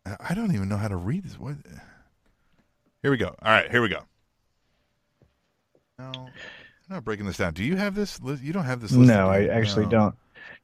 I- 0.05 0.33
don't 0.33 0.53
even 0.53 0.69
know 0.69 0.77
how 0.77 0.87
to 0.87 0.95
read 0.95 1.23
this. 1.23 1.39
What? 1.39 1.55
Here 3.01 3.11
we 3.11 3.17
go. 3.17 3.27
All 3.41 3.51
right, 3.51 3.69
here 3.69 3.81
we 3.81 3.89
go. 3.89 4.01
No, 5.97 6.11
I'm 6.15 6.29
not 6.89 7.03
breaking 7.03 7.25
this 7.25 7.37
down. 7.37 7.53
Do 7.53 7.63
you 7.63 7.75
have 7.75 7.95
this? 7.95 8.19
You 8.23 8.53
don't 8.53 8.65
have 8.65 8.81
this. 8.81 8.91
listed, 8.91 9.15
No, 9.15 9.29
I 9.29 9.45
actually 9.47 9.85
No. 9.85 9.91
don't. 9.91 10.15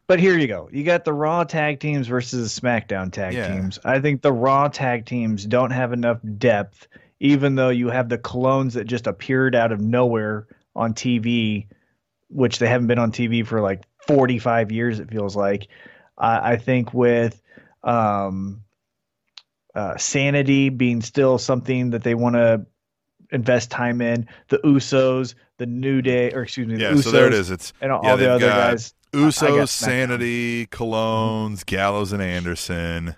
But 0.08 0.20
here 0.20 0.38
you 0.38 0.48
go. 0.48 0.70
You 0.72 0.84
got 0.84 1.04
the 1.04 1.14
Raw 1.14 1.44
tag 1.44 1.80
teams 1.80 2.08
versus 2.08 2.56
the 2.56 2.62
SmackDown 2.62 3.12
tag 3.12 3.34
Yeah. 3.34 3.48
teams. 3.54 3.80
I 3.84 4.00
think 4.00 4.22
the 4.22 4.32
Raw 4.32 4.68
tag 4.68 5.06
teams 5.06 5.46
don't 5.46 5.72
have 5.72 5.94
enough 5.94 6.20
depth, 6.38 6.88
even 7.20 7.56
though 7.56 7.70
you 7.70 7.90
have 7.90 8.10
the 8.10 8.18
Colons 8.20 8.76
that 8.76 8.86
just 8.86 9.08
appeared 9.08 9.56
out 9.56 9.72
of 9.72 9.80
nowhere 9.82 10.48
on 10.76 10.94
TV, 10.94 11.68
which 12.30 12.60
they 12.60 12.68
haven't 12.68 12.88
been 12.88 13.00
on 13.00 13.12
TV 13.12 13.46
for 13.46 13.62
like 13.62 13.84
45 14.08 14.72
years, 14.72 15.00
it 15.00 15.10
feels 15.10 15.36
like. 15.36 15.68
I 16.18 16.54
I 16.54 16.58
think 16.58 16.94
with 16.94 17.42
um, 17.84 18.64
uh, 19.74 19.98
Sanity 19.98 20.70
being 20.70 21.02
still 21.02 21.38
something 21.38 21.90
that 21.92 22.04
they 22.04 22.16
want 22.16 22.36
to 22.36 22.66
invest 23.32 23.72
time 23.72 24.02
in, 24.02 24.28
the 24.50 24.60
Usos, 24.60 25.36
the 25.58 25.66
New 25.66 26.02
Day, 26.02 26.32
or 26.32 26.44
excuse 26.44 26.68
me, 26.68 26.76
the 26.76 26.82
Yeah, 26.84 26.92
Usos, 26.92 27.04
so 27.04 27.12
there 27.12 27.28
it 27.28 27.34
is. 27.34 27.52
It's 27.52 27.74
and 27.82 27.92
all, 27.92 28.02
yeah, 28.04 28.12
all 28.12 28.18
the 28.18 28.30
other 28.32 28.48
guys. 28.48 28.94
Usos, 29.14 29.62
I. 29.62 29.66
Sanity, 29.66 30.66
Colons, 30.68 31.64
Gallows, 31.64 32.12
and 32.12 32.22
Anderson. 32.22 33.16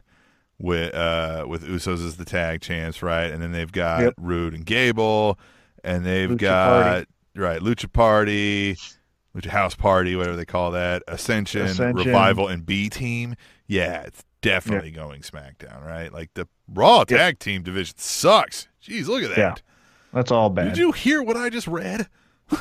With 0.59 0.95
uh, 0.95 1.45
with 1.47 1.67
Usos 1.67 2.03
as 2.03 2.17
the 2.17 2.25
tag 2.25 2.61
champs, 2.61 3.03
right? 3.03 3.25
And 3.29 3.43
then 3.43 3.51
they've 3.51 3.71
got 3.71 4.01
Yep. 4.01 4.13
Rude 4.17 4.55
and 4.55 4.65
Gable, 4.65 5.37
and 5.83 6.03
they've 6.03 6.31
Lucha 6.31 6.37
got 6.39 6.83
Party. 6.83 7.05
right 7.35 7.61
Lucha 7.61 7.93
Party, 7.93 8.75
Lucha 9.37 9.49
House 9.49 9.75
Party, 9.75 10.15
whatever 10.15 10.35
they 10.35 10.45
call 10.45 10.71
that, 10.71 11.03
Ascension, 11.07 11.61
Ascension. 11.63 11.95
Revival, 12.07 12.47
and 12.47 12.65
B 12.65 12.89
Team. 12.89 13.35
Yeah, 13.67 14.01
it's 14.01 14.23
definitely 14.41 14.91
going 14.91 15.21
SmackDown, 15.21 15.85
right? 15.85 16.11
Like 16.11 16.33
the 16.33 16.47
Raw 16.73 16.99
Yep. 16.99 17.07
tag 17.07 17.39
team 17.39 17.63
division 17.63 17.95
sucks. 17.97 18.67
Jeez, 18.83 19.07
look 19.07 19.23
at 19.23 19.29
that. 19.29 19.37
Yeah. 19.37 19.53
That's 20.13 20.31
all 20.31 20.49
bad. 20.49 20.69
Did 20.69 20.77
you 20.77 20.91
hear 20.91 21.21
what 21.21 21.35
I 21.37 21.49
just 21.49 21.67
read? 21.67 22.07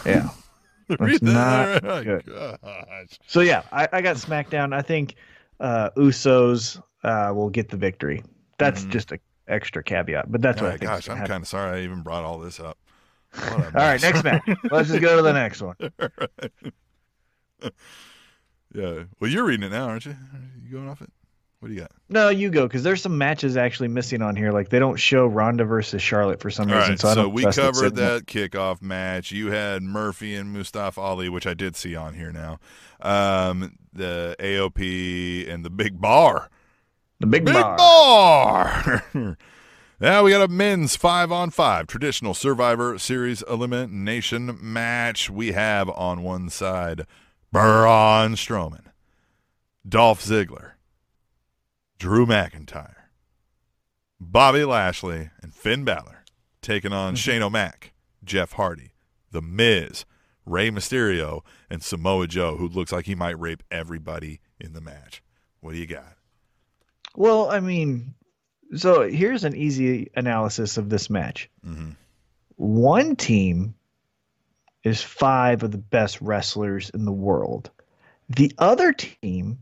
Yeah. 0.04 0.30
Read 1.00 1.20
that. 1.22 1.82
not 1.82 1.84
Oh, 1.92 2.04
good. 2.04 2.26
gosh. 2.26 3.18
So 3.26 3.40
yeah, 3.40 3.62
I, 3.72 3.88
I 3.92 4.00
got 4.02 4.16
SmackDown. 4.16 4.72
I 4.74 4.82
think 4.82 5.14
uh, 5.58 5.90
Usos 5.96 6.80
uh, 7.02 7.32
will 7.34 7.50
get 7.50 7.68
the 7.70 7.76
victory. 7.76 8.22
That's 8.58 8.84
Mhm. 8.84 8.90
just 8.90 9.12
an 9.12 9.18
extra 9.48 9.82
caveat, 9.82 10.30
but 10.30 10.42
that's 10.42 10.60
All 10.60 10.68
what 10.68 10.74
I 10.74 10.78
think. 10.78 10.90
gosh, 10.90 11.08
I'm 11.08 11.18
kind 11.26 11.42
of 11.42 11.48
sorry 11.48 11.80
I 11.80 11.84
even 11.84 12.02
brought 12.02 12.24
all 12.24 12.38
this 12.38 12.60
up. 12.60 12.78
All 13.34 13.58
right, 13.74 14.00
next 14.00 14.24
match. 14.24 14.42
Let's 14.70 14.88
just 14.88 15.00
go 15.00 15.16
to 15.16 15.22
the 15.22 15.32
next 15.32 15.60
one. 15.62 15.76
yeah. 18.74 19.04
Well, 19.20 19.30
you're 19.30 19.44
reading 19.44 19.64
it 19.64 19.72
now, 19.72 19.88
aren't 19.88 20.06
you? 20.06 20.16
You 20.64 20.72
going 20.72 20.88
off 20.88 21.00
it? 21.02 21.10
What 21.60 21.68
do 21.68 21.74
you 21.74 21.80
got? 21.80 21.90
No, 22.10 22.28
you 22.28 22.50
go 22.50 22.66
because 22.66 22.82
there's 22.82 23.00
some 23.00 23.16
matches 23.16 23.56
actually 23.56 23.88
missing 23.88 24.20
on 24.20 24.36
here. 24.36 24.52
Like 24.52 24.68
they 24.68 24.78
don't 24.78 24.96
show 24.96 25.26
Ronda 25.26 25.64
versus 25.64 26.02
Charlotte 26.02 26.40
for 26.40 26.50
some 26.50 26.70
All 26.70 26.76
reason. 26.76 26.90
right. 26.92 27.00
so 27.00 27.14
So, 27.14 27.28
we 27.28 27.44
covered 27.44 27.96
that 27.96 28.26
kickoff 28.26 28.82
match. 28.82 29.32
You 29.32 29.50
had 29.50 29.82
Murphy 29.82 30.34
and 30.34 30.52
Mustafa 30.52 31.00
Ali, 31.00 31.28
which 31.30 31.46
I 31.46 31.54
did 31.54 31.74
see 31.74 31.96
on 31.96 32.12
here 32.14 32.30
now. 32.30 32.58
Um, 33.00 33.76
the 33.92 34.36
AOP 34.38 35.50
and 35.50 35.64
the 35.64 35.70
Big 35.70 35.98
Bar. 36.00 36.50
The 37.20 37.26
big, 37.26 37.46
Big 37.46 37.54
bar. 37.54 37.76
bar. 37.78 39.04
now 40.00 40.22
we 40.22 40.30
got 40.30 40.42
a 40.42 40.48
men's 40.52 40.96
five 40.96 41.32
on 41.32 41.50
five 41.50 41.86
traditional 41.86 42.34
Survivor 42.34 42.98
Series 42.98 43.42
elimination 43.42 44.58
match. 44.60 45.30
We 45.30 45.52
have 45.52 45.88
on 45.90 46.22
one 46.22 46.48
side 46.50 47.02
Braun 47.52 48.34
Strowman, 48.34 48.86
Dolph 49.88 50.22
Ziggler, 50.24 50.72
Drew 51.98 52.26
McIntyre, 52.26 52.94
Bobby 54.20 54.64
Lashley, 54.64 55.30
and 55.42 55.54
Finn 55.54 55.84
Balor 55.84 56.24
taking 56.60 56.92
on 56.92 57.14
Mm-hmm. 57.14 57.16
Shane 57.16 57.42
O'Mac, 57.42 57.92
Jeff 58.24 58.52
Hardy, 58.52 58.92
The 59.30 59.40
Miz, 59.42 60.04
Rey 60.44 60.70
Mysterio, 60.70 61.40
and 61.70 61.82
Samoa 61.82 62.26
Joe, 62.26 62.56
who 62.56 62.68
looks 62.68 62.92
like 62.92 63.06
he 63.06 63.14
might 63.14 63.38
rape 63.38 63.62
everybody 63.70 64.40
in 64.60 64.72
the 64.72 64.80
match. 64.80 65.22
What 65.60 65.72
do 65.72 65.78
you 65.78 65.86
got? 65.86 66.16
Well, 67.14 67.50
I 67.50 67.60
mean, 67.60 68.14
so 68.74 69.08
here's 69.08 69.44
an 69.44 69.54
easy 69.56 70.10
analysis 70.16 70.76
of 70.76 70.88
this 70.88 71.08
match. 71.10 71.48
hmm 71.64 71.90
One 72.56 73.16
team 73.16 73.74
is 74.82 75.02
five 75.02 75.62
of 75.62 75.72
the 75.72 75.78
best 75.78 76.20
wrestlers 76.20 76.90
in 76.90 77.04
the 77.04 77.12
world. 77.12 77.70
The 78.28 78.52
other 78.58 78.92
team 78.92 79.58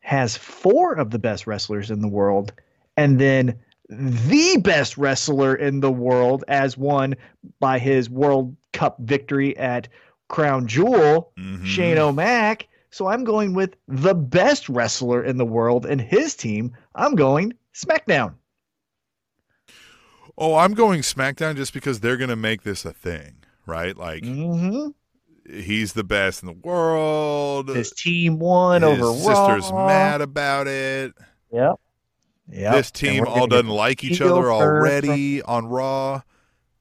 has 0.00 0.36
four 0.36 0.94
of 0.94 1.10
the 1.10 1.18
best 1.18 1.46
wrestlers 1.46 1.90
in 1.90 2.00
the 2.00 2.08
world, 2.08 2.52
and 2.96 3.18
then 3.18 3.58
the 3.88 4.56
best 4.62 4.96
wrestler 4.96 5.54
in 5.54 5.80
the 5.80 5.92
world, 5.92 6.44
as 6.48 6.76
won 6.76 7.14
by 7.60 7.78
his 7.78 8.10
World 8.10 8.56
Cup 8.72 8.98
victory 9.00 9.56
at 9.56 9.88
Crown 10.28 10.66
Jewel, 10.66 11.32
Mhm. 11.38 11.64
Shane 11.64 11.98
O'Mac. 11.98 12.66
So 12.90 13.06
I'm 13.08 13.24
going 13.24 13.52
with 13.52 13.76
the 13.86 14.14
best 14.14 14.68
wrestler 14.68 15.22
in 15.22 15.36
the 15.36 15.44
world 15.44 15.86
and 15.86 16.00
his 16.00 16.34
team. 16.34 16.72
I'm 16.94 17.14
going 17.14 17.52
SmackDown. 17.76 18.34
Oh, 20.38 20.56
I'm 20.56 20.74
going 20.74 21.00
SmackDown 21.00 21.56
just 21.56 21.72
because 21.72 22.00
they're 22.00 22.16
going 22.16 22.30
to 22.30 22.36
make 22.36 22.62
this 22.62 22.84
a 22.84 22.92
thing, 22.92 23.36
right? 23.66 23.96
Like 23.96 24.24
hmm 24.24 24.88
he's 25.48 25.92
the 25.92 26.04
best 26.04 26.42
in 26.42 26.46
the 26.48 26.52
world. 26.52 27.70
His 27.70 27.92
team 27.92 28.38
won 28.38 28.82
His 28.82 28.98
over 28.98 29.12
sister's 29.12 29.72
Raw. 29.72 29.86
mad 29.86 30.20
about 30.20 30.66
it. 30.66 31.12
Yep. 31.52 31.76
Yep. 32.48 32.72
This 32.72 32.90
team 32.90 33.24
all 33.26 33.46
doesn't 33.46 33.68
like 33.68 34.04
each 34.04 34.20
other 34.20 34.50
already 34.50 35.42
on 35.42 35.66
Raw. 35.66 36.22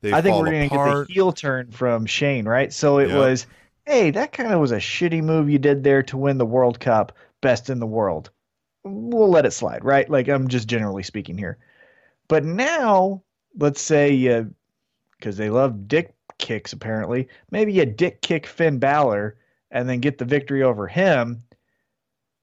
They 0.01 0.11
I 0.13 0.21
think 0.21 0.37
we're 0.37 0.51
going 0.51 0.69
to 0.69 0.77
get 0.77 0.83
the 0.83 1.13
heel 1.13 1.31
turn 1.31 1.71
from 1.71 2.05
Shane, 2.05 2.45
right? 2.47 2.71
So 2.71 2.99
it 2.99 3.09
Yep. 3.09 3.17
was, 3.17 3.47
hey, 3.85 4.11
that 4.11 4.31
kind 4.33 4.51
of 4.53 4.59
was 4.59 4.71
a 4.71 4.77
shitty 4.77 5.23
move 5.23 5.49
you 5.49 5.57
did 5.59 5.83
there 5.83 6.03
to 6.03 6.17
win 6.17 6.37
the 6.37 6.45
World 6.45 6.79
Cup, 6.79 7.13
best 7.41 7.69
in 7.69 7.79
the 7.79 7.87
world. 7.87 8.29
We'll 8.85 9.31
let 9.31 9.47
it 9.47 9.51
slide, 9.51 9.83
right? 9.83 10.07
Like 10.07 10.27
I'm 10.29 10.47
just 10.47 10.67
generally 10.67 11.01
speaking 11.01 11.37
here. 11.37 11.57
But 12.27 12.45
now, 12.45 13.23
let's 13.57 13.81
say 13.81 14.13
you, 14.13 14.53
because 15.17 15.37
they 15.37 15.49
love 15.49 15.87
dick 15.87 16.13
kicks 16.37 16.71
apparently, 16.71 17.27
maybe 17.49 17.73
you 17.73 17.85
dick 17.85 18.21
kick 18.21 18.45
Finn 18.45 18.77
Balor 18.77 19.37
and 19.71 19.89
then 19.89 20.01
get 20.01 20.19
the 20.19 20.25
victory 20.25 20.61
over 20.61 20.87
him. 20.87 21.43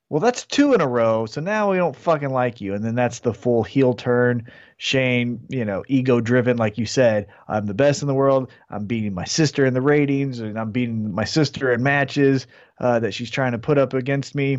Well, 0.09 0.21
that's 0.21 0.45
two 0.45 0.75
in 0.75 0.81
a 0.83 0.87
row. 0.87 1.27
So 1.27 1.41
now 1.41 1.71
we 1.71 1.79
don't 1.79 1.97
fucking 1.97 2.31
like 2.31 2.61
you. 2.61 2.75
And 2.75 2.85
then 2.85 2.95
that's 2.95 3.21
the 3.21 3.33
full 3.33 3.63
heel 3.63 3.95
turn. 3.95 4.47
Shane, 4.77 5.41
you 5.49 5.65
know, 5.65 5.85
ego 5.89 6.21
driven, 6.21 6.59
like 6.59 6.77
you 6.77 6.85
said. 6.85 7.29
I'm 7.49 7.67
the 7.67 7.73
best 7.73 8.03
in 8.03 8.09
the 8.09 8.15
world. 8.15 8.51
I'm 8.69 8.85
beating 8.85 9.15
my 9.15 9.25
sister 9.25 9.65
in 9.65 9.73
the 9.73 9.81
ratings, 9.81 10.41
and 10.41 10.59
I'm 10.59 10.71
beating 10.71 11.15
my 11.15 11.25
sister 11.25 11.73
in 11.73 11.83
matches 11.83 12.47
uh, 12.79 12.99
that 12.99 13.15
she's 13.15 13.31
trying 13.31 13.53
to 13.53 13.59
put 13.59 13.79
up 13.79 13.95
against 13.95 14.35
me. 14.35 14.59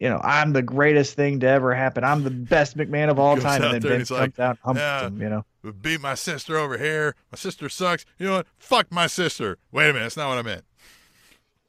You 0.00 0.08
know, 0.08 0.20
I'm 0.22 0.52
the 0.54 0.62
greatest 0.62 1.14
thing 1.14 1.40
to 1.40 1.46
ever 1.46 1.74
happen. 1.74 2.04
I'm 2.04 2.24
the 2.24 2.30
best 2.30 2.76
McMahon 2.76 3.10
of 3.10 3.18
all 3.18 3.36
time. 3.36 3.62
And 3.62 3.74
then 3.74 3.82
Vince 3.82 4.08
comes 4.08 4.20
like, 4.20 4.38
out 4.38 4.58
and 4.64 4.76
"Yeah." 4.76 5.06
him, 5.06 5.22
you 5.22 5.28
know. 5.28 5.44
Beat 5.80 6.00
my 6.00 6.14
sister 6.14 6.56
over 6.56 6.78
here. 6.78 7.14
My 7.30 7.36
sister 7.36 7.68
sucks. 7.68 8.04
You 8.18 8.26
know 8.26 8.36
what? 8.36 8.46
Fuck 8.58 8.90
my 8.90 9.06
sister. 9.06 9.58
Wait 9.72 9.90
a 9.90 9.92
minute. 9.92 10.04
That's 10.04 10.16
not 10.16 10.28
what 10.28 10.38
I 10.38 10.42
meant. 10.42 10.64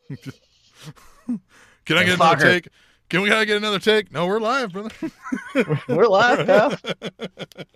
Can 1.85 1.97
I 1.97 2.03
get 2.03 2.15
another 2.15 2.35
her. 2.35 2.51
take? 2.51 2.67
Can 3.09 3.21
we 3.21 3.29
gotta 3.29 3.45
get 3.45 3.57
another 3.57 3.79
take? 3.79 4.11
No, 4.11 4.25
we're 4.25 4.39
live, 4.39 4.73
brother. 4.73 4.89
We're 5.87 6.07
live, 6.07 6.45
pal. 6.47 6.75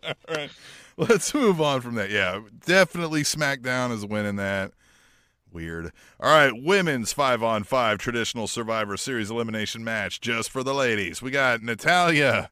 All 0.03 0.35
right. 0.35 0.49
Let's 0.97 1.33
move 1.33 1.61
on 1.61 1.81
from 1.81 1.95
that. 1.95 2.09
Yeah, 2.09 2.41
definitely 2.65 3.21
SmackDown 3.21 3.91
is 3.91 4.05
winning 4.05 4.37
that. 4.37 4.71
Weird. 5.51 5.91
All 6.19 6.29
right, 6.31 6.51
women's 6.53 7.11
five 7.11 7.41
on 7.41 7.63
five 7.63 7.97
traditional 7.97 8.47
Survivor 8.47 8.97
Series 8.97 9.31
elimination 9.31 9.83
match 9.83 10.21
just 10.21 10.51
for 10.51 10.63
the 10.63 10.73
ladies. 10.73 11.21
We 11.21 11.31
got 11.31 11.63
Natalya, 11.63 12.49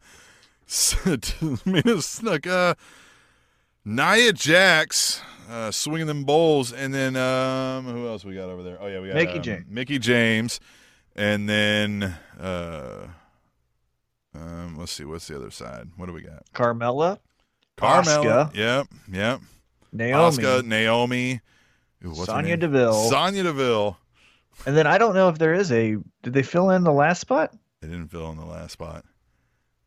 Mina 0.65 1.97
Snuka, 2.01 2.75
Nia 3.85 4.33
Jax, 4.33 5.21
uh, 5.49 5.69
swinging 5.71 6.07
them 6.07 6.23
bowls, 6.23 6.73
and 6.73 6.93
then 6.93 7.15
um, 7.15 7.85
who 7.85 8.07
else 8.07 8.25
we 8.25 8.33
got 8.33 8.49
over 8.49 8.63
there? 8.63 8.77
Oh 8.81 8.87
yeah, 8.87 8.99
we 8.99 9.07
got 9.09 9.15
Mickie 9.15 9.37
um, 9.37 9.43
James. 9.43 9.65
Mickie 9.69 9.99
James, 9.99 10.59
and 11.15 11.47
then 11.47 12.17
uh, 12.39 13.07
um, 14.33 14.77
let's 14.77 14.91
see, 14.91 15.05
what's 15.05 15.27
the 15.27 15.35
other 15.35 15.51
side? 15.51 15.89
What 15.97 16.07
do 16.07 16.13
we 16.13 16.21
got? 16.21 16.43
Carmella, 16.53 17.19
Carmella. 17.77 18.53
Yep, 18.55 18.87
yep. 19.11 19.41
Naomi, 19.93 20.37
Asuka, 20.37 20.65
Naomi. 20.65 21.41
Ooh, 22.05 22.13
Sonya? 22.15 22.57
Deville. 22.57 23.09
Sonya 23.09 23.43
Deville. 23.43 23.97
and 24.65 24.75
then 24.77 24.87
I 24.87 24.97
don't 24.97 25.13
know 25.15 25.29
if 25.29 25.37
there 25.37 25.53
is 25.53 25.71
a. 25.71 25.97
Did 26.23 26.33
they 26.33 26.43
fill 26.43 26.69
in 26.71 26.83
the 26.83 26.91
last 26.93 27.19
spot? 27.21 27.53
They 27.81 27.87
didn't 27.87 28.07
fill 28.09 28.29
in 28.31 28.37
the 28.37 28.45
last 28.45 28.71
spot. 28.71 29.05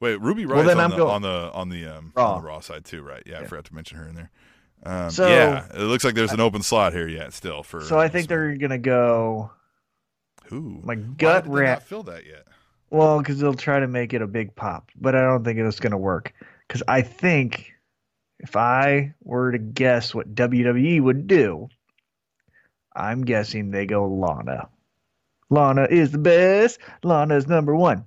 Wait, 0.01 0.20
Ruby 0.20 0.47
Well, 0.47 0.65
then 0.65 0.78
on, 0.78 0.85
I'm 0.85 0.91
the, 0.91 0.97
going- 0.97 1.11
on 1.15 1.23
the 1.23 1.51
on 1.53 1.69
the 1.69 1.87
um 1.87 2.12
Raw. 2.16 2.35
on 2.37 2.43
the 2.43 2.49
Raw 2.49 2.61
side 2.61 2.85
too, 2.85 3.03
right? 3.03 3.23
Yeah, 3.27 3.41
I 3.41 3.45
forgot 3.45 3.66
to 3.66 3.74
mention 3.74 3.99
her 3.99 4.09
in 4.09 4.15
there. 4.15 4.31
Um, 4.82 5.11
So- 5.11 5.28
yeah, 5.28 5.66
it 5.74 5.82
looks 5.82 6.05
like 6.05 6.15
there's 6.15 6.32
an 6.32 6.41
open 6.41 6.62
slot 6.62 6.93
here 6.95 7.07
yet 7.09 7.32
still 7.35 7.62
for. 7.62 7.82
So 7.82 7.99
I 7.99 8.09
think 8.09 8.28
they're 8.28 8.55
gonna 8.57 8.78
go. 8.78 9.51
Who? 10.47 10.81
My 10.82 10.95
Why 10.95 11.03
gut 11.19 11.47
not 11.47 11.55
rat. 11.55 11.82
fill 11.82 12.03
that 12.05 12.27
yet? 12.27 12.47
Well, 12.91 13.19
because 13.19 13.39
they'll 13.39 13.55
try 13.55 13.78
to 13.81 13.87
make 13.87 14.15
it 14.15 14.23
a 14.23 14.27
big 14.27 14.57
pop, 14.57 14.91
but 14.97 15.15
I 15.15 15.20
don't 15.20 15.45
think 15.45 15.59
it's 15.59 15.78
gonna 15.81 15.99
work. 15.99 16.32
Because 16.66 16.82
I 16.89 17.03
think 17.03 17.73
if 18.39 18.57
I 18.57 19.15
were 19.23 19.53
to 19.53 19.59
guess 19.59 20.15
what 20.15 20.35
WWE 20.35 21.01
would 21.03 21.27
do, 21.27 21.69
I'm 22.95 23.23
guessing 23.25 23.71
they 23.71 23.87
go 23.87 24.07
Lana. 24.09 24.69
Lana 25.51 25.87
is 25.91 26.12
the 26.12 26.19
best. 26.19 26.79
Lana's 27.03 27.47
number 27.47 27.75
one. 27.75 28.05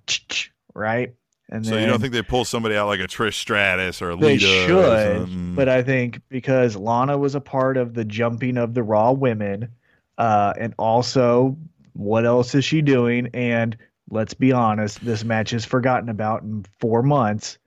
Right? 0.74 1.14
And 1.50 1.66
So 1.66 1.78
you 1.78 1.86
don't 1.86 2.00
think 2.00 2.14
they 2.14 2.22
pull 2.22 2.46
somebody 2.46 2.76
out 2.76 2.88
like 2.88 3.00
a 3.00 3.08
Trish 3.08 3.36
Stratus 3.36 4.02
or 4.02 4.12
a 4.12 4.16
they 4.16 4.38
Lita? 4.38 4.48
or 4.48 5.28
should, 5.28 5.56
but 5.56 5.70
I 5.70 5.84
think 5.84 6.22
because 6.30 6.76
Lana 6.76 7.18
was 7.18 7.36
a 7.36 7.42
part 7.42 7.78
of 7.78 7.94
the 7.94 8.06
jumping 8.06 8.58
of 8.58 8.74
the 8.74 8.82
Raw 8.82 9.12
women, 9.12 9.70
uh, 10.18 10.54
and 10.58 10.74
also 10.80 11.58
what 11.94 12.26
else 12.26 12.56
is 12.56 12.66
she 12.66 12.82
doing? 12.82 13.30
And 13.34 13.78
let's 14.10 14.34
be 14.34 14.52
honest, 14.52 15.04
this 15.06 15.24
match 15.24 15.54
is 15.54 15.64
forgotten 15.66 16.10
about 16.10 16.42
in 16.42 16.66
four 16.80 17.04
months. 17.04 17.58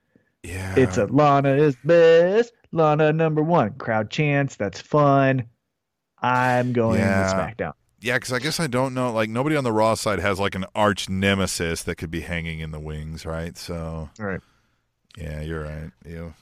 yeah, 0.43 0.73
It's 0.75 0.97
a 0.97 1.05
Lana 1.05 1.55
is 1.55 1.77
best, 1.85 2.51
Lana 2.71 3.13
number 3.13 3.41
one. 3.41 3.73
Crowd 3.75 4.09
chants, 4.09 4.55
that's 4.55 4.81
fun. 4.81 5.45
I'm 6.21 6.73
going 6.73 6.99
Yeah. 6.99 7.33
SmackDown. 7.33 7.73
yeah. 7.99 8.15
Because 8.15 8.33
I 8.33 8.39
guess 8.39 8.59
I 8.59 8.67
don't 8.67 8.93
know. 8.93 9.11
Like 9.11 9.29
nobody 9.29 9.55
on 9.55 9.63
the 9.63 9.71
Raw 9.71 9.95
side 9.95 10.19
has 10.19 10.39
like 10.39 10.55
an 10.55 10.65
arch 10.75 11.09
nemesis 11.09 11.83
that 11.83 11.95
could 11.95 12.11
be 12.11 12.21
hanging 12.21 12.59
in 12.59 12.71
the 12.71 12.79
wings, 12.79 13.25
right? 13.25 13.57
So 13.57 14.09
Right. 14.19 14.41
yeah, 15.17 15.41
you're 15.41 15.63
right. 15.63 15.91
You. 16.05 16.33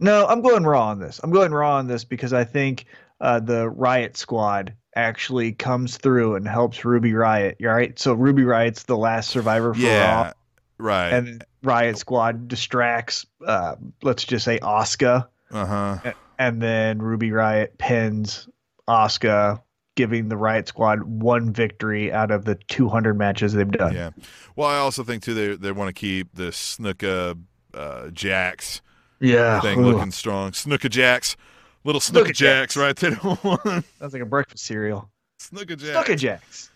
No, 0.00 0.26
I'm 0.26 0.42
going 0.42 0.64
Raw 0.64 0.88
on 0.88 0.98
this. 1.00 1.20
I'm 1.24 1.30
going 1.30 1.52
Raw 1.52 1.76
on 1.76 1.86
this 1.88 2.04
because 2.04 2.32
I 2.32 2.44
think 2.44 2.84
uh, 3.20 3.40
the 3.40 3.70
Riott 3.70 4.16
Squad 4.16 4.72
actually 4.94 5.52
comes 5.52 5.96
through 5.96 6.36
and 6.36 6.46
helps 6.46 6.84
Ruby 6.84 7.12
Riott. 7.12 7.56
Right? 7.60 7.98
So 7.98 8.12
Ruby 8.14 8.42
Riott's 8.42 8.84
the 8.84 8.96
last 8.96 9.30
survivor 9.30 9.74
for 9.74 9.80
Yeah, 9.80 10.22
Raw, 10.24 10.32
right. 10.78 11.08
and 11.12 11.44
Riott 11.64 11.96
Squad 11.96 12.46
distracts, 12.46 13.26
uh, 13.44 13.74
let's 14.02 14.22
just 14.24 14.44
say 14.44 14.58
Asuka. 14.60 15.26
uh 15.50 15.66
huh. 15.66 16.12
and 16.38 16.62
then 16.62 17.00
Ruby 17.02 17.30
Riott 17.30 17.76
pins 17.78 18.48
Asuka, 18.88 19.60
giving 19.96 20.28
the 20.28 20.36
Riott 20.36 20.66
Squad 20.68 21.02
one 21.04 21.52
victory 21.52 22.12
out 22.12 22.30
of 22.30 22.44
the 22.44 22.54
200 22.68 23.14
matches 23.18 23.52
they've 23.52 23.70
done. 23.70 23.94
Yeah. 23.94 24.10
Well, 24.56 24.68
I 24.68 24.78
also 24.78 25.04
think 25.04 25.22
too 25.22 25.34
they 25.34 25.54
they 25.56 25.72
want 25.72 25.88
to 25.88 25.92
keep 25.92 26.34
the 26.34 26.44
Snuka 26.50 27.38
uh, 27.74 28.08
Jax 28.10 28.80
Yeah. 29.20 29.60
thing 29.60 29.78
Ugh. 29.78 29.84
looking 29.94 30.10
strong. 30.10 30.52
Snuka 30.52 30.88
Jax, 30.90 31.36
little 31.84 32.00
Snuka 32.00 32.26
Snuka 32.28 32.34
Jax, 32.34 32.76
right? 32.76 32.96
They 32.96 33.10
don't 33.10 33.44
want 33.44 33.62
Sounds 33.64 34.12
like 34.12 34.22
a 34.22 34.26
breakfast 34.26 34.64
cereal. 34.64 35.10
Snuka 35.40 35.76
Jax. 35.76 36.08
Snuka 36.08 36.16
Jax. 36.16 36.70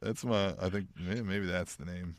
That's 0.00 0.24
my. 0.24 0.54
I 0.60 0.68
think 0.70 0.86
maybe 0.98 1.46
that's 1.46 1.74
the 1.74 1.84
name. 1.84 2.14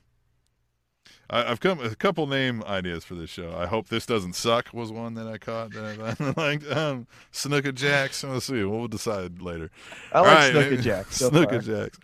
I, 1.30 1.43
I've 1.51 1.60
come 1.60 1.80
a 1.80 1.95
couple 1.95 2.26
name 2.27 2.64
ideas 2.64 3.03
for 3.03 3.15
this 3.15 3.30
show. 3.30 3.53
I 3.56 3.68
hope 3.68 3.89
this 3.89 4.06
doesn't 4.06 4.34
suck. 4.35 4.73
Was 4.73 4.91
one 4.91 5.14
that 5.15 5.27
I 5.27 5.38
caught 5.38 5.72
that 5.73 5.84
I 5.85 6.41
liked. 6.41 6.69
Um, 6.72 7.07
Snuka 7.31 7.73
Jax. 7.73 8.23
Let's 8.23 8.45
see. 8.45 8.64
We'll 8.64 8.88
decide 8.88 9.41
later. 9.41 9.69
I 10.11 10.19
like 10.22 10.27
right, 10.27 10.53
Snuka 10.53 10.69
maybe- 10.72 10.81
Jax. 10.81 11.18
So 11.18 11.30
Snuka 11.31 11.49
far. 11.49 11.60
Jax. 11.60 11.99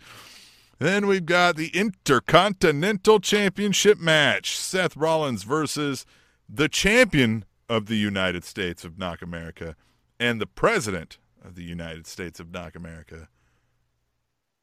Then 0.78 1.06
we've 1.06 1.24
got 1.26 1.56
the 1.56 1.68
Intercontinental 1.68 3.18
Championship 3.20 3.98
match: 3.98 4.56
Seth 4.58 4.96
Rollins 4.96 5.42
versus 5.42 6.04
the 6.48 6.68
champion 6.68 7.44
of 7.68 7.86
the 7.86 7.96
United 7.96 8.44
States 8.44 8.84
of 8.84 8.98
Knock 8.98 9.22
America 9.22 9.74
and 10.20 10.40
the 10.40 10.46
president 10.46 11.18
of 11.44 11.54
the 11.54 11.62
United 11.64 12.06
States 12.06 12.38
of 12.40 12.52
Knock 12.52 12.76
America, 12.76 13.28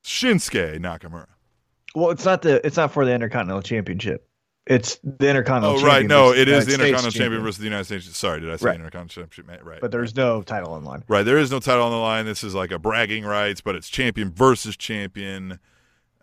Shinsuke 0.03 0.77
Nakamura. 0.79 1.27
Well, 1.95 2.11
it's 2.11 2.25
not 2.25 2.41
the 2.41 2.65
it's 2.65 2.77
not 2.77 2.91
for 2.91 3.05
the 3.05 3.13
Intercontinental 3.13 3.61
Championship. 3.61 4.27
It's 4.65 4.97
the 5.03 5.27
Intercontinental. 5.29 5.81
Oh, 5.81 5.85
right. 5.85 6.05
No, 6.05 6.31
it 6.31 6.47
is 6.47 6.65
the 6.65 6.71
Intercontinental 6.73 7.11
Champion 7.11 7.11
Champion. 7.11 7.41
versus 7.43 7.57
the 7.57 7.63
United 7.65 7.83
States. 7.83 8.17
Sorry, 8.17 8.39
did 8.39 8.49
I 8.51 8.55
say 8.55 8.67
Right. 8.67 8.75
Intercontinental 8.75 9.27
Championship? 9.27 9.65
Right. 9.65 9.81
But 9.81 9.91
there's 9.91 10.15
no 10.15 10.41
title 10.41 10.71
on 10.73 10.83
the 10.83 10.89
line. 10.89 11.03
Right, 11.09 11.23
there 11.23 11.37
is 11.37 11.51
no 11.51 11.59
title 11.59 11.83
on 11.83 11.91
the 11.91 11.97
line. 11.97 12.25
This 12.25 12.43
is 12.45 12.55
like 12.55 12.71
a 12.71 12.79
bragging 12.79 13.25
rights, 13.25 13.59
but 13.59 13.75
it's 13.75 13.89
champion 13.89 14.31
versus 14.31 14.77
champion. 14.77 15.59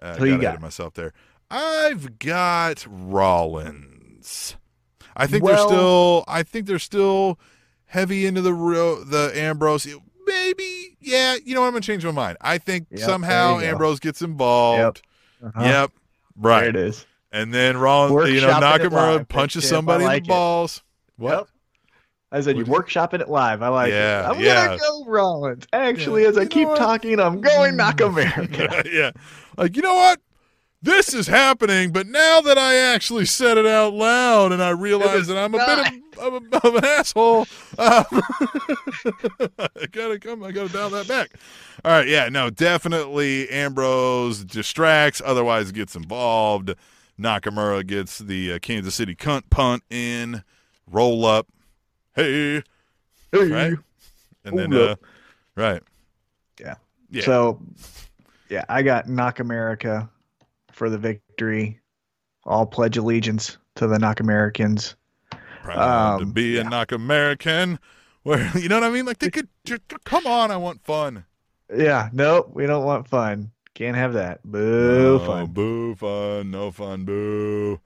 Uh, 0.00 0.16
Who 0.16 0.24
you 0.24 0.30
got 0.36 0.40
ahead 0.44 0.54
got? 0.56 0.62
myself 0.62 0.94
there. 0.94 1.12
I've 1.50 2.18
got 2.18 2.86
Rollins. 2.88 4.56
I 5.16 5.26
think 5.26 5.44
Well- 5.44 5.68
they're 5.68 5.76
still. 5.76 6.24
I 6.28 6.42
think 6.42 6.66
they're 6.66 6.78
still 6.78 7.38
heavy 7.86 8.24
into 8.24 8.40
the 8.40 8.54
ro- 8.54 9.04
the 9.04 9.32
Ambrose. 9.34 9.86
Maybe, 10.26 10.96
yeah. 11.00 11.36
You 11.44 11.54
know 11.54 11.60
what? 11.62 11.66
I'm 11.66 11.72
gonna 11.72 11.82
change 11.82 12.04
my 12.04 12.12
mind. 12.12 12.38
I 12.40 12.58
think 12.58 12.86
Yep, 12.90 13.00
somehow 13.00 13.58
there 13.58 13.66
go. 13.66 13.72
Ambrose 13.72 14.00
gets 14.00 14.22
involved. 14.22 15.02
Uh-huh. 15.44 15.60
Yep. 15.62 15.90
There 16.36 16.50
Right. 16.50 16.68
it 16.68 16.76
is. 16.76 17.04
And 17.32 17.54
then 17.54 17.76
Rollins, 17.76 18.30
you 18.30 18.40
know, 18.40 18.48
Nakamura 18.50 19.28
punches 19.28 19.68
somebody 19.68 20.04
in 20.04 20.10
the 20.10 20.16
it. 20.16 20.26
balls. 20.26 20.82
What? 21.16 21.30
Yep. 21.32 21.48
I 22.32 22.40
said 22.40 22.56
you 22.56 22.64
workshopping 22.64 23.20
it 23.20 23.28
live. 23.28 23.60
I 23.62 23.68
like 23.68 23.90
Yeah, 23.90 24.20
it. 24.24 24.30
I'm 24.36 24.40
yeah. 24.40 24.66
gonna 24.66 24.78
go 24.78 25.04
Rollins. 25.06 25.66
Actually, 25.72 26.22
Yeah. 26.22 26.28
as 26.28 26.38
I 26.38 26.42
You 26.42 26.48
keep 26.48 26.68
talking, 26.68 27.18
I'm 27.20 27.40
going 27.40 27.76
Knock 27.76 28.00
America. 28.02 28.84
yeah. 28.92 29.10
Like, 29.56 29.76
you 29.76 29.82
know 29.82 29.94
what? 29.94 30.20
This 30.82 31.12
is 31.12 31.26
happening, 31.26 31.92
but 31.92 32.06
now 32.06 32.40
that 32.40 32.56
I 32.56 32.74
actually 32.76 33.26
said 33.26 33.58
it 33.58 33.66
out 33.66 33.92
loud 33.92 34.50
and 34.50 34.62
I 34.62 34.70
realize 34.70 35.26
that 35.26 35.36
I'm 35.36 35.54
a 35.54 35.58
bit 35.58 36.18
of, 36.18 36.34
of, 36.34 36.42
a- 36.42 36.66
of 36.68 36.74
an 36.76 36.84
asshole, 36.86 37.46
um, 37.78 38.04
I 39.58 39.86
gotta 39.92 40.18
come, 40.18 40.42
I 40.42 40.52
gotta 40.52 40.72
dial 40.72 40.88
that 40.90 41.06
back. 41.06 41.32
All 41.84 41.92
right, 41.92 42.08
yeah, 42.08 42.28
no, 42.30 42.48
definitely 42.48 43.48
Ambrose 43.50 44.42
distracts, 44.44 45.20
otherwise 45.22 45.70
gets 45.72 45.94
involved. 45.96 46.74
Nakamura 47.20 47.86
gets 47.86 48.18
the 48.18 48.54
uh, 48.54 48.58
Kansas 48.60 48.94
City 48.94 49.14
cunt 49.14 49.42
punt 49.50 49.82
in, 49.90 50.42
roll 50.90 51.24
up, 51.26 51.46
hey, 52.14 52.62
Hey. 53.32 53.48
right, 53.50 53.74
and 54.44 54.58
then 54.58 54.72
uh, 54.72 54.96
right, 55.54 55.82
Yeah. 56.58 56.74
yeah, 57.10 57.24
So, 57.24 57.60
yeah, 58.48 58.64
I 58.68 58.82
got 58.82 59.08
Knock 59.08 59.38
America 59.40 60.08
for 60.72 60.90
the 60.90 60.98
victory. 60.98 61.78
All 62.44 62.64
pledge 62.66 62.96
allegiance 62.96 63.58
to 63.76 63.86
the 63.86 63.98
Knock 63.98 64.20
Americans. 64.20 64.96
proud 65.62 66.18
to 66.18 66.24
Um, 66.24 66.32
be 66.32 66.58
a 66.58 66.64
knock 66.64 66.90
American. 66.90 67.78
Where 68.22 68.50
you 68.56 68.68
know 68.68 68.80
what 68.80 68.84
I 68.84 68.90
mean? 68.90 69.04
Like 69.06 69.18
they 69.18 69.30
could 69.30 69.48
just 69.64 69.82
come 70.04 70.26
on. 70.26 70.50
I 70.50 70.56
want 70.56 70.82
fun. 70.82 71.24
Yeah, 71.74 72.08
nope, 72.12 72.50
we 72.52 72.66
don't 72.66 72.84
want 72.84 73.06
fun. 73.08 73.50
Can't 73.74 73.96
have 73.96 74.14
that. 74.14 74.42
Boo 74.44 75.18
No, 75.18 75.18
fun. 75.20 75.46
Boo 75.46 75.94
fun. 75.94 76.50
No 76.50 76.70
fun. 76.70 77.04
Boo. 77.04 77.80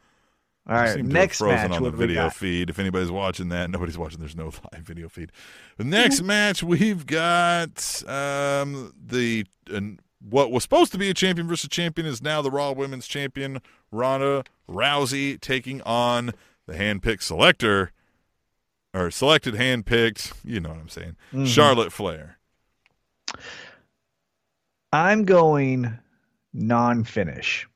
All 0.67 0.75
right, 0.77 0.95
Seem 0.95 0.97
to 0.97 1.03
have 1.03 1.13
next 1.13 1.41
match. 1.43 1.71
on 1.73 1.83
the 1.83 1.91
video 1.91 2.31
feed. 2.31 2.71
If 2.71 2.79
anybody's 2.79 3.11
watching 3.11 3.51
that, 3.51 3.69
nobody's 3.71 3.99
watching. 3.99 4.19
There's 4.21 4.35
no 4.37 4.45
live 4.73 4.83
video 4.83 5.09
feed. 5.11 5.31
The 5.77 5.85
next 5.85 6.23
match 6.23 6.63
we've 6.63 7.05
got 7.07 8.03
um, 8.09 8.95
the 9.07 9.45
and 9.71 10.01
what 10.27 10.51
was 10.51 10.63
supposed 10.63 10.91
to 10.93 10.99
be 10.99 11.11
a 11.11 11.15
champion 11.15 11.47
versus 11.47 11.69
champion 11.69 12.07
is 12.07 12.23
now 12.23 12.41
the 12.41 12.51
Raw 12.51 12.73
Women's 12.73 13.07
Champion 13.07 13.61
Ronda 13.93 14.45
Rousey 14.67 15.39
taking 15.39 15.83
on 15.83 16.33
the 16.67 16.73
handpicked 16.73 17.21
selector 17.23 17.93
or 18.95 19.11
selected 19.11 19.55
handpicked. 19.55 20.33
You 20.43 20.61
know 20.61 20.71
what 20.71 20.79
I'm 20.79 20.89
saying? 20.89 21.17
Mhm. 21.35 21.47
Charlotte 21.47 21.93
Flair. 21.93 22.39
I'm 24.95 25.25
going 25.25 25.99
non-finish. 26.53 27.69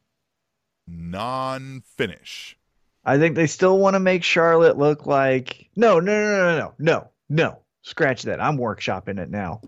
non-finish. 0.87 2.57
I 3.05 3.19
think 3.19 3.35
they 3.35 3.47
still 3.49 3.79
want 3.79 3.95
to 3.95 4.01
make 4.01 4.23
Charlotte 4.23 4.79
look 4.79 5.05
like 5.07 5.69
no, 5.75 5.99
no, 5.99 6.13
no, 6.13 6.37
no, 6.37 6.59
no, 6.59 6.75
no, 6.79 7.09
no. 7.29 7.59
Scratch 7.83 8.23
that. 8.25 8.41
I'm 8.41 8.57
workshopping 8.59 9.19
it 9.19 9.31
now. 9.31 9.63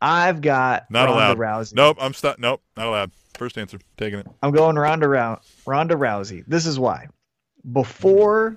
I've 0.00 0.40
got 0.40 0.90
Not 0.90 1.04
Ronda 1.08 1.14
allowed. 1.14 1.38
Rousey. 1.38 1.74
Nope, 1.74 1.96
I'm 2.00 2.12
stuck. 2.12 2.38
Nope, 2.38 2.60
not 2.76 2.88
allowed. 2.88 3.12
First 3.38 3.56
answer, 3.56 3.78
taking 3.96 4.18
it. 4.18 4.26
I'm 4.42 4.50
going 4.52 4.76
Ronda 4.76 5.08
Rou- 5.08 5.38
Ronda 5.64 5.94
Rousey. 5.94 6.44
This 6.46 6.66
is 6.66 6.78
why. 6.78 7.06
Before 7.72 8.50
mm. 8.50 8.56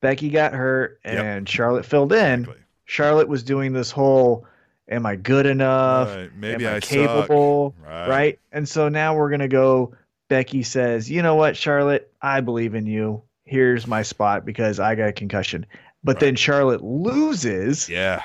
Becky 0.00 0.30
got 0.30 0.52
hurt 0.54 1.00
Yep. 1.04 1.24
and 1.24 1.48
Charlotte 1.48 1.84
filled 1.84 2.12
in, 2.12 2.40
Exactly. 2.40 2.62
Charlotte 2.86 3.28
was 3.28 3.42
doing 3.42 3.72
this 3.74 3.90
whole 3.90 4.46
"Am 4.88 5.04
I 5.06 5.16
good 5.16 5.46
enough? 5.46 6.08
Right, 6.08 6.30
Maybe 6.36 6.66
Am 6.66 6.74
I, 6.74 6.76
I 6.76 6.80
capable?" 6.80 7.74
Right. 7.84 8.08
right? 8.08 8.38
And 8.52 8.68
so 8.68 8.88
now 8.88 9.16
we're 9.16 9.30
gonna 9.30 9.48
go. 9.48 9.94
Becky 10.28 10.62
says, 10.62 11.10
"You 11.10 11.22
know 11.22 11.36
what, 11.36 11.56
Charlotte? 11.56 12.12
I 12.20 12.40
believe 12.40 12.74
in 12.74 12.86
you. 12.86 13.22
Here's 13.44 13.86
my 13.86 14.02
spot 14.02 14.44
because 14.44 14.78
I 14.78 14.94
got 14.94 15.08
a 15.08 15.12
concussion." 15.12 15.64
But 16.04 16.16
Right. 16.16 16.20
then 16.20 16.34
Charlotte 16.36 16.82
loses, 16.82 17.88
Yeah. 17.88 18.22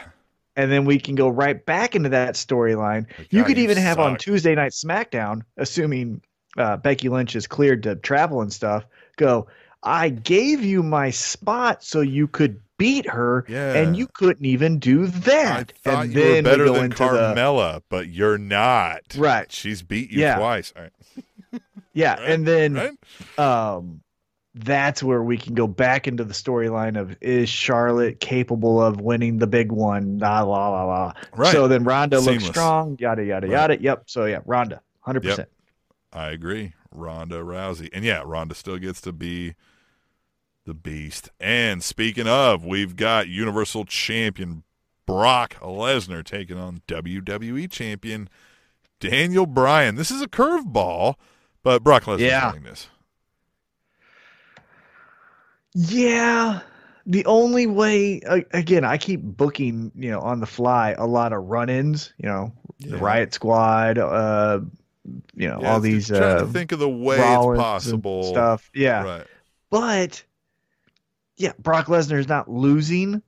and 0.55 0.71
then 0.71 0.85
we 0.85 0.99
can 0.99 1.15
go 1.15 1.27
right 1.29 1.65
back 1.65 1.95
into 1.95 2.09
that 2.09 2.35
storyline. 2.35 3.07
Like, 3.17 3.27
You 3.31 3.41
God, 3.41 3.47
could 3.47 3.57
even 3.57 3.77
have 3.77 3.99
on. 3.99 4.17
Tuesday 4.17 4.53
Night 4.53 4.71
SmackDown, 4.73 5.41
assuming 5.57 6.21
uh, 6.57 6.77
Becky 6.77 7.09
Lynch 7.09 7.35
is 7.35 7.47
cleared 7.47 7.81
to 7.83 7.95
travel 7.95 8.41
and 8.41 8.53
stuff. 8.53 8.85
Go. 9.17 9.47
I 9.81 10.09
gave 10.09 10.63
you 10.63 10.81
my 10.83 11.09
spot 11.09 11.83
so 11.83 11.99
you 12.01 12.27
could 12.27 12.59
beat 12.83 13.09
her, 13.09 13.45
Yeah. 13.47 13.75
and 13.75 13.95
you 13.95 14.07
couldn't 14.13 14.45
even 14.45 14.77
do 14.79 15.07
that. 15.07 15.71
I 15.85 15.89
thought 15.91 16.03
and 16.05 16.13
you 16.13 16.19
were 16.19 16.25
then 16.27 16.43
we 16.43 16.49
better 16.49 16.65
than 16.69 16.83
into 16.85 16.97
the- 16.97 17.03
Carmella, 17.05 17.81
but 17.87 18.09
you're 18.09 18.37
not. 18.37 19.01
Right. 19.17 19.49
She's 19.51 19.81
beat 19.81 20.11
you 20.11 20.19
Yeah. 20.19 20.35
twice. 20.37 20.73
Right. 20.75 21.61
yeah, 21.93 22.15
Right, 22.19 22.29
and 22.29 22.45
then 22.45 22.73
Right? 22.73 23.39
um 23.39 24.01
that's 24.55 25.01
where 25.01 25.23
we 25.23 25.37
can 25.37 25.55
go 25.55 25.65
back 25.65 26.07
into 26.07 26.23
the 26.23 26.33
storyline 26.33 26.99
of 26.99 27.15
is 27.21 27.49
Charlotte 27.49 28.19
capable 28.19 28.79
of 28.81 28.99
winning 29.01 29.37
the 29.39 29.47
big 29.47 29.71
one? 29.71 30.19
La 30.19 30.41
la 30.41 30.69
la 30.69 30.83
la. 30.83 31.13
Right. 31.35 31.51
So 31.53 31.67
then 31.67 31.83
Ronda 31.85 32.19
looks 32.19 32.43
strong, 32.45 32.97
yada 32.99 33.23
yada 33.23 33.47
Right. 33.47 33.53
yada. 33.53 33.81
Yep. 33.81 34.03
So 34.07 34.25
yeah, 34.25 34.39
Ronda, 34.45 34.81
hundred 34.99 35.23
Yep. 35.23 35.31
percent. 35.31 35.49
I 36.11 36.27
agree. 36.31 36.73
Ronda 36.91 37.37
Rousey. 37.37 37.89
And 37.93 38.03
yeah, 38.05 38.21
Ronda 38.25 38.53
still 38.53 38.77
gets 38.77 39.01
to 39.01 39.11
be 39.11 39.55
the 40.65 40.73
beast. 40.73 41.29
And 41.39 41.83
speaking 41.83 42.27
of, 42.27 42.65
we've 42.65 42.95
got 42.95 43.27
Universal 43.27 43.85
Champion 43.85 44.63
Brock 45.05 45.55
Lesnar 45.61 46.23
taking 46.23 46.57
on 46.57 46.81
WWE 46.87 47.69
Champion 47.69 48.29
Daniel 48.99 49.45
Bryan. 49.45 49.95
This 49.95 50.09
is 50.11 50.21
a 50.21 50.27
curveball, 50.27 51.15
but 51.61 51.83
Brock 51.83 52.03
Lesnar's 52.03 52.21
Yeah. 52.21 52.47
winning 52.51 52.63
this. 52.63 52.87
Yeah. 55.73 56.61
The 57.05 57.25
only 57.25 57.67
way, 57.67 58.21
again, 58.51 58.85
I 58.85 58.97
keep 58.97 59.21
booking, 59.21 59.91
you 59.95 60.09
know, 60.11 60.21
on 60.21 60.39
the 60.39 60.45
fly 60.45 60.91
a 60.97 61.05
lot 61.05 61.33
of 61.33 61.43
run-ins. 61.43 62.13
You 62.17 62.29
know, 62.29 62.53
the 62.79 62.97
Riot 62.97 63.33
Squad, 63.33 63.97
uh, 63.97 64.61
you 65.35 65.49
know, 65.49 65.59
Yeah, 65.61 65.73
all 65.73 65.79
these 65.81 66.07
trying 66.07 66.23
uh, 66.23 66.39
to 66.39 66.45
think 66.47 66.71
of 66.71 66.79
the 66.79 66.87
way 66.89 67.19
Rollins 67.19 67.57
it's 67.59 67.61
possible. 67.63 68.23
stuff. 68.23 68.71
Yeah. 68.73 69.03
Right. 69.03 69.27
But 69.69 70.23
yeah, 71.43 71.51
Brock 71.59 71.87
Lesnar's 71.87 72.29
not 72.29 72.49
losing, 72.49 73.21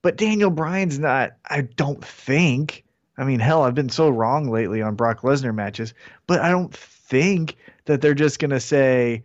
but 0.00 0.16
Daniel 0.16 0.50
Bryan's 0.50 0.98
not. 0.98 1.32
I 1.44 1.60
don't 1.60 2.02
think. 2.02 2.84
I 3.18 3.24
mean, 3.24 3.38
hell, 3.38 3.64
I've 3.64 3.74
been 3.74 3.90
so 3.90 4.08
wrong 4.08 4.48
lately 4.48 4.80
on 4.80 4.94
Brock 4.94 5.20
Lesnar 5.20 5.54
matches, 5.54 5.92
but 6.26 6.40
I 6.40 6.48
don't 6.48 6.74
think 6.74 7.58
that 7.84 8.00
they're 8.00 8.14
just 8.14 8.38
gonna 8.38 8.60
say 8.60 9.24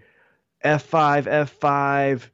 F 0.64 0.84
five 0.84 1.28
F 1.28 1.50
five. 1.50 2.30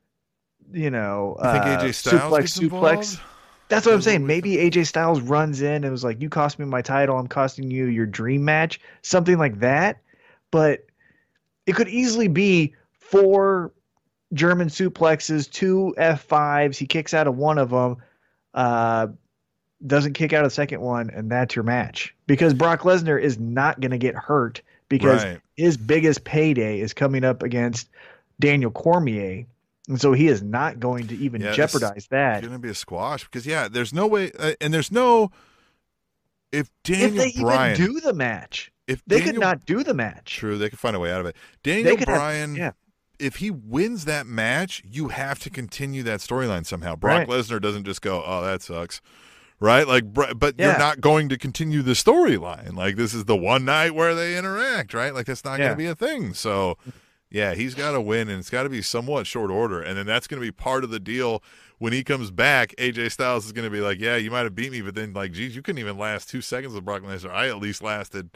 You 0.73 0.90
know, 0.90 1.38
You 1.38 1.52
think 1.52 1.65
uh, 1.65 1.78
AJ 1.78 1.94
Styles 1.94 2.34
suplex 2.34 2.60
suplex. 2.60 3.22
That's 3.68 3.86
what 3.86 3.94
I'm 3.94 4.02
saying. 4.02 4.26
Maybe 4.26 4.56
AJ 4.56 4.88
Styles 4.88 5.22
runs 5.22 5.61
in 5.61 5.84
and 5.84 5.91
was 5.91 6.03
like, 6.03 6.19
"You 6.19 6.30
cost 6.30 6.57
me 6.57 6.65
my 6.65 6.82
title. 6.82 7.19
I'm 7.19 7.28
costing 7.28 7.69
you 7.69 7.86
your 7.86 8.07
dream 8.07 8.44
match." 8.44 8.82
Something 9.03 9.38
like 9.38 9.60
that. 9.60 10.02
But 10.49 10.88
it 11.68 11.76
could 11.76 11.90
easily 11.90 12.28
be 12.28 12.73
four 12.91 13.72
German 14.33 14.69
suplexes, 14.69 15.49
two 15.51 15.93
F5s. 15.97 16.77
He 16.77 16.85
kicks 16.87 17.13
out 17.13 17.27
of 17.27 17.35
one 17.37 17.57
of 17.57 17.69
them, 17.69 17.97
uh, 18.53 19.07
doesn't 19.85 20.13
kick 20.13 20.31
out 20.33 20.43
of 20.45 20.51
the 20.51 20.55
second 20.55 20.81
one, 20.81 21.09
and 21.09 21.29
that's 21.31 21.55
your 21.55 21.63
match. 21.63 22.15
Because 22.27 22.53
Brock 22.53 22.81
Lesnar 22.81 23.21
is 23.21 23.39
not 23.39 23.79
going 23.81 23.91
to 23.91 23.97
get 23.97 24.15
hurt 24.15 24.61
because 24.89 25.23
Right. 25.23 25.39
his 25.57 25.75
biggest 25.77 26.23
payday 26.23 26.79
is 26.79 26.93
coming 26.93 27.23
up 27.23 27.43
against 27.43 27.89
Daniel 28.39 28.71
Cormier. 28.71 29.45
And 29.87 29.99
so 29.99 30.13
he 30.13 30.27
is 30.27 30.41
not 30.43 30.79
going 30.79 31.07
to 31.07 31.17
even 31.17 31.41
Yeah, 31.41 31.51
jeopardize 31.53 32.07
that. 32.11 32.37
It's 32.37 32.47
going 32.47 32.57
to 32.57 32.61
be 32.61 32.69
a 32.69 32.75
squash 32.75 33.23
because, 33.25 33.45
yeah, 33.45 33.67
there's 33.67 33.93
no 33.93 34.05
way, 34.07 34.31
uh, 34.37 34.53
and 34.61 34.73
there's 34.73 34.91
no. 34.91 35.31
If 36.51 36.69
Daniel 36.83 37.19
if 37.21 37.33
they 37.35 37.41
Bryan, 37.41 37.75
even 37.81 37.93
do 37.93 37.99
the 38.01 38.13
match, 38.13 38.71
if 38.87 39.01
they 39.07 39.17
Daniel, 39.17 39.33
could 39.33 39.41
not 39.41 39.65
do 39.65 39.83
the 39.83 39.93
match. 39.93 40.35
True, 40.35 40.57
they 40.57 40.69
could 40.69 40.79
find 40.79 40.95
a 40.95 40.99
way 40.99 41.11
out 41.11 41.21
of 41.21 41.25
it. 41.25 41.35
Daniel 41.63 41.95
could 41.97 42.09
have- 42.09 42.17
Bryan, 42.17 42.55
yeah. 42.55 42.71
If 43.22 43.38
he 43.38 43.52
wins 43.52 44.06
that 44.06 44.26
match, 44.27 44.81
you 44.89 45.10
have 45.10 45.39
to 45.39 45.49
continue 45.49 46.03
that 46.03 46.19
storyline 46.19 46.65
somehow. 46.65 46.95
Brock 46.95 47.19
Right. 47.19 47.27
Lesnar 47.27 47.61
doesn't 47.61 47.84
just 47.85 48.02
go, 48.02 48.23
"Oh, 48.26 48.43
that 48.43 48.61
sucks," 48.61 49.02
right? 49.60 49.88
Like, 49.88 50.14
but 50.14 50.56
Yeah. 50.57 50.69
you're 50.72 50.77
not 50.80 51.02
going 51.02 51.30
to 51.30 51.38
continue 51.38 51.81
the 51.81 51.91
storyline. 51.93 52.76
Like, 52.76 52.95
this 52.95 53.14
is 53.14 53.26
the 53.26 53.35
one 53.38 53.65
night 53.65 53.95
where 53.95 54.15
they 54.15 54.38
interact, 54.38 54.93
right? 54.93 55.14
Like, 55.14 55.26
that's 55.27 55.45
not 55.45 55.57
going 55.57 55.69
to 55.72 55.76
be 55.76 55.85
a 55.88 55.95
thing. 55.95 56.34
So, 56.34 56.77
yeah, 57.30 57.53
he's 57.53 57.76
got 57.76 57.91
to 57.91 58.02
win, 58.02 58.27
and 58.30 58.39
it's 58.39 58.49
got 58.49 58.64
to 58.64 58.69
be 58.69 58.81
somewhat 58.81 59.27
short 59.27 59.52
order, 59.52 59.81
and 59.81 59.98
then 59.98 60.06
that's 60.06 60.27
going 60.27 60.41
to 60.41 60.45
be 60.45 60.52
part 60.52 60.84
of 60.84 60.89
the 60.89 60.99
deal. 60.99 61.41
When 61.77 61.93
he 61.93 62.03
comes 62.03 62.30
back, 62.30 62.76
AJ 62.77 63.11
Styles 63.11 63.45
is 63.45 63.53
going 63.53 63.65
to 63.65 63.72
be 63.72 63.81
like, 63.81 63.99
"Yeah, 63.99 64.15
you 64.15 64.30
might 64.30 64.41
have 64.43 64.53
beat 64.53 64.72
me, 64.72 64.81
but 64.81 64.93
then 64.95 65.14
like, 65.14 65.31
geez, 65.31 65.56
you 65.56 65.61
couldn't 65.61 65.80
even 65.80 65.98
last 65.98 66.30
two 66.30 66.41
seconds 66.41 66.73
with 66.73 66.84
Brock 66.85 67.02
Lesnar. 67.02 67.31
I 67.31 67.48
at 67.49 67.57
least 67.57 67.81
lasted." 67.81 68.30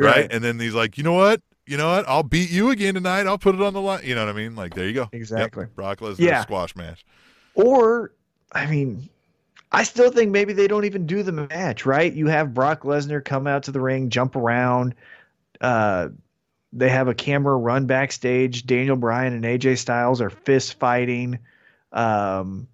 right? 0.00 0.14
Right. 0.16 0.32
And 0.32 0.44
then 0.44 0.60
he's 0.60 0.74
like, 0.74 0.96
you 0.96 1.02
know 1.04 1.12
what? 1.12 1.42
You 1.68 1.76
know 1.76 1.88
what? 1.90 2.08
I'll 2.08 2.22
beat 2.22 2.50
you 2.50 2.70
again 2.70 2.94
tonight. 2.94 3.26
I'll 3.26 3.38
put 3.38 3.54
it 3.54 3.60
on 3.60 3.74
the 3.74 3.80
line. 3.80 4.00
You 4.04 4.14
know 4.14 4.24
what 4.24 4.34
I 4.34 4.36
mean? 4.36 4.56
Like, 4.56 4.74
there 4.74 4.86
you 4.86 4.94
go. 4.94 5.00
Yep. 5.02 5.14
Exactly. 5.14 5.66
Brock 5.74 5.98
Lesnar 6.00 6.18
Yeah. 6.18 6.40
squash 6.42 6.74
match. 6.74 7.04
Or, 7.54 8.12
I 8.52 8.66
mean, 8.66 9.08
I 9.70 9.82
still 9.82 10.10
think 10.10 10.30
maybe 10.30 10.54
they 10.54 10.66
don't 10.66 10.86
even 10.86 11.06
do 11.06 11.22
the 11.22 11.32
match, 11.32 11.84
right? 11.84 12.12
You 12.12 12.26
have 12.28 12.54
Brock 12.54 12.82
Lesnar 12.82 13.22
come 13.22 13.46
out 13.46 13.64
to 13.64 13.72
the 13.72 13.80
ring, 13.80 14.08
jump 14.08 14.34
around. 14.34 14.94
Uh, 15.60 16.08
they 16.72 16.88
have 16.88 17.08
a 17.08 17.14
camera 17.14 17.56
run 17.56 17.86
backstage. 17.86 18.64
Daniel 18.64 18.96
Bryan 18.96 19.34
and 19.34 19.44
AJ 19.44 19.76
Styles 19.78 20.20
are 20.20 20.30
fist 20.30 20.78
fighting. 20.78 21.38
Um, 21.92 22.68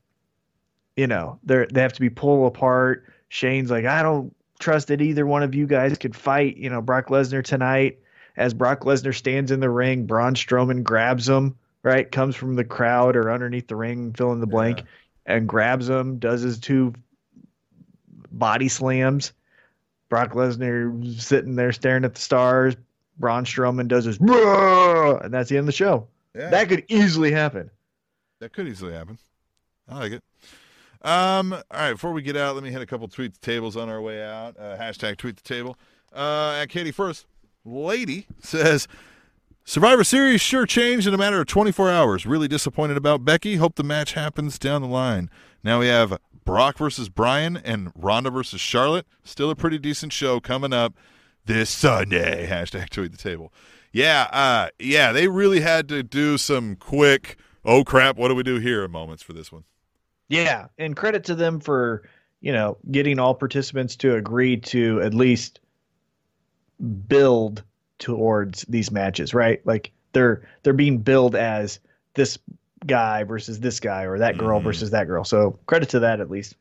you 0.97 1.07
know, 1.09 1.39
they're 1.43 1.67
they 1.67 1.81
have 1.81 1.93
to 1.95 2.01
be 2.01 2.11
pulled 2.11 2.55
apart. 2.55 3.05
Shane's 3.29 3.71
like, 3.71 3.85
I 3.85 4.03
don't 4.03 4.35
trust 4.61 4.89
that 4.89 5.01
either 5.01 5.27
one 5.27 5.43
of 5.43 5.55
you 5.55 5.67
guys 5.67 5.99
could 5.99 6.15
fight. 6.15 6.57
You 6.57 6.71
know, 6.71 6.81
Brock 6.81 7.09
Lesnar 7.09 7.43
tonight. 7.43 7.99
As 8.37 8.53
Brock 8.55 8.81
Lesnar 8.81 9.15
stands 9.15 9.51
in 9.51 9.61
the 9.61 9.71
ring, 9.71 10.07
Braun 10.07 10.35
Strowman 10.35 10.83
grabs 10.83 11.29
him. 11.29 11.57
Right, 11.83 12.11
comes 12.11 12.35
from 12.35 12.55
the 12.57 12.65
crowd 12.65 13.15
or 13.15 13.31
underneath 13.31 13.69
the 13.69 13.77
ring, 13.77 14.15
fill 14.15 14.33
in 14.33 14.41
the 14.41 14.47
blank, 14.47 14.79
Yeah. 14.79 14.85
and 15.37 15.47
grabs 15.47 15.87
him. 15.87 16.19
Does 16.19 16.41
his 16.41 16.59
two 16.59 16.95
body 18.33 18.69
slams. 18.69 19.33
Brock 20.09 20.33
Lesnar 20.33 21.21
sitting 21.21 21.57
there 21.57 21.73
staring 21.73 22.05
at 22.05 22.15
the 22.15 22.21
stars. 22.21 22.75
Braun 23.19 23.45
Strowman 23.45 23.87
does 23.89 24.07
his, 24.07 24.19
and 24.19 25.33
that's 25.33 25.49
the 25.51 25.57
end 25.57 25.65
of 25.65 25.67
the 25.67 25.73
show. 25.73 26.09
Yeah. 26.35 26.51
That 26.51 26.69
could 26.69 26.85
easily 26.89 27.31
happen. 27.31 27.71
That 28.41 28.53
could 28.53 28.67
easily 28.67 28.93
happen. 28.93 29.19
I 29.89 29.99
like 29.99 30.13
it. 30.13 30.23
Um, 31.03 31.53
all 31.53 31.63
right, 31.71 31.93
before 31.93 32.13
we 32.13 32.23
get 32.23 32.37
out, 32.37 32.55
let 32.55 32.65
me 32.65 32.71
hit 32.71 32.81
a 32.81 32.87
couple 32.87 33.07
tweet 33.09 33.35
the 33.35 33.41
tables 33.41 33.77
on 33.77 33.89
our 33.89 34.01
way 34.01 34.23
out. 34.25 34.59
Uh, 34.59 34.77
hashtag 34.77 35.17
tweet 35.19 35.37
the 35.37 35.43
table. 35.43 35.77
Uh, 36.13 36.59
at 36.61 36.71
Katie 36.71 36.91
first, 36.93 37.27
lady 37.65 38.27
says 38.41 38.87
Survivor 39.65 40.05
Series 40.05 40.41
sure 40.41 40.67
changed 40.67 41.07
in 41.07 41.15
a 41.15 41.19
matter 41.19 41.41
of 41.41 41.47
24 41.47 41.91
hours. 41.91 42.27
Really 42.27 42.49
disappointed 42.49 42.97
about 42.97 43.25
Becky. 43.25 43.57
Hope 43.57 43.77
the 43.77 43.83
match 43.83 44.13
happens 44.13 44.59
down 44.59 44.83
the 44.83 44.89
line. 44.89 45.31
Now 45.63 45.81
we 45.81 45.87
have 45.87 46.19
Brock 46.45 46.77
versus 46.77 47.09
Bryan 47.09 47.57
and 47.57 47.91
Ronda 47.95 48.31
versus 48.31 48.61
Charlotte. 48.61 49.07
Still 49.23 49.51
a 49.51 49.57
pretty 49.57 49.79
decent 49.79 50.13
show 50.13 50.39
coming 50.41 50.73
up 50.73 50.95
this 51.47 51.71
Sunday. 51.71 52.47
Hashtag 52.51 52.91
tweet 52.91 53.13
the 53.13 53.19
table. 53.19 53.53
Yeah, 53.93 54.29
uh, 54.33 54.69
yeah, 54.79 55.13
they 55.13 55.29
really 55.29 55.61
had 55.61 55.89
to 55.89 56.03
do 56.03 56.37
some 56.37 56.77
quick, 56.77 57.39
oh 57.65 57.85
crap, 57.85 58.17
what 58.17 58.29
do 58.29 58.35
we 58.35 58.43
do 58.43 58.59
here 58.59 58.87
moments 58.89 59.23
for 59.23 59.33
this 59.33 59.53
one. 59.53 59.65
Yeah, 60.29 60.67
and 60.79 60.97
credit 60.97 61.25
to 61.25 61.35
them 61.35 61.61
for 61.61 62.09
you 62.41 62.53
know 62.53 62.77
getting 62.91 63.19
all 63.19 63.35
participants 63.35 63.97
to 63.97 64.17
agree 64.17 64.57
to 64.59 65.01
at 65.01 65.15
least 65.15 65.61
build 67.09 67.63
towards 67.99 68.63
these 68.69 68.91
matches, 68.91 69.35
right? 69.35 69.61
Like 69.67 69.91
they're 70.13 70.47
they're 70.63 70.73
being 70.73 70.99
billed 70.99 71.35
as 71.37 71.81
this 72.15 72.39
guy 72.87 73.25
versus 73.25 73.61
this 73.61 73.81
guy 73.81 74.03
or 74.03 74.19
that 74.19 74.37
girl 74.37 74.61
Mhm. 74.61 74.65
versus 74.65 74.91
that 74.91 75.07
girl. 75.07 75.25
So 75.25 75.59
credit 75.67 75.89
to 75.91 76.01
that 76.01 76.21
at 76.21 76.31
least. 76.31 76.55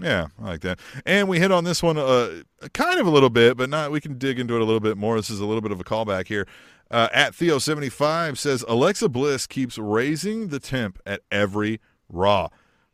Yeah, 0.00 0.26
I 0.40 0.44
like 0.44 0.60
that. 0.62 0.80
And 1.06 1.28
we 1.28 1.38
hit 1.38 1.52
on 1.52 1.64
this 1.64 1.82
one 1.82 1.96
uh, 1.98 2.42
kind 2.72 2.98
of 2.98 3.06
a 3.06 3.10
little 3.10 3.30
bit, 3.30 3.56
but 3.56 3.70
not. 3.70 3.90
We 3.92 4.00
can 4.00 4.18
dig 4.18 4.38
into 4.40 4.54
it 4.56 4.60
a 4.60 4.64
little 4.64 4.80
bit 4.80 4.96
more. 4.96 5.16
This 5.16 5.30
is 5.30 5.38
a 5.40 5.46
little 5.46 5.60
bit 5.60 5.70
of 5.70 5.80
a 5.80 5.84
callback 5.84 6.26
here. 6.28 6.46
Uh, 6.90 7.08
at 7.12 7.32
Theo75 7.32 8.36
says 8.36 8.64
Alexa 8.68 9.08
Bliss 9.08 9.46
keeps 9.46 9.78
raising 9.78 10.48
the 10.48 10.58
temp 10.60 10.98
at 11.06 11.20
every 11.30 11.80
Raw. 12.08 12.48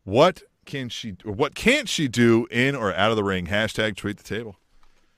What 0.04 0.42
can 0.66 0.88
she? 0.88 1.16
What 1.24 1.54
can't 1.54 1.88
she 1.88 2.06
do 2.08 2.46
in 2.50 2.76
or 2.76 2.94
out 2.94 3.10
of 3.10 3.16
the 3.16 3.24
ring? 3.24 3.46
Hashtag 3.46 3.96
tweet 3.96 4.18
the 4.18 4.22
table. 4.22 4.56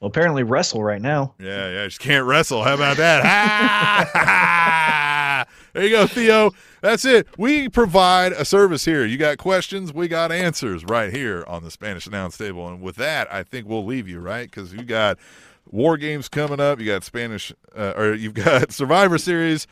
Well, 0.00 0.08
apparently 0.08 0.42
wrestle 0.44 0.82
right 0.82 1.02
now. 1.02 1.34
Yeah, 1.38 1.68
yeah, 1.70 1.84
just 1.84 2.00
can't 2.00 2.24
wrestle. 2.24 2.64
How 2.64 2.72
about 2.74 2.96
that? 2.96 3.22
there 5.74 5.84
you 5.84 5.90
go, 5.90 6.06
Theo. 6.06 6.52
That's 6.80 7.04
it. 7.04 7.28
We 7.36 7.68
provide 7.68 8.32
a 8.32 8.46
service 8.46 8.86
here. 8.86 9.04
You 9.04 9.18
got 9.18 9.36
questions, 9.36 9.92
we 9.92 10.08
got 10.08 10.32
answers 10.32 10.86
right 10.86 11.12
here 11.12 11.44
on 11.46 11.64
the 11.64 11.70
Spanish 11.70 12.06
Announce 12.06 12.38
Table. 12.38 12.66
And 12.66 12.80
with 12.80 12.96
that, 12.96 13.30
I 13.30 13.42
think 13.42 13.68
we'll 13.68 13.84
leave 13.84 14.08
you, 14.08 14.20
right? 14.20 14.50
Because 14.50 14.72
you 14.72 14.84
got 14.84 15.18
War 15.70 15.98
Games 15.98 16.30
coming 16.30 16.60
up. 16.60 16.80
You 16.80 16.86
got 16.86 17.04
Spanish, 17.04 17.52
uh, 17.76 17.92
or 17.94 18.14
you've 18.14 18.32
got 18.32 18.72
Survivor 18.76 19.18
Series. 19.18 19.66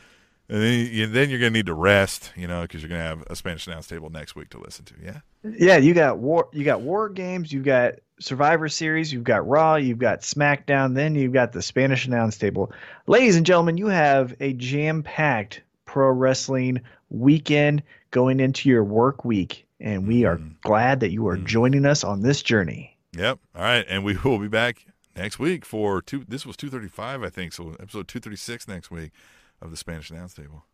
And 0.50 0.62
then, 0.62 0.88
you, 0.90 1.06
then 1.06 1.28
you're 1.28 1.38
going 1.38 1.52
to 1.52 1.58
need 1.58 1.66
to 1.66 1.74
rest, 1.74 2.32
you 2.34 2.46
know, 2.46 2.62
because 2.62 2.80
you're 2.80 2.88
going 2.88 3.02
to 3.02 3.06
have 3.06 3.22
a 3.28 3.36
Spanish 3.36 3.66
Announce 3.66 3.86
Table 3.86 4.08
next 4.08 4.34
week 4.34 4.48
to 4.50 4.58
listen 4.58 4.84
to. 4.86 4.94
Yeah. 5.04 5.20
Yeah, 5.44 5.76
you 5.76 5.92
got 5.94 6.18
war 6.18 6.48
you 6.52 6.64
got 6.64 6.80
war 6.80 7.08
games, 7.10 7.52
you've 7.52 7.64
got 7.64 7.94
Survivor 8.18 8.68
Series, 8.68 9.12
you've 9.12 9.24
got 9.24 9.46
Raw, 9.46 9.76
you've 9.76 9.98
got 9.98 10.22
SmackDown, 10.22 10.94
then 10.94 11.14
you've 11.14 11.32
got 11.34 11.52
the 11.52 11.62
Spanish 11.62 12.06
announce 12.06 12.38
table. 12.38 12.72
Ladies 13.06 13.36
and 13.36 13.44
gentlemen, 13.46 13.76
you 13.76 13.86
have 13.88 14.34
a 14.40 14.52
jam-packed 14.54 15.60
pro 15.84 16.08
wrestling 16.10 16.80
weekend 17.10 17.82
going 18.10 18.40
into 18.40 18.68
your 18.68 18.84
work 18.84 19.24
week. 19.24 19.66
And 19.80 20.08
we 20.08 20.24
are 20.24 20.38
Mm. 20.38 20.54
glad 20.62 21.00
that 21.00 21.10
you 21.12 21.28
are 21.28 21.36
Mm. 21.36 21.44
joining 21.44 21.86
us 21.86 22.02
on 22.02 22.22
this 22.22 22.42
journey. 22.42 22.96
Yep. 23.16 23.38
All 23.54 23.62
right, 23.62 23.86
and 23.88 24.02
we 24.02 24.16
will 24.24 24.38
be 24.38 24.48
back 24.48 24.86
next 25.14 25.38
week 25.38 25.64
for 25.64 26.02
two. 26.02 26.24
This 26.26 26.44
was 26.44 26.56
two 26.56 26.68
thirty 26.68 26.88
five, 26.88 27.22
I 27.22 27.28
think. 27.30 27.52
So 27.52 27.76
episode 27.78 28.08
two 28.08 28.18
thirty 28.18 28.36
six 28.36 28.66
next 28.66 28.90
week 28.90 29.12
of 29.60 29.70
the 29.70 29.76
Spanish 29.76 30.10
Announce 30.10 30.34
Table. 30.34 30.64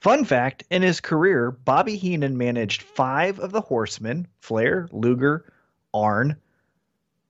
Fun 0.00 0.24
fact 0.24 0.64
in 0.70 0.82
his 0.82 1.00
career, 1.00 1.50
Bobby 1.50 1.96
Heenan 1.96 2.36
managed 2.36 2.82
five 2.82 3.38
of 3.38 3.52
the 3.52 3.60
horsemen 3.60 4.26
Flair, 4.40 4.88
Luger, 4.90 5.52
Arn, 5.94 6.36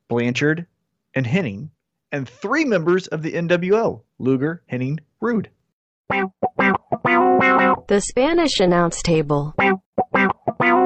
Blanchard, 0.09 0.67
and 1.15 1.27
Hennig, 1.27 1.69
and 2.13 2.29
three 2.29 2.65
members 2.65 3.07
of 3.09 3.23
the 3.23 3.33
NWO 3.33 4.03
Luger, 4.19 4.63
Hennig, 4.71 5.01
Rude. 5.21 5.51
The 6.09 8.01
Spanish 8.01 8.61
Announce 8.61 9.03
Table. 9.03 9.55